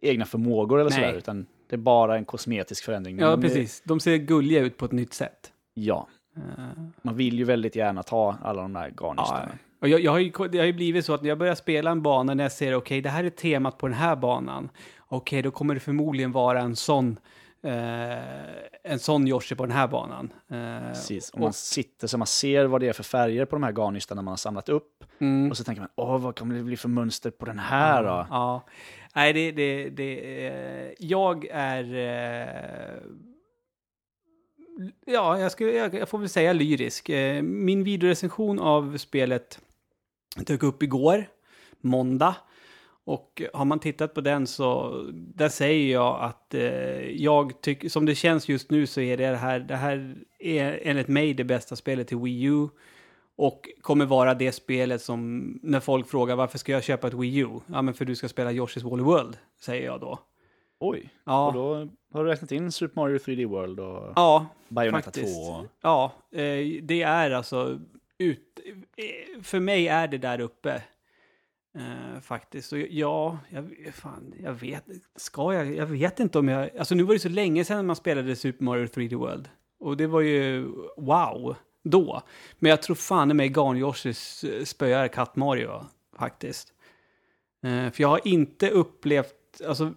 egna 0.00 0.24
förmågor 0.24 0.80
eller 0.80 0.90
Nej. 0.90 0.98
sådär, 1.00 1.18
utan 1.18 1.46
det 1.68 1.76
är 1.76 1.78
bara 1.78 2.16
en 2.16 2.24
kosmetisk 2.24 2.84
förändring. 2.84 3.18
Ja, 3.18 3.36
det- 3.36 3.42
precis. 3.42 3.82
De 3.84 4.00
ser 4.00 4.16
gulliga 4.16 4.60
ut 4.60 4.76
på 4.76 4.84
ett 4.84 4.92
nytt 4.92 5.14
sätt. 5.14 5.52
Ja, 5.74 6.08
man 7.02 7.16
vill 7.16 7.38
ju 7.38 7.44
väldigt 7.44 7.76
gärna 7.76 8.02
ta 8.02 8.36
alla 8.42 8.62
de 8.62 8.72
där 8.72 8.92
ja, 8.96 9.06
garnnystarna. 9.06 9.52
och 9.80 9.88
jag, 9.88 10.00
jag 10.00 10.12
har 10.12 10.18
ju, 10.18 10.32
det 10.52 10.58
har 10.58 10.66
ju 10.66 10.72
blivit 10.72 11.04
så 11.04 11.14
att 11.14 11.22
när 11.22 11.28
jag 11.28 11.38
börjar 11.38 11.54
spela 11.54 11.90
en 11.90 12.02
bana, 12.02 12.34
när 12.34 12.44
jag 12.44 12.52
ser 12.52 12.74
okej, 12.74 13.00
det 13.00 13.08
här 13.08 13.24
är 13.24 13.30
temat 13.30 13.78
på 13.78 13.86
den 13.86 13.96
här 13.96 14.16
banan. 14.16 14.68
Okej, 15.08 15.42
då 15.42 15.50
kommer 15.50 15.74
det 15.74 15.80
förmodligen 15.80 16.32
vara 16.32 16.60
en 16.60 16.76
sån, 16.76 17.18
eh, 17.62 17.72
en 18.82 18.98
sån 18.98 19.28
Yoshi 19.28 19.54
på 19.54 19.66
den 19.66 19.76
här 19.76 19.88
banan. 19.88 20.32
Eh, 20.50 20.88
Precis, 20.88 21.30
och 21.30 21.40
man 21.40 21.52
sitter 21.52 22.06
så 22.06 22.18
man 22.18 22.26
ser 22.26 22.64
vad 22.64 22.80
det 22.80 22.88
är 22.88 22.92
för 22.92 23.02
färger 23.02 23.44
på 23.44 23.56
de 23.56 23.62
här 23.62 23.72
garnnystarna 23.72 24.22
man 24.22 24.32
har 24.32 24.36
samlat 24.36 24.68
upp. 24.68 25.04
mm. 25.18 25.50
Och 25.50 25.56
så 25.56 25.64
tänker 25.64 25.82
man, 25.82 25.90
åh, 25.94 26.18
vad 26.18 26.38
kommer 26.38 26.54
det 26.54 26.62
bli 26.62 26.76
för 26.76 26.88
mönster 26.88 27.30
på 27.30 27.46
den 27.46 27.58
här 27.58 28.02
då? 28.02 28.26
Ja. 28.30 28.62
Nej, 29.14 29.32
det, 29.32 29.52
det, 29.52 29.88
det, 29.90 30.46
eh, 30.46 30.92
jag 30.98 31.46
är... 31.50 31.84
Ja, 35.06 35.40
jag, 35.40 35.52
skulle, 35.52 35.72
jag, 35.72 35.94
jag 35.94 36.08
får 36.08 36.18
väl 36.18 36.28
säga 36.28 36.52
lyrisk. 36.52 37.08
Eh, 37.08 37.42
min 37.42 37.84
videorecension 37.84 38.58
av 38.58 38.96
spelet 38.96 39.60
dök 40.36 40.62
upp 40.62 40.82
igår, 40.82 41.28
måndag. 41.80 42.34
Och 43.04 43.42
har 43.52 43.64
man 43.64 43.78
tittat 43.78 44.14
på 44.14 44.20
den 44.20 44.46
så, 44.46 44.92
där 45.12 45.48
säger 45.48 45.92
jag 45.92 46.20
att 46.20 46.54
eh, 46.54 47.10
jag 47.10 47.60
tycker, 47.60 47.88
som 47.88 48.06
det 48.06 48.14
känns 48.14 48.48
just 48.48 48.70
nu 48.70 48.86
så 48.86 49.00
är 49.00 49.16
det 49.16 49.36
här, 49.36 49.60
det 49.60 49.76
här 49.76 50.16
är 50.38 50.80
enligt 50.82 51.08
mig 51.08 51.34
det 51.34 51.44
bästa 51.44 51.76
spelet 51.76 52.08
till 52.08 52.18
Wii 52.18 52.42
U. 52.42 52.68
Och 53.36 53.68
kommer 53.80 54.06
vara 54.06 54.34
det 54.34 54.52
spelet 54.52 55.02
som, 55.02 55.58
när 55.62 55.80
folk 55.80 56.08
frågar 56.08 56.36
varför 56.36 56.58
ska 56.58 56.72
jag 56.72 56.84
köpa 56.84 57.06
ett 57.06 57.14
Wii 57.14 57.38
U? 57.38 57.48
Ja, 57.66 57.82
men 57.82 57.94
för 57.94 58.04
du 58.04 58.16
ska 58.16 58.28
spela 58.28 58.52
Yoshi's 58.52 58.82
Woolly 58.82 59.02
World, 59.02 59.38
säger 59.60 59.86
jag 59.86 60.00
då. 60.00 60.18
Oj, 60.80 61.00
och 61.00 61.32
Ja, 61.32 61.50
då 61.54 61.88
har 62.12 62.24
du 62.24 62.30
räknat 62.30 62.52
in 62.52 62.72
Super 62.72 63.00
Mario 63.00 63.18
3D 63.18 63.46
World 63.46 63.80
och 63.80 64.12
ja 64.16 64.46
Bayonetta 64.68 65.02
faktiskt. 65.04 65.34
2. 65.36 65.42
och- 65.52 65.66
Ja, 65.80 66.12
eh, 66.32 66.82
det 66.82 67.02
är 67.02 67.30
alltså, 67.30 67.80
ut, 68.18 68.60
eh, 68.96 69.42
för 69.42 69.60
mig 69.60 69.88
är 69.88 70.08
det 70.08 70.18
där 70.18 70.40
uppe. 70.40 70.82
Eh, 71.78 72.20
faktiskt. 72.20 72.72
Och 72.72 72.78
ja, 72.78 73.38
jag, 73.50 73.70
fan, 73.92 74.34
jag 74.42 74.52
vet, 74.52 74.84
ska 75.16 75.54
jag, 75.54 75.74
jag 75.74 75.86
vet 75.86 76.20
inte 76.20 76.38
om 76.38 76.48
jag, 76.48 76.76
alltså 76.76 76.94
nu 76.94 77.02
var 77.02 77.12
det 77.14 77.20
så 77.20 77.28
länge 77.28 77.64
sedan 77.64 77.86
man 77.86 77.96
spelade 77.96 78.36
Super 78.36 78.64
Mario 78.64 78.86
3D 78.86 79.14
World. 79.16 79.48
Och 79.80 79.96
det 79.96 80.06
var 80.06 80.20
ju 80.20 80.62
wow, 80.96 81.56
då. 81.84 82.22
Men 82.58 82.70
jag 82.70 82.82
tror 82.82 82.96
fan 82.96 83.30
i 83.30 83.34
mig 83.34 83.48
Garn-Yoshis 83.48 84.44
eh, 84.58 84.64
spöar 84.64 85.08
Katt 85.08 85.36
Mario, 85.36 85.84
faktiskt. 86.18 86.72
Eh, 87.62 87.90
för 87.92 88.02
jag 88.02 88.08
har 88.08 88.20
inte 88.28 88.70
upplevt, 88.70 89.60
alltså, 89.66 89.92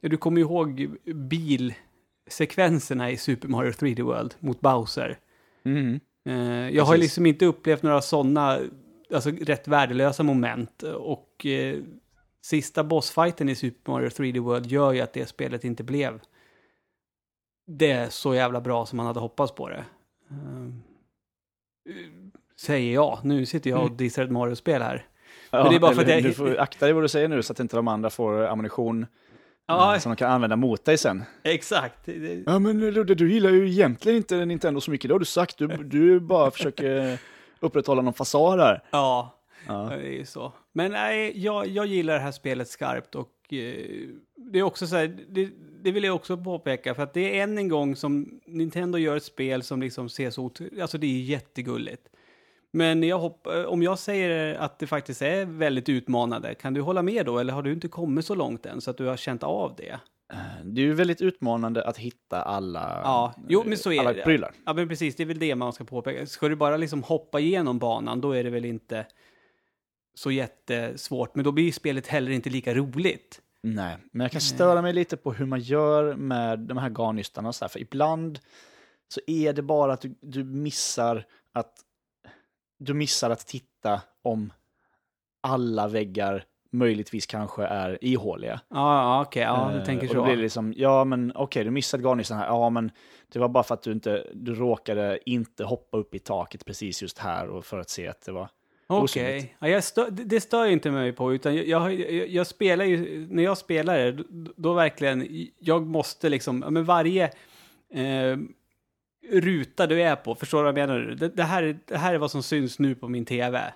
du 0.00 0.16
kommer 0.16 0.38
ju 0.38 0.44
ihåg 0.44 0.96
bilsekvenserna 1.14 3.10
i 3.10 3.16
Super 3.16 3.48
Mario 3.48 3.70
3D 3.70 4.02
World 4.02 4.34
mot 4.40 4.60
Bowser. 4.60 5.18
Mhm. 5.62 6.00
Eh, 6.28 6.68
jag 6.70 6.84
har 6.84 6.96
liksom 6.96 7.26
inte 7.26 7.46
upplevt 7.46 7.82
några 7.82 8.02
sådana, 8.02 8.58
alltså 9.14 9.30
rätt 9.30 9.68
värdelösa 9.68 10.22
moment. 10.22 10.82
Och 10.82 11.46
eh, 11.46 11.78
sista 12.42 12.84
bossfighten 12.84 13.48
i 13.48 13.54
Super 13.54 13.92
Mario 13.92 14.08
3D 14.08 14.38
World 14.40 14.66
gör 14.66 14.92
ju 14.92 15.00
att 15.00 15.12
det 15.12 15.26
spelet 15.26 15.64
inte 15.64 15.84
blev 15.84 16.20
det 17.68 17.90
är 17.90 18.08
så 18.08 18.34
jävla 18.34 18.60
bra 18.60 18.86
som 18.86 18.96
man 18.96 19.06
hade 19.06 19.20
hoppats 19.20 19.52
på 19.54 19.68
det. 19.68 19.84
Eh, 20.30 20.70
säger 22.60 22.94
jag. 22.94 23.18
Nu 23.24 23.46
sitter 23.46 23.70
jag 23.70 23.78
och 23.80 23.86
Mm. 23.86 23.96
dissar 23.96 24.24
ett 24.24 24.30
Mario-spel 24.30 24.82
här. 24.82 25.06
Ja, 25.50 25.68
det 25.68 25.76
är 25.76 25.80
bara 25.80 25.94
för 25.94 26.02
att 26.02 26.08
jag- 26.08 26.22
Du 26.22 26.32
får 26.32 26.56
akta 26.58 26.86
dig 26.86 26.92
vad 26.92 27.04
du 27.04 27.08
säger 27.08 27.28
nu 27.28 27.42
så 27.42 27.52
att 27.52 27.60
inte 27.60 27.76
de 27.76 27.88
andra 27.88 28.10
får 28.10 28.46
ammunition 28.46 29.06
Ja, 29.66 29.94
eh, 29.94 30.00
som 30.00 30.12
de 30.12 30.16
kan 30.16 30.30
använda 30.30 30.56
mot 30.56 30.84
dig 30.84 30.98
sen. 30.98 31.24
exakt. 31.42 32.08
Ja 32.46 32.58
men 32.58 32.80
Ludde, 32.90 33.14
du 33.14 33.32
gillar 33.32 33.50
ju 33.50 33.68
egentligen 33.68 34.16
inte 34.16 34.44
Nintendo 34.44 34.80
så 34.80 34.90
mycket, 34.90 35.08
det 35.08 35.14
har 35.14 35.18
du 35.18 35.24
sagt. 35.24 35.58
Du, 35.58 35.66
du 35.66 36.20
bara 36.20 36.50
försöker 36.50 37.18
upprätthålla 37.60 38.02
någon 38.02 38.14
fasad 38.14 38.60
här. 38.60 38.82
Ja, 38.90 39.36
Ja. 39.66 39.90
Ja, 39.90 39.96
det 39.96 40.08
är 40.08 40.12
ju 40.12 40.24
så. 40.24 40.52
Men 40.72 40.92
nej, 40.92 41.32
jag, 41.44 41.66
jag 41.66 41.86
gillar 41.86 42.14
det 42.14 42.20
här 42.20 42.32
spelet 42.32 42.68
skarpt 42.68 43.14
och 43.14 43.52
eh, 43.52 43.86
det 44.36 44.58
är 44.58 44.62
också 44.62 44.86
så 44.86 44.96
här, 44.96 45.16
det, 45.28 45.48
det 45.82 45.90
vill 45.90 46.04
jag 46.04 46.14
också 46.14 46.36
påpeka 46.36 46.94
för 46.94 47.02
att 47.02 47.14
det 47.14 47.38
är 47.38 47.42
än 47.42 47.58
en 47.58 47.68
gång 47.68 47.96
som 47.96 48.40
Nintendo 48.46 48.98
gör 48.98 49.16
ett 49.16 49.24
spel 49.24 49.62
som 49.62 49.80
liksom 49.80 50.08
ser 50.08 50.30
så 50.30 50.50
alltså 50.80 50.98
det 50.98 51.06
är 51.06 51.20
jättegulligt. 51.22 52.08
Men 52.72 53.02
jag 53.02 53.18
hopp, 53.18 53.46
eh, 53.46 53.62
om 53.64 53.82
jag 53.82 53.98
säger 53.98 54.54
att 54.54 54.78
det 54.78 54.86
faktiskt 54.86 55.22
är 55.22 55.44
väldigt 55.44 55.88
utmanande, 55.88 56.54
kan 56.54 56.74
du 56.74 56.80
hålla 56.80 57.02
med 57.02 57.26
då 57.26 57.38
eller 57.38 57.52
har 57.52 57.62
du 57.62 57.72
inte 57.72 57.88
kommit 57.88 58.26
så 58.26 58.34
långt 58.34 58.66
än 58.66 58.80
så 58.80 58.90
att 58.90 58.98
du 58.98 59.04
har 59.06 59.16
känt 59.16 59.42
av 59.42 59.74
det? 59.76 59.98
Det 60.64 60.80
är 60.80 60.84
ju 60.84 60.94
väldigt 60.94 61.20
utmanande 61.22 61.84
att 61.84 61.96
hitta 61.98 62.42
alla, 62.42 63.00
Ja, 63.04 63.34
jo, 63.48 63.62
men 63.66 63.78
så 63.78 63.92
är 63.92 64.00
alla 64.00 64.12
det. 64.12 64.22
prylar. 64.22 64.52
Ja, 64.66 64.72
men 64.72 64.88
precis, 64.88 65.16
det 65.16 65.22
är 65.22 65.26
väl 65.26 65.38
det 65.38 65.54
man 65.54 65.72
ska 65.72 65.84
påpeka. 65.84 66.26
Ska 66.26 66.48
du 66.48 66.56
bara 66.56 66.76
liksom 66.76 67.02
hoppa 67.02 67.40
igenom 67.40 67.78
banan, 67.78 68.20
då 68.20 68.32
är 68.32 68.44
det 68.44 68.50
väl 68.50 68.64
inte 68.64 69.06
så 70.14 70.30
jättesvårt. 70.30 71.34
Men 71.34 71.44
då 71.44 71.52
blir 71.52 71.72
spelet 71.72 72.06
heller 72.06 72.30
inte 72.30 72.50
lika 72.50 72.74
roligt. 72.74 73.40
Nej, 73.62 73.96
men 74.12 74.24
jag 74.24 74.32
kan 74.32 74.40
störa 74.40 74.82
mig 74.82 74.92
lite 74.92 75.16
på 75.16 75.32
hur 75.32 75.46
man 75.46 75.60
gör 75.60 76.14
med 76.14 76.58
de 76.58 76.76
här 76.78 76.90
garnnystarna. 76.90 77.52
Så 77.52 77.64
här, 77.64 77.68
för 77.68 77.80
ibland 77.80 78.38
så 79.08 79.20
är 79.26 79.52
det 79.52 79.62
bara 79.62 79.92
att 79.92 80.00
du, 80.00 80.14
du 80.20 80.44
missar 80.44 81.24
att 81.52 81.72
du 82.78 82.94
missar 82.94 83.30
att 83.30 83.46
titta 83.46 84.00
om 84.22 84.52
alla 85.40 85.88
väggar 85.88 86.44
möjligtvis 86.72 87.26
kanske 87.26 87.64
är 87.64 88.04
ihåliga. 88.04 88.60
Ja, 88.68 89.02
ja 89.02 89.22
okej, 89.22 89.42
ja, 89.42 89.70
du 89.72 89.78
Eh, 89.78 89.84
tänker 89.84 90.08
och 90.08 90.14
då 90.14 90.20
så. 90.20 90.24
blir 90.24 90.36
det 90.36 90.42
liksom, 90.42 90.74
ja 90.76 91.04
men 91.04 91.32
okej, 91.34 91.64
du 91.64 91.70
missade 91.70 92.02
garnnystan 92.02 92.38
här, 92.38 92.46
ja 92.46 92.70
men 92.70 92.90
det 93.32 93.38
var 93.38 93.48
bara 93.48 93.64
för 93.64 93.74
att 93.74 93.82
du 93.82 93.92
inte, 93.92 94.26
du 94.34 94.54
råkade 94.54 95.18
inte 95.30 95.64
hoppa 95.64 95.96
upp 95.98 96.14
i 96.14 96.18
taket 96.18 96.64
precis 96.64 97.02
just 97.02 97.18
här 97.18 97.48
och 97.48 97.64
för 97.64 97.78
att 97.78 97.90
se 97.90 98.08
att 98.08 98.20
det 98.26 98.32
var 98.32 98.48
Okej, 98.86 99.04
osynligt. 99.04 99.52
ja, 99.58 99.68
jag 99.68 99.82
det 100.26 100.40
stör 100.40 100.64
jag 100.64 100.72
inte 100.72 100.90
mig 100.90 101.12
på, 101.12 101.34
utan 101.34 101.56
jag, 101.56 101.66
jag, 101.66 101.94
jag, 101.94 102.28
jag 102.28 102.46
spelar 102.46 102.84
ju, 102.84 103.26
när 103.30 103.42
jag 103.42 103.58
spelar 103.58 103.98
det, 103.98 104.12
då, 104.12 104.52
då 104.56 104.72
verkligen, 104.74 105.28
jag 105.58 105.86
måste 105.86 106.28
liksom, 106.28 106.58
men 106.58 106.84
varje 106.84 107.24
eh, 107.90 108.36
ruta 109.30 109.86
du 109.86 110.02
är 110.02 110.16
på, 110.16 110.34
förstår 110.34 110.58
du 110.64 110.72
vad 110.72 110.78
jag 110.78 110.88
menar? 110.88 111.00
Det, 111.00 111.28
det, 111.28 111.42
här, 111.42 111.62
är- 111.62 111.78
det 111.86 111.96
här 111.98 112.14
är 112.14 112.18
vad 112.18 112.30
som 112.30 112.42
syns 112.42 112.78
nu 112.78 112.94
på 112.94 113.08
min 113.08 113.24
tv. 113.24 113.72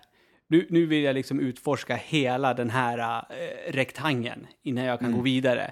Nu, 0.48 0.66
nu 0.70 0.86
vill 0.86 1.02
jag 1.02 1.14
liksom 1.14 1.40
utforska 1.40 1.94
hela 1.96 2.54
den 2.54 2.70
här 2.70 3.24
eh, 3.30 3.72
rektangeln 3.72 4.46
innan 4.62 4.84
jag 4.84 5.00
kan 5.00 5.12
gå 5.12 5.20
vidare. 5.22 5.70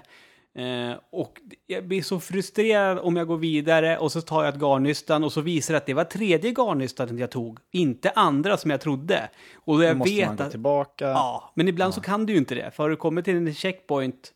Eh, 0.57 0.97
och 1.11 1.33
jag 1.67 1.87
blir 1.87 2.01
så 2.01 2.19
frustrerad 2.19 2.99
om 2.99 3.15
jag 3.15 3.27
går 3.27 3.37
vidare 3.37 3.97
och 3.97 4.11
så 4.11 4.21
tar 4.21 4.43
jag 4.45 4.53
ett 4.55 4.61
garnnystan 4.61 5.23
och 5.23 5.33
så 5.33 5.41
visar 5.41 5.73
det 5.73 5.77
att 5.77 5.85
det 5.85 5.93
var 5.93 6.03
tredje 6.03 6.51
garnnystan 6.51 7.17
jag 7.17 7.31
tog, 7.31 7.59
inte 7.71 8.09
andra 8.09 8.57
som 8.57 8.71
jag 8.71 8.81
trodde. 8.81 9.29
Och 9.55 9.77
Då 9.77 9.83
jag 9.83 9.97
måste 9.97 10.13
vet 10.15 10.27
man 10.27 10.35
gå 10.35 10.43
att... 10.43 10.51
tillbaka. 10.51 11.05
Ja, 11.07 11.51
men 11.55 11.67
ibland 11.67 11.93
så 11.93 12.01
kan 12.01 12.25
du 12.25 12.33
ju 12.33 12.39
inte 12.39 12.55
det. 12.55 12.71
För 12.71 12.83
har 12.83 12.89
du 12.89 12.95
kommit 12.95 13.25
till 13.25 13.35
en 13.35 13.53
checkpoint, 13.53 14.31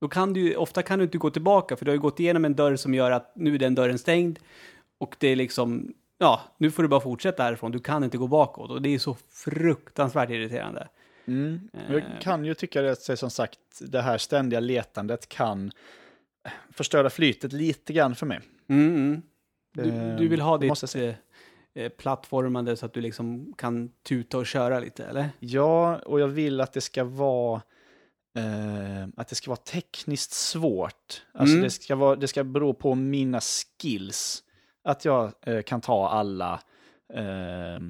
då 0.00 0.08
kan 0.08 0.32
du 0.32 0.56
ofta 0.56 0.82
kan 0.82 0.98
du 0.98 1.04
inte 1.04 1.18
gå 1.18 1.30
tillbaka, 1.30 1.76
för 1.76 1.84
du 1.84 1.90
har 1.90 1.94
ju 1.96 2.00
gått 2.00 2.20
igenom 2.20 2.44
en 2.44 2.54
dörr 2.54 2.76
som 2.76 2.94
gör 2.94 3.10
att 3.10 3.32
nu 3.36 3.54
är 3.54 3.58
den 3.58 3.74
dörren 3.74 3.98
stängd. 3.98 4.38
Och 4.98 5.16
det 5.18 5.28
är 5.28 5.36
liksom, 5.36 5.94
ja, 6.18 6.40
nu 6.58 6.70
får 6.70 6.82
du 6.82 6.88
bara 6.88 7.00
fortsätta 7.00 7.42
härifrån. 7.42 7.72
Du 7.72 7.78
kan 7.78 8.04
inte 8.04 8.18
gå 8.18 8.26
bakåt. 8.26 8.70
Och 8.70 8.82
det 8.82 8.94
är 8.94 8.98
så 8.98 9.16
fruktansvärt 9.30 10.30
irriterande. 10.30 10.88
Mm. 11.26 11.68
Eh. 11.72 11.92
Jag 11.92 12.02
kan 12.20 12.44
ju 12.44 12.54
tycka 12.54 12.82
det, 12.82 13.16
som 13.16 13.30
sagt, 13.30 13.58
det 13.80 14.02
här 14.02 14.18
ständiga 14.18 14.60
letandet 14.60 15.28
kan 15.28 15.70
förstöra 16.72 17.10
flytet 17.10 17.52
lite 17.52 17.92
grann 17.92 18.14
för 18.14 18.26
mig. 18.26 18.40
Mm, 18.68 18.94
mm. 18.96 19.22
Du, 19.74 19.82
Eh, 19.82 20.16
du 20.16 20.28
vill 20.28 20.40
ha 20.40 20.60
måste 20.60 20.86
ditt 20.86 21.16
eh, 21.74 21.84
eh, 21.84 21.88
plattformande 21.88 22.76
så 22.76 22.86
att 22.86 22.92
du 22.92 23.00
liksom 23.00 23.54
kan 23.58 23.90
tuta 24.02 24.38
och 24.38 24.46
köra 24.46 24.80
lite, 24.80 25.04
eller? 25.04 25.28
Ja, 25.38 25.96
och 25.96 26.20
jag 26.20 26.28
vill 26.28 26.60
att 26.60 26.72
det 26.72 26.80
ska 26.80 27.04
vara 27.04 27.62
eh, 28.38 29.08
att 29.16 29.28
det 29.28 29.34
ska 29.34 29.50
vara 29.50 29.56
tekniskt 29.56 30.32
svårt. 30.32 31.22
Alltså 31.32 31.52
Mm. 31.54 31.64
det, 31.64 31.70
ska 31.70 31.96
vara, 31.96 32.16
det 32.16 32.28
ska 32.28 32.44
bero 32.44 32.74
på 32.74 32.94
mina 32.94 33.40
skills. 33.40 34.42
Att 34.88 35.04
jag 35.04 35.32
eh, 35.46 35.62
kan 35.62 35.80
ta 35.80 36.08
alla, 36.08 36.60
eh, 37.14 37.82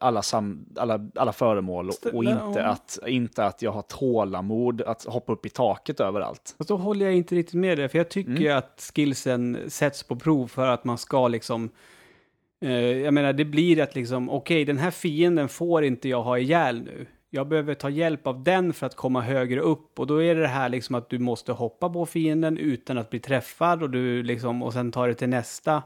alla, 0.00 0.22
sam, 0.22 0.66
alla, 0.76 1.00
alla 1.14 1.32
föremål 1.32 1.88
och, 1.88 2.14
och 2.14 2.24
inte 2.24 2.64
att, 2.64 2.98
inte 3.06 3.44
att 3.44 3.62
jag 3.62 3.72
har 3.72 3.82
tålamod 3.82 4.82
att 4.82 5.04
hoppa 5.04 5.32
upp 5.32 5.46
i 5.46 5.50
taket 5.50 6.00
överallt. 6.00 6.54
Fast 6.58 6.68
då 6.68 6.76
håller 6.76 7.06
jag 7.06 7.14
inte 7.14 7.34
riktigt 7.34 7.60
med 7.60 7.78
dig, 7.78 7.88
för 7.88 7.98
jag 7.98 8.08
tycker 8.08 8.30
Mm. 8.32 8.58
att 8.58 8.92
skillsen 8.94 9.58
sätts 9.68 10.02
på 10.02 10.16
prov 10.16 10.46
för 10.46 10.66
att 10.66 10.84
man 10.84 10.98
ska 10.98 11.28
liksom... 11.28 11.70
Eh, 12.60 12.72
jag 12.72 13.14
menar, 13.14 13.32
det 13.32 13.44
blir 13.44 13.82
att 13.82 13.94
liksom, 13.94 14.30
okej, 14.30 14.64
den 14.64 14.78
här 14.78 14.90
fienden 14.90 15.48
får 15.48 15.84
inte 15.84 16.08
jag 16.08 16.22
ha 16.22 16.38
ihjäl 16.38 16.82
nu. 16.82 17.06
Jag 17.30 17.48
behöver 17.48 17.74
ta 17.74 17.90
hjälp 17.90 18.26
av 18.26 18.42
den 18.42 18.72
för 18.72 18.86
att 18.86 18.94
komma 18.96 19.20
högre 19.20 19.60
upp 19.60 19.98
och 20.00 20.06
då 20.06 20.22
är 20.22 20.34
det 20.34 20.40
det 20.40 20.46
här 20.48 20.68
liksom 20.68 20.94
att 20.94 21.10
du 21.10 21.18
måste 21.18 21.52
hoppa 21.52 21.88
på 21.88 22.06
fienden 22.06 22.58
utan 22.58 22.98
att 22.98 23.10
bli 23.10 23.20
träffad 23.20 23.82
och 23.82 23.90
du 23.90 24.22
liksom, 24.22 24.62
och 24.62 24.72
sen 24.72 24.92
tar 24.92 25.08
det 25.08 25.14
till 25.14 25.28
nästa. 25.28 25.82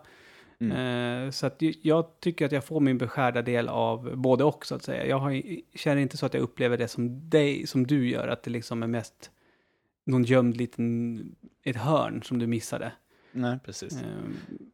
Eh, 0.60 1.30
så 1.30 1.46
att 1.46 1.62
jag 1.82 2.20
tycker 2.20 2.46
att 2.46 2.52
jag 2.52 2.64
får 2.64 2.80
min 2.80 2.98
beskärda 2.98 3.42
del 3.42 3.68
av 3.68 4.16
både 4.16 4.44
och 4.44 4.66
så 4.66 4.74
att 4.74 4.82
säga. 4.82 5.06
Jag 5.06 5.18
har, 5.18 5.42
känner 5.74 6.02
inte 6.02 6.16
så 6.16 6.26
att 6.26 6.34
jag 6.34 6.42
upplever 6.42 6.76
det 6.76 6.88
som 6.88 7.30
dig, 7.30 7.66
som 7.66 7.86
du 7.86 8.10
gör, 8.10 8.28
att 8.28 8.42
det 8.42 8.50
liksom 8.50 8.82
är 8.82 8.86
mest 8.86 9.30
någon 10.06 10.24
gömd 10.24 10.56
liten, 10.56 11.20
ett 11.64 11.76
hörn 11.76 12.22
som 12.22 12.38
du 12.38 12.46
missade. 12.46 12.92
Nej, 13.32 13.58
precis. 13.64 14.02
Eh, 14.02 14.08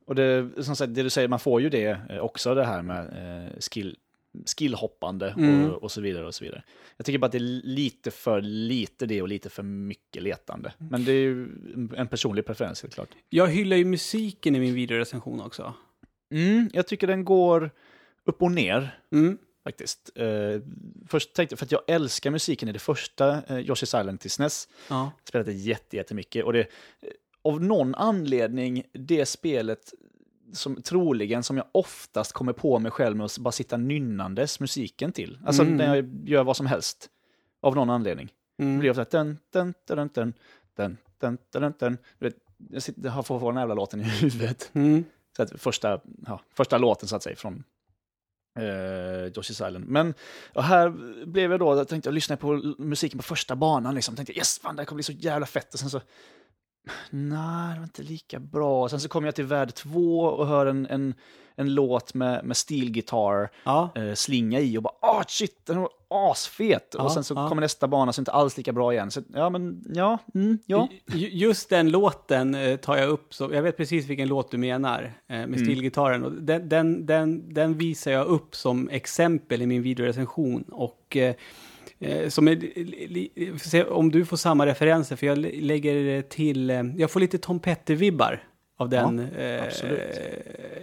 Och 0.04 0.14
det, 0.14 0.50
som 0.64 0.76
sagt, 0.76 0.94
det 0.94 1.02
du 1.02 1.10
säger, 1.10 1.28
man 1.28 1.38
får 1.38 1.60
ju 1.60 1.68
det 1.70 1.98
eh, 2.10 2.18
också, 2.18 2.54
det 2.54 2.64
här 2.64 2.82
med 2.82 3.06
eh, 3.06 3.58
skill, 3.60 3.96
skillhoppande 4.46 5.30
Mm. 5.36 5.70
och, 5.70 5.82
och 5.82 5.92
så 5.92 6.00
vidare. 6.00 6.26
och 6.26 6.34
så 6.34 6.44
vidare. 6.44 6.62
Jag 6.96 7.06
tycker 7.06 7.18
bara 7.18 7.26
att 7.26 7.32
det 7.32 7.38
är 7.38 7.62
lite 7.64 8.10
för 8.10 8.40
lite 8.40 9.06
det 9.06 9.22
och 9.22 9.28
lite 9.28 9.50
för 9.50 9.62
mycket 9.62 10.22
letande. 10.22 10.72
Men 10.78 11.04
det 11.04 11.12
är 11.12 11.20
ju 11.20 11.42
en- 11.96 12.08
personlig 12.08 12.46
preferens 12.46 12.82
helt 12.82 12.94
klart. 12.94 13.08
Jag 13.30 13.46
hyllar 13.48 13.76
ju 13.76 13.84
musiken 13.84 14.56
i 14.56 14.60
min 14.60 14.74
videorecension 14.74 15.40
också. 15.40 15.74
Mm, 16.34 16.70
jag 16.72 16.86
tycker 16.86 17.06
den 17.06 17.24
går 17.24 17.70
upp 18.24 18.42
och 18.42 18.52
ner 18.52 18.98
Mm. 19.12 19.38
faktiskt. 19.64 20.10
Eh, 20.14 20.60
först 21.08 21.34
tänkte 21.34 21.52
jag, 21.52 21.58
för 21.58 21.66
att 21.66 21.72
jag 21.72 21.82
älskar 21.86 22.30
musiken 22.30 22.68
i 22.68 22.72
det 22.72 22.78
första 22.78 23.28
eh, 23.32 23.42
Yoshi's 23.56 24.00
Island 24.00 24.20
till 24.20 24.30
SNES. 24.30 24.68
Ja. 24.88 25.10
spelat 25.24 25.46
det 25.46 25.52
jätte- 25.52 25.96
jättemycket. 25.96 26.44
Och 26.44 26.52
det, 26.52 26.60
eh, 26.60 26.66
av 27.42 27.62
någon 27.62 27.94
anledning, 27.94 28.82
det 28.92 29.26
spelet 29.26 29.94
som 30.52 30.82
troligen 30.82 31.42
som 31.42 31.56
jag 31.56 31.66
oftast 31.72 32.32
kommer 32.32 32.52
på 32.52 32.78
mig 32.78 32.90
själv 32.90 33.16
med 33.16 33.24
att 33.24 33.38
bara 33.38 33.52
sitta 33.52 33.76
nynnandes 33.76 34.60
musiken 34.60 35.12
till. 35.12 35.38
Alltså 35.46 35.62
mm. 35.62 35.76
när 35.76 35.96
jag 35.96 36.28
gör 36.28 36.44
vad 36.44 36.56
som 36.56 36.66
helst. 36.66 37.10
Av 37.60 37.74
någon 37.74 37.90
anledning. 37.90 38.32
Mm. 38.58 38.72
Det 38.72 38.80
blir 38.80 38.90
ofta 38.90 39.04
den, 39.04 39.38
den, 39.52 39.74
den, 39.86 39.96
den, 40.14 40.32
den, 40.76 40.96
den, 41.18 41.38
den, 41.52 41.74
den. 41.78 41.98
Du 42.18 42.26
vet, 42.26 42.36
jag 42.70 42.82
sitter, 42.82 43.08
har 43.08 43.22
fått 43.22 43.42
den 43.42 43.56
jävla 43.56 43.74
låten 43.74 44.00
i 44.00 44.04
huvudet. 44.20 44.70
Mm. 44.72 45.04
Så 45.36 45.42
att 45.42 45.60
första, 45.60 46.00
ja, 46.26 46.40
första 46.54 46.78
låten 46.78 47.08
så 47.08 47.16
att 47.16 47.22
säga 47.22 47.36
från 47.36 47.64
eh, 48.58 49.30
Josh's 49.32 49.50
Island. 49.50 49.84
Men 49.88 50.14
här 50.54 50.88
blev 51.26 51.50
jag 51.50 51.60
då, 51.60 51.76
jag 51.76 51.88
tänkte 51.88 52.08
jag 52.08 52.14
lyssnade 52.14 52.40
på 52.40 52.74
musiken 52.78 53.18
på 53.18 53.22
första 53.22 53.56
banan 53.56 53.94
liksom. 53.94 54.16
Tänkte 54.16 54.36
yes, 54.36 54.58
fan 54.58 54.76
det 54.76 54.82
här 54.82 54.86
kommer 54.86 54.96
bli 54.96 55.02
så 55.02 55.12
jävla 55.12 55.46
fett. 55.46 55.74
Och 55.74 55.80
sen 55.80 55.90
så 55.90 56.00
nej 57.10 57.74
det 57.74 57.78
var 57.80 57.84
inte 57.84 58.02
lika 58.02 58.38
bra. 58.38 58.88
Sen 58.88 59.00
så 59.00 59.08
kom 59.08 59.24
jag 59.24 59.34
till 59.34 59.44
värld 59.44 59.74
två 59.74 60.20
och 60.20 60.46
hör 60.46 60.66
en, 60.66 60.86
en, 60.86 61.14
en 61.56 61.74
låt 61.74 62.14
med, 62.14 62.44
med 62.44 62.56
steel 62.56 63.02
Ja. 63.64 63.90
eh, 63.94 64.14
slinga 64.14 64.60
i 64.60 64.78
och 64.78 64.82
bara 64.82 64.94
ah 65.00 65.24
shit, 65.28 65.66
den 65.66 65.80
var 65.80 65.88
asfet. 66.08 66.94
Ja, 66.98 67.02
och 67.04 67.12
sen 67.12 67.24
så 67.24 67.34
ja. 67.34 67.48
kommer 67.48 67.60
nästa 67.62 67.88
bana 67.88 68.12
så 68.12 68.20
inte 68.20 68.32
alls 68.32 68.56
lika 68.56 68.72
bra 68.72 68.92
igen. 68.92 69.10
Så 69.10 69.22
ja 69.34 69.50
men 69.50 69.84
ja, 69.94 70.18
mm, 70.34 70.58
ja. 70.66 70.88
Ju- 71.06 71.28
Just 71.28 71.68
den 71.68 71.90
låten 71.90 72.54
eh, 72.54 72.76
tar 72.76 72.96
jag 72.96 73.08
upp, 73.08 73.34
så, 73.34 73.50
jag 73.54 73.62
vet 73.62 73.76
precis 73.76 74.06
vilken 74.06 74.28
låt 74.28 74.50
du 74.50 74.58
menar 74.58 75.02
eh, 75.02 75.10
med 75.28 75.44
Mm. 75.44 75.58
stilgitarren. 75.64 76.24
Och 76.24 76.32
den, 76.32 76.68
den, 76.68 77.06
den, 77.06 77.54
den 77.54 77.78
visar 77.78 78.10
jag 78.10 78.26
upp 78.26 78.56
som 78.56 78.88
exempel 78.88 79.62
i 79.62 79.66
min 79.66 79.82
videorecension. 79.82 80.62
Och 80.72 81.16
eh, 81.16 81.34
som 82.28 82.48
är, 82.48 83.58
se 83.58 83.84
om 83.84 84.10
du 84.10 84.24
får 84.24 84.36
samma 84.36 84.66
referenser, 84.66 85.16
för 85.16 85.26
jag 85.26 85.38
lä- 85.38 85.60
lägger 85.60 86.22
till, 86.22 86.70
eh, 86.70 86.82
jag 86.96 87.10
får 87.10 87.20
lite 87.20 87.38
Tom 87.38 87.60
Petty-vibbar 87.60 88.38
av 88.78 88.88
den 88.88 89.18
eh, 89.18 89.62
absolut. 89.64 90.20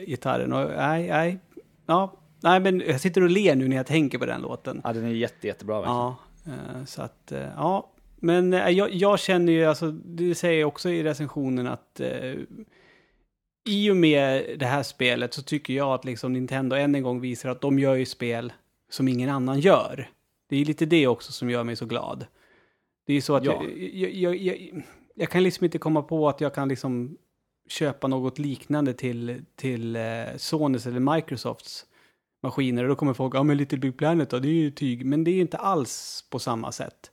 gitarren. 0.07 0.53
Och, 0.53 0.69
nej, 0.77 1.07
nej, 1.07 1.37
ja, 1.85 2.13
nej, 2.43 2.59
men 2.59 2.83
jag 2.87 3.01
sitter 3.01 3.23
och 3.23 3.29
ler 3.29 3.55
nu 3.55 3.67
när 3.67 3.75
jag 3.77 3.85
tänker 3.87 4.17
på 4.17 4.25
den 4.25 4.41
låten. 4.41 4.81
ja 4.83 4.93
den 4.93 5.05
är 5.05 5.09
jätte, 5.09 5.47
jättebra 5.47 5.75
verkligen. 5.75 5.97
Ja, 5.97 6.17
eh, 6.45 6.85
så 6.85 7.01
att, 7.01 7.31
eh, 7.31 7.39
ja. 7.55 7.87
Men 8.23 8.53
eh, 8.53 8.69
jag, 8.69 8.93
jag 8.93 9.19
känner 9.19 9.53
ju, 9.53 9.65
alltså, 9.65 9.91
det 9.91 10.35
säger 10.35 10.59
jag 10.59 10.67
också 10.67 10.89
i 10.89 11.03
recensionen 11.03 11.67
att 11.67 11.99
eh, 11.99 12.33
i 13.69 13.91
och 13.91 13.95
med 13.95 14.45
det 14.59 14.65
här 14.65 14.83
spelet 14.83 15.33
så 15.33 15.41
tycker 15.41 15.73
jag 15.73 15.93
att 15.93 16.05
liksom 16.05 16.33
Nintendo 16.33 16.75
än 16.75 16.95
en 16.95 17.03
gång 17.03 17.21
visar 17.21 17.49
att 17.49 17.61
de 17.61 17.79
gör 17.79 17.95
ju 17.95 18.05
spel 18.05 18.53
som 18.91 19.07
ingen 19.07 19.29
annan 19.29 19.59
gör. 19.59 20.09
Det 20.51 20.61
är 20.61 20.65
lite 20.65 20.85
det 20.85 21.07
också 21.07 21.31
som 21.31 21.49
gör 21.49 21.63
mig 21.63 21.75
så 21.75 21.85
glad. 21.85 22.25
Det 23.05 23.13
är 23.13 23.21
så 23.21 23.35
att 23.35 23.45
Ja. 23.45 23.63
jag, 23.63 24.13
jag, 24.13 24.35
jag, 24.35 24.83
jag, 25.15 25.29
kan 25.29 25.43
liksom 25.43 25.65
inte 25.65 25.77
komma 25.77 26.01
på 26.01 26.29
att 26.29 26.41
jag 26.41 26.53
kan 26.53 26.67
liksom 26.67 27.17
köpa 27.69 28.07
något 28.07 28.39
liknande 28.39 28.93
till, 28.93 29.45
till 29.55 29.95
eh, 29.95 30.01
Sonys 30.37 30.85
eller 30.85 31.15
Microsofts 31.15 31.85
maskiner. 32.43 32.83
Och 32.83 32.89
då 32.89 32.95
kommer 32.95 33.13
folk, 33.13 33.35
ja 33.35 33.43
men 33.43 33.57
Little 33.57 33.77
Big 33.77 33.97
Planet 33.97 34.29
då, 34.29 34.39
det 34.39 34.47
är 34.47 34.53
ju 34.53 34.71
tyg. 34.71 35.05
Men 35.05 35.23
det 35.23 35.31
är 35.31 35.33
ju 35.33 35.41
inte 35.41 35.57
alls 35.57 36.25
på 36.29 36.39
samma 36.39 36.71
sätt. 36.71 37.11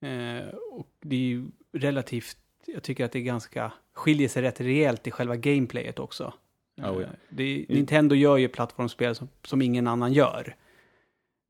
Eh, 0.00 0.54
och 0.70 0.88
det 1.00 1.16
är 1.16 1.20
ju 1.20 1.46
relativt, 1.72 2.36
jag 2.66 2.82
tycker 2.82 3.04
att 3.04 3.12
det 3.12 3.18
är 3.18 3.22
ganska, 3.22 3.72
skiljer 3.92 4.28
sig 4.28 4.42
rätt 4.42 4.60
rejält 4.60 5.06
i 5.06 5.10
själva 5.10 5.36
gameplayet 5.36 5.98
också. 5.98 6.32
Oh. 6.76 7.02
Eh, 7.02 7.08
det 7.28 7.66
Nintendo 7.68 8.14
gör 8.14 8.36
ju 8.36 8.48
plattformsspel 8.48 9.14
som, 9.14 9.28
som 9.44 9.62
ingen 9.62 9.86
annan 9.86 10.12
gör. 10.12 10.56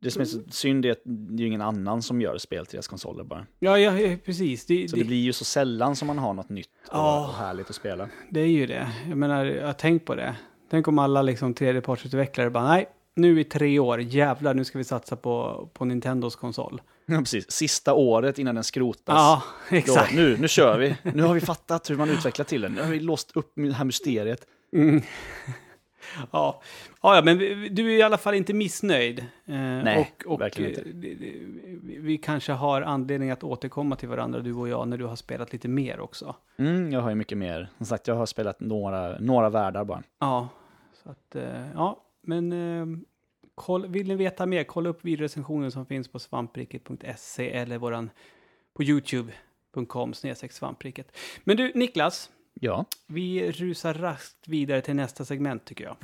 Det 0.05 0.11
som 0.11 0.21
är 0.23 0.27
så 0.27 0.39
synd 0.51 0.87
är 0.87 0.91
att 0.91 1.03
det 1.05 1.43
är 1.43 1.47
ingen 1.47 1.61
annan 1.61 2.03
som 2.03 2.21
gör 2.21 2.39
spel 2.39 2.67
till 2.67 2.77
deras 2.77 2.89
konsoler 2.89 3.25
bara. 3.25 3.47
Ja, 3.59 3.79
ja, 3.79 4.17
precis. 4.25 4.67
Det, 4.67 4.89
Så 4.91 4.97
det, 4.97 5.03
det 5.03 5.07
blir 5.09 5.21
ju 5.23 5.33
så 5.33 5.45
sällan 5.45 5.97
som 5.97 6.07
man 6.07 6.19
har 6.19 6.35
något 6.35 6.49
nytt 6.49 6.69
och, 6.89 6.89
Ja. 6.93 7.27
och 7.29 7.35
härligt 7.35 7.71
att 7.71 7.77
spela. 7.77 8.09
det 8.31 8.41
är 8.41 8.47
ju 8.47 8.67
det. 8.67 8.93
Jag 9.09 9.19
menar, 9.19 9.45
jag 9.45 9.67
har 9.67 9.73
tänkt 9.73 10.05
på 10.07 10.15
det. 10.15 10.37
Tänk 10.71 10.89
om 10.89 10.99
alla 10.99 11.23
liksom 11.23 11.55
tredjepartsutvecklare 11.55 12.51
bara, 12.51 12.69
nej, 12.69 12.87
nu 13.17 13.41
i 13.41 13.45
tre 13.45 13.79
år, 13.79 14.01
jävlar, 14.01 14.55
nu 14.55 14.65
ska 14.65 14.79
vi 14.79 14.85
satsa 14.85 15.17
på, 15.17 15.69
på 15.75 15.85
Nintendos 15.85 16.37
konsol. 16.37 16.83
Ja, 17.07 17.19
precis. 17.19 17.51
Sista 17.51 17.95
året 17.95 18.39
innan 18.39 18.55
den 18.55 18.65
skrotas. 18.65 19.15
Ja, 19.15 19.43
Då, 19.71 19.77
exakt. 19.77 20.15
nu, 20.15 20.37
nu 20.41 20.49
kör 20.49 20.79
vi. 20.79 20.97
Nu 21.15 21.23
har 21.23 21.35
vi 21.35 21.41
fattat 21.41 21.91
hur 21.91 21.97
man 21.97 22.11
utvecklar 22.11 22.45
till 22.45 22.61
den. 22.61 22.73
Nu 22.73 22.83
har 22.83 22.91
vi 22.91 23.01
låst 23.01 23.31
upp 23.37 23.53
det 23.55 23.73
här 23.73 23.85
mysteriet. 23.85 24.47
Mm. 24.77 25.03
Ja. 26.31 26.63
Ja, 27.05 27.17
ja, 27.17 27.23
men 27.23 27.39
du 27.75 27.93
är 27.95 27.99
i 27.99 28.03
alla 28.03 28.19
fall 28.19 28.35
inte 28.35 28.55
missnöjd. 28.55 29.19
Eh, 29.19 29.25
Nej, 29.55 30.15
och, 30.25 30.33
och 30.33 30.41
verkligen 30.41 30.71
inte. 30.71 30.83
eh, 30.83 31.97
vi- 32.01 32.19
kanske 32.19 32.53
har 32.53 32.83
anledning 32.83 33.31
att 33.31 33.45
återkomma 33.45 33.97
till 33.97 34.09
varandra, 34.09 34.41
du 34.41 34.53
och 34.55 34.69
jag, 34.69 34.89
när 34.89 34.99
du 34.99 35.05
har 35.05 35.17
spelat 35.17 35.53
lite 35.53 35.69
mer 35.69 36.01
också. 36.01 36.37
Mm, 36.57 36.93
jag 36.93 37.01
har 37.01 37.09
ju 37.09 37.15
mycket 37.15 37.39
mer. 37.39 37.69
Som 37.77 37.87
sagt, 37.87 38.09
jag 38.09 38.15
har 38.15 38.27
spelat 38.27 38.61
några, 38.61 39.19
några 39.19 39.51
världar 39.51 39.85
bara. 39.85 40.03
Ja, 40.19 40.49
så 41.03 41.11
att, 41.11 41.37
eh, 41.37 41.67
ja, 41.75 42.01
men 42.23 43.05
koll, 43.55 43.87
vill 43.87 44.09
ni 44.09 44.15
veta 44.17 44.47
mer, 44.47 44.65
kolla 44.65 44.89
upp 44.91 45.05
videorecensionen 45.05 45.71
som 45.71 45.87
finns 45.87 46.09
på 46.09 46.19
svampriket.se 46.19 47.51
eller 47.53 47.79
våran 47.79 48.11
på 48.75 48.83
youtube.com 48.83 50.15
svampriket. 50.51 51.17
Men 51.45 51.57
du, 51.57 51.73
Niklas, 51.75 52.31
Ja, 52.61 52.85
vi 53.07 53.53
rusar 53.53 53.95
raskt 53.95 54.49
vidare 54.49 54.81
till 54.81 54.97
nästa 54.97 55.25
segment 55.25 55.65
tycker 55.65 55.85
jag. 55.85 55.97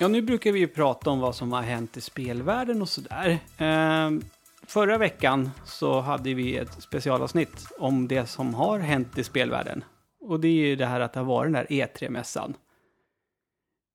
Ja, 0.00 0.08
nu 0.08 0.22
brukar 0.22 0.52
vi 0.52 0.58
ju 0.58 0.68
prata 0.68 1.10
om 1.10 1.20
vad 1.20 1.34
som 1.34 1.52
har 1.52 1.62
hänt 1.62 1.96
i 1.96 2.00
spelvärlden 2.00 2.82
och 2.82 2.88
sådär. 2.88 3.38
Ehm, 3.58 4.22
förra 4.66 4.98
veckan 4.98 5.50
så 5.64 6.00
hade 6.00 6.34
vi 6.34 6.56
ett 6.56 6.82
specialavsnitt 6.82 7.66
om 7.78 8.08
det 8.08 8.26
som 8.26 8.54
har 8.54 8.78
hänt 8.78 9.18
i 9.18 9.24
spelvärlden. 9.24 9.84
Och 10.20 10.40
det 10.40 10.48
är 10.48 10.52
ju 10.66 10.76
det 10.76 10.86
här 10.86 11.00
att 11.00 11.12
det 11.12 11.20
har 11.20 11.24
varit 11.26 11.52
den 11.52 11.64
där 11.68 11.86
E3-mässan. 11.86 12.54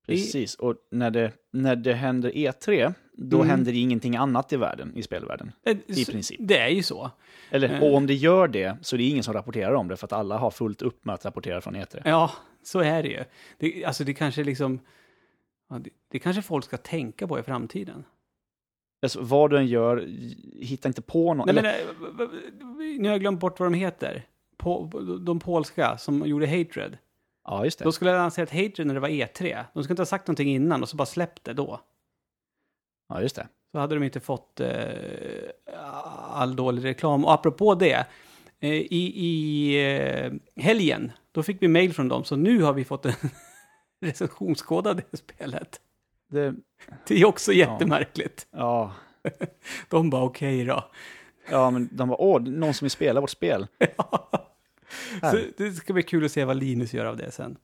Precis, 0.06 0.54
och 0.54 0.74
när 0.90 1.10
det, 1.10 1.32
när 1.52 1.76
det 1.76 1.92
händer 1.94 2.30
E3, 2.30 2.94
då 3.12 3.36
Mm. 3.36 3.48
händer 3.50 3.72
det 3.72 3.78
ingenting 3.78 4.16
annat 4.16 4.52
i 4.52 4.56
världen, 4.56 4.92
i 4.96 5.02
spelvärlden. 5.02 5.52
Eh, 5.66 5.76
I 5.86 6.04
princip. 6.04 6.36
Det 6.40 6.58
är 6.58 6.68
ju 6.68 6.82
så. 6.82 7.10
Eller, 7.50 7.74
Eh. 7.74 7.82
och 7.82 7.94
om 7.94 8.06
det 8.06 8.14
gör 8.14 8.48
det, 8.48 8.76
så 8.82 8.96
är 8.96 8.98
det 8.98 9.04
ingen 9.04 9.24
som 9.24 9.34
rapporterar 9.34 9.72
om 9.74 9.88
det, 9.88 9.96
för 9.96 10.06
att 10.06 10.12
alla 10.12 10.38
har 10.38 10.50
fullt 10.50 10.82
upp 10.82 11.04
med 11.04 11.14
att 11.14 11.24
rapportera 11.24 11.60
från 11.60 11.76
E 11.76 11.84
E3. 11.84 12.02
Ja, 12.04 12.30
så 12.62 12.78
är 12.80 13.02
det 13.02 13.08
ju. 13.08 13.24
Det, 13.58 13.84
alltså 13.84 14.04
det 14.04 14.14
kanske 14.14 14.44
liksom... 14.44 14.80
Ja, 15.68 15.78
det, 15.78 15.90
det 16.08 16.18
kanske 16.18 16.42
folk 16.42 16.64
ska 16.64 16.76
tänka 16.76 17.26
på 17.26 17.38
i 17.38 17.42
framtiden. 17.42 18.04
Alltså, 19.02 19.20
vad 19.22 19.50
du 19.50 19.58
än 19.58 19.66
gör, 19.66 20.08
hitta 20.60 20.88
inte 20.88 21.02
på 21.02 21.34
något. 21.34 21.46
Nej, 21.46 21.58
eller, 21.58 21.84
men, 22.12 22.26
eh, 22.26 23.00
nu 23.00 23.08
har 23.08 23.14
jag 23.14 23.20
glömt 23.20 23.40
bort 23.40 23.60
vad 23.60 23.72
de 23.72 23.74
heter. 23.74 24.26
På, 24.56 24.90
de 25.20 25.38
polska 25.38 25.98
som 25.98 26.26
gjorde 26.26 26.46
Hatred. 26.46 26.98
ja, 27.44 27.64
just 27.64 27.78
det. 27.78 27.84
De 27.84 27.92
skulle 27.92 28.10
ha 28.10 28.18
lanserat 28.18 28.50
Hatred 28.50 28.86
när 28.86 28.94
det 28.94 29.00
var 29.00 29.08
E3. 29.08 29.64
De 29.74 29.82
skulle 29.82 29.92
inte 29.92 30.00
ha 30.00 30.06
sagt 30.06 30.26
någonting 30.26 30.48
innan 30.48 30.82
och 30.82 30.88
så 30.88 30.96
bara 30.96 31.06
släppt 31.06 31.44
det 31.44 31.52
då. 31.52 31.80
Ja, 33.08 33.22
just 33.22 33.36
det. 33.36 33.48
Så 33.72 33.78
hade 33.78 33.94
de 33.94 34.04
inte 34.04 34.20
fått 34.20 34.60
eh, 34.60 34.68
all 36.30 36.56
dålig 36.56 36.84
reklam. 36.84 37.24
Och 37.24 37.32
apropå 37.32 37.74
det, 37.74 38.06
eh, 38.60 38.70
i, 38.70 39.12
i 39.14 39.74
eh, 39.86 40.32
helgen, 40.62 41.12
då 41.32 41.42
fick 41.42 41.62
vi 41.62 41.68
mail 41.68 41.92
från 41.92 42.08
dem, 42.08 42.24
så 42.24 42.36
nu 42.36 42.62
har 42.62 42.72
vi 42.72 42.84
fått 42.84 43.06
en 43.06 43.12
recensionskod 44.00 44.86
av 44.86 44.96
det 44.96 45.16
spelet. 45.16 45.80
det 46.28 46.54
Det 47.06 47.14
är 47.20 47.24
också 47.24 47.52
jättemärkligt. 47.52 48.46
ja. 48.50 48.92
De 49.88 50.10
bara 50.10 50.22
okej 50.22 50.64
då. 50.64 50.84
ja, 51.50 51.70
men 51.70 51.88
de 51.92 52.08
var 52.08 52.20
åh, 52.20 52.42
någon 52.42 52.74
som 52.74 52.84
vill 52.84 52.90
spela 52.90 53.20
vårt 53.20 53.30
spel. 53.30 53.66
så 55.20 55.26
Här. 55.26 55.44
det 55.56 55.72
ska 55.72 55.92
bli 55.92 56.02
kul 56.02 56.24
att 56.24 56.32
se 56.32 56.44
vad 56.44 56.56
Linus 56.56 56.94
gör 56.94 57.04
av 57.04 57.16
det 57.16 57.30
sen. 57.30 57.56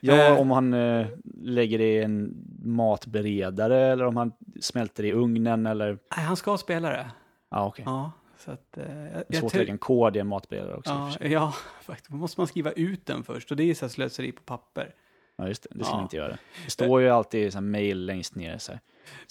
Ja, 0.00 0.14
Eh. 0.14 0.40
om 0.40 0.50
han 0.50 0.74
eh, 0.74 1.06
lägger 1.42 1.78
det 1.78 1.92
i 1.94 2.02
en 2.02 2.34
matberedare 2.64 3.92
eller 3.92 4.04
om 4.06 4.16
han 4.16 4.32
smälter 4.60 5.02
det 5.02 5.08
i 5.08 5.12
ugnen 5.12 5.66
eller... 5.66 5.98
Nej, 6.16 6.24
han 6.24 6.36
ska 6.36 6.58
spela 6.58 6.90
det. 6.90 7.10
Ja, 7.50 7.66
okej. 7.66 7.82
Ja, 7.86 8.12
så 8.38 8.50
att... 8.50 8.78
Eh, 8.78 9.12
jag, 9.28 9.36
svårt 9.36 9.52
att 9.52 9.58
lägga 9.58 9.72
en 9.72 9.78
kod 9.78 10.16
i 10.16 10.18
en 10.20 10.26
matberedare 10.26 10.74
också. 10.76 10.92
Ja, 11.20 11.26
ja, 11.28 11.54
faktiskt. 11.82 12.10
Då 12.10 12.16
måste 12.16 12.40
man 12.40 12.46
skriva 12.46 12.72
ut 12.72 13.06
den 13.06 13.22
först 13.24 13.50
och 13.50 13.56
det 13.56 13.70
är 13.70 13.74
så 13.74 13.84
här 13.84 13.90
slöseri 13.90 14.32
på 14.32 14.42
papper. 14.42 14.94
Ja, 15.42 15.48
just 15.48 15.62
det. 15.62 15.68
Det 15.72 15.84
ska 15.84 15.90
Ja. 15.92 15.96
man 15.96 16.02
inte 16.04 16.16
göra. 16.16 16.38
Det 16.64 16.70
står 16.70 17.00
ju 17.00 17.08
alltid 17.08 17.52
så 17.52 17.56
här 17.58 17.62
mail 17.62 18.04
längst 18.06 18.34
ner. 18.34 18.58
Så 18.58 18.72
här. 18.72 18.80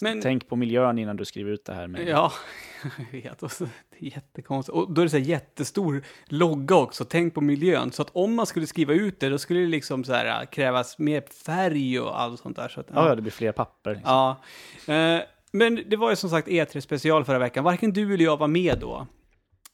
Men, 0.02 0.22
Tänk 0.22 0.48
på 0.50 0.56
miljön 0.56 1.00
innan 1.00 1.18
du 1.18 1.26
skriver 1.26 1.52
ut 1.52 1.66
det 1.66 1.74
här. 1.74 1.88
Med. 1.88 2.08
ja, 2.08 2.32
jag 3.12 3.22
vet. 3.22 3.44
Och 3.44 3.52
så, 3.52 3.64
det 3.64 4.06
är 4.08 4.12
jättekonstigt. 4.12 4.76
Och 4.78 4.92
då 4.94 5.02
är 5.02 5.06
det 5.06 5.10
så 5.10 5.18
här 5.18 5.24
jättestor 5.24 6.04
logga 6.26 6.76
också. 6.76 7.06
Tänk 7.06 7.34
på 7.34 7.42
miljön. 7.42 7.92
Så 7.92 8.02
att 8.02 8.10
om 8.14 8.36
man 8.36 8.46
skulle 8.46 8.68
skriva 8.68 8.94
ut 8.94 9.20
det, 9.20 9.30
då 9.30 9.38
skulle 9.38 9.60
det 9.60 9.68
liksom 9.68 10.04
så 10.04 10.14
här 10.14 10.46
krävas 10.46 11.00
mer 11.00 11.22
färg 11.46 12.00
och 12.00 12.22
allt 12.22 12.40
sånt 12.40 12.56
där. 12.56 12.68
Så 12.68 12.80
att, 12.80 12.88
Ja, 12.94 13.08
ja, 13.08 13.16
det 13.16 13.22
blir 13.22 13.32
fler 13.32 13.52
papper. 13.52 13.96
Liksom. 13.96 14.12
Ja, 14.88 14.94
eh, 14.94 15.22
men 15.52 15.84
det 15.88 15.96
var 15.96 16.10
ju 16.10 16.16
som 16.16 16.30
sagt 16.30 16.48
E3 16.48 16.80
special 16.80 17.26
förra 17.26 17.40
veckan. 17.40 17.64
Varken 17.64 17.94
du 17.94 18.14
eller 18.14 18.26
jag 18.26 18.38
var 18.38 18.48
med 18.48 18.80
då. 18.80 19.08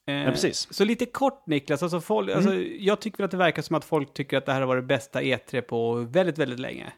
Eh, 0.08 0.16
Ja. 0.44 0.52
Så 0.54 0.86
lite 0.86 1.06
kort 1.06 1.48
Niklas, 1.48 1.84
alltså, 1.84 2.02
folk, 2.02 2.32
alltså, 2.32 2.54
jag 2.56 3.00
tycker 3.00 3.24
att 3.24 3.32
det 3.32 3.38
verkar 3.38 3.62
som 3.62 3.76
att 3.76 3.86
folk 3.86 4.14
tycker 4.14 4.38
att 4.38 4.46
det 4.46 4.52
här 4.54 4.60
har 4.62 4.68
varit 4.68 4.86
bästa 4.86 5.22
E3 5.22 5.62
på 5.62 5.94
väldigt, 5.94 6.38
väldigt 6.38 6.60
länge. 6.60 6.94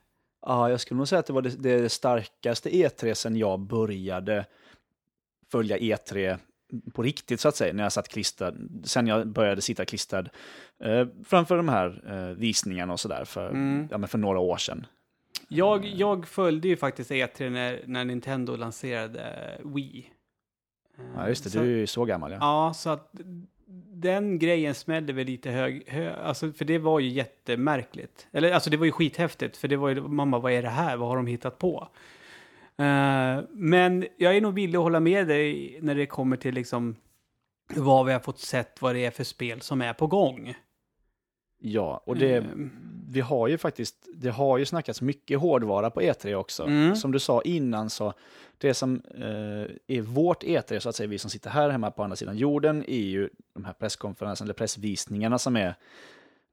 Ja, 0.46 0.70
jag 0.70 0.80
skulle 0.80 0.98
nog 0.98 1.08
säga 1.08 1.20
att 1.20 1.26
det 1.26 1.34
var 1.34 1.42
det, 1.42 1.50
det 1.80 1.90
starkaste 1.90 2.70
E3 2.70 3.14
sen 3.14 3.36
jag 3.36 3.60
började 3.60 4.46
följa 5.52 5.78
E3 5.78 6.38
på 6.94 7.04
riktigt 7.04 7.40
så 7.40 7.48
att 7.48 7.56
säga, 7.56 7.74
när 7.74 7.84
jag 7.84 7.92
satt 7.92 8.08
klistrad, 8.08 8.82
sen 8.86 9.08
jag 9.08 9.28
började 9.28 9.62
sitta 9.62 9.86
klistrad 9.86 10.30
eh, 10.84 11.08
framför 11.26 11.58
de 11.58 11.70
här 11.70 12.02
eh, 12.08 12.36
visningarna 12.38 12.94
och 12.94 13.00
sådär 13.00 13.26
för, 13.26 13.50
Mm. 13.50 13.88
ja, 13.92 14.08
för 14.08 14.18
några 14.18 14.40
år 14.40 14.58
sedan. 14.58 14.86
Jag, 15.48 15.86
jag 15.86 16.28
följde 16.28 16.68
ju 16.68 16.78
faktiskt 16.78 17.12
E3 17.12 17.50
när, 17.50 17.82
när 17.86 18.06
Nintendo 18.06 18.56
lanserade 18.56 19.24
Wii. 19.64 20.10
Ja, 21.16 21.28
just 21.28 21.44
det, 21.44 21.50
så, 21.50 21.60
du 21.60 21.74
är 21.74 21.78
ju 21.78 21.88
så 21.88 22.06
gammal 22.06 22.32
ja. 22.32 22.38
Ja, 22.42 22.74
så 22.74 22.90
att 22.90 23.12
den 23.94 24.40
grejen 24.40 24.76
smällde 24.76 25.14
väl 25.14 25.26
lite 25.26 25.52
hög, 25.52 25.84
hö, 25.88 26.14
alltså 26.14 26.52
för 26.52 26.66
det 26.66 26.78
var 26.78 27.00
ju 27.00 27.10
jättemärkligt. 27.10 28.28
Eller 28.32 28.52
alltså 28.52 28.70
det 28.70 28.78
var 28.78 28.86
ju 28.86 28.92
skithäftigt, 28.92 29.58
för 29.58 29.68
det 29.68 29.78
var 29.78 29.90
ju, 29.90 30.02
mamma 30.02 30.40
vad 30.40 30.52
är 30.52 30.62
det 30.62 30.70
här, 30.70 30.98
vad 30.98 31.10
har 31.10 31.16
de 31.16 31.28
hittat 31.28 31.58
på? 31.58 31.88
Eh, 32.78 33.40
men 33.50 34.08
jag 34.18 34.38
är 34.38 34.42
nog 34.42 34.54
villig 34.54 34.78
att 34.78 34.84
hålla 34.84 35.00
med 35.00 35.28
dig 35.28 35.80
när 35.82 35.96
det 35.96 36.06
kommer 36.06 36.38
till 36.38 36.56
liksom 36.56 36.96
vad 37.76 38.06
vi 38.06 38.14
har 38.14 38.20
fått 38.20 38.40
sett, 38.40 38.82
vad 38.82 38.96
det 38.96 39.06
är 39.06 39.12
för 39.12 39.24
spel 39.24 39.62
som 39.62 39.82
är 39.82 39.94
på 39.94 40.08
gång. 40.08 40.56
Ja, 41.60 42.02
och 42.06 42.16
det, 42.18 42.36
Mm. 42.38 42.70
vi 43.10 43.20
har 43.22 43.48
ju 43.48 43.58
faktiskt, 43.58 44.08
det 44.14 44.30
har 44.30 44.58
ju 44.58 44.66
snackats 44.66 45.02
mycket 45.02 45.40
hårdvara 45.40 45.90
på 45.90 46.02
E3 46.02 46.34
också. 46.36 46.64
Mm. 46.64 46.96
Som 46.96 47.12
du 47.12 47.20
sa 47.20 47.42
innan 47.42 47.90
så, 47.90 48.14
det 48.58 48.74
som 48.74 49.02
eh, 49.16 49.96
är 49.98 50.02
vårt 50.02 50.44
E3, 50.44 50.80
så 50.80 50.90
att 50.90 50.96
säga, 50.96 51.08
vi 51.08 51.18
som 51.18 51.30
sitter 51.30 51.50
här 51.50 51.70
hemma 51.70 51.92
på 51.92 52.04
andra 52.04 52.16
sidan 52.16 52.38
jorden, 52.38 52.84
är 52.88 52.98
ju 53.02 53.30
de 53.54 53.66
här 53.66 53.74
presskonferenserna 53.74 54.46
eller 54.46 54.54
pressvisningarna 54.54 55.38
som 55.38 55.56
är 55.56 55.76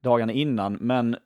dagarna 0.03 0.33
innan. 0.33 0.73
Men 0.73 1.17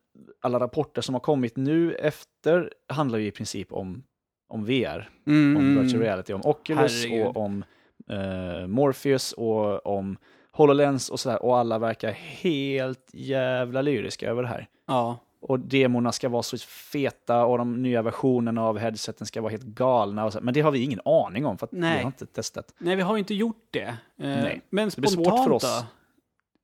alla 0.41 0.59
rapporter 0.59 1.01
som 1.01 1.15
har 1.15 1.19
kommit 1.19 1.55
nu 1.57 1.93
efter 1.95 2.73
handlar 2.87 3.19
ju 3.19 3.27
i 3.27 3.31
princip 3.31 3.73
om, 3.73 4.03
om 4.47 4.65
VR, 4.65 5.09
Mm, 5.27 5.57
om 5.57 5.81
virtual 5.83 6.01
reality, 6.03 6.33
om 6.33 6.41
Oculus 6.45 7.03
Herregud. 7.05 7.25
och 7.27 7.37
om 7.37 7.63
eh, 8.09 8.67
Morpheus 8.67 9.31
och 9.33 9.85
om 9.85 10.17
HoloLens 10.51 11.09
och 11.09 11.19
sådär. 11.19 11.43
Och 11.43 11.57
alla 11.57 11.79
verkar 11.79 12.11
helt 12.11 13.09
jävla 13.13 13.81
lyriska 13.81 14.29
över 14.29 14.41
det 14.41 14.47
här. 14.47 14.67
Ja, 14.87 15.17
Och 15.41 15.59
demorna 15.59 16.11
ska 16.11 16.29
vara 16.29 16.43
så 16.43 16.57
feta 16.57 17.45
och 17.45 17.57
de 17.57 17.81
nya 17.81 18.01
versionerna 18.01 18.63
av 18.65 18.77
headseten 18.77 19.27
ska 19.27 19.41
vara 19.41 19.51
helt 19.51 19.63
galna. 19.63 20.25
Och 20.25 20.33
så. 20.33 20.39
Men 20.41 20.53
det 20.53 20.61
har 20.61 20.71
vi 20.71 20.79
ingen 20.83 20.99
aning 21.05 21.45
om 21.45 21.57
för 21.57 21.65
att 21.65 21.71
Nej. 21.71 21.93
vi 21.97 22.03
har 22.03 22.07
inte 22.07 22.25
testat. 22.25 22.73
nej 22.77 22.95
vi 22.95 23.01
har 23.01 23.17
inte 23.17 23.33
gjort 23.33 23.67
det. 23.71 23.81
Eh, 23.81 23.95
Nej, 24.17 24.61
Men 24.69 24.89
det 24.89 24.97
blir 25.01 25.09
svårt 25.09 25.25
spontant 25.25 25.43
för 25.43 25.51
oss. 25.51 25.83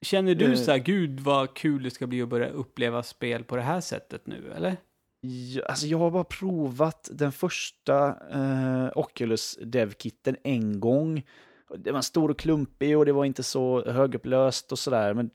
Känner 0.01 0.35
du 0.35 0.45
Eh. 0.51 0.55
så 0.55 0.71
här, 0.71 0.77
gud 0.77 1.19
vad 1.19 1.53
kul 1.53 1.83
det 1.83 1.91
ska 1.91 2.07
bli 2.07 2.21
att 2.21 2.29
börja 2.29 2.49
uppleva 2.49 3.03
spel 3.03 3.43
på 3.43 3.55
det 3.55 3.61
här 3.61 3.81
sättet 3.81 4.27
nu, 4.27 4.53
eller? 4.55 4.77
Ja, 5.21 5.61
alltså 5.69 5.87
jag 5.87 5.97
har 5.97 6.11
bara 6.11 6.23
provat 6.23 7.09
den 7.13 7.31
första 7.31 8.07
eh, 8.31 8.87
Oculus 8.95 9.57
Dev-kitten 9.61 10.35
en 10.43 10.79
gång. 10.79 11.23
Det 11.77 11.91
var 11.91 12.01
stor 12.01 12.31
och 12.31 12.39
klumpig 12.39 12.97
och 12.97 13.05
det 13.05 13.11
var 13.11 13.25
inte 13.25 13.43
så 13.43 13.91
högupplöst 13.91 14.71
och 14.71 14.79
sådär. 14.79 15.13
Men 15.13 15.29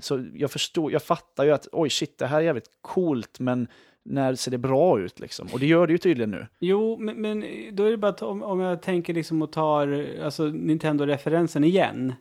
så 0.00 0.26
jag 0.34 0.50
förstår, 0.50 0.92
jag 0.92 1.02
fattar 1.02 1.44
ju 1.44 1.50
att 1.50 1.68
oj 1.72 1.90
shit, 1.90 2.18
det 2.18 2.26
här 2.26 2.38
är 2.38 2.44
jävligt 2.44 2.70
coolt, 2.80 3.40
men 3.40 3.68
när 4.02 4.34
ser 4.34 4.50
det 4.50 4.58
bra 4.58 5.00
ut 5.00 5.20
liksom? 5.20 5.48
Och 5.52 5.58
det 5.58 5.66
gör 5.66 5.86
det 5.86 5.92
ju 5.92 5.98
tydligen 5.98 6.30
nu. 6.30 6.46
Jo, 6.58 6.96
men, 7.00 7.20
men 7.20 7.44
då 7.72 7.84
är 7.84 7.90
det 7.90 7.96
bara 7.96 8.08
att 8.08 8.22
om, 8.22 8.42
om 8.42 8.60
jag 8.60 8.82
tänker 8.82 9.14
liksom 9.14 9.42
och 9.42 9.52
tar 9.52 10.06
alltså 10.24 10.44
Nintendo-referensen 10.44 11.64
igen. 11.64 12.12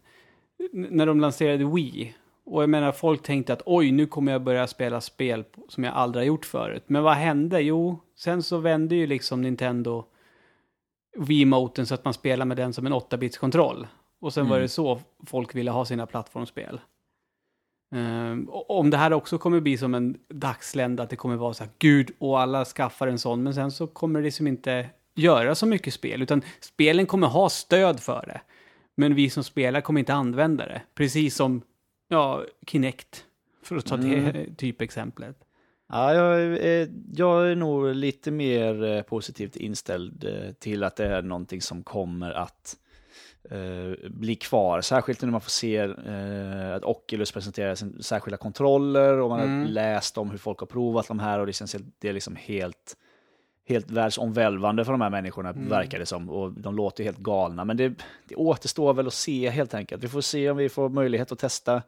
När 0.72 1.05
de 1.05 1.20
lanserade 1.20 1.66
Wii. 1.66 2.16
Och 2.45 2.64
jag 2.64 2.70
menar, 2.70 2.91
folk 2.91 3.24
tänkte 3.24 3.53
att 3.53 3.62
oj, 3.66 3.91
nu 3.91 4.05
kommer 4.05 4.32
jag 4.32 4.43
börja 4.43 4.68
spela 4.68 5.01
spel 5.01 5.43
som 5.70 5.84
jag 5.84 5.93
aldrig 5.93 6.22
har 6.22 6.28
gjort 6.28 6.45
förut. 6.45 6.84
Men 6.88 7.03
vad 7.03 7.14
hände? 7.14 7.62
Jo, 7.62 7.99
sen 8.16 8.43
så 8.43 8.58
vände 8.58 8.95
ju 8.95 9.08
liksom 9.08 9.41
Nintendo 9.41 10.05
Wii-moten 11.18 11.86
så 11.86 11.93
att 11.93 12.05
man 12.05 12.13
spelar 12.13 12.45
med 12.45 12.57
den 12.57 12.74
som 12.74 12.86
en 12.86 12.93
8-bits-kontroll. 12.93 13.88
Och 14.20 14.34
sen 14.34 14.47
var 14.49 14.55
Mm. 14.55 14.61
det 14.63 14.70
så 14.70 14.99
folk 15.26 15.55
ville 15.55 15.72
ha 15.72 15.86
sina 15.86 16.05
plattformsspel. 16.05 16.80
Och 18.47 18.80
om 18.80 18.89
det 18.89 18.97
här 18.97 19.13
också 19.13 19.38
kommer 19.38 19.59
bli 19.59 19.78
som 19.78 19.93
en 19.95 20.18
dagslända, 20.30 21.03
att 21.03 21.09
det 21.09 21.15
kommer 21.15 21.36
vara 21.36 21.53
så 21.53 21.63
här, 21.63 21.72
gud, 21.80 22.11
och 22.20 22.39
alla 22.41 22.65
skaffar 22.65 23.07
en 23.07 23.20
sån, 23.20 23.43
men 23.43 23.53
sen 23.53 23.72
så 23.72 23.88
kommer 23.88 24.20
det 24.20 24.24
liksom 24.26 24.47
inte 24.47 24.89
göra 25.15 25.55
så 25.55 25.65
mycket 25.65 25.93
spel, 25.93 26.22
utan 26.22 26.41
spelen 26.59 27.05
kommer 27.05 27.28
ha 27.28 27.49
stöd 27.49 27.99
för 27.99 28.24
det. 28.28 28.41
Men 28.95 29.15
vi 29.15 29.30
som 29.30 29.43
spelar 29.43 29.82
kommer 29.82 29.99
inte 29.99 30.13
använda 30.13 30.65
det. 30.65 30.82
Precis 30.95 31.36
som, 31.36 31.61
ja, 32.07 32.43
Kinect, 32.68 33.26
för 33.63 33.76
att 33.76 33.86
ta 33.86 33.97
det 33.97 34.15
Mm. 34.15 34.55
typexemplet. 34.55 35.38
Ja, 35.90 36.14
jag, 36.14 36.42
är, 36.42 36.90
jag 37.14 37.52
är 37.52 37.56
nog 37.56 37.96
lite 37.96 38.32
mer 38.32 38.84
eh, 38.84 39.02
positivt 39.02 39.56
inställd 39.56 40.24
eh, 40.24 40.52
till 40.54 40.84
att 40.84 40.96
det 40.96 41.06
är 41.06 41.22
någonting 41.22 41.62
som 41.62 41.84
kommer 41.84 42.32
att 42.32 42.76
eh, 43.52 44.10
bli 44.10 44.36
kvar. 44.36 44.82
Särskilt 44.82 45.22
när 45.22 45.30
man 45.32 45.42
får 45.42 45.50
se 45.50 45.78
eh, 45.78 46.76
att 46.76 46.84
Oculus 46.84 47.32
presenterar 47.32 47.76
sin 47.76 48.04
särskilda 48.04 48.38
kontroller 48.38 49.20
och 49.20 49.30
man 49.30 49.40
Mm. 49.40 49.62
har 49.62 49.68
läst 49.68 50.18
om 50.18 50.30
hur 50.32 50.38
folk 50.38 50.60
har 50.60 50.68
provat 50.68 51.08
de 51.08 51.20
här 51.20 51.40
och 51.40 51.46
det 51.46 51.54
känns 51.54 51.76
det 52.00 52.10
är 52.10 52.14
liksom 52.14 52.36
helt, 52.36 52.98
helt 53.68 53.92
världsomvälvande 53.92 54.86
för 54.86 54.92
de 54.92 55.02
här 55.02 55.10
människorna, 55.10 55.50
Mm. 55.50 55.70
verkar 55.70 56.00
det 56.00 56.06
som. 56.06 56.30
Och 56.30 56.52
de 56.52 56.76
låter 56.76 57.04
helt 57.04 57.18
galna, 57.18 57.66
men 57.66 57.78
det, 57.78 57.94
det 58.28 58.36
återstår 58.36 58.94
väl 58.94 59.08
att 59.08 59.14
se 59.14 59.50
helt 59.50 59.74
enkelt. 59.74 60.04
Vi 60.04 60.08
får 60.08 60.22
se 60.22 60.50
om 60.50 60.58
vi 60.58 60.70
får 60.70 60.90
möjlighet 60.90 61.32
att 61.32 61.40
testa 61.40 61.82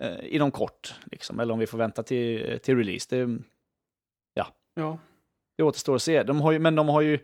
eh, 0.00 0.34
inom 0.34 0.50
kort, 0.50 0.94
liksom, 1.12 1.40
eller 1.40 1.52
om 1.52 1.58
vi 1.58 1.66
får 1.66 1.78
vänta 1.78 2.02
till, 2.02 2.58
till 2.62 2.76
release. 2.76 3.06
Det, 3.10 3.38
Ja. 4.34 4.46
det 5.56 5.62
återstår 5.62 5.94
att 5.94 6.02
se. 6.02 6.22
De 6.22 6.40
har 6.40 6.52
ju, 6.52 6.58
men 6.58 6.74
de 6.74 6.88
har 6.88 7.00
ju 7.00 7.18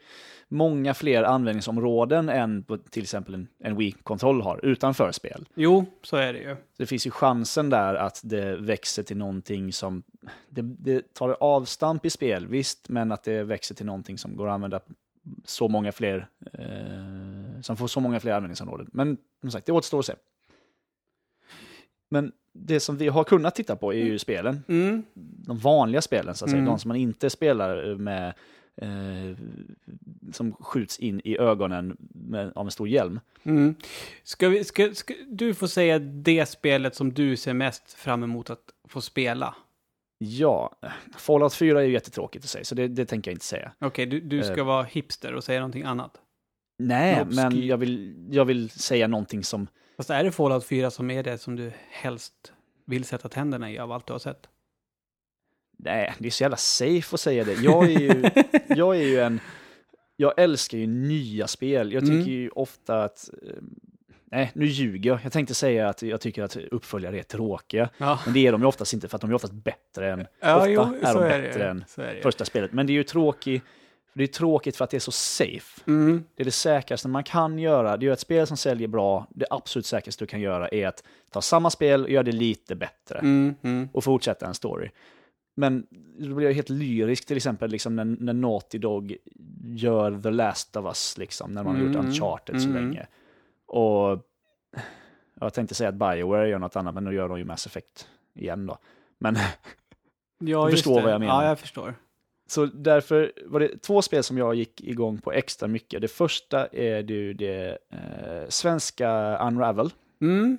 många 0.48 0.94
fler 0.94 1.22
användningsområden 1.22 2.28
än 2.28 2.64
till 2.90 3.02
exempel 3.02 3.34
en, 3.34 3.48
en 3.58 3.76
Wii-kontroll 3.76 4.42
har 4.42 4.64
utanför 4.64 5.12
spel. 5.12 5.48
Jo, 5.54 5.84
så 6.02 6.16
är 6.16 6.32
det 6.32 6.38
ju. 6.38 6.56
Det 6.78 6.86
finns 6.86 7.06
ju 7.06 7.10
chansen 7.10 7.70
där 7.70 7.94
att 7.94 8.20
det 8.24 8.56
växer 8.56 9.02
till 9.02 9.16
någonting 9.16 9.72
som... 9.72 10.02
Det, 10.48 10.62
det 10.62 11.14
tar 11.14 11.36
avstamp 11.40 12.06
i 12.06 12.10
spel, 12.10 12.46
visst, 12.46 12.88
men 12.88 13.12
att 13.12 13.22
det 13.24 13.44
växer 13.44 13.74
till 13.74 13.86
någonting 13.86 14.18
som 14.18 14.36
går 14.36 14.48
att 14.48 14.54
använda 14.54 14.80
så 15.44 15.68
många 15.68 15.92
fler... 15.92 16.28
Eh, 16.52 17.60
som 17.62 17.76
får 17.76 17.86
så 17.86 18.00
många 18.00 18.20
fler 18.20 18.32
användningsområden. 18.32 18.90
Men 18.92 19.16
som 19.40 19.50
sagt, 19.50 19.66
det 19.66 19.72
återstår 19.72 19.98
att 19.98 20.06
se. 20.06 20.14
Men 22.12 22.32
det 22.54 22.80
som 22.80 22.96
vi 22.96 23.08
har 23.08 23.24
kunnat 23.24 23.54
titta 23.54 23.76
på 23.76 23.94
är 23.94 24.04
ju 24.04 24.18
spelen. 24.18 24.64
Mm. 24.68 25.02
De 25.46 25.58
vanliga 25.58 26.02
spelen, 26.02 26.34
så 26.34 26.44
att 26.44 26.50
säga. 26.50 26.60
Mm. 26.60 26.70
De 26.72 26.78
som 26.78 26.88
man 26.88 26.96
inte 26.96 27.30
spelar 27.30 27.94
med... 27.94 28.34
Eh, 28.76 29.36
som 30.32 30.52
skjuts 30.52 30.98
in 30.98 31.20
i 31.24 31.38
ögonen 31.38 31.96
med, 32.14 32.52
av 32.54 32.66
en 32.66 32.70
stor 32.70 32.88
hjälm. 32.88 33.20
Mm. 33.42 33.74
Ska 34.22 34.48
vi, 34.48 34.64
ska, 34.64 34.94
ska, 34.94 35.14
du 35.28 35.54
får 35.54 35.66
säga 35.66 35.98
det 35.98 36.46
spelet 36.46 36.94
som 36.94 37.12
du 37.12 37.36
ser 37.36 37.54
mest 37.54 37.92
fram 37.92 38.22
emot 38.22 38.50
att 38.50 38.64
få 38.88 39.00
spela. 39.00 39.54
Ja, 40.18 40.70
Fallout 41.18 41.54
4 41.54 41.80
är 41.80 41.84
ju 41.84 41.92
jättetråkigt 41.92 42.44
att 42.44 42.50
säga, 42.50 42.64
så 42.64 42.74
det, 42.74 42.88
det 42.88 43.06
tänker 43.06 43.30
jag 43.30 43.34
inte 43.34 43.44
säga. 43.44 43.72
Okej, 43.78 44.06
du, 44.06 44.20
du 44.20 44.42
ska 44.42 44.60
Eh. 44.60 44.66
vara 44.66 44.82
hipster 44.82 45.34
och 45.34 45.44
säga 45.44 45.60
någonting 45.60 45.82
annat. 45.82 46.20
Nej, 46.78 47.22
Obsky. 47.22 47.36
men 47.36 47.66
jag 47.66 47.76
vill, 47.76 48.28
jag 48.30 48.44
vill 48.44 48.70
säga 48.70 49.06
någonting 49.08 49.44
som... 49.44 49.66
Fast 50.02 50.10
är 50.10 50.24
det 50.24 50.32
Fallout 50.32 50.64
4 50.64 50.90
som 50.90 51.10
är 51.10 51.22
det 51.22 51.38
som 51.38 51.56
du 51.56 51.72
helst 51.90 52.52
vill 52.86 53.04
sätta 53.04 53.28
tänderna 53.28 53.70
i 53.70 53.78
av 53.78 53.92
allt 53.92 54.06
du 54.06 54.12
har 54.12 54.18
sett? 54.18 54.48
Nej, 55.78 56.14
det 56.18 56.26
är 56.26 56.30
så 56.30 56.42
jävla 56.44 56.56
safe 56.56 57.14
att 57.14 57.20
säga 57.20 57.44
det. 57.44 57.52
Jag 57.54 57.84
är 57.84 58.00
ju, 58.00 58.24
jag 58.76 58.96
är 58.96 59.02
ju 59.06 59.20
en... 59.20 59.40
Jag 60.16 60.32
älskar 60.36 60.78
ju 60.78 60.86
nya 60.86 61.46
spel. 61.46 61.92
Jag 61.92 62.02
tycker 62.02 62.14
Mm. 62.16 62.28
ju 62.28 62.48
ofta 62.48 63.04
att... 63.04 63.30
eh, 63.42 63.56
Nej, 64.24 64.50
nu 64.54 64.66
ljuger 64.66 65.10
jag. 65.10 65.20
Jag 65.24 65.32
tänkte 65.32 65.54
säga 65.54 65.88
att 65.88 66.02
jag 66.02 66.20
tycker 66.20 66.42
att 66.42 66.56
uppföljare 66.56 67.18
är 67.18 67.22
tråkiga. 67.22 67.88
Ja, 67.98 68.18
Men 68.24 68.34
det 68.34 68.46
är 68.46 68.52
de 68.52 68.60
ju 68.60 68.66
oftast 68.66 68.92
inte, 68.94 69.08
för 69.08 69.16
att 69.16 69.20
de 69.20 69.30
är 69.30 69.34
oftast 69.34 69.52
bättre 69.54 70.12
än... 70.12 70.26
ja 70.40 70.56
ofta 70.56 70.68
jo, 70.70 70.80
är 70.80 71.14
de 71.14 71.22
är 71.22 71.42
bättre 71.42 71.64
det. 71.64 71.68
än 71.70 71.84
första 72.22 72.44
spelet. 72.44 72.72
Men 72.72 72.86
det 72.86 72.92
är 72.92 72.94
ju 72.94 73.04
tråkigt, 73.04 73.62
det 74.14 74.22
är 74.22 74.26
tråkigt 74.26 74.76
för 74.76 74.84
att 74.84 74.90
det 74.90 74.96
är 74.96 75.00
så 75.00 75.12
safe. 75.12 75.82
Mm. 75.86 76.24
Det 76.34 76.42
är 76.42 76.44
det 76.44 76.50
säkraste 76.50 77.08
man 77.08 77.24
kan 77.24 77.58
göra. 77.58 77.96
Det 77.96 78.06
är 78.06 78.12
ett 78.12 78.20
spel 78.20 78.46
som 78.46 78.56
säljer 78.56 78.88
bra. 78.88 79.26
Det 79.30 79.46
absolut 79.50 79.86
säkraste 79.86 80.24
du 80.24 80.26
kan 80.26 80.40
göra 80.40 80.68
är 80.68 80.86
att 80.86 81.04
ta 81.30 81.42
samma 81.42 81.70
spel 81.70 82.04
och 82.04 82.10
göra 82.10 82.22
det 82.22 82.32
lite 82.32 82.74
bättre. 82.74 83.18
Mm, 83.18 83.54
mm. 83.62 83.88
Och 83.92 84.04
fortsätta 84.04 84.46
en 84.46 84.54
story. 84.54 84.90
Men 85.54 85.86
då 86.18 86.34
blir 86.34 86.46
jag 86.46 86.54
helt 86.54 86.68
lyrisk 86.68 87.26
till 87.26 87.36
exempel 87.36 87.70
liksom 87.70 87.96
när, 87.96 88.04
när 88.04 88.32
Naughty 88.32 88.78
Dog 88.78 89.16
gör 89.64 90.20
The 90.22 90.30
Last 90.30 90.76
of 90.76 90.84
Us, 90.84 91.18
liksom, 91.18 91.54
när 91.54 91.64
man 91.64 91.76
har 91.76 91.82
gjort 91.82 91.94
Mm, 91.94 92.06
Uncharted 92.06 92.62
så 92.62 92.68
mm. 92.68 92.82
länge. 92.82 93.06
Och 93.66 94.18
jag 95.40 95.54
tänkte 95.54 95.74
säga 95.74 95.88
att 95.88 95.94
Bioware 95.94 96.48
gör 96.48 96.58
något 96.58 96.76
annat, 96.76 96.94
men 96.94 97.04
nu 97.04 97.14
gör 97.14 97.28
de 97.28 97.38
ju 97.38 97.44
Mass 97.44 97.66
Effect 97.66 98.08
igen 98.34 98.66
då. 98.66 98.78
Men 99.18 99.36
Ja, 100.38 100.64
Du 100.66 100.70
förstår 100.70 100.96
det. 100.96 101.02
vad 101.02 101.12
jag 101.12 101.20
menar. 101.20 101.42
Ja, 101.42 101.48
jag 101.48 101.58
förstår. 101.58 101.94
Så 102.52 102.66
därför 102.66 103.32
var 103.46 103.60
det 103.60 103.82
två 103.82 104.02
spel 104.02 104.22
som 104.22 104.38
jag 104.38 104.54
gick 104.54 104.80
igång 104.80 105.18
på 105.18 105.32
extra 105.32 105.68
mycket. 105.68 106.00
Det 106.00 106.08
första 106.08 106.66
är 106.66 107.10
ju 107.10 107.34
det 107.34 107.78
eh, 107.90 108.48
svenska 108.48 109.38
Unravel. 109.38 109.90
Mm. 110.20 110.58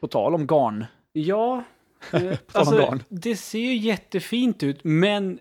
På 0.00 0.08
tal 0.08 0.34
om 0.34 0.46
garn. 0.46 0.84
Ja, 1.12 1.64
eh, 2.12 2.38
alltså, 2.52 2.76
garn. 2.76 3.02
det 3.08 3.36
ser 3.36 3.58
ju 3.58 3.76
jättefint 3.76 4.62
ut, 4.62 4.84
men 4.84 5.38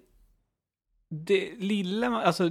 det 1.09 1.51
lilla, 1.57 2.07
alltså, 2.07 2.47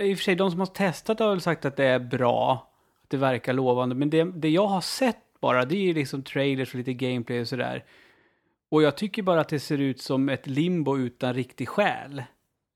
i 0.00 0.14
och 0.14 0.18
för 0.18 0.22
sig, 0.22 0.34
de 0.34 0.50
som 0.50 0.60
har 0.60 0.66
testat 0.66 1.18
har 1.18 1.30
väl 1.30 1.40
sagt 1.40 1.64
att 1.64 1.76
det 1.76 1.84
är 1.84 1.98
bra, 1.98 2.72
att 3.02 3.10
det 3.10 3.16
verkar 3.16 3.52
lovande, 3.52 3.94
men 3.94 4.10
det, 4.10 4.24
det 4.24 4.48
jag 4.48 4.66
har 4.66 4.80
sett 4.80 5.40
bara, 5.40 5.64
det 5.64 5.76
är 5.76 5.82
ju 5.82 5.94
liksom 5.94 6.22
trailers 6.22 6.74
och 6.74 6.78
lite 6.78 6.92
gameplay 6.92 7.40
och 7.40 7.48
sådär. 7.48 7.84
Och 8.70 8.82
jag 8.82 8.96
tycker 8.96 9.22
bara 9.22 9.40
att 9.40 9.48
det 9.48 9.60
ser 9.60 9.78
ut 9.78 10.00
som 10.00 10.28
ett 10.28 10.46
limbo 10.46 10.98
utan 10.98 11.34
riktig 11.34 11.68
själ. 11.68 12.22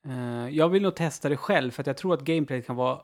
Eh, 0.07 0.49
jag 0.49 0.68
vill 0.68 0.82
nog 0.82 0.95
testa 0.95 1.28
det 1.28 1.36
själv, 1.36 1.70
för 1.70 1.80
att 1.82 1.86
jag 1.86 1.97
tror 1.97 2.14
att 2.14 2.20
gameplay 2.24 2.62
kan 2.62 2.76
vara, 2.76 3.01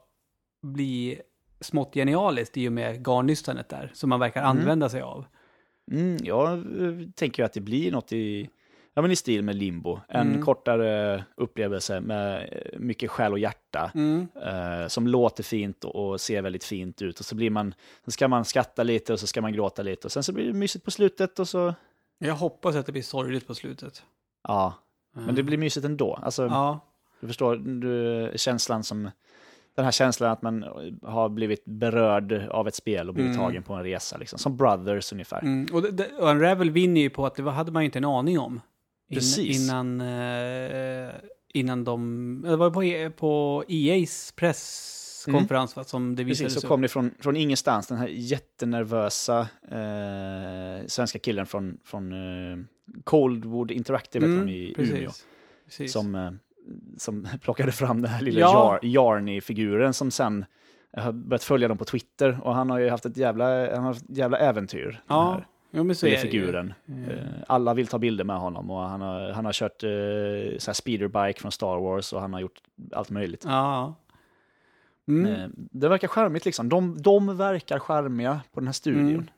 bli 0.63 1.21
smått 1.61 1.95
genialiskt 1.95 2.57
i 2.57 2.69
och 2.69 2.73
med 2.73 3.07
garnnystanet 3.07 3.69
där, 3.69 3.91
som 3.95 4.11
man 4.11 4.21
verkar 4.21 4.41
Mm. 4.41 4.51
använda 4.59 4.89
sig 4.89 5.01
av. 5.03 5.25
Mm, 5.93 6.17
jag 6.25 6.53
eh, 6.53 7.09
tänker 7.15 7.45
att 7.45 7.53
det 7.53 7.61
blir 7.61 7.93
något 7.93 8.13
i, 8.13 8.51
ja, 8.95 9.03
men 9.03 9.11
i 9.11 9.17
stil 9.17 9.43
med 9.45 9.57
Limbo. 9.57 10.01
En 10.09 10.29
Mm. 10.29 10.43
kortare 10.43 11.25
upplevelse 11.37 12.01
med 12.01 12.49
mycket 12.79 13.11
själ 13.11 13.33
och 13.33 13.39
hjärta. 13.39 13.91
Mm. 13.95 14.29
eh, 14.45 14.87
som 14.89 15.07
låter 15.07 15.43
fint 15.43 15.85
och, 15.85 16.21
ser 16.21 16.43
väldigt 16.43 16.65
fint 16.65 17.03
ut. 17.03 17.19
Och 17.21 17.25
så 17.27 17.35
blir 17.35 17.51
man, 17.51 17.75
så 18.05 18.11
ska 18.11 18.29
man 18.29 18.45
skratta 18.45 18.83
lite 18.83 19.13
och 19.13 19.21
så 19.21 19.27
ska 19.27 19.41
man 19.43 19.53
gråta 19.53 19.83
lite. 19.83 20.07
Och 20.07 20.13
sen 20.13 20.23
så 20.23 20.33
blir 20.33 20.47
det 20.47 20.53
mysigt 20.53 20.85
på 20.85 20.91
slutet 20.91 21.39
och 21.39 21.49
så, 21.49 21.75
Jag 22.23 22.35
hoppas 22.35 22.77
att 22.77 22.87
det 22.87 22.93
blir 22.93 23.03
sorgligt 23.03 23.47
på 23.47 23.55
slutet. 23.55 24.03
ja. 24.49 24.75
Men 25.13 25.35
det 25.35 25.43
blir 25.43 25.59
mysigt 25.59 25.87
ändå. 25.87 26.15
Alltså, 26.23 26.47
Ja, 26.47 26.81
Du 27.21 27.27
förstår, 27.27 27.57
du, 27.57 28.33
känslan 28.39 28.85
som... 28.85 29.11
Den 29.75 29.85
här 29.85 29.93
känslan 29.93 30.31
att 30.31 30.43
man 30.43 30.63
har 31.03 31.29
blivit 31.29 31.65
berörd 31.65 32.33
av 32.51 32.69
ett 32.69 32.75
spel 32.75 33.09
och 33.09 33.15
blivit 33.15 33.35
Mm. 33.35 33.47
tagen 33.47 33.63
på 33.63 33.75
en 33.75 33.83
resa. 33.83 34.17
Liksom. 34.19 34.39
Som 34.39 34.57
Brothers 34.57 35.13
ungefär. 35.13 35.43
mm. 35.43 35.67
och, 35.73 35.83
det, 35.93 36.07
och 36.19 36.29
Unravel 36.31 36.71
vinner 36.71 37.01
ju 37.01 37.11
på 37.11 37.27
att 37.27 37.35
det 37.35 37.51
hade 37.51 37.73
man 37.73 37.83
ju 37.83 37.85
inte 37.85 37.99
en 37.99 38.05
aning 38.05 38.39
om. 38.39 38.61
In, 39.09 39.15
Precis. 39.17 39.61
Innan, 39.71 40.01
eh, 40.01 41.11
innan 41.55 41.85
de... 41.85 42.43
Det 42.49 42.57
var 42.57 42.71
på, 42.71 42.85
E- 42.85 43.11
på 43.11 43.65
EA's 43.69 44.35
presskonferens 45.25 45.77
va, 45.77 45.85
som 45.85 46.17
det 46.17 46.25
visades 46.25 46.55
Precis, 46.55 46.63
så 46.63 46.69
kom 46.69 46.81
det 46.83 46.89
från, 46.89 47.11
från 47.19 47.37
ingenstans, 47.37 47.87
den 47.87 47.99
här 47.99 48.09
jättenervösa 48.09 49.41
eh, 49.71 50.87
svenska 50.87 51.19
killen 51.19 51.47
från, 51.47 51.79
från 51.85 52.13
eh, 52.13 52.59
Coldwood 53.05 53.71
Interactive 53.71 54.27
Mm, 54.27 54.39
mm, 54.39 54.49
i 54.49 54.73
precis. 54.77 54.95
Umeå. 54.95 55.11
Precis. 55.65 55.93
Som, 55.93 56.15
eh, 56.15 56.31
som 56.99 57.29
plockade 57.43 57.73
fram 57.73 58.03
den 58.03 58.11
här 58.11 58.23
lilla 58.23 58.41
Ja. 58.41 58.79
Jar, 58.83 58.91
Jarny-figuren 58.93 59.95
som 59.95 60.11
sen 60.11 60.45
jag 60.93 61.03
har 61.03 61.13
börjat 61.13 61.45
följa 61.45 61.69
dem 61.69 61.79
på 61.79 61.85
Twitter 61.85 62.41
och 62.43 62.55
han 62.55 62.71
har 62.71 62.79
ju 62.79 62.91
haft 62.91 63.07
ett 63.07 63.17
jävla, 63.17 63.45
han 63.75 63.85
har 63.85 63.93
haft 63.93 64.11
ett 64.11 64.17
jävla 64.17 64.39
äventyr. 64.39 65.03
ja, 65.07 65.43
jo, 65.71 65.85
men 65.85 65.97
så 65.97 66.07
är 66.07 66.17
figuren. 66.17 66.75
Mm. 66.89 67.11
Eh, 67.11 67.17
Alla 67.47 67.75
vill 67.75 67.87
ta 67.87 67.99
bilder 67.99 68.25
med 68.25 68.39
honom 68.39 68.71
och 68.71 68.81
han 68.81 69.01
har, 69.01 69.31
han 69.31 69.45
har 69.45 69.53
kört 69.53 69.83
eh, 69.83 69.89
här 69.89 70.73
speederbike 70.73 71.41
från 71.41 71.53
Star 71.53 71.81
Wars 71.81 72.13
och 72.13 72.21
han 72.21 72.33
har 72.33 72.41
gjort 72.41 72.61
allt 72.93 73.11
möjligt. 73.11 73.45
Ja. 73.47 73.95
Mm. 75.09 75.33
Eh, 75.33 75.49
Det 75.55 75.89
verkar 75.89 76.09
charmigt 76.09 76.45
liksom. 76.45 76.69
De, 76.69 77.03
de 77.03 77.37
verkar 77.37 77.79
charmiga 77.79 78.41
på 78.53 78.61
den 78.61 78.67
här 78.69 78.73
studion. 78.73 79.09
Mm. 79.09 79.31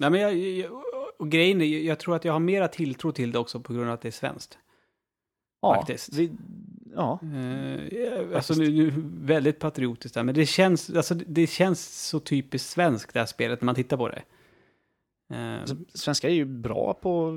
Nej, 0.00 0.10
men 0.10 0.20
jag, 0.20 0.34
jag, 0.36 0.70
och 1.18 1.30
grejen 1.30 1.60
är, 1.60 1.64
jag 1.64 1.98
tror 1.98 2.16
att 2.16 2.24
jag 2.24 2.32
har 2.32 2.40
mera 2.40 2.68
tilltro 2.68 3.12
till 3.12 3.32
det 3.32 3.38
också 3.38 3.60
på 3.60 3.72
grund 3.72 3.88
av 3.88 3.94
att 3.94 4.00
det 4.00 4.08
är 4.08 4.12
svenskt. 4.12 4.58
Ja, 5.62 5.74
Faktiskt. 5.74 6.12
Vi, 6.14 6.32
ja, 6.96 7.18
Eh, 7.22 8.36
alltså 8.36 8.54
nu, 8.54 8.70
nu, 8.70 8.92
väldigt 9.20 9.58
patriotiskt 9.58 10.14
där, 10.14 10.22
men 10.22 10.34
det 10.34 10.46
känns, 10.46 10.90
alltså, 10.90 11.14
det 11.14 11.46
känns 11.46 12.06
så 12.08 12.20
typiskt 12.20 12.68
svenskt 12.70 13.12
det 13.14 13.18
här 13.18 13.26
spelet 13.26 13.60
när 13.60 13.66
man 13.66 13.74
tittar 13.74 13.96
på 13.96 14.08
det. 14.08 14.22
Eh, 15.34 15.60
alltså, 15.60 15.76
svenskar 15.94 16.28
är 16.28 16.32
ju 16.32 16.44
bra 16.44 16.94
på 16.94 17.28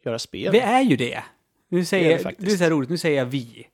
att 0.00 0.04
göra 0.04 0.18
spel. 0.18 0.52
vi 0.52 0.58
är 0.60 0.80
ju 0.82 0.96
det. 0.96 1.24
Nu 1.68 1.84
säger 1.84 2.04
Det 2.04 2.08
är 2.08 2.16
det 2.16 2.18
det, 2.18 2.22
faktiskt. 2.22 2.52
är 2.52 2.56
så 2.56 2.64
här 2.64 2.70
roligt, 2.70 2.90
nu 2.90 2.98
säger 2.98 3.18
jag 3.18 3.26
vi. 3.26 3.66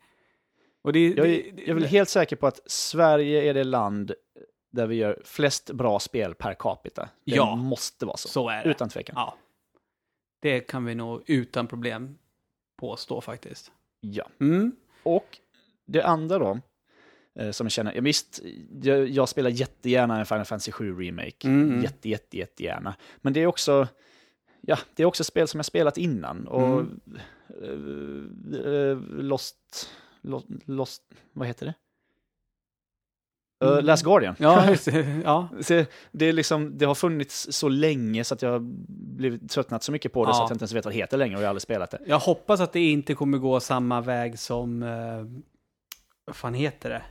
Och 0.87 0.93
det, 0.93 1.09
Jag 1.09 1.17
det, 1.27 1.49
är, 1.49 1.53
jag 1.57 1.69
är 1.69 1.75
väl 1.75 1.85
helt 1.85 2.09
säker 2.09 2.37
på 2.37 2.47
att 2.47 2.61
Sverige 2.71 3.43
är 3.51 3.55
det 3.55 3.65
land 3.65 4.13
där 4.73 4.87
vi 4.87 4.95
gör 4.97 5.23
flest 5.25 5.71
bra 5.71 5.99
spel 6.01 6.35
per 6.35 6.55
capita. 6.55 7.09
Det 7.25 7.35
Ja. 7.37 7.57
måste 7.57 8.07
vara 8.07 8.17
så. 8.17 8.29
så 8.29 8.49
är 8.49 8.65
det. 8.65 8.71
Utan 8.71 8.89
tvekan. 8.89 9.15
Ja. 9.19 9.37
Det 10.43 10.61
kan 10.61 10.85
vi 10.85 10.95
nog 10.95 11.23
utan 11.27 11.67
problem 11.67 12.19
påstå 12.81 13.21
faktiskt. 13.21 13.73
Ja. 14.01 14.29
Mm. 14.41 14.73
Och 15.03 15.39
det 15.87 16.03
andra 16.03 16.39
då, 16.39 16.61
eh, 17.39 17.51
som 17.51 17.65
jag 17.65 17.73
känner, 17.73 17.95
ja, 17.95 18.01
visst, 18.01 18.41
jag, 18.83 19.09
jag 19.09 19.29
spelar 19.29 19.51
jättegärna 19.51 20.19
en 20.19 20.27
Final 20.27 20.45
Fantasy 20.45 20.73
7 20.73 20.95
Remake. 21.01 21.49
Mm, 21.49 21.69
mm. 21.69 21.83
Jätte, 21.83 22.09
jätte, 22.09 22.37
jättegärna. 22.39 22.95
Men 23.17 23.33
det 23.33 23.41
är 23.41 23.47
också, 23.47 23.89
ja, 24.61 24.79
det 24.95 25.03
är 25.03 25.07
också 25.07 25.25
spel 25.25 25.49
som 25.49 25.59
jag 25.59 25.67
spelat 25.67 25.99
innan. 25.99 26.47
Och 26.49 26.81
Mm. 26.81 27.01
eh, 27.63 28.73
eh, 28.73 28.99
Lost, 29.09 29.91
Lost, 30.67 31.03
vad 31.33 31.47
heter 31.49 31.67
det? 31.67 31.75
Mm. 33.67 33.85
Last 33.85 34.05
Guardian. 34.05 34.35
Ja. 34.39 34.75
Ja. 35.25 35.49
Det, 36.13 36.27
är 36.27 36.33
liksom, 36.33 36.79
det 36.79 36.85
har 36.85 36.95
funnits 36.95 37.47
så 37.51 37.69
länge 37.69 38.25
så 38.25 38.35
att 38.35 38.43
jag 38.43 38.63
blivit 39.17 39.51
tröttnat 39.51 39.83
så 39.83 39.93
mycket 39.93 40.13
på 40.13 40.25
det 40.25 40.31
Ja. 40.31 40.35
så 40.35 40.43
att 40.43 40.51
jag 40.51 40.55
inte 40.55 40.63
ens 40.63 40.73
vet 40.73 40.85
vad 40.85 40.95
det 40.95 40.99
heter 40.99 41.17
längre 41.19 41.37
och 41.37 41.43
jag 41.43 41.47
har 41.47 41.51
aldrig 41.51 41.63
spelat 41.63 41.91
det. 41.91 41.99
Jag 42.07 42.19
hoppas 42.19 42.61
att 42.61 42.73
det 42.73 42.81
inte 42.91 43.15
kommer 43.15 43.39
gå 43.39 43.61
samma 43.61 44.01
väg 44.01 44.39
som, 44.39 44.83
eh, 44.83 45.25
vad 46.25 46.37
fan 46.37 46.55
heter 46.55 46.91
det? 46.91 47.03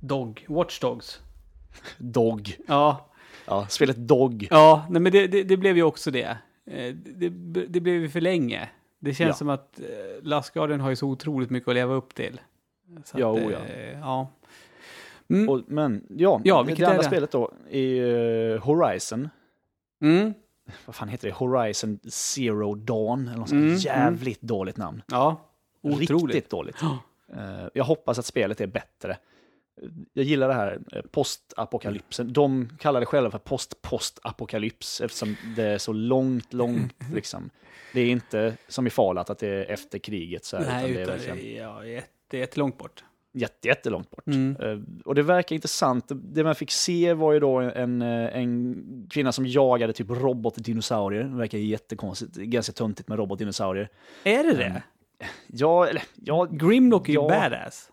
Dog, 0.00 0.44
Watch 0.48 0.80
Dogs. 0.80 1.20
Dog. 1.98 2.56
Ja, 2.68 3.06
Ja, 3.46 3.66
spelet 3.68 3.96
Dog. 3.96 4.48
ja 4.50 4.86
nej, 4.90 5.02
men 5.02 5.12
det, 5.12 5.26
det, 5.26 5.42
det 5.42 5.56
blev 5.56 5.76
ju 5.76 5.82
också 5.82 6.10
det. 6.10 6.38
Eh, 6.66 6.94
det. 6.94 7.28
Det 7.68 7.80
blev 7.80 7.94
ju 7.94 8.08
för 8.08 8.20
länge. 8.20 8.68
Det 8.98 9.14
känns 9.14 9.28
Ja. 9.28 9.34
som 9.34 9.48
att 9.48 9.80
eh, 9.80 9.86
Last 10.22 10.54
Guardian 10.54 10.80
har 10.80 10.90
ju 10.90 10.96
så 10.96 11.08
otroligt 11.08 11.50
mycket 11.50 11.68
att 11.68 11.74
leva 11.74 11.94
upp 11.94 12.14
till. 12.14 12.40
Så 13.04 13.18
Ja, 13.20 13.30
att, 13.38 13.44
oh 13.44 13.52
ja. 13.52 13.58
ja. 14.00 14.28
Mm. 15.28 15.48
Och, 15.48 15.62
men 15.66 16.06
ja, 16.10 16.40
Ja, 16.44 16.62
det, 16.62 16.84
andra 16.84 16.98
det? 16.98 17.04
spelet 17.04 17.30
då 17.30 17.52
är 17.70 18.54
eh, 18.54 18.60
Horizon. 18.62 19.28
Mm. 20.02 20.34
Vad 20.86 20.94
fan 20.94 21.08
heter 21.08 21.28
det? 21.28 21.34
Horizon 21.34 21.98
Zero 22.08 22.74
Dawn. 22.74 23.28
Eller 23.28 23.38
något 23.38 23.50
Mm, 23.50 23.76
jävligt 23.76 24.40
dåligt 24.42 24.76
namn. 24.76 25.02
Ja, 25.06 25.40
otroligt. 25.82 26.10
Riktigt 26.10 26.50
dåligt. 26.50 26.82
Eh, 26.82 27.66
jag 27.74 27.84
hoppas 27.84 28.18
att 28.18 28.26
spelet 28.26 28.60
är 28.60 28.66
bättre. 28.66 29.16
Jag 30.12 30.24
gillar 30.24 30.48
det 30.48 30.54
här 30.54 30.78
eh, 30.92 31.02
postapokalypsen. 31.02 32.32
De 32.32 32.68
kallar 32.78 33.00
det 33.00 33.06
själva 33.06 33.30
för 33.30 33.38
post-postapokalyps 33.38 35.00
eftersom 35.00 35.36
det 35.56 35.62
är 35.64 35.78
så 35.78 35.92
långt, 35.92 36.52
långt 36.52 36.94
liksom. 37.14 37.50
Det 37.94 38.00
är 38.00 38.10
inte 38.10 38.56
som 38.68 38.86
i 38.86 38.90
Fallout 38.90 39.30
att 39.30 39.38
det 39.38 39.48
är 39.48 39.70
efter 39.70 39.98
kriget 39.98 40.44
så 40.44 40.56
här, 40.56 40.66
Nej, 40.66 40.90
utan 40.90 41.06
det 41.06 41.12
är 41.12 41.16
verkligen 41.28 41.62
ja, 41.62 41.84
jättelångt 42.38 42.78
bort. 42.78 43.04
jätte, 43.32 43.68
jättelångt 43.68 44.10
bort. 44.10 44.26
Mm. 44.26 44.56
Eh, 44.60 44.78
Och 45.04 45.14
det 45.14 45.22
verkar 45.22 45.54
intressant. 45.56 46.04
Det 46.08 46.44
man 46.44 46.54
fick 46.54 46.70
se 46.70 47.12
var 47.14 47.32
ju 47.32 47.40
då 47.40 47.56
en, 47.58 48.02
eh, 48.02 48.36
en 48.36 49.06
kvinna 49.10 49.32
som 49.32 49.46
jagade 49.46 49.92
typ 49.92 50.10
robotdinosaurier. 50.10 51.22
Det 51.24 51.36
verkar 51.36 51.58
jättekonstigt, 51.58 52.36
ganska 52.36 52.72
töntigt 52.72 53.08
med 53.08 53.18
robotdinosaurier. 53.18 53.88
Är 54.24 54.44
det 54.44 54.54
det? 54.54 54.64
Mm. 54.64 54.82
Ja, 55.46 55.86
eller 55.86 56.02
ja, 56.24 56.44
Grimlock 56.50 57.08
är 57.08 57.12
ju 57.12 57.18
Ja. 57.18 57.28
badass. 57.28 57.90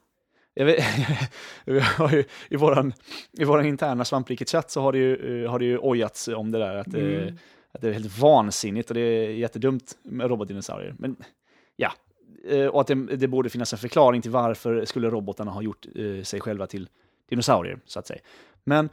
Jag 0.53 0.65
vet, 0.65 0.83
vi 1.65 1.79
har 1.79 2.11
ju, 2.11 2.23
I 2.49 2.55
våran, 2.55 2.93
i 3.31 3.43
våran 3.43 3.65
interna 3.65 4.03
svampriket-chatt 4.05 4.71
så 4.71 4.81
har 4.81 4.91
det, 4.91 4.97
ju, 4.97 5.43
eh, 5.43 5.51
har 5.51 5.59
det 5.59 5.65
ju 5.65 5.77
ojats 5.77 6.27
om 6.27 6.51
det 6.51 6.57
där. 6.59 6.75
Att, 6.75 6.91
det, 6.91 7.21
Mm. 7.23 7.37
att 7.71 7.81
det 7.81 7.89
är 7.89 7.93
helt 7.93 8.19
vansinnigt 8.19 8.89
och 8.89 8.93
det 8.95 9.01
är 9.01 9.29
jättedumt 9.29 9.97
med 10.03 10.29
robotdinosaurier. 10.29 10.95
Men 10.99 11.15
ja, 11.75 11.91
och 12.67 12.81
att 12.81 12.87
det, 12.87 12.95
det 12.95 13.27
borde 13.27 13.49
finnas 13.49 13.73
en 13.73 13.79
förklaring 13.79 14.21
till 14.21 14.31
varför 14.31 14.85
skulle 14.85 15.09
robotarna 15.09 15.51
ha 15.51 15.61
gjort 15.61 15.85
eh, 15.95 16.23
sig 16.23 16.39
själva 16.39 16.67
till 16.67 16.89
dinosaurier, 17.29 17.79
så 17.85 17.99
att 17.99 18.07
säga. 18.07 18.19
Men 18.63 18.89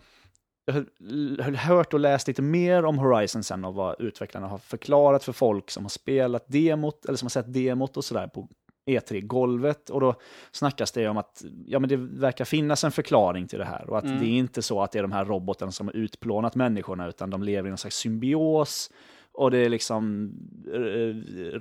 jag 0.66 1.44
har 1.44 1.52
hört 1.52 1.94
och 1.94 2.00
läst 2.00 2.28
lite 2.28 2.42
mer 2.42 2.84
om 2.84 2.98
Horizon 2.98 3.42
sen 3.42 3.64
och 3.64 3.74
vad 3.74 4.00
utvecklarna 4.00 4.46
har 4.46 4.58
förklarat 4.58 5.24
för 5.24 5.32
folk 5.32 5.70
som 5.70 5.84
har 5.84 5.88
spelat 5.90 6.44
demot, 6.48 7.04
eller 7.04 7.16
som 7.16 7.26
har 7.26 7.30
sett 7.30 7.52
demot 7.52 7.96
och 7.96 8.04
sådär 8.04 8.26
på 8.26 8.48
E3-golvet. 8.90 9.90
Och 9.90 10.00
då 10.00 10.14
snackas 10.52 10.92
det 10.92 11.08
om 11.08 11.16
att 11.16 11.44
ja, 11.66 11.78
men 11.78 11.88
det 11.88 11.96
verkar 11.96 12.44
finnas 12.44 12.84
en 12.84 12.92
förklaring 12.92 13.46
till 13.48 13.58
det 13.58 13.64
här. 13.64 13.90
Och 13.90 13.98
att 13.98 14.04
Mm. 14.04 14.18
det 14.18 14.26
är 14.26 14.28
inte 14.38 14.62
så 14.62 14.82
att 14.82 14.92
det 14.92 14.98
är 14.98 15.02
de 15.02 15.12
här 15.12 15.24
robotarna 15.24 15.72
som 15.72 15.86
har 15.88 15.96
utplånat 15.96 16.54
människorna, 16.54 17.08
utan 17.08 17.30
de 17.30 17.42
lever 17.42 17.68
i 17.68 17.70
någon 17.70 17.78
slags 17.78 17.96
symbios. 17.96 18.90
Och 19.32 19.50
det 19.50 19.58
är 19.58 19.68
liksom 19.68 20.32
eh, 20.74 21.60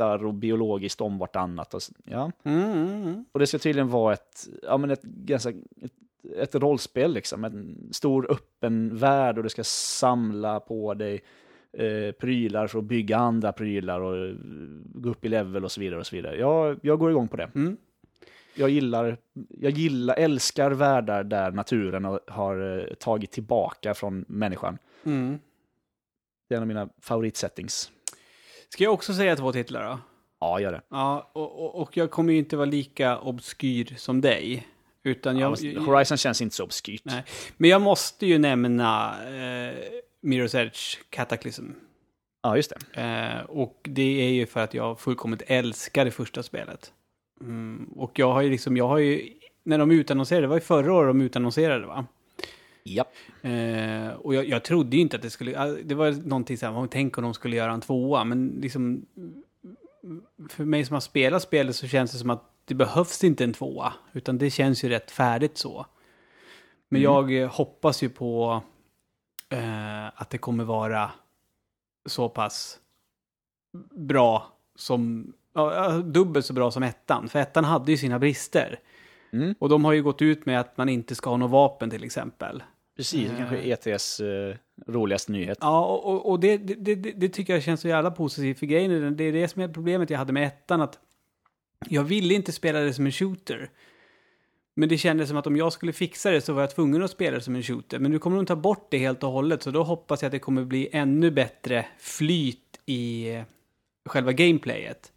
robotar 0.00 0.26
och 0.26 0.34
biologiskt 0.34 1.00
om 1.00 1.18
vartannat. 1.18 1.74
Och, 1.74 1.80
ja. 2.04 2.32
Mm, 2.44 2.72
mm, 2.72 3.02
mm. 3.02 3.24
och 3.32 3.40
det 3.40 3.46
ska 3.46 3.58
tydligen 3.58 3.88
vara 3.88 4.14
ett, 4.14 4.48
ja, 4.62 4.76
men 4.76 4.90
ett, 4.90 5.02
ganska, 5.02 5.50
ett, 5.50 5.92
ett 6.36 6.54
rollspel, 6.54 7.12
liksom. 7.12 7.44
en 7.44 7.88
stor 7.92 8.30
öppen 8.30 8.96
värld 8.96 9.36
och 9.38 9.42
du 9.42 9.48
ska 9.48 9.64
samla 9.64 10.60
på 10.60 10.94
dig 10.94 11.22
eh, 11.72 12.12
prylar 12.12 12.66
för 12.66 12.78
att 12.78 12.84
bygga 12.84 13.16
andra 13.16 13.52
prylar 13.52 14.00
och 14.00 14.16
eh, 14.16 14.34
gå 14.94 15.10
upp 15.10 15.24
i 15.24 15.28
level 15.28 15.64
och 15.64 15.72
så 15.72 15.80
vidare. 15.80 16.00
och 16.00 16.06
så 16.06 16.16
vidare. 16.16 16.36
Jag, 16.36 16.78
jag 16.82 16.98
går 16.98 17.10
igång 17.10 17.28
på 17.28 17.36
det. 17.36 17.50
Mm. 17.54 17.76
Jag 18.56 18.70
gillar, 18.70 19.16
jag 19.48 19.72
gillar, 19.72 20.14
älskar 20.14 20.70
världar 20.70 21.24
där 21.24 21.50
naturen 21.50 22.04
har, 22.04 22.20
har 22.26 22.78
eh, 22.78 22.94
tagit 22.94 23.30
tillbaka 23.30 23.94
från 23.94 24.24
människan. 24.28 24.78
Mm. 25.04 25.38
Det 26.48 26.54
är 26.54 26.56
en 26.56 26.62
av 26.62 26.68
mina 26.68 26.88
favoritsettings. 27.00 27.90
Ska 28.74 28.84
jag 28.84 28.94
också 28.94 29.14
säga 29.14 29.36
två 29.36 29.52
titlar 29.52 29.84
då? 29.84 29.98
Ja, 30.40 30.60
gör 30.60 30.72
det. 30.72 30.80
Ja, 30.90 31.30
och, 31.32 31.64
och, 31.64 31.82
och 31.82 31.96
jag 31.96 32.10
kommer 32.10 32.32
ju 32.32 32.38
inte 32.38 32.56
vara 32.56 32.66
lika 32.66 33.18
obskyr 33.18 33.94
som 33.96 34.20
dig. 34.20 34.66
Utan 35.02 35.38
jag, 35.38 35.58
Ja, 35.60 35.80
Horizon 35.80 36.18
känns 36.18 36.40
inte 36.40 36.56
så 36.56 36.64
obskyrt. 36.64 37.04
Nej. 37.04 37.24
Men 37.56 37.70
jag 37.70 37.82
måste 37.82 38.26
ju 38.26 38.38
nämna 38.38 39.14
eh, 39.26 39.74
Mirror's 40.22 40.56
Edge 40.60 40.98
Cataclysm. 41.10 41.70
Ja, 42.42 42.56
just 42.56 42.72
det. 42.94 43.00
Eh, 43.02 43.40
och 43.44 43.80
det 43.82 44.22
är 44.22 44.32
ju 44.32 44.46
för 44.46 44.60
att 44.60 44.74
jag 44.74 45.00
fullkomligt 45.00 45.42
älskar 45.46 46.04
det 46.04 46.10
första 46.10 46.42
spelet. 46.42 46.92
Mm, 47.40 47.84
och 47.96 48.18
jag 48.18 48.32
har 48.32 48.42
ju 48.42 48.50
liksom, 48.50 48.76
jag 48.76 48.88
har 48.88 48.98
ju, 48.98 49.32
när 49.64 49.78
de 49.78 49.90
utannonserade, 49.90 50.42
det 50.42 50.48
var 50.48 50.56
ju 50.56 50.60
förra 50.60 50.92
året 50.92 51.10
de 51.10 51.20
utannonserade 51.20 51.86
va? 51.86 52.06
Ja. 52.86 53.04
Eh, 53.48 54.08
och 54.08 54.34
jag, 54.34 54.48
jag 54.48 54.64
trodde 54.64 54.96
ju 54.96 55.02
inte 55.02 55.16
att 55.16 55.22
det 55.22 55.30
skulle, 55.30 55.66
det 55.82 55.94
var 55.94 56.12
någonting 56.28 56.58
så 56.58 56.66
här, 56.66 56.86
tänk 56.86 57.18
om 57.18 57.24
de 57.24 57.34
skulle 57.34 57.56
göra 57.56 57.72
en 57.72 57.80
tvåa, 57.80 58.24
men 58.24 58.48
liksom 58.60 59.06
för 60.48 60.64
mig 60.64 60.84
som 60.84 60.94
har 60.94 61.00
spelat 61.00 61.42
spelet 61.42 61.76
så 61.76 61.86
känns 61.88 62.12
det 62.12 62.18
som 62.18 62.30
att 62.30 62.50
det 62.64 62.74
behövs 62.74 63.24
inte 63.24 63.44
en 63.44 63.52
tvåa, 63.52 63.92
utan 64.12 64.38
det 64.38 64.50
känns 64.50 64.84
ju 64.84 64.88
rätt 64.88 65.10
färdigt 65.10 65.58
så. 65.58 65.86
Men 66.88 67.00
Mm. 67.02 67.12
jag 67.12 67.42
eh, 67.42 67.48
hoppas 67.50 68.02
ju 68.02 68.08
på 68.08 68.62
eh, 69.48 70.06
att 70.20 70.30
det 70.30 70.38
kommer 70.38 70.64
vara 70.64 71.10
så 72.06 72.28
pass 72.28 72.78
bra 73.90 74.52
som, 74.76 75.32
ja, 75.54 75.88
dubbelt 75.98 76.46
så 76.46 76.52
bra 76.52 76.70
som 76.70 76.82
ettan. 76.82 77.28
För 77.28 77.38
ettan 77.38 77.64
hade 77.64 77.90
ju 77.92 77.98
sina 77.98 78.18
brister. 78.18 78.80
Mm. 79.32 79.54
Och 79.58 79.68
de 79.68 79.84
har 79.84 79.92
ju 79.92 80.02
gått 80.02 80.22
ut 80.22 80.46
med 80.46 80.60
att 80.60 80.76
man 80.76 80.88
inte 80.88 81.14
ska 81.14 81.30
ha 81.30 81.36
något 81.36 81.50
vapen 81.50 81.90
till 81.90 82.04
exempel. 82.04 82.62
Precis, 82.96 83.30
det 83.30 83.36
kanske 83.36 83.56
är 83.56 83.92
ETS 83.92 84.20
eh, 84.20 84.56
roligaste 84.86 85.32
nyhet. 85.32 85.58
Ja, 85.60 85.84
och, 85.84 86.30
och, 86.30 86.40
det, 86.40 86.56
det, 86.56 86.94
det, 86.94 87.12
det 87.12 87.28
tycker 87.28 87.52
jag 87.52 87.62
känns 87.62 87.80
så 87.80 87.88
jävla 87.88 88.10
positivt. 88.10 88.58
För 88.58 88.66
grejen 88.66 88.90
är, 88.90 89.10
det 89.10 89.24
är 89.24 89.32
det 89.32 89.48
som 89.48 89.62
är 89.62 89.68
problemet 89.68 90.10
jag 90.10 90.18
hade 90.18 90.32
med 90.32 90.46
ettan. 90.46 90.80
Att 90.80 90.98
jag 91.88 92.02
ville 92.02 92.34
inte 92.34 92.52
spela 92.52 92.80
det 92.80 92.94
som 92.94 93.06
en 93.06 93.12
shooter. 93.12 93.70
Men 94.76 94.88
det 94.88 94.98
kändes 94.98 95.28
som 95.28 95.36
att 95.36 95.46
om 95.46 95.56
jag 95.56 95.72
skulle 95.72 95.92
fixa 95.92 96.30
det 96.30 96.40
så 96.40 96.52
var 96.52 96.60
jag 96.60 96.74
tvungen 96.74 97.02
att 97.02 97.10
spela 97.10 97.36
det 97.36 97.42
som 97.42 97.54
en 97.54 97.62
shooter. 97.62 97.98
Men 97.98 98.10
nu 98.10 98.18
kommer 98.18 98.36
de 98.36 98.46
ta 98.46 98.56
bort 98.56 98.86
det 98.90 98.98
helt 98.98 99.22
och 99.22 99.30
hållet. 99.30 99.62
Så 99.62 99.70
då 99.70 99.82
hoppas 99.82 100.22
jag 100.22 100.28
att 100.28 100.32
det 100.32 100.38
kommer 100.38 100.64
bli 100.64 100.88
ännu 100.92 101.30
bättre 101.30 101.86
flyt 101.98 102.80
i 102.86 103.34
eh, 103.34 103.42
själva 104.04 104.32
gameplayet. 104.32 105.12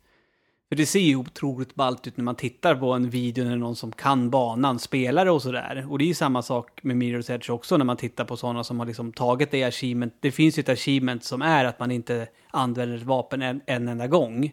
För 0.69 0.75
det 0.75 0.85
ser 0.85 0.99
ju 0.99 1.15
otroligt 1.15 1.75
ballt 1.75 2.07
ut 2.07 2.17
när 2.17 2.23
man 2.23 2.35
tittar 2.35 2.75
på 2.75 2.91
en 2.93 3.09
video 3.09 3.45
när 3.45 3.55
någon 3.55 3.75
som 3.75 3.91
kan 3.91 4.29
banan 4.29 4.79
spelar 4.79 5.25
och 5.25 5.41
sådär. 5.41 5.87
Och 5.89 5.97
det 5.97 6.03
är 6.05 6.07
ju 6.07 6.13
samma 6.13 6.41
sak 6.41 6.83
med 6.83 6.95
Mirror's 6.95 7.31
Edge 7.31 7.49
också 7.49 7.77
när 7.77 7.85
man 7.85 7.97
tittar 7.97 8.25
på 8.25 8.37
sådana 8.37 8.63
som 8.63 8.79
har 8.79 8.85
liksom 8.85 9.13
tagit 9.13 9.51
det 9.51 9.63
achievement. 9.63 10.13
Det 10.19 10.31
finns 10.31 10.57
ju 10.57 10.61
ett 10.61 10.69
achievement 10.69 11.23
som 11.23 11.41
är 11.41 11.65
att 11.65 11.79
man 11.79 11.91
inte 11.91 12.27
använder 12.51 12.97
ett 12.97 13.03
vapen 13.03 13.41
en, 13.41 13.61
en 13.65 13.87
enda 13.87 14.07
gång. 14.07 14.51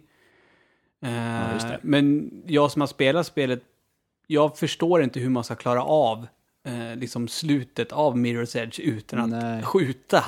Eh, 1.03 1.53
just 1.55 1.69
det. 1.69 1.79
Men 1.83 2.31
jag 2.47 2.71
som 2.71 2.81
har 2.83 2.87
spelat 2.87 3.27
spelet, 3.27 3.63
jag 4.27 4.59
förstår 4.59 5.03
inte 5.03 5.21
hur 5.21 5.31
man 5.31 5.45
ska 5.45 5.55
klara 5.55 5.83
av 5.83 6.27
eh, 6.67 6.97
liksom 6.97 7.29
slutet 7.29 7.93
av 7.93 8.17
Mirror's 8.17 8.59
Edge 8.63 8.81
utan 8.81 9.21
att 9.21 9.43
Nej. 9.43 9.63
skjuta. 9.63 10.25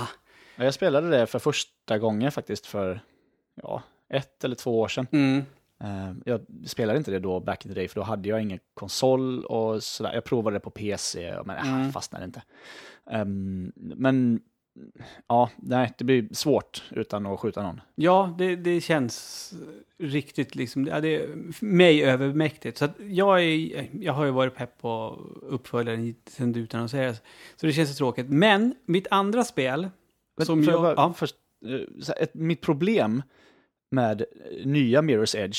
Ja, 0.57 0.65
Jag 0.65 0.75
spelade 0.75 1.09
det 1.09 1.27
för 1.27 1.39
första 1.39 1.99
gången 1.99 2.33
faktiskt 2.33 2.67
för 2.67 3.01
ja, 3.63 3.83
ett 4.09 4.45
eller 4.45 4.57
två 4.57 4.81
år 4.81 4.89
sedan. 4.89 5.07
Mm. 5.11 5.45
Eh, 5.85 6.13
Jag 6.25 6.41
spelade 6.67 6.99
inte 6.99 7.11
det 7.11 7.19
då 7.19 7.41
back 7.41 7.67
in 7.67 7.73
the 7.73 7.81
day 7.81 7.89
för 7.89 7.95
då 8.01 8.03
hade 8.03 8.29
jag 8.29 8.43
ingen 8.43 8.59
konsol 8.75 9.45
och 9.45 9.83
sådär. 9.83 10.13
Jag 10.15 10.25
provade 10.25 10.57
det 10.57 10.61
på 10.61 10.71
PC 10.71 11.35
men 11.45 11.57
Mm. 11.59 11.75
mm. 11.75 11.93
fastnade 11.93 12.25
inte. 12.25 12.43
Ehm, 13.11 13.73
men 13.77 14.41
ja, 15.27 15.51
nej, 15.57 15.93
det 15.99 16.05
blir 16.05 16.29
svårt 16.35 16.83
utan 16.91 17.27
att 17.27 17.41
skjuta 17.41 17.63
någon. 17.63 17.81
Ja, 17.95 18.35
det, 18.39 18.57
det 18.57 18.81
känns 18.81 19.53
riktigt 19.99 20.55
liksom, 20.55 20.87
ja, 20.87 21.01
det 21.01 21.17
är 21.17 21.29
mig 21.65 22.05
övermäktigt. 22.05 22.79
Så 22.79 22.85
att 22.85 22.95
jag, 23.09 23.43
är, 23.45 23.89
jag 24.01 24.13
har 24.13 24.25
ju 24.25 24.31
varit 24.31 24.55
pepp 24.55 24.79
på 24.81 25.19
uppföljaren 25.43 26.15
sen 26.29 26.53
det 26.53 26.61
utannonserades. 26.61 27.23
Så 27.57 27.67
det 27.67 27.73
känns 27.73 27.91
så 27.91 27.95
tråkigt. 27.97 28.27
Men 28.29 28.75
mitt 28.87 29.07
andra 29.11 29.45
spel, 29.45 29.89
Men 30.37 30.47
som 30.47 30.65
får 30.65 30.73
jag... 30.73 30.83
bara- 30.83 30.95
ja, 30.97 31.13
först, 31.17 31.37
eh, 31.67 32.23
ett, 32.23 32.35
mitt 32.35 32.61
problem 32.61 33.23
med 33.97 34.25
nya 34.65 35.03
Mirror's 35.03 35.37
Edge 35.37 35.59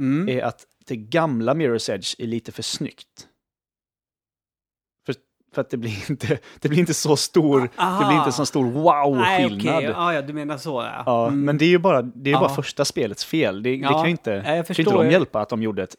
mm, 0.00 0.28
är 0.28 0.42
att 0.42 0.66
det 0.86 0.96
gamla 0.96 1.54
Mirror's 1.54 1.94
Edge 1.94 2.14
är 2.18 2.26
lite 2.26 2.52
för 2.52 2.62
snyggt. 2.62 3.28
För, 5.50 5.54
för 5.54 5.60
att 5.60 5.70
det 5.70 5.76
blir 5.76 6.10
inte, 6.10 6.38
det 6.60 6.68
blir 6.68 6.78
inte 6.78 6.94
så 6.94 7.16
stor, 7.16 7.60
det 7.60 7.68
Aha. 7.82 8.08
blir 8.08 8.18
inte 8.18 8.32
så 8.32 8.46
stor 8.46 8.64
wow-skillnad. 8.70 9.76
okej. 9.76 9.90
Ja, 9.96 10.14
ja, 10.14 10.22
du 10.22 10.32
menar 10.32 10.56
så 10.56 10.70
ja. 10.82 11.02
Ja, 11.06 11.26
Mm. 11.28 11.44
men 11.44 11.58
det 11.58 11.64
är 11.64 11.68
ju 11.68 11.78
bara, 11.78 12.02
det 12.02 12.30
är 12.30 12.32
Ja. 12.32 12.40
bara 12.40 12.48
första 12.54 12.84
spelets 12.84 13.24
fel. 13.24 13.62
Det, 13.62 13.70
det 13.70 13.76
Ja, 13.76 13.88
kan 13.92 14.04
ju 14.04 14.10
inte, 14.10 14.30
jag 14.30 14.66
kan 14.66 14.76
inte 14.78 14.82
de 14.82 15.10
hjälpa 15.10 15.40
att 15.40 15.48
de 15.48 15.62
gjorde 15.62 15.82
ett 15.82 15.96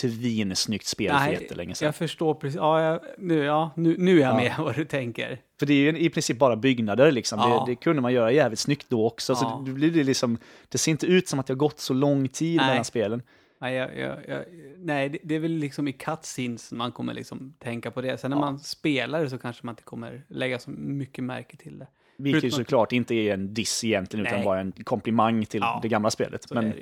svinsnyggt 0.00 0.86
spel 0.86 1.10
för 1.12 1.18
Nej, 1.18 1.32
jättelänge 1.32 1.74
sedan. 1.74 1.86
Jag 1.86 1.94
förstår 1.96 2.34
precis. 2.34 2.56
Ja, 2.56 2.80
jag, 2.82 3.00
nu, 3.18 3.44
ja, 3.44 3.70
nu, 3.76 3.94
nu 3.98 4.16
är 4.18 4.22
jag 4.22 4.30
Ja. 4.30 4.36
med 4.36 4.52
vad 4.64 4.74
du 4.74 4.84
tänker. 4.84 5.38
För 5.58 5.66
det 5.66 5.72
är 5.74 5.92
ju 5.92 5.98
i 5.98 6.10
princip 6.10 6.38
bara 6.38 6.56
byggnader 6.56 7.10
liksom. 7.12 7.38
Ja. 7.38 7.64
Det, 7.66 7.72
det 7.72 7.76
kunde 7.76 8.02
man 8.02 8.12
göra 8.12 8.32
jävligt 8.32 8.58
snyggt 8.58 8.86
då 8.88 9.06
också. 9.06 9.32
Ja. 9.32 9.36
Så 9.36 9.62
det, 9.66 9.72
blir 9.72 9.90
det 9.90 10.04
liksom, 10.04 10.38
det 10.68 10.78
ser 10.78 10.90
inte 10.90 11.06
ut 11.06 11.28
som 11.28 11.38
att 11.38 11.46
det 11.46 11.52
har 11.52 11.58
gått 11.58 11.80
så 11.80 11.94
lång 11.94 12.28
tid 12.28 12.56
Nej. 12.56 12.66
mellan 12.66 12.84
spelen. 12.84 13.22
Nej, 13.58 13.74
jag, 13.74 13.98
jag, 13.98 14.18
jag, 14.28 14.44
nej 14.78 15.08
det, 15.08 15.18
det 15.22 15.34
är 15.34 15.38
väl 15.38 15.52
liksom 15.52 15.88
i 15.88 15.92
cutscenes 15.92 16.72
man 16.72 16.92
kommer 16.92 17.14
liksom 17.14 17.54
tänka 17.58 17.90
på 17.90 18.00
det. 18.00 18.18
Sen 18.18 18.30
när 18.30 18.36
Ja. 18.36 18.40
man 18.40 18.58
spelar 18.58 19.22
det 19.22 19.30
så 19.30 19.38
kanske 19.38 19.66
man 19.66 19.72
inte 19.72 19.82
kommer 19.82 20.24
lägga 20.28 20.58
så 20.58 20.70
mycket 20.70 21.24
märke 21.24 21.56
till 21.56 21.78
det. 21.78 21.86
Vilket 22.16 22.40
Förutom- 22.40 22.56
såklart 22.58 22.92
inte 22.92 23.14
är 23.14 23.34
en 23.34 23.54
diss 23.54 23.84
egentligen, 23.84 24.26
utan 24.26 24.36
Nej. 24.38 24.44
bara 24.44 24.60
en 24.60 24.72
komplimang 24.72 25.44
till 25.46 25.60
Ja. 25.60 25.78
det 25.82 25.88
gamla 25.88 26.10
spelet. 26.10 26.48
Så 26.48 26.54
Men 26.54 26.72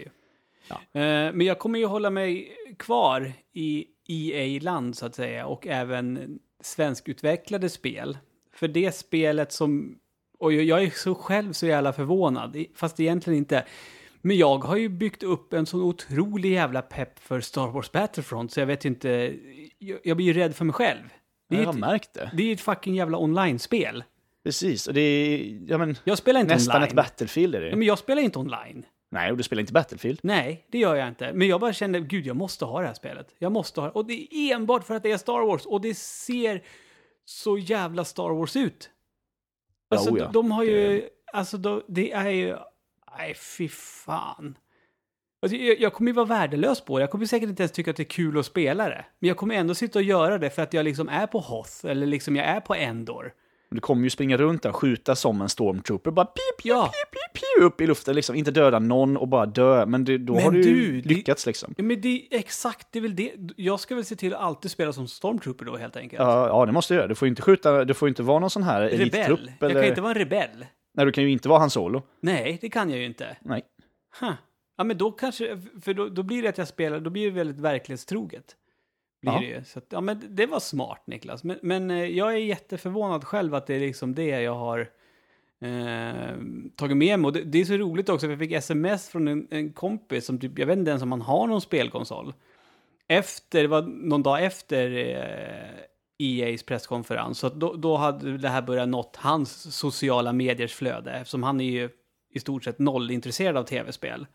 ja. 0.68 0.74
Eh, 1.00 1.32
men 1.32 1.40
jag 1.40 1.58
kommer 1.58 1.78
ju 1.78 1.84
hålla 1.86 2.10
mig 2.10 2.52
kvar 2.78 3.32
i 3.52 3.86
EA-land 4.08 4.96
så 4.96 5.06
att 5.06 5.14
säga 5.14 5.46
och 5.46 5.66
även 5.66 6.38
svenskutvecklade 6.60 7.68
spel. 7.68 8.18
För 8.52 8.68
det 8.68 8.94
spelet 8.94 9.52
som, 9.52 9.98
och 10.38 10.52
jag- 10.52 10.82
är 10.82 10.90
så 10.90 11.14
själv 11.14 11.52
så 11.52 11.66
jävla 11.66 11.92
förvånad, 11.92 12.64
fast 12.74 13.00
egentligen 13.00 13.38
inte. 13.38 13.64
Men 14.26 14.36
jag 14.36 14.58
har 14.58 14.76
ju 14.76 14.88
byggt 14.88 15.22
upp 15.22 15.52
en 15.52 15.66
sån 15.66 15.80
otrolig 15.82 16.52
jävla 16.52 16.82
pepp 16.82 17.18
för 17.18 17.40
Star 17.40 17.66
Wars 17.68 17.92
Battlefront 17.92 18.52
så 18.52 18.60
jag 18.60 18.66
vet 18.66 18.84
ju 18.84 18.88
inte, 18.88 19.34
jag, 19.78 19.98
jag 20.04 20.16
blir 20.16 20.26
ju 20.26 20.32
rädd 20.32 20.54
för 20.56 20.64
mig 20.64 20.72
själv. 20.74 21.02
Det 21.48 21.56
Jag 21.56 21.64
har 21.64 21.72
ett, 21.72 21.78
märkt 21.78 22.14
det. 22.14 22.30
det 22.34 22.42
är 22.50 22.52
ett 22.52 22.60
fucking 22.60 22.94
jävla 22.94 23.18
online-spel. 23.18 24.04
Precis, 24.44 24.86
och 24.86 24.94
det 24.94 25.00
är 25.00 25.58
ja, 25.68 25.78
men, 25.78 25.96
Jag 26.04 26.18
spelar 26.18 26.40
inte 26.40 26.54
nästan 26.54 26.76
online. 26.76 26.88
ett 26.88 26.94
Battlefield 26.94 27.54
är 27.54 27.60
det. 27.60 27.68
Ja, 27.68 27.76
men 27.76 27.86
jag 27.86 27.98
spelar 27.98 28.22
inte 28.22 28.38
online. 28.38 28.86
Nej, 29.10 29.30
och 29.30 29.36
du 29.36 29.42
spelar 29.42 29.60
inte 29.60 29.72
Battlefield. 29.72 30.18
Nej, 30.22 30.66
det 30.70 30.78
gör 30.78 30.94
jag 30.94 31.08
inte. 31.08 31.32
Men 31.32 31.48
jag 31.48 31.60
bara 31.60 31.72
kände, 31.72 32.00
gud, 32.00 32.26
jag 32.26 32.36
måste 32.36 32.64
ha 32.64 32.80
det 32.80 32.86
här 32.86 32.94
spelet. 32.94 33.34
Jag 33.38 33.52
måste 33.52 33.80
ha 33.80 33.88
det. 33.88 33.92
Och 33.94 34.06
det 34.06 34.34
är 34.34 34.54
enbart 34.54 34.84
för 34.84 34.94
att 34.94 35.02
det 35.02 35.12
är 35.12 35.16
Star 35.18 35.46
Wars. 35.46 35.66
Och 35.66 35.80
det 35.80 35.94
ser 35.94 36.62
så 37.24 37.58
jävla 37.58 38.04
Star 38.04 38.30
Wars 38.30 38.56
ut. 38.56 38.90
Alltså, 39.90 40.10
oh 40.10 40.18
ja. 40.18 40.24
de, 40.24 40.32
de 40.32 40.50
har 40.50 40.62
ju, 40.64 40.88
Det- 40.88 41.08
alltså 41.32 41.56
de, 41.56 41.82
det 41.88 42.12
är 42.12 42.30
ju, 42.30 42.56
nej 43.18 43.34
fy 43.34 43.68
fan. 43.68 44.58
Alltså, 45.42 45.56
jag, 45.56 45.80
jag 45.80 45.92
kommer 45.92 46.10
ju 46.10 46.14
vara 46.14 46.26
värdelös 46.26 46.80
på 46.84 46.98
det. 46.98 47.02
Jag 47.02 47.10
kommer 47.10 47.26
säkert 47.26 47.48
inte 47.48 47.62
ens 47.62 47.72
tycka 47.72 47.90
att 47.90 47.96
det 47.96 48.02
är 48.02 48.04
kul 48.04 48.38
att 48.38 48.46
spela 48.46 48.88
det. 48.88 49.04
Men 49.18 49.28
jag 49.28 49.36
kommer 49.36 49.54
ändå 49.54 49.74
sitta 49.74 49.98
och 49.98 50.02
göra 50.02 50.38
det 50.38 50.50
för 50.50 50.62
att 50.62 50.72
jag 50.72 50.84
liksom 50.84 51.08
är 51.08 51.26
på 51.26 51.38
Hoth. 51.38 51.86
Eller 51.86 52.06
liksom 52.06 52.36
jag 52.36 52.46
är 52.46 52.60
på 52.60 52.74
Endor. 52.74 53.32
Du 53.70 53.80
kommer 53.80 54.04
ju 54.04 54.10
springa 54.10 54.36
runt 54.36 54.62
där 54.62 54.70
och 54.70 54.76
skjuta 54.76 55.14
som 55.16 55.42
en 55.42 55.48
stormtrooper, 55.48 56.10
bara 56.10 56.26
pip, 56.26 56.34
pip, 56.58 56.66
Ja. 56.66 56.82
pip, 56.84 57.10
pip, 57.10 57.32
pip, 57.42 57.64
upp 57.64 57.80
i 57.80 57.86
luften, 57.86 58.14
liksom. 58.14 58.36
Inte 58.36 58.50
döda 58.50 58.78
någon 58.78 59.16
och 59.16 59.28
bara 59.28 59.46
dö, 59.46 59.86
men 59.86 60.04
det, 60.04 60.18
då 60.18 60.34
Men 60.34 60.42
har 60.42 60.50
du 60.50 60.62
du, 60.62 61.02
lyckats 61.02 61.46
liksom. 61.46 61.74
Men 61.78 62.00
det 62.00 62.08
är 62.08 62.38
exakt, 62.38 62.88
det 62.90 62.98
är 62.98 63.00
väl 63.00 63.16
det. 63.16 63.32
Jag 63.56 63.80
ska 63.80 63.94
väl 63.94 64.04
se 64.04 64.16
till 64.16 64.34
att 64.34 64.40
alltid 64.40 64.70
spela 64.70 64.92
som 64.92 65.08
Stormtrooper 65.08 65.64
då 65.64 65.76
helt 65.76 65.96
enkelt. 65.96 66.22
Ja, 66.22 66.48
ja, 66.48 66.66
det 66.66 66.72
måste 66.72 66.94
du 66.94 66.98
göra. 66.98 67.08
Du 67.08 67.14
får 67.14 67.26
ju 67.26 67.30
inte 67.30 67.42
skjuta, 67.42 67.84
du 67.84 67.94
får 67.94 68.08
inte 68.08 68.22
vara 68.22 68.38
någon 68.38 68.50
sån 68.50 68.62
här 68.62 68.82
elittrupp. 68.82 69.40
Rebell. 69.40 69.52
Jag 69.60 69.70
Eller... 69.70 69.80
kan 69.82 69.88
inte 69.88 70.00
vara 70.00 70.12
en 70.12 70.18
rebell. 70.18 70.66
Nej, 70.94 71.06
du 71.06 71.12
kan 71.12 71.24
ju 71.24 71.30
inte 71.30 71.48
vara 71.48 71.58
Han 71.58 71.70
Solo. 71.70 72.02
Nej, 72.20 72.58
det 72.60 72.68
kan 72.70 72.90
jag 72.90 72.98
ju 72.98 73.04
inte. 73.04 73.36
Nej. 73.40 73.62
Huh. 74.20 74.32
Ja, 74.76 74.84
men 74.84 74.98
då 74.98 75.12
kanske, 75.12 75.60
för 75.82 75.94
då, 75.94 76.08
då 76.08 76.22
blir 76.22 76.42
det 76.42 76.48
att 76.48 76.58
jag 76.58 76.68
spelar, 76.68 77.00
då 77.00 77.10
blir 77.10 77.24
det 77.24 77.30
väldigt 77.30 77.60
verklighetstroget. 77.60 78.56
Blir 79.22 79.32
Ja. 79.32 79.40
det 79.40 79.46
ju. 79.46 79.64
Så 79.64 79.78
att, 79.78 79.86
ja, 79.88 80.00
men 80.00 80.20
det 80.28 80.46
var 80.46 80.60
smart 80.60 81.02
Niklas. 81.06 81.44
Men, 81.44 81.58
men 81.62 81.90
eh, 81.90 82.04
jag 82.04 82.32
är 82.32 82.38
jätteförvånad 82.38 83.24
själv 83.24 83.54
att 83.54 83.66
det 83.66 83.74
är 83.74 83.80
liksom 83.80 84.14
det 84.14 84.26
jag 84.40 84.54
har 84.54 84.80
eh, 85.60 86.36
tagit 86.76 86.96
med 86.96 87.18
mig. 87.18 87.26
Och 87.26 87.32
det, 87.32 87.42
det 87.42 87.60
är 87.60 87.64
så 87.64 87.76
roligt 87.76 88.08
också, 88.08 88.26
för 88.26 88.30
jag 88.30 88.38
fick 88.38 88.52
sms 88.52 89.08
från 89.08 89.28
en, 89.28 89.48
en 89.50 89.72
kompis 89.72 90.26
som 90.26 90.38
typ, 90.38 90.58
jag 90.58 90.66
vet 90.66 90.78
inte 90.78 90.90
ens 90.90 91.02
om 91.02 91.12
han 91.12 91.20
har 91.20 91.46
någon 91.46 91.60
spelkonsol. 91.60 92.34
Efter, 93.08 93.62
det 93.62 93.68
var 93.68 93.82
någon 93.82 94.22
dag 94.22 94.44
efter 94.44 94.90
eh, 94.96 95.84
EAs 96.18 96.62
presskonferens, 96.62 97.38
så 97.38 97.48
då, 97.48 97.74
då 97.74 97.96
hade 97.96 98.38
det 98.38 98.48
här 98.48 98.62
börjat 98.62 98.88
nått 98.88 99.16
hans 99.16 99.76
sociala 99.76 100.32
mediers 100.32 100.74
flöde, 100.74 101.12
eftersom 101.12 101.42
han 101.42 101.60
är 101.60 101.70
ju 101.70 101.88
i 102.34 102.40
stort 102.40 102.64
sett 102.64 102.78
noll 102.78 103.10
intresserad 103.10 103.56
av 103.56 103.62
tv-spel. 103.64 104.26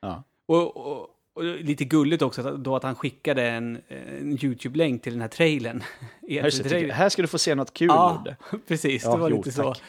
Ja. 0.00 0.22
Och, 0.46 0.76
och, 0.76 1.08
och 1.34 1.44
lite 1.44 1.84
gulligt 1.84 2.22
också 2.22 2.48
att- 2.48 2.64
då 2.64 2.76
att 2.76 2.82
han 2.82 2.94
skickade 2.94 3.48
en, 3.50 3.80
en 3.88 4.38
YouTube-länk 4.44 5.02
till 5.02 5.12
den 5.12 5.20
här 5.22 5.28
trailern. 5.28 5.82
Här, 6.30 6.50
ska, 6.50 6.92
här 6.92 7.08
ska 7.08 7.22
du 7.22 7.28
få 7.28 7.38
se 7.38 7.54
något 7.54 7.74
kul, 7.74 7.88
Ja, 7.88 8.24
precis. 8.68 9.04
Ja, 9.04 9.14
det 9.14 9.20
var 9.20 9.30
jo, 9.30 9.36
lite 9.36 9.52
så. 9.52 9.74
tack. 9.74 9.82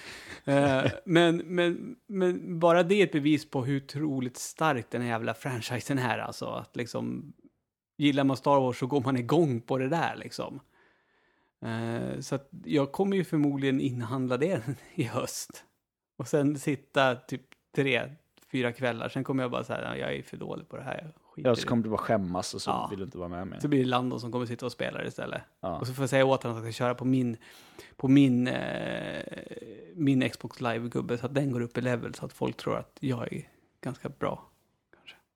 Eh, 0.45 0.91
men, 1.06 1.38
men, 1.38 1.95
men 2.07 2.60
bara 2.60 2.84
det 2.84 2.95
är 2.95 3.03
ett 3.03 3.11
bevis 3.11 3.49
på 3.49 3.65
hur 3.65 3.78
otroligt 3.84 4.38
stark 4.38 4.86
den 4.90 5.02
här 5.02 5.10
jävla 5.10 5.34
franchisen 5.34 5.99
är. 5.99 6.18
Alltså 6.18 6.45
att 6.45 6.76
liksom, 6.76 7.34
gillar 7.98 8.24
man 8.24 8.38
Star 8.38 8.60
Wars 8.60 8.80
så 8.80 8.88
går 8.88 9.02
man 9.02 9.18
igång 9.18 9.61
på 9.61 9.78
det 9.78 9.90
där 9.90 10.15
liksom. 10.15 10.60
Eh, 11.65 12.19
så 12.19 12.35
att 12.35 12.49
jag 12.65 12.91
kommer 12.91 13.18
ju 13.18 13.23
förmodligen 13.23 13.81
inhandla 13.81 14.38
det 14.38 14.61
i 14.95 15.03
höst. 15.03 15.64
Och 16.18 16.27
sen 16.27 16.57
sitta 16.60 17.15
typ 17.15 17.41
tre, 17.76 18.02
fyra 18.52 18.72
kvällar. 18.72 19.10
Sen 19.10 19.23
kommer 19.23 19.44
jag 19.44 19.52
bara 19.52 19.64
säga 19.64 19.98
jag 19.98 20.15
är 20.15 20.23
för 20.23 20.38
dålig 20.38 20.69
på 20.69 20.77
det 20.77 20.84
här. 20.84 21.14
Ja, 21.35 21.56
så 21.56 21.61
det." 21.61 21.68
kommer 21.68 21.84
du 21.84 21.90
bara 21.90 21.98
skämmas 21.98 22.53
och 22.53 22.61
så 22.61 22.69
Ja. 22.72 22.88
vill 22.90 22.99
du 22.99 23.06
inte 23.06 23.18
vara 23.18 23.30
med 23.30 23.48
mer. 23.48 23.60
Så 23.60 23.68
blir 23.68 23.80
det 23.80 23.90
Landon 23.90 24.19
som 24.19 24.31
kommer 24.31 24.45
sitta 24.45 24.65
och 24.65 24.72
spela 24.72 25.06
istället. 25.06 25.41
Ja. 25.60 25.80
Och 25.80 25.88
så 25.88 25.94
får 25.94 26.03
jag 26.03 26.10
säga 26.10 26.26
åt 26.26 26.44
honom 26.44 26.57
att 26.57 26.64
han 26.64 26.72
ska 26.73 26.77
köra 26.77 26.95
på 26.95 27.06
min, 27.06 27.38
på 27.95 28.07
min, 28.07 28.48
eh, 28.48 29.23
min 29.95 30.30
Xbox 30.30 30.61
Live-gubbe 30.61 31.18
så 31.18 31.26
att 31.26 31.34
den 31.34 31.52
går 31.52 31.61
upp 31.61 31.77
i 31.77 31.81
level 31.81 32.14
så 32.14 32.26
att 32.26 32.34
folk 32.34 32.57
tror 32.57 32.77
att 32.77 32.98
jag 32.99 33.34
är 33.34 33.49
ganska 33.81 34.10
bra. 34.10 34.49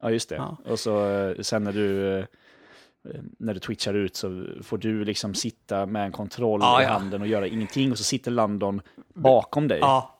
Ja, 0.02 0.12
just 0.12 0.30
det. 0.30 0.36
Ja. 0.36 0.58
Och 0.66 0.80
så 0.80 1.10
eh, 1.10 1.36
sen 1.42 1.64
när 1.64 1.74
du, 1.74 2.18
eh, 2.20 2.26
när 3.40 3.54
du 3.54 3.60
twitchar 3.60 3.94
ut 3.94 4.16
så 4.16 4.46
får 4.64 4.78
du 4.78 5.06
liksom 5.06 5.34
sitta 5.34 5.86
med 5.86 6.06
en 6.06 6.12
kontroll 6.12 6.60
Ja, 6.64 6.82
i 6.82 6.84
ja. 6.84 6.90
handen 6.92 7.22
och 7.22 7.28
göra 7.28 7.48
ingenting 7.48 7.92
och 7.92 7.98
så 7.98 8.04
sitter 8.04 8.32
Landon 8.32 8.82
bakom 9.14 9.68
dig. 9.68 9.80
Ja. 9.80 10.14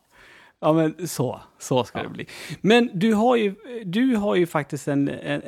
Ja, 0.60 0.74
men 0.74 1.08
så, 1.08 1.42
så 1.60 1.84
ska 1.84 2.04
det 2.04 2.10
bli. 2.10 2.28
Men 2.62 2.90
du 2.94 3.14
har 3.14 3.36
ju, 3.36 3.56
du 3.86 4.16
har 4.16 4.36
ju 4.36 4.46
faktiskt 4.46 4.88
en, 4.88 5.10
en, 5.10 5.42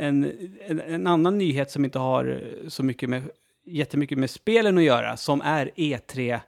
en, 0.67 0.79
en, 0.79 1.07
annan 1.07 1.37
nyhet 1.37 1.71
som 1.71 1.85
inte 1.85 1.99
har 1.99 2.41
så 2.67 2.83
mycket 2.83 3.09
med, 3.09 3.23
jättemycket 3.65 4.17
med 4.17 4.29
spelen 4.29 4.77
att 4.77 4.83
göra, 4.83 5.17
som 5.17 5.41
är 5.41 5.71
E3, 5.75 6.39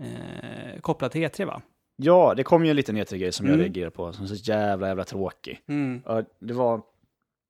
eh, 0.00 0.80
kopplat 0.80 1.12
till 1.12 1.20
E3 1.20 1.44
va? 1.46 1.62
Ja, 1.96 2.34
det 2.36 2.42
kom 2.42 2.64
ju 2.64 2.70
en 2.70 2.76
liten 2.76 2.96
E3-grej 2.96 3.32
som 3.32 3.46
Mm. 3.46 3.58
jag 3.58 3.64
reagerade 3.64 3.90
på, 3.90 4.12
som 4.12 4.24
är 4.24 4.28
så 4.28 4.34
jävla, 4.34 4.88
jävla 4.88 5.04
tråkig. 5.04 5.60
Mm. 5.68 6.02
Ja, 6.06 6.22
det 6.38 6.54
var 6.54 6.80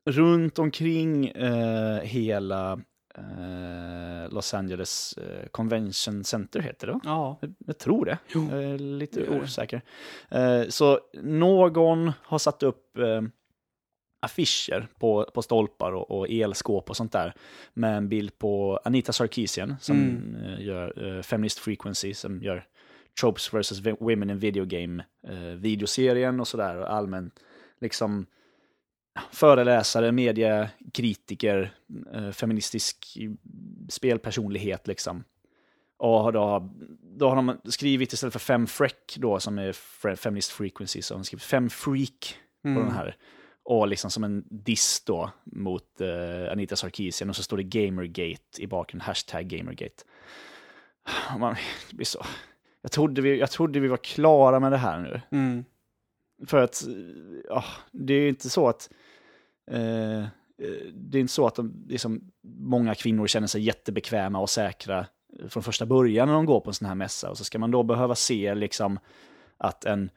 runt 0.07 0.59
omkring 0.59 1.27
eh, 1.29 2.01
hela 2.03 2.73
eh, 3.15 4.31
Los 4.33 4.55
Angeles 4.55 5.19
eh, 5.19 5.47
Convention 5.51 6.25
Center, 6.25 6.61
heter 6.61 6.87
det 6.87 6.93
va? 6.93 7.01
Ja. 7.05 7.39
Jag, 7.41 7.55
jag 7.67 7.79
tror 7.79 8.05
det. 8.05 8.19
Jo. 8.35 8.49
Jag 8.51 8.63
är 8.65 8.79
lite 8.79 9.21
det. 9.21 9.41
osäker. 9.41 9.83
Eh, 10.31 10.63
så 10.69 11.01
någon 11.23 12.13
har 12.23 12.39
satt 12.39 12.63
upp 12.63 12.99
eh, 12.99 13.23
affischer 14.23 14.89
på, 14.99 15.25
på 15.35 15.43
stolpar 15.43 15.93
och, 15.93 16.11
och 16.19 16.27
elskåp 16.31 16.91
och 16.91 16.97
sånt 16.97 17.13
där 17.13 17.35
med 17.75 17.97
en 17.97 18.09
bild 18.09 18.39
på 18.39 18.81
Anita 18.85 19.13
Sarkeesian 19.13 19.77
som 19.81 19.97
Mm. 19.97 20.35
eh, 20.45 20.61
gör 20.67 21.23
Feminist 21.23 21.59
Frequency, 21.59 22.15
som 22.15 22.43
gör 22.43 22.65
Tropes 23.21 23.55
vs. 23.55 23.81
Women 24.01 24.31
in 24.31 24.39
Video 24.39 24.65
Game 24.65 25.05
eh, 25.29 25.39
videoserien 25.39 26.41
och 26.41 26.49
sådär 26.49 26.77
och 26.77 26.93
allmänt 26.93 27.35
liksom 27.81 28.27
föreläsare, 29.33 30.13
mediekritiker, 30.13 31.75
eh, 32.15 32.31
feministisk 32.31 33.19
spelpersonlighet 33.89 34.87
liksom. 34.87 35.25
Och 35.97 36.33
då, 36.33 36.71
då 37.03 37.29
har 37.29 37.37
de 37.37 37.61
skrivit 37.65 38.13
istället 38.13 38.33
för 38.33 38.41
fem 38.41 38.67
freck 38.67 39.17
då, 39.19 39.41
som 39.41 39.59
är 39.59 39.73
feminist 40.17 40.51
frequency, 40.51 41.03
så 41.03 41.15
har 41.15 41.19
de 41.19 41.25
skrivit 41.25 41.43
fem 41.45 41.71
freak 41.71 42.35
på 42.63 42.69
Mm. 42.69 42.83
den 42.83 42.93
här. 42.93 43.17
Och 43.63 43.89
liksom 43.89 44.11
som 44.11 44.25
en 44.25 44.45
diss 44.51 45.03
då 45.07 45.31
mot 45.45 46.01
eh, 46.01 46.53
Anita 46.53 46.77
Sarkeesian 46.77 47.31
och 47.31 47.37
så 47.37 47.43
står 47.43 47.57
det 47.57 47.63
Gamergate 47.63 48.63
i 48.63 48.67
bakgrunden, 48.67 49.07
hashtag 49.07 49.49
Gamergate. 49.49 50.05
Man, 51.39 51.55
det 51.91 51.97
blir 51.97 52.07
så. 52.07 52.27
Jag 52.83 52.93
trodde, 52.93 53.23
vi, 53.23 53.39
jag 53.39 53.51
trodde 53.51 53.81
vi 53.81 53.89
var 53.89 53.97
klara 53.97 54.61
med 54.61 54.73
det 54.73 54.79
här 54.79 54.99
nu. 55.01 55.21
Mm. 55.39 55.65
För 56.47 56.63
att, 56.63 56.83
ja, 57.49 57.65
det 57.93 58.15
är 58.15 58.21
ju 58.21 58.29
inte 58.29 58.51
så 58.51 58.69
att 58.69 58.91
Eh, 59.71 60.21
eh, 60.23 60.29
det 60.95 61.19
är 61.19 61.21
inte 61.21 61.33
så 61.33 61.47
att 61.47 61.55
de, 61.55 61.87
liksom, 61.89 62.31
många 62.43 62.95
kvinnor 62.95 63.27
känner 63.27 63.47
sig 63.47 63.63
jättebekväma 63.63 64.41
och 64.41 64.51
säkra 64.51 65.07
eh, 65.39 65.49
från 65.49 65.63
första 65.63 65.87
början 65.87 66.29
när 66.29 66.35
de 66.35 66.47
går 66.47 66.61
på 66.61 66.71
en 66.71 66.75
sån 66.75 66.89
här 66.89 66.95
mässa. 66.95 67.31
Och 67.31 67.39
så 67.39 67.45
ska 67.45 67.59
man 67.59 67.71
då 67.71 67.83
behöva 67.83 68.15
se 68.15 68.55
liksom 68.55 68.99
att 69.57 69.85
en, 69.85 70.11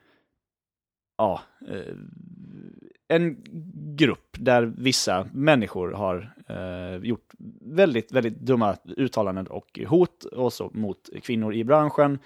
ja, 1.17 1.41
eh, 1.67 1.95
en 3.07 3.37
grupp 3.95 4.35
där 4.39 4.73
vissa 4.77 5.27
människor 5.33 5.91
har 5.91 6.33
eh, 6.47 7.05
gjort 7.07 7.33
väldigt, 7.61 8.11
väldigt 8.11 8.39
dumma 8.39 8.77
uttalanden 8.85 9.47
och 9.47 9.79
hot 9.87 10.23
och 10.23 10.53
så 10.53 10.71
mot 10.73 11.09
kvinnor 11.23 11.53
i 11.53 11.63
branschen. 11.63 12.19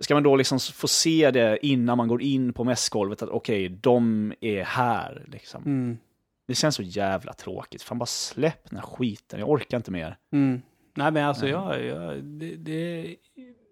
Ska 0.00 0.14
man 0.14 0.22
då 0.22 0.36
liksom 0.36 0.58
få 0.60 0.88
se 0.88 1.30
det 1.30 1.66
innan 1.66 1.98
man 1.98 2.08
går 2.08 2.22
in 2.22 2.52
på 2.52 2.64
mässgolvet 2.64 3.22
att 3.22 3.28
okej, 3.28 3.68
de 3.68 4.32
är 4.40 4.64
här 4.64 5.24
liksom. 5.28 5.62
Mm. 5.62 5.98
Det 6.46 6.54
känns 6.54 6.74
så 6.74 6.82
jävla 6.82 7.32
tråkigt. 7.32 7.82
Fan 7.82 7.98
bara 7.98 8.06
släpp 8.06 8.70
den 8.70 8.78
här 8.78 8.86
skiten, 8.86 9.40
jag 9.40 9.50
orkar 9.50 9.76
inte 9.76 9.90
mer. 9.90 10.16
Mm. 10.32 10.62
Nej, 10.96 11.12
men 11.12 11.24
alltså, 11.24 11.48
jag, 11.48 11.84
jag, 11.84 12.24
det, 12.24 12.56
det, 12.56 13.16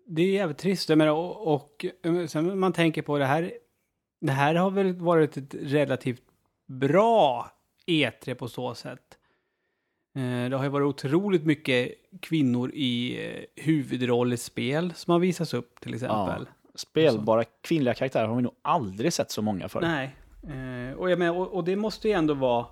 det 0.07 0.23
är 0.23 0.31
jävligt 0.33 0.59
trist. 0.59 0.89
Jag 0.89 0.99
menar, 0.99 1.13
och, 1.13 1.47
och 1.55 1.85
sen 2.29 2.59
man 2.59 2.73
tänker 2.73 3.03
på 3.03 3.19
det 3.19 3.27
här. 3.27 3.53
Det 4.21 4.33
här 4.33 4.55
har 4.55 4.71
väl 4.71 4.93
varit 4.93 5.37
ett 5.37 5.55
relativt 5.55 6.23
bra 6.69 7.51
E3 7.87 8.35
på 8.35 8.49
så 8.49 8.75
sätt. 8.75 9.19
Eh, 10.17 10.51
Det 10.51 10.57
har 10.57 10.65
ju 10.65 10.71
varit 10.71 10.87
otroligt 10.87 11.45
mycket 11.45 11.93
kvinnor 12.21 12.71
i 12.75 13.27
eh, 13.27 13.65
huvudroll 13.65 14.33
i 14.33 14.37
spel 14.37 14.93
som 14.95 15.13
har 15.13 15.19
visats 15.19 15.55
upp 15.55 15.81
till 15.81 15.95
exempel. 15.95 16.49
Spelbara 16.75 17.45
kvinnliga 17.45 17.95
karaktärer 17.95 18.27
har 18.27 18.37
vi 18.37 18.43
nog 18.43 18.55
aldrig 18.63 19.13
sett 19.13 19.31
så 19.31 19.43
många 19.43 19.69
för. 19.69 19.81
Nej. 19.81 20.17
Eh, 20.49 20.97
och, 20.97 21.11
jag 21.11 21.19
menar, 21.19 21.39
och, 21.39 21.49
och 21.49 21.65
det 21.65 21.77
måste 21.77 22.09
ju 22.09 22.15
ändå 22.15 22.35
vara, 22.35 22.67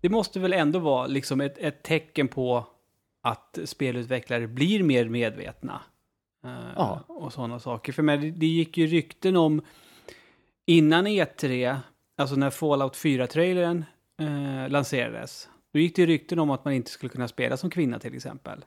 det 0.00 0.08
måste 0.08 0.40
väl 0.40 0.52
ändå 0.52 0.78
vara 0.78 1.06
liksom 1.06 1.40
ett, 1.40 1.58
ett 1.58 1.82
tecken 1.82 2.28
på 2.28 2.66
att 3.22 3.58
spelutvecklare 3.64 4.46
blir 4.46 4.82
mer 4.82 5.08
medvetna. 5.08 5.80
Eh, 6.44 6.72
Ja. 6.76 7.04
Och 7.06 7.32
sådana 7.32 7.60
saker. 7.60 7.92
För 7.92 8.02
men 8.02 8.20
det, 8.20 8.30
det 8.30 8.46
gick 8.46 8.78
ju 8.78 8.86
rykten 8.86 9.36
om 9.36 9.62
innan 10.66 11.06
E3, 11.06 11.76
alltså 12.16 12.36
när 12.36 12.50
Fallout 12.50 12.96
4-trailern 12.96 13.84
eh, 14.20 14.70
lanserades, 14.70 15.48
då 15.72 15.78
gick 15.78 15.96
det 15.96 16.06
rykten 16.06 16.38
om 16.38 16.50
att 16.50 16.64
man 16.64 16.74
inte 16.74 16.90
skulle 16.90 17.10
kunna 17.10 17.28
spela 17.28 17.56
som 17.56 17.70
kvinna 17.70 17.98
till 17.98 18.14
exempel. 18.14 18.64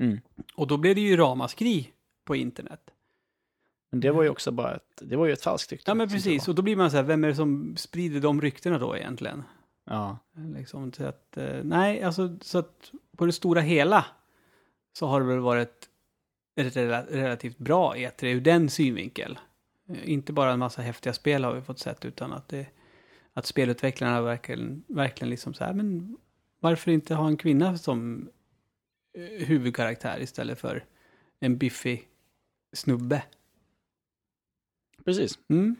Mm. 0.00 0.20
Och 0.54 0.66
då 0.66 0.76
blev 0.76 0.94
det 0.94 1.00
ju 1.00 1.16
ramaskri 1.16 1.90
på 2.24 2.36
internet. 2.36 2.80
Men 3.90 4.00
det 4.00 4.10
var 4.10 4.22
ju 4.22 4.28
också 4.28 4.50
bara 4.50 4.74
ett, 4.74 5.02
det 5.02 5.16
var 5.16 5.26
ju 5.26 5.32
ett 5.32 5.42
falskt 5.42 5.72
rykte. 5.72 5.90
Ja 5.90 5.94
men 5.94 6.08
precis, 6.08 6.48
och 6.48 6.54
då 6.54 6.62
blir 6.62 6.76
man 6.76 6.90
så 6.90 6.96
här, 6.96 7.04
vem 7.04 7.24
är 7.24 7.28
det 7.28 7.34
som 7.34 7.76
sprider 7.76 8.20
de 8.20 8.40
ryktena 8.40 8.78
då 8.78 8.96
egentligen? 8.96 9.42
Ja. 9.84 10.18
Liksom, 10.56 10.92
så 10.92 11.04
att, 11.04 11.36
eh, 11.36 11.60
nej, 11.64 12.02
alltså 12.02 12.38
så 12.40 12.58
att 12.58 12.90
på 13.16 13.26
det 13.26 13.32
stora 13.32 13.60
hela 13.60 14.06
så 14.92 15.06
har 15.06 15.20
det 15.20 15.26
väl 15.26 15.38
varit 15.38 15.88
ett 16.56 16.76
rela- 16.76 17.06
relativt 17.10 17.58
bra 17.58 17.94
E3 17.96 18.24
ur 18.26 18.40
den 18.40 18.70
synvinkel. 18.70 19.38
Eh, 19.88 20.10
Inte 20.10 20.32
bara 20.32 20.52
en 20.52 20.58
massa 20.58 20.82
häftiga 20.82 21.12
spel 21.12 21.44
har 21.44 21.54
vi 21.54 21.62
fått 21.62 21.78
sett, 21.78 22.04
utan 22.04 22.32
att, 22.32 22.48
det, 22.48 22.66
att 23.32 23.46
spelutvecklarna 23.46 24.20
verkligen, 24.22 24.84
verkligen 24.88 25.30
liksom 25.30 25.54
så 25.54 25.64
här, 25.64 25.72
men 25.72 26.16
varför 26.60 26.90
inte 26.90 27.14
ha 27.14 27.26
en 27.28 27.36
kvinna 27.36 27.78
som 27.78 28.28
eh, 29.18 29.46
huvudkaraktär 29.46 30.20
istället 30.22 30.58
för 30.60 30.84
en 31.40 31.58
biffig 31.58 32.08
snubbe? 32.72 33.22
Precis. 35.06 35.38
Mm. 35.48 35.76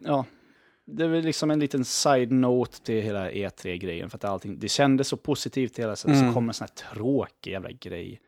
Ja. 0.00 0.24
Det 0.84 1.04
är 1.04 1.08
väl 1.08 1.24
liksom 1.24 1.50
en 1.50 1.60
liten 1.60 1.84
side-note 1.84 2.82
till 2.82 3.02
hela 3.02 3.30
E3-grejen. 3.30 4.10
För 4.10 4.16
att 4.16 4.24
allting, 4.24 4.58
det 4.58 4.68
kändes 4.68 5.08
så 5.08 5.16
positivt 5.16 5.78
hela 5.78 5.96
tiden. 5.96 6.16
Mm. 6.16 6.28
Så 6.28 6.34
kommer 6.34 6.50
en 6.50 6.54
sån 6.54 6.66
här 6.68 6.94
tråkig 6.94 7.52
jävla 7.52 7.70
grej. 7.70 8.20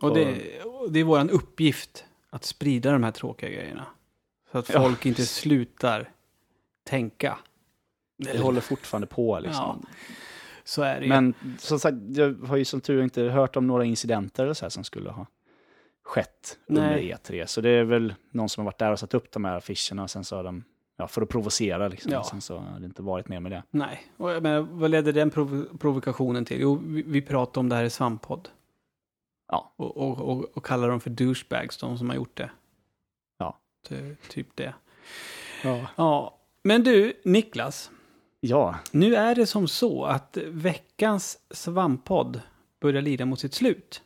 Och 0.00 0.14
det, 0.14 0.60
och 0.64 0.92
det 0.92 1.00
är 1.00 1.04
vår 1.04 1.30
uppgift 1.30 2.04
att 2.30 2.44
sprida 2.44 2.92
de 2.92 3.02
här 3.04 3.10
tråkiga 3.10 3.50
grejerna. 3.50 3.86
Så 4.52 4.58
att 4.58 4.68
Ja. 4.68 4.82
folk 4.82 5.06
inte 5.06 5.26
slutar 5.26 6.10
tänka. 6.84 7.38
Det 8.18 8.38
håller 8.38 8.60
fortfarande 8.60 9.06
på 9.06 9.40
liksom. 9.40 9.86
Så 10.64 10.82
är 10.82 10.96
det 11.00 11.02
ju. 11.02 11.08
Men 11.08 11.34
som 11.58 11.80
sagt, 11.80 11.96
jag 12.08 12.34
har 12.34 12.56
ju 12.56 12.64
som 12.64 12.80
tur 12.80 13.02
inte 13.02 13.22
hört 13.22 13.56
om 13.56 13.66
några 13.66 13.84
incidenter 13.84 14.44
eller 14.44 14.54
så 14.54 14.64
här 14.64 14.70
som 14.70 14.84
skulle 14.84 15.10
ha 15.10 15.26
skett 16.12 16.58
under 16.66 16.90
Nej. 16.90 17.14
E3. 17.14 17.46
Så 17.46 17.60
det 17.60 17.70
är 17.70 17.84
väl 17.84 18.14
någon 18.30 18.48
som 18.48 18.60
har 18.60 18.64
varit 18.64 18.78
där 18.78 18.92
och 18.92 18.98
satt 18.98 19.14
upp 19.14 19.32
de 19.32 19.44
här 19.44 19.56
affischerna 19.56 20.02
och 20.02 20.10
sen 20.10 20.24
så 20.24 20.36
har 20.36 20.44
de, 20.44 20.64
ja, 20.96 21.08
för 21.08 21.22
att 21.22 21.28
provocera 21.28 21.88
liksom. 21.88 22.12
Ja. 22.12 22.24
Sen 22.24 22.40
så 22.40 22.58
har 22.58 22.80
det 22.80 22.86
inte 22.86 23.02
varit 23.02 23.28
mer 23.28 23.40
med 23.40 23.52
det. 23.52 23.62
Nej, 23.70 24.06
och 24.16 24.42
menar, 24.42 24.60
vad 24.60 24.90
ledde 24.90 25.12
den 25.12 25.30
prov 25.30 25.78
provokationen 25.78 26.44
till? 26.44 26.60
Jo, 26.60 26.80
vi, 26.84 27.02
vi 27.02 27.22
pratade 27.22 27.60
om 27.60 27.68
det 27.68 27.76
här 27.76 27.84
i 27.84 27.90
Svamppodd. 27.90 28.48
Ja. 29.48 29.72
Och, 29.76 29.96
och, 29.96 30.20
och, 30.20 30.56
och 30.56 30.64
kallar 30.64 30.88
dem 30.88 31.00
för 31.00 31.10
douchebags, 31.10 31.78
de 31.78 31.98
som 31.98 32.08
har 32.08 32.16
gjort 32.16 32.36
det. 32.36 32.50
Ja. 33.38 33.58
Ty, 33.88 34.14
typ 34.28 34.56
det. 34.56 34.74
Ja. 35.64 35.86
Ja, 35.96 36.38
men 36.62 36.82
du, 36.82 37.12
Niklas. 37.24 37.90
Ja, 38.40 38.78
Nu 38.90 39.16
är 39.16 39.34
det 39.34 39.46
som 39.46 39.68
så 39.68 40.04
att 40.04 40.38
veckans 40.46 41.38
Svamppodd 41.50 42.40
börjar 42.80 43.02
lida 43.02 43.26
mot 43.26 43.40
sitt 43.40 43.54
slut. 43.54 44.02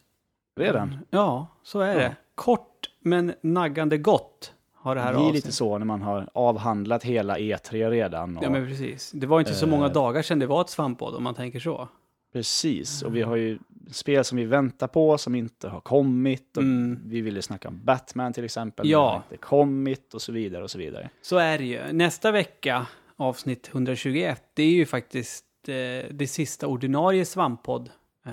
Redan. 0.57 0.99
Ja, 1.11 1.47
så 1.63 1.81
är 1.81 1.93
Ja. 1.93 1.99
det. 1.99 2.17
Kort 2.35 2.91
men 3.01 3.35
naggande 3.41 3.99
gott 3.99 4.53
har 4.75 4.95
det 4.95 5.01
Det 5.01 5.05
här 5.05 5.13
blir 5.13 5.21
avsnittet. 5.21 5.45
lite 5.45 5.57
så 5.57 5.79
när 5.79 5.87
man 5.87 6.03
har 6.03 6.29
avhandlat 6.33 7.05
hela 7.05 7.39
E3 7.39 7.91
redan. 7.91 8.37
Och, 8.39 8.45
Ja, 8.45 8.51
men 8.51 8.67
precis. 8.67 9.11
Det 9.15 9.27
var 9.27 9.41
inte 9.41 9.55
så 9.55 9.67
många 9.67 9.87
Eh. 9.87 9.93
dagar 9.93 10.23
sedan 10.23 10.39
det 10.39 10.47
var 10.47 10.61
ett 10.61 10.69
svamppodd, 10.71 11.15
om 11.15 11.23
man 11.25 11.35
tänker 11.35 11.61
så. 11.61 11.89
Precis, 12.33 13.03
och 13.03 13.17
vi 13.17 13.23
har 13.23 13.37
ju 13.37 13.59
spel 13.91 14.25
som 14.25 14.39
vi 14.39 14.45
väntar 14.45 14.87
på 14.87 15.19
som 15.19 15.35
inte 15.35 15.69
har 15.69 15.81
kommit. 15.81 16.57
Och 16.57 16.63
Mm. 16.63 17.01
Vi 17.05 17.21
ville 17.21 17.43
snacka 17.43 17.69
om 17.69 17.81
Batman 17.85 18.33
till 18.33 18.45
exempel, 18.45 18.89
Ja. 18.89 19.13
men 19.13 19.21
det 19.29 19.35
inte 19.35 19.47
kommit 19.47 20.15
och 20.15 20.23
så 20.23 20.33
vidare 20.33 20.63
och 20.63 20.71
så 20.71 20.79
vidare. 20.79 21.11
Så 21.23 21.37
är 21.37 21.59
det 21.59 21.65
ju. 21.65 21.93
Nästa 21.93 22.31
vecka, 22.33 22.87
avsnitt 23.17 23.69
121, 23.73 24.43
det 24.55 24.63
är 24.63 24.71
ju 24.71 24.87
faktiskt 24.87 25.45
eh, 25.69 25.75
det 26.11 26.31
sista 26.31 26.67
ordinarie 26.67 27.25
svamppodd 27.25 27.91
eh, 28.27 28.33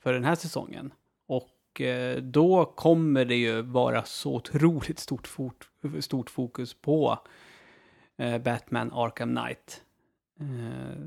för 0.00 0.12
den 0.12 0.24
här 0.24 0.34
säsongen. 0.34 0.92
Och 1.72 1.80
eh, 1.80 2.22
då 2.22 2.64
kommer 2.64 3.24
det 3.24 3.34
ju 3.34 3.62
vara 3.62 4.04
så 4.04 4.34
otroligt 4.34 4.98
stort, 4.98 5.26
fort, 5.26 5.68
stort 6.00 6.30
fokus 6.30 6.74
på 6.74 7.18
eh, 8.18 8.38
Batman 8.38 8.92
Arkham 8.92 9.36
Knight. 9.36 9.82
Eh, 10.40 10.98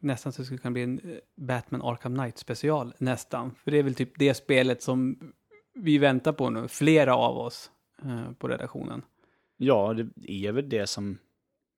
nästan 0.00 0.32
så 0.32 0.42
det 0.42 0.46
skulle 0.46 0.58
kunna 0.58 0.72
bli 0.72 0.82
en 0.82 1.00
Batman 1.36 1.82
Arkham 1.82 2.14
Knight 2.14 2.38
special, 2.38 2.94
nästan. 2.98 3.54
För 3.54 3.70
det 3.70 3.78
är 3.78 3.82
väl 3.82 3.94
typ 3.94 4.18
det 4.18 4.34
spelet 4.34 4.82
som 4.82 5.32
vi 5.74 5.98
väntar 5.98 6.32
på 6.32 6.50
nu, 6.50 6.68
flera 6.68 7.16
av 7.16 7.38
oss 7.38 7.70
på 8.38 8.48
redaktionen. 8.48 9.02
Ja, 9.56 9.94
det 9.94 10.32
är 10.46 10.52
väl 10.52 10.68
det 10.68 10.86
som, 10.86 11.18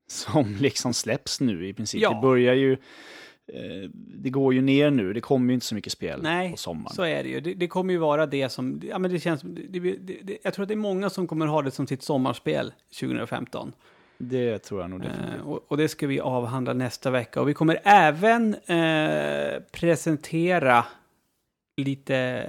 som 0.09 0.57
liksom 0.61 0.95
släpps 0.95 1.41
nu 1.41 1.69
i 1.69 1.75
princip. 1.75 2.03
Ja. 2.03 2.15
Det 2.15 2.21
börjar 2.21 2.55
ju, 2.55 2.77
det 3.95 4.31
går 4.31 4.55
ju 4.55 4.63
ner 4.63 4.91
nu, 4.91 5.13
det 5.13 5.21
kommer 5.21 5.49
ju 5.49 5.55
inte 5.55 5.67
så 5.67 5.75
mycket 5.75 5.93
spel 5.93 6.23
Nej, 6.23 6.51
på 6.51 6.57
sommaren. 6.57 6.95
Så 6.95 7.03
är 7.03 7.23
det 7.23 7.29
ju. 7.29 7.41
Det, 7.41 7.55
det 7.55 7.69
kommer 7.69 7.93
ju 7.93 7.99
vara 7.99 8.27
det 8.27 8.49
som, 8.49 8.81
ja 8.85 8.99
men 8.99 9.11
det 9.11 9.21
känns, 9.21 9.43
det, 9.43 9.79
det, 9.79 10.39
jag 10.43 10.55
tror 10.55 10.63
att 10.63 10.69
det 10.69 10.75
är 10.75 10.77
många 10.77 11.11
som 11.11 11.27
kommer 11.27 11.47
ha 11.47 11.63
det 11.63 11.71
som 11.71 11.87
sitt 11.87 12.03
sommarspel 12.03 12.73
2015. 13.01 13.73
Det 14.19 14.59
tror 14.59 14.81
jag 14.81 14.91
nog 14.91 15.01
definitivt. 15.01 15.41
Eh, 15.41 15.49
och, 15.49 15.65
och 15.69 15.77
det 15.77 15.89
ska 15.89 16.07
vi 16.07 16.21
avhandla 16.21 16.73
nästa 16.73 17.11
vecka. 17.11 17.41
Och 17.41 17.49
vi 17.49 17.55
kommer 17.55 17.81
även 17.85 18.55
eh, 18.55 19.63
presentera 19.73 20.85
lite, 21.77 22.47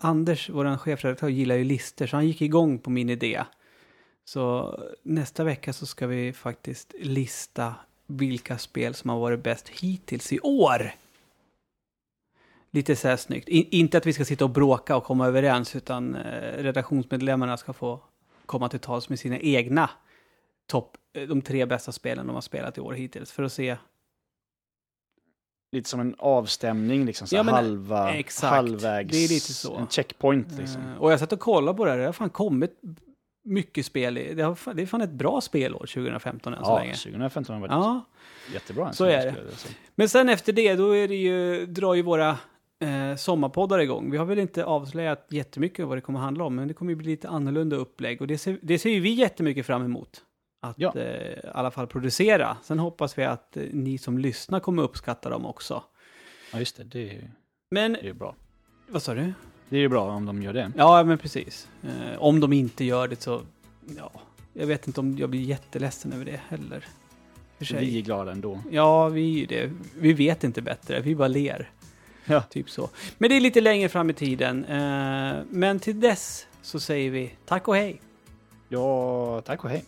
Anders, 0.00 0.50
vår 0.50 0.76
chefredaktör, 0.76 1.28
gillar 1.28 1.56
ju 1.56 1.64
listor, 1.64 2.06
så 2.06 2.16
han 2.16 2.26
gick 2.26 2.42
igång 2.42 2.78
på 2.78 2.90
min 2.90 3.10
idé. 3.10 3.42
Så 4.24 4.78
nästa 5.02 5.44
vecka 5.44 5.72
så 5.72 5.86
ska 5.86 6.06
vi 6.06 6.32
faktiskt 6.32 6.94
lista 7.00 7.74
vilka 8.16 8.58
spel 8.58 8.94
som 8.94 9.10
har 9.10 9.18
varit 9.18 9.42
bäst 9.42 9.68
hittills 9.68 10.32
i 10.32 10.40
år. 10.40 10.92
Lite 12.70 12.96
så 12.96 13.08
här 13.08 13.16
snyggt. 13.16 13.48
In, 13.48 13.66
inte 13.70 13.98
att 13.98 14.06
vi 14.06 14.12
ska 14.12 14.24
sitta 14.24 14.44
och 14.44 14.50
bråka 14.50 14.96
och 14.96 15.04
komma 15.04 15.26
överens, 15.26 15.76
utan 15.76 16.14
eh, 16.14 16.62
redaktionsmedlemmarna 16.62 17.56
ska 17.56 17.72
få 17.72 18.00
komma 18.46 18.68
till 18.68 18.80
tals 18.80 19.08
med 19.08 19.18
sina 19.18 19.38
egna 19.38 19.90
topp, 20.66 20.96
eh, 21.12 21.28
de 21.28 21.42
tre 21.42 21.66
bästa 21.66 21.92
spelen 21.92 22.26
de 22.26 22.34
har 22.34 22.40
spelat 22.40 22.78
i 22.78 22.80
år 22.80 22.92
hittills, 22.92 23.32
för 23.32 23.42
att 23.42 23.52
se 23.52 23.76
Lite 25.74 25.88
som 25.88 26.00
en 26.00 26.14
avstämning, 26.18 27.04
liksom 27.04 27.26
så 27.26 27.36
Ja, 27.36 27.42
men, 27.42 27.54
halva, 27.54 28.14
exakt. 28.14 28.50
halvvägs, 28.54 29.10
Det 29.10 29.24
är 29.24 29.28
lite 29.28 29.52
så. 29.52 29.76
en 29.76 29.86
checkpoint 29.88 30.52
liksom. 30.58 30.82
Eh, 30.82 30.96
Och 30.96 31.12
jag 31.12 31.20
satt 31.20 31.32
och 31.32 31.40
kollade 31.40 31.76
på 31.76 31.84
det 31.84 31.90
här, 31.90 31.98
det 31.98 32.04
har 32.06 32.12
fan 32.12 32.30
kommit 32.30 32.80
mycket 33.44 33.86
spel. 33.86 34.14
Det, 34.14 34.42
har, 34.42 34.74
det 34.74 34.82
är 34.82 34.86
fan 34.86 35.00
ett 35.00 35.10
bra 35.10 35.40
spelår 35.40 35.78
2015 35.78 36.54
än 36.54 36.64
så 36.64 36.70
Ja, 36.70 36.78
länge. 36.78 36.94
2015 36.94 37.54
har 37.54 37.60
varit 37.60 37.70
Ja, 37.72 38.04
jättebra. 38.52 38.86
än 38.88 38.92
så 38.94 39.04
är 39.04 39.26
det. 39.26 39.34
men 39.94 40.08
sen 40.08 40.28
efter 40.28 40.52
det, 40.52 40.74
då 40.74 40.96
är 40.96 41.08
det 41.08 41.14
ju, 41.16 41.66
drar 41.66 41.94
ju 41.94 42.02
våra 42.02 42.28
eh, 42.80 43.16
sommarpoddar 43.16 43.78
igång. 43.78 44.10
Vi 44.10 44.16
har 44.16 44.24
väl 44.24 44.38
inte 44.38 44.64
avslöjat 44.64 45.26
jättemycket 45.30 45.86
vad 45.86 45.96
det 45.96 46.00
kommer 46.00 46.18
handla 46.20 46.44
om, 46.44 46.54
men 46.54 46.68
det 46.68 46.74
kommer 46.74 46.92
ju 46.92 46.96
bli 46.96 47.06
lite 47.10 47.28
annorlunda 47.28 47.76
upplägg. 47.76 48.20
Och 48.20 48.26
det 48.26 48.38
ser, 48.38 48.58
det 48.62 48.78
ser 48.78 48.90
ju 48.90 49.00
vi 49.00 49.10
jättemycket 49.10 49.66
fram 49.66 49.84
emot. 49.84 50.22
Att 50.62 50.78
Ja. 50.78 50.92
eh, 50.96 51.32
i 51.32 51.40
alla 51.54 51.70
fall 51.70 51.86
producera. 51.86 52.56
Sen 52.62 52.78
hoppas 52.78 53.18
vi 53.18 53.24
att 53.24 53.56
eh, 53.56 53.62
ni 53.72 53.98
som 53.98 54.18
lyssnar 54.18 54.60
kommer 54.60 54.82
uppskatta 54.82 55.30
dem 55.30 55.46
också. 55.46 55.82
Ja, 56.52 56.58
just 56.58 56.76
det. 56.76 56.84
Det 56.84 56.98
är, 56.98 57.12
ju- 57.14 57.28
Men, 57.70 57.92
det 57.92 57.98
är 58.00 58.04
ju 58.04 58.12
bra. 58.12 58.34
vad 58.88 59.02
sa 59.02 59.14
du? 59.14 59.32
Det 59.72 59.78
är 59.78 59.80
ju 59.80 59.88
bra 59.88 60.10
om 60.10 60.26
de 60.26 60.42
gör 60.42 60.52
det. 60.52 60.72
Ja, 60.76 61.04
men 61.04 61.18
precis. 61.18 61.68
Eh, 61.82 62.22
om 62.22 62.40
de 62.40 62.52
inte 62.52 62.84
gör 62.84 63.08
det 63.08 63.22
så, 63.22 63.42
ja, 63.96 64.10
jag 64.52 64.66
vet 64.66 64.86
inte 64.86 65.00
om 65.00 65.18
jag 65.18 65.30
blir 65.30 65.40
jätteledsen 65.40 66.12
över 66.12 66.24
det 66.24 66.40
heller. 66.48 66.84
För 67.58 67.64
sig. 67.64 67.86
Vi 67.86 67.98
är 67.98 68.02
glada 68.02 68.32
ändå. 68.32 68.60
Ja, 68.70 69.08
vi 69.08 69.34
är 69.34 69.38
ju 69.38 69.46
det. 69.46 69.70
Vi 69.98 70.12
vet 70.12 70.44
inte 70.44 70.62
bättre, 70.62 71.00
vi 71.00 71.14
bara 71.14 71.28
ler. 71.28 71.70
Ja. 72.24 72.42
Typ 72.42 72.70
så. 72.70 72.90
Men 73.18 73.30
det 73.30 73.36
är 73.36 73.40
lite 73.40 73.60
längre 73.60 73.88
fram 73.88 74.10
i 74.10 74.14
tiden. 74.14 74.64
Eh, 74.64 75.34
men 75.50 75.78
till 75.80 76.00
dess 76.00 76.46
så 76.62 76.80
säger 76.80 77.10
vi 77.10 77.34
tack 77.46 77.68
och 77.68 77.76
hej. 77.76 78.00
Ja, 78.68 79.40
tack 79.40 79.64
och 79.64 79.70
hej. 79.70 79.84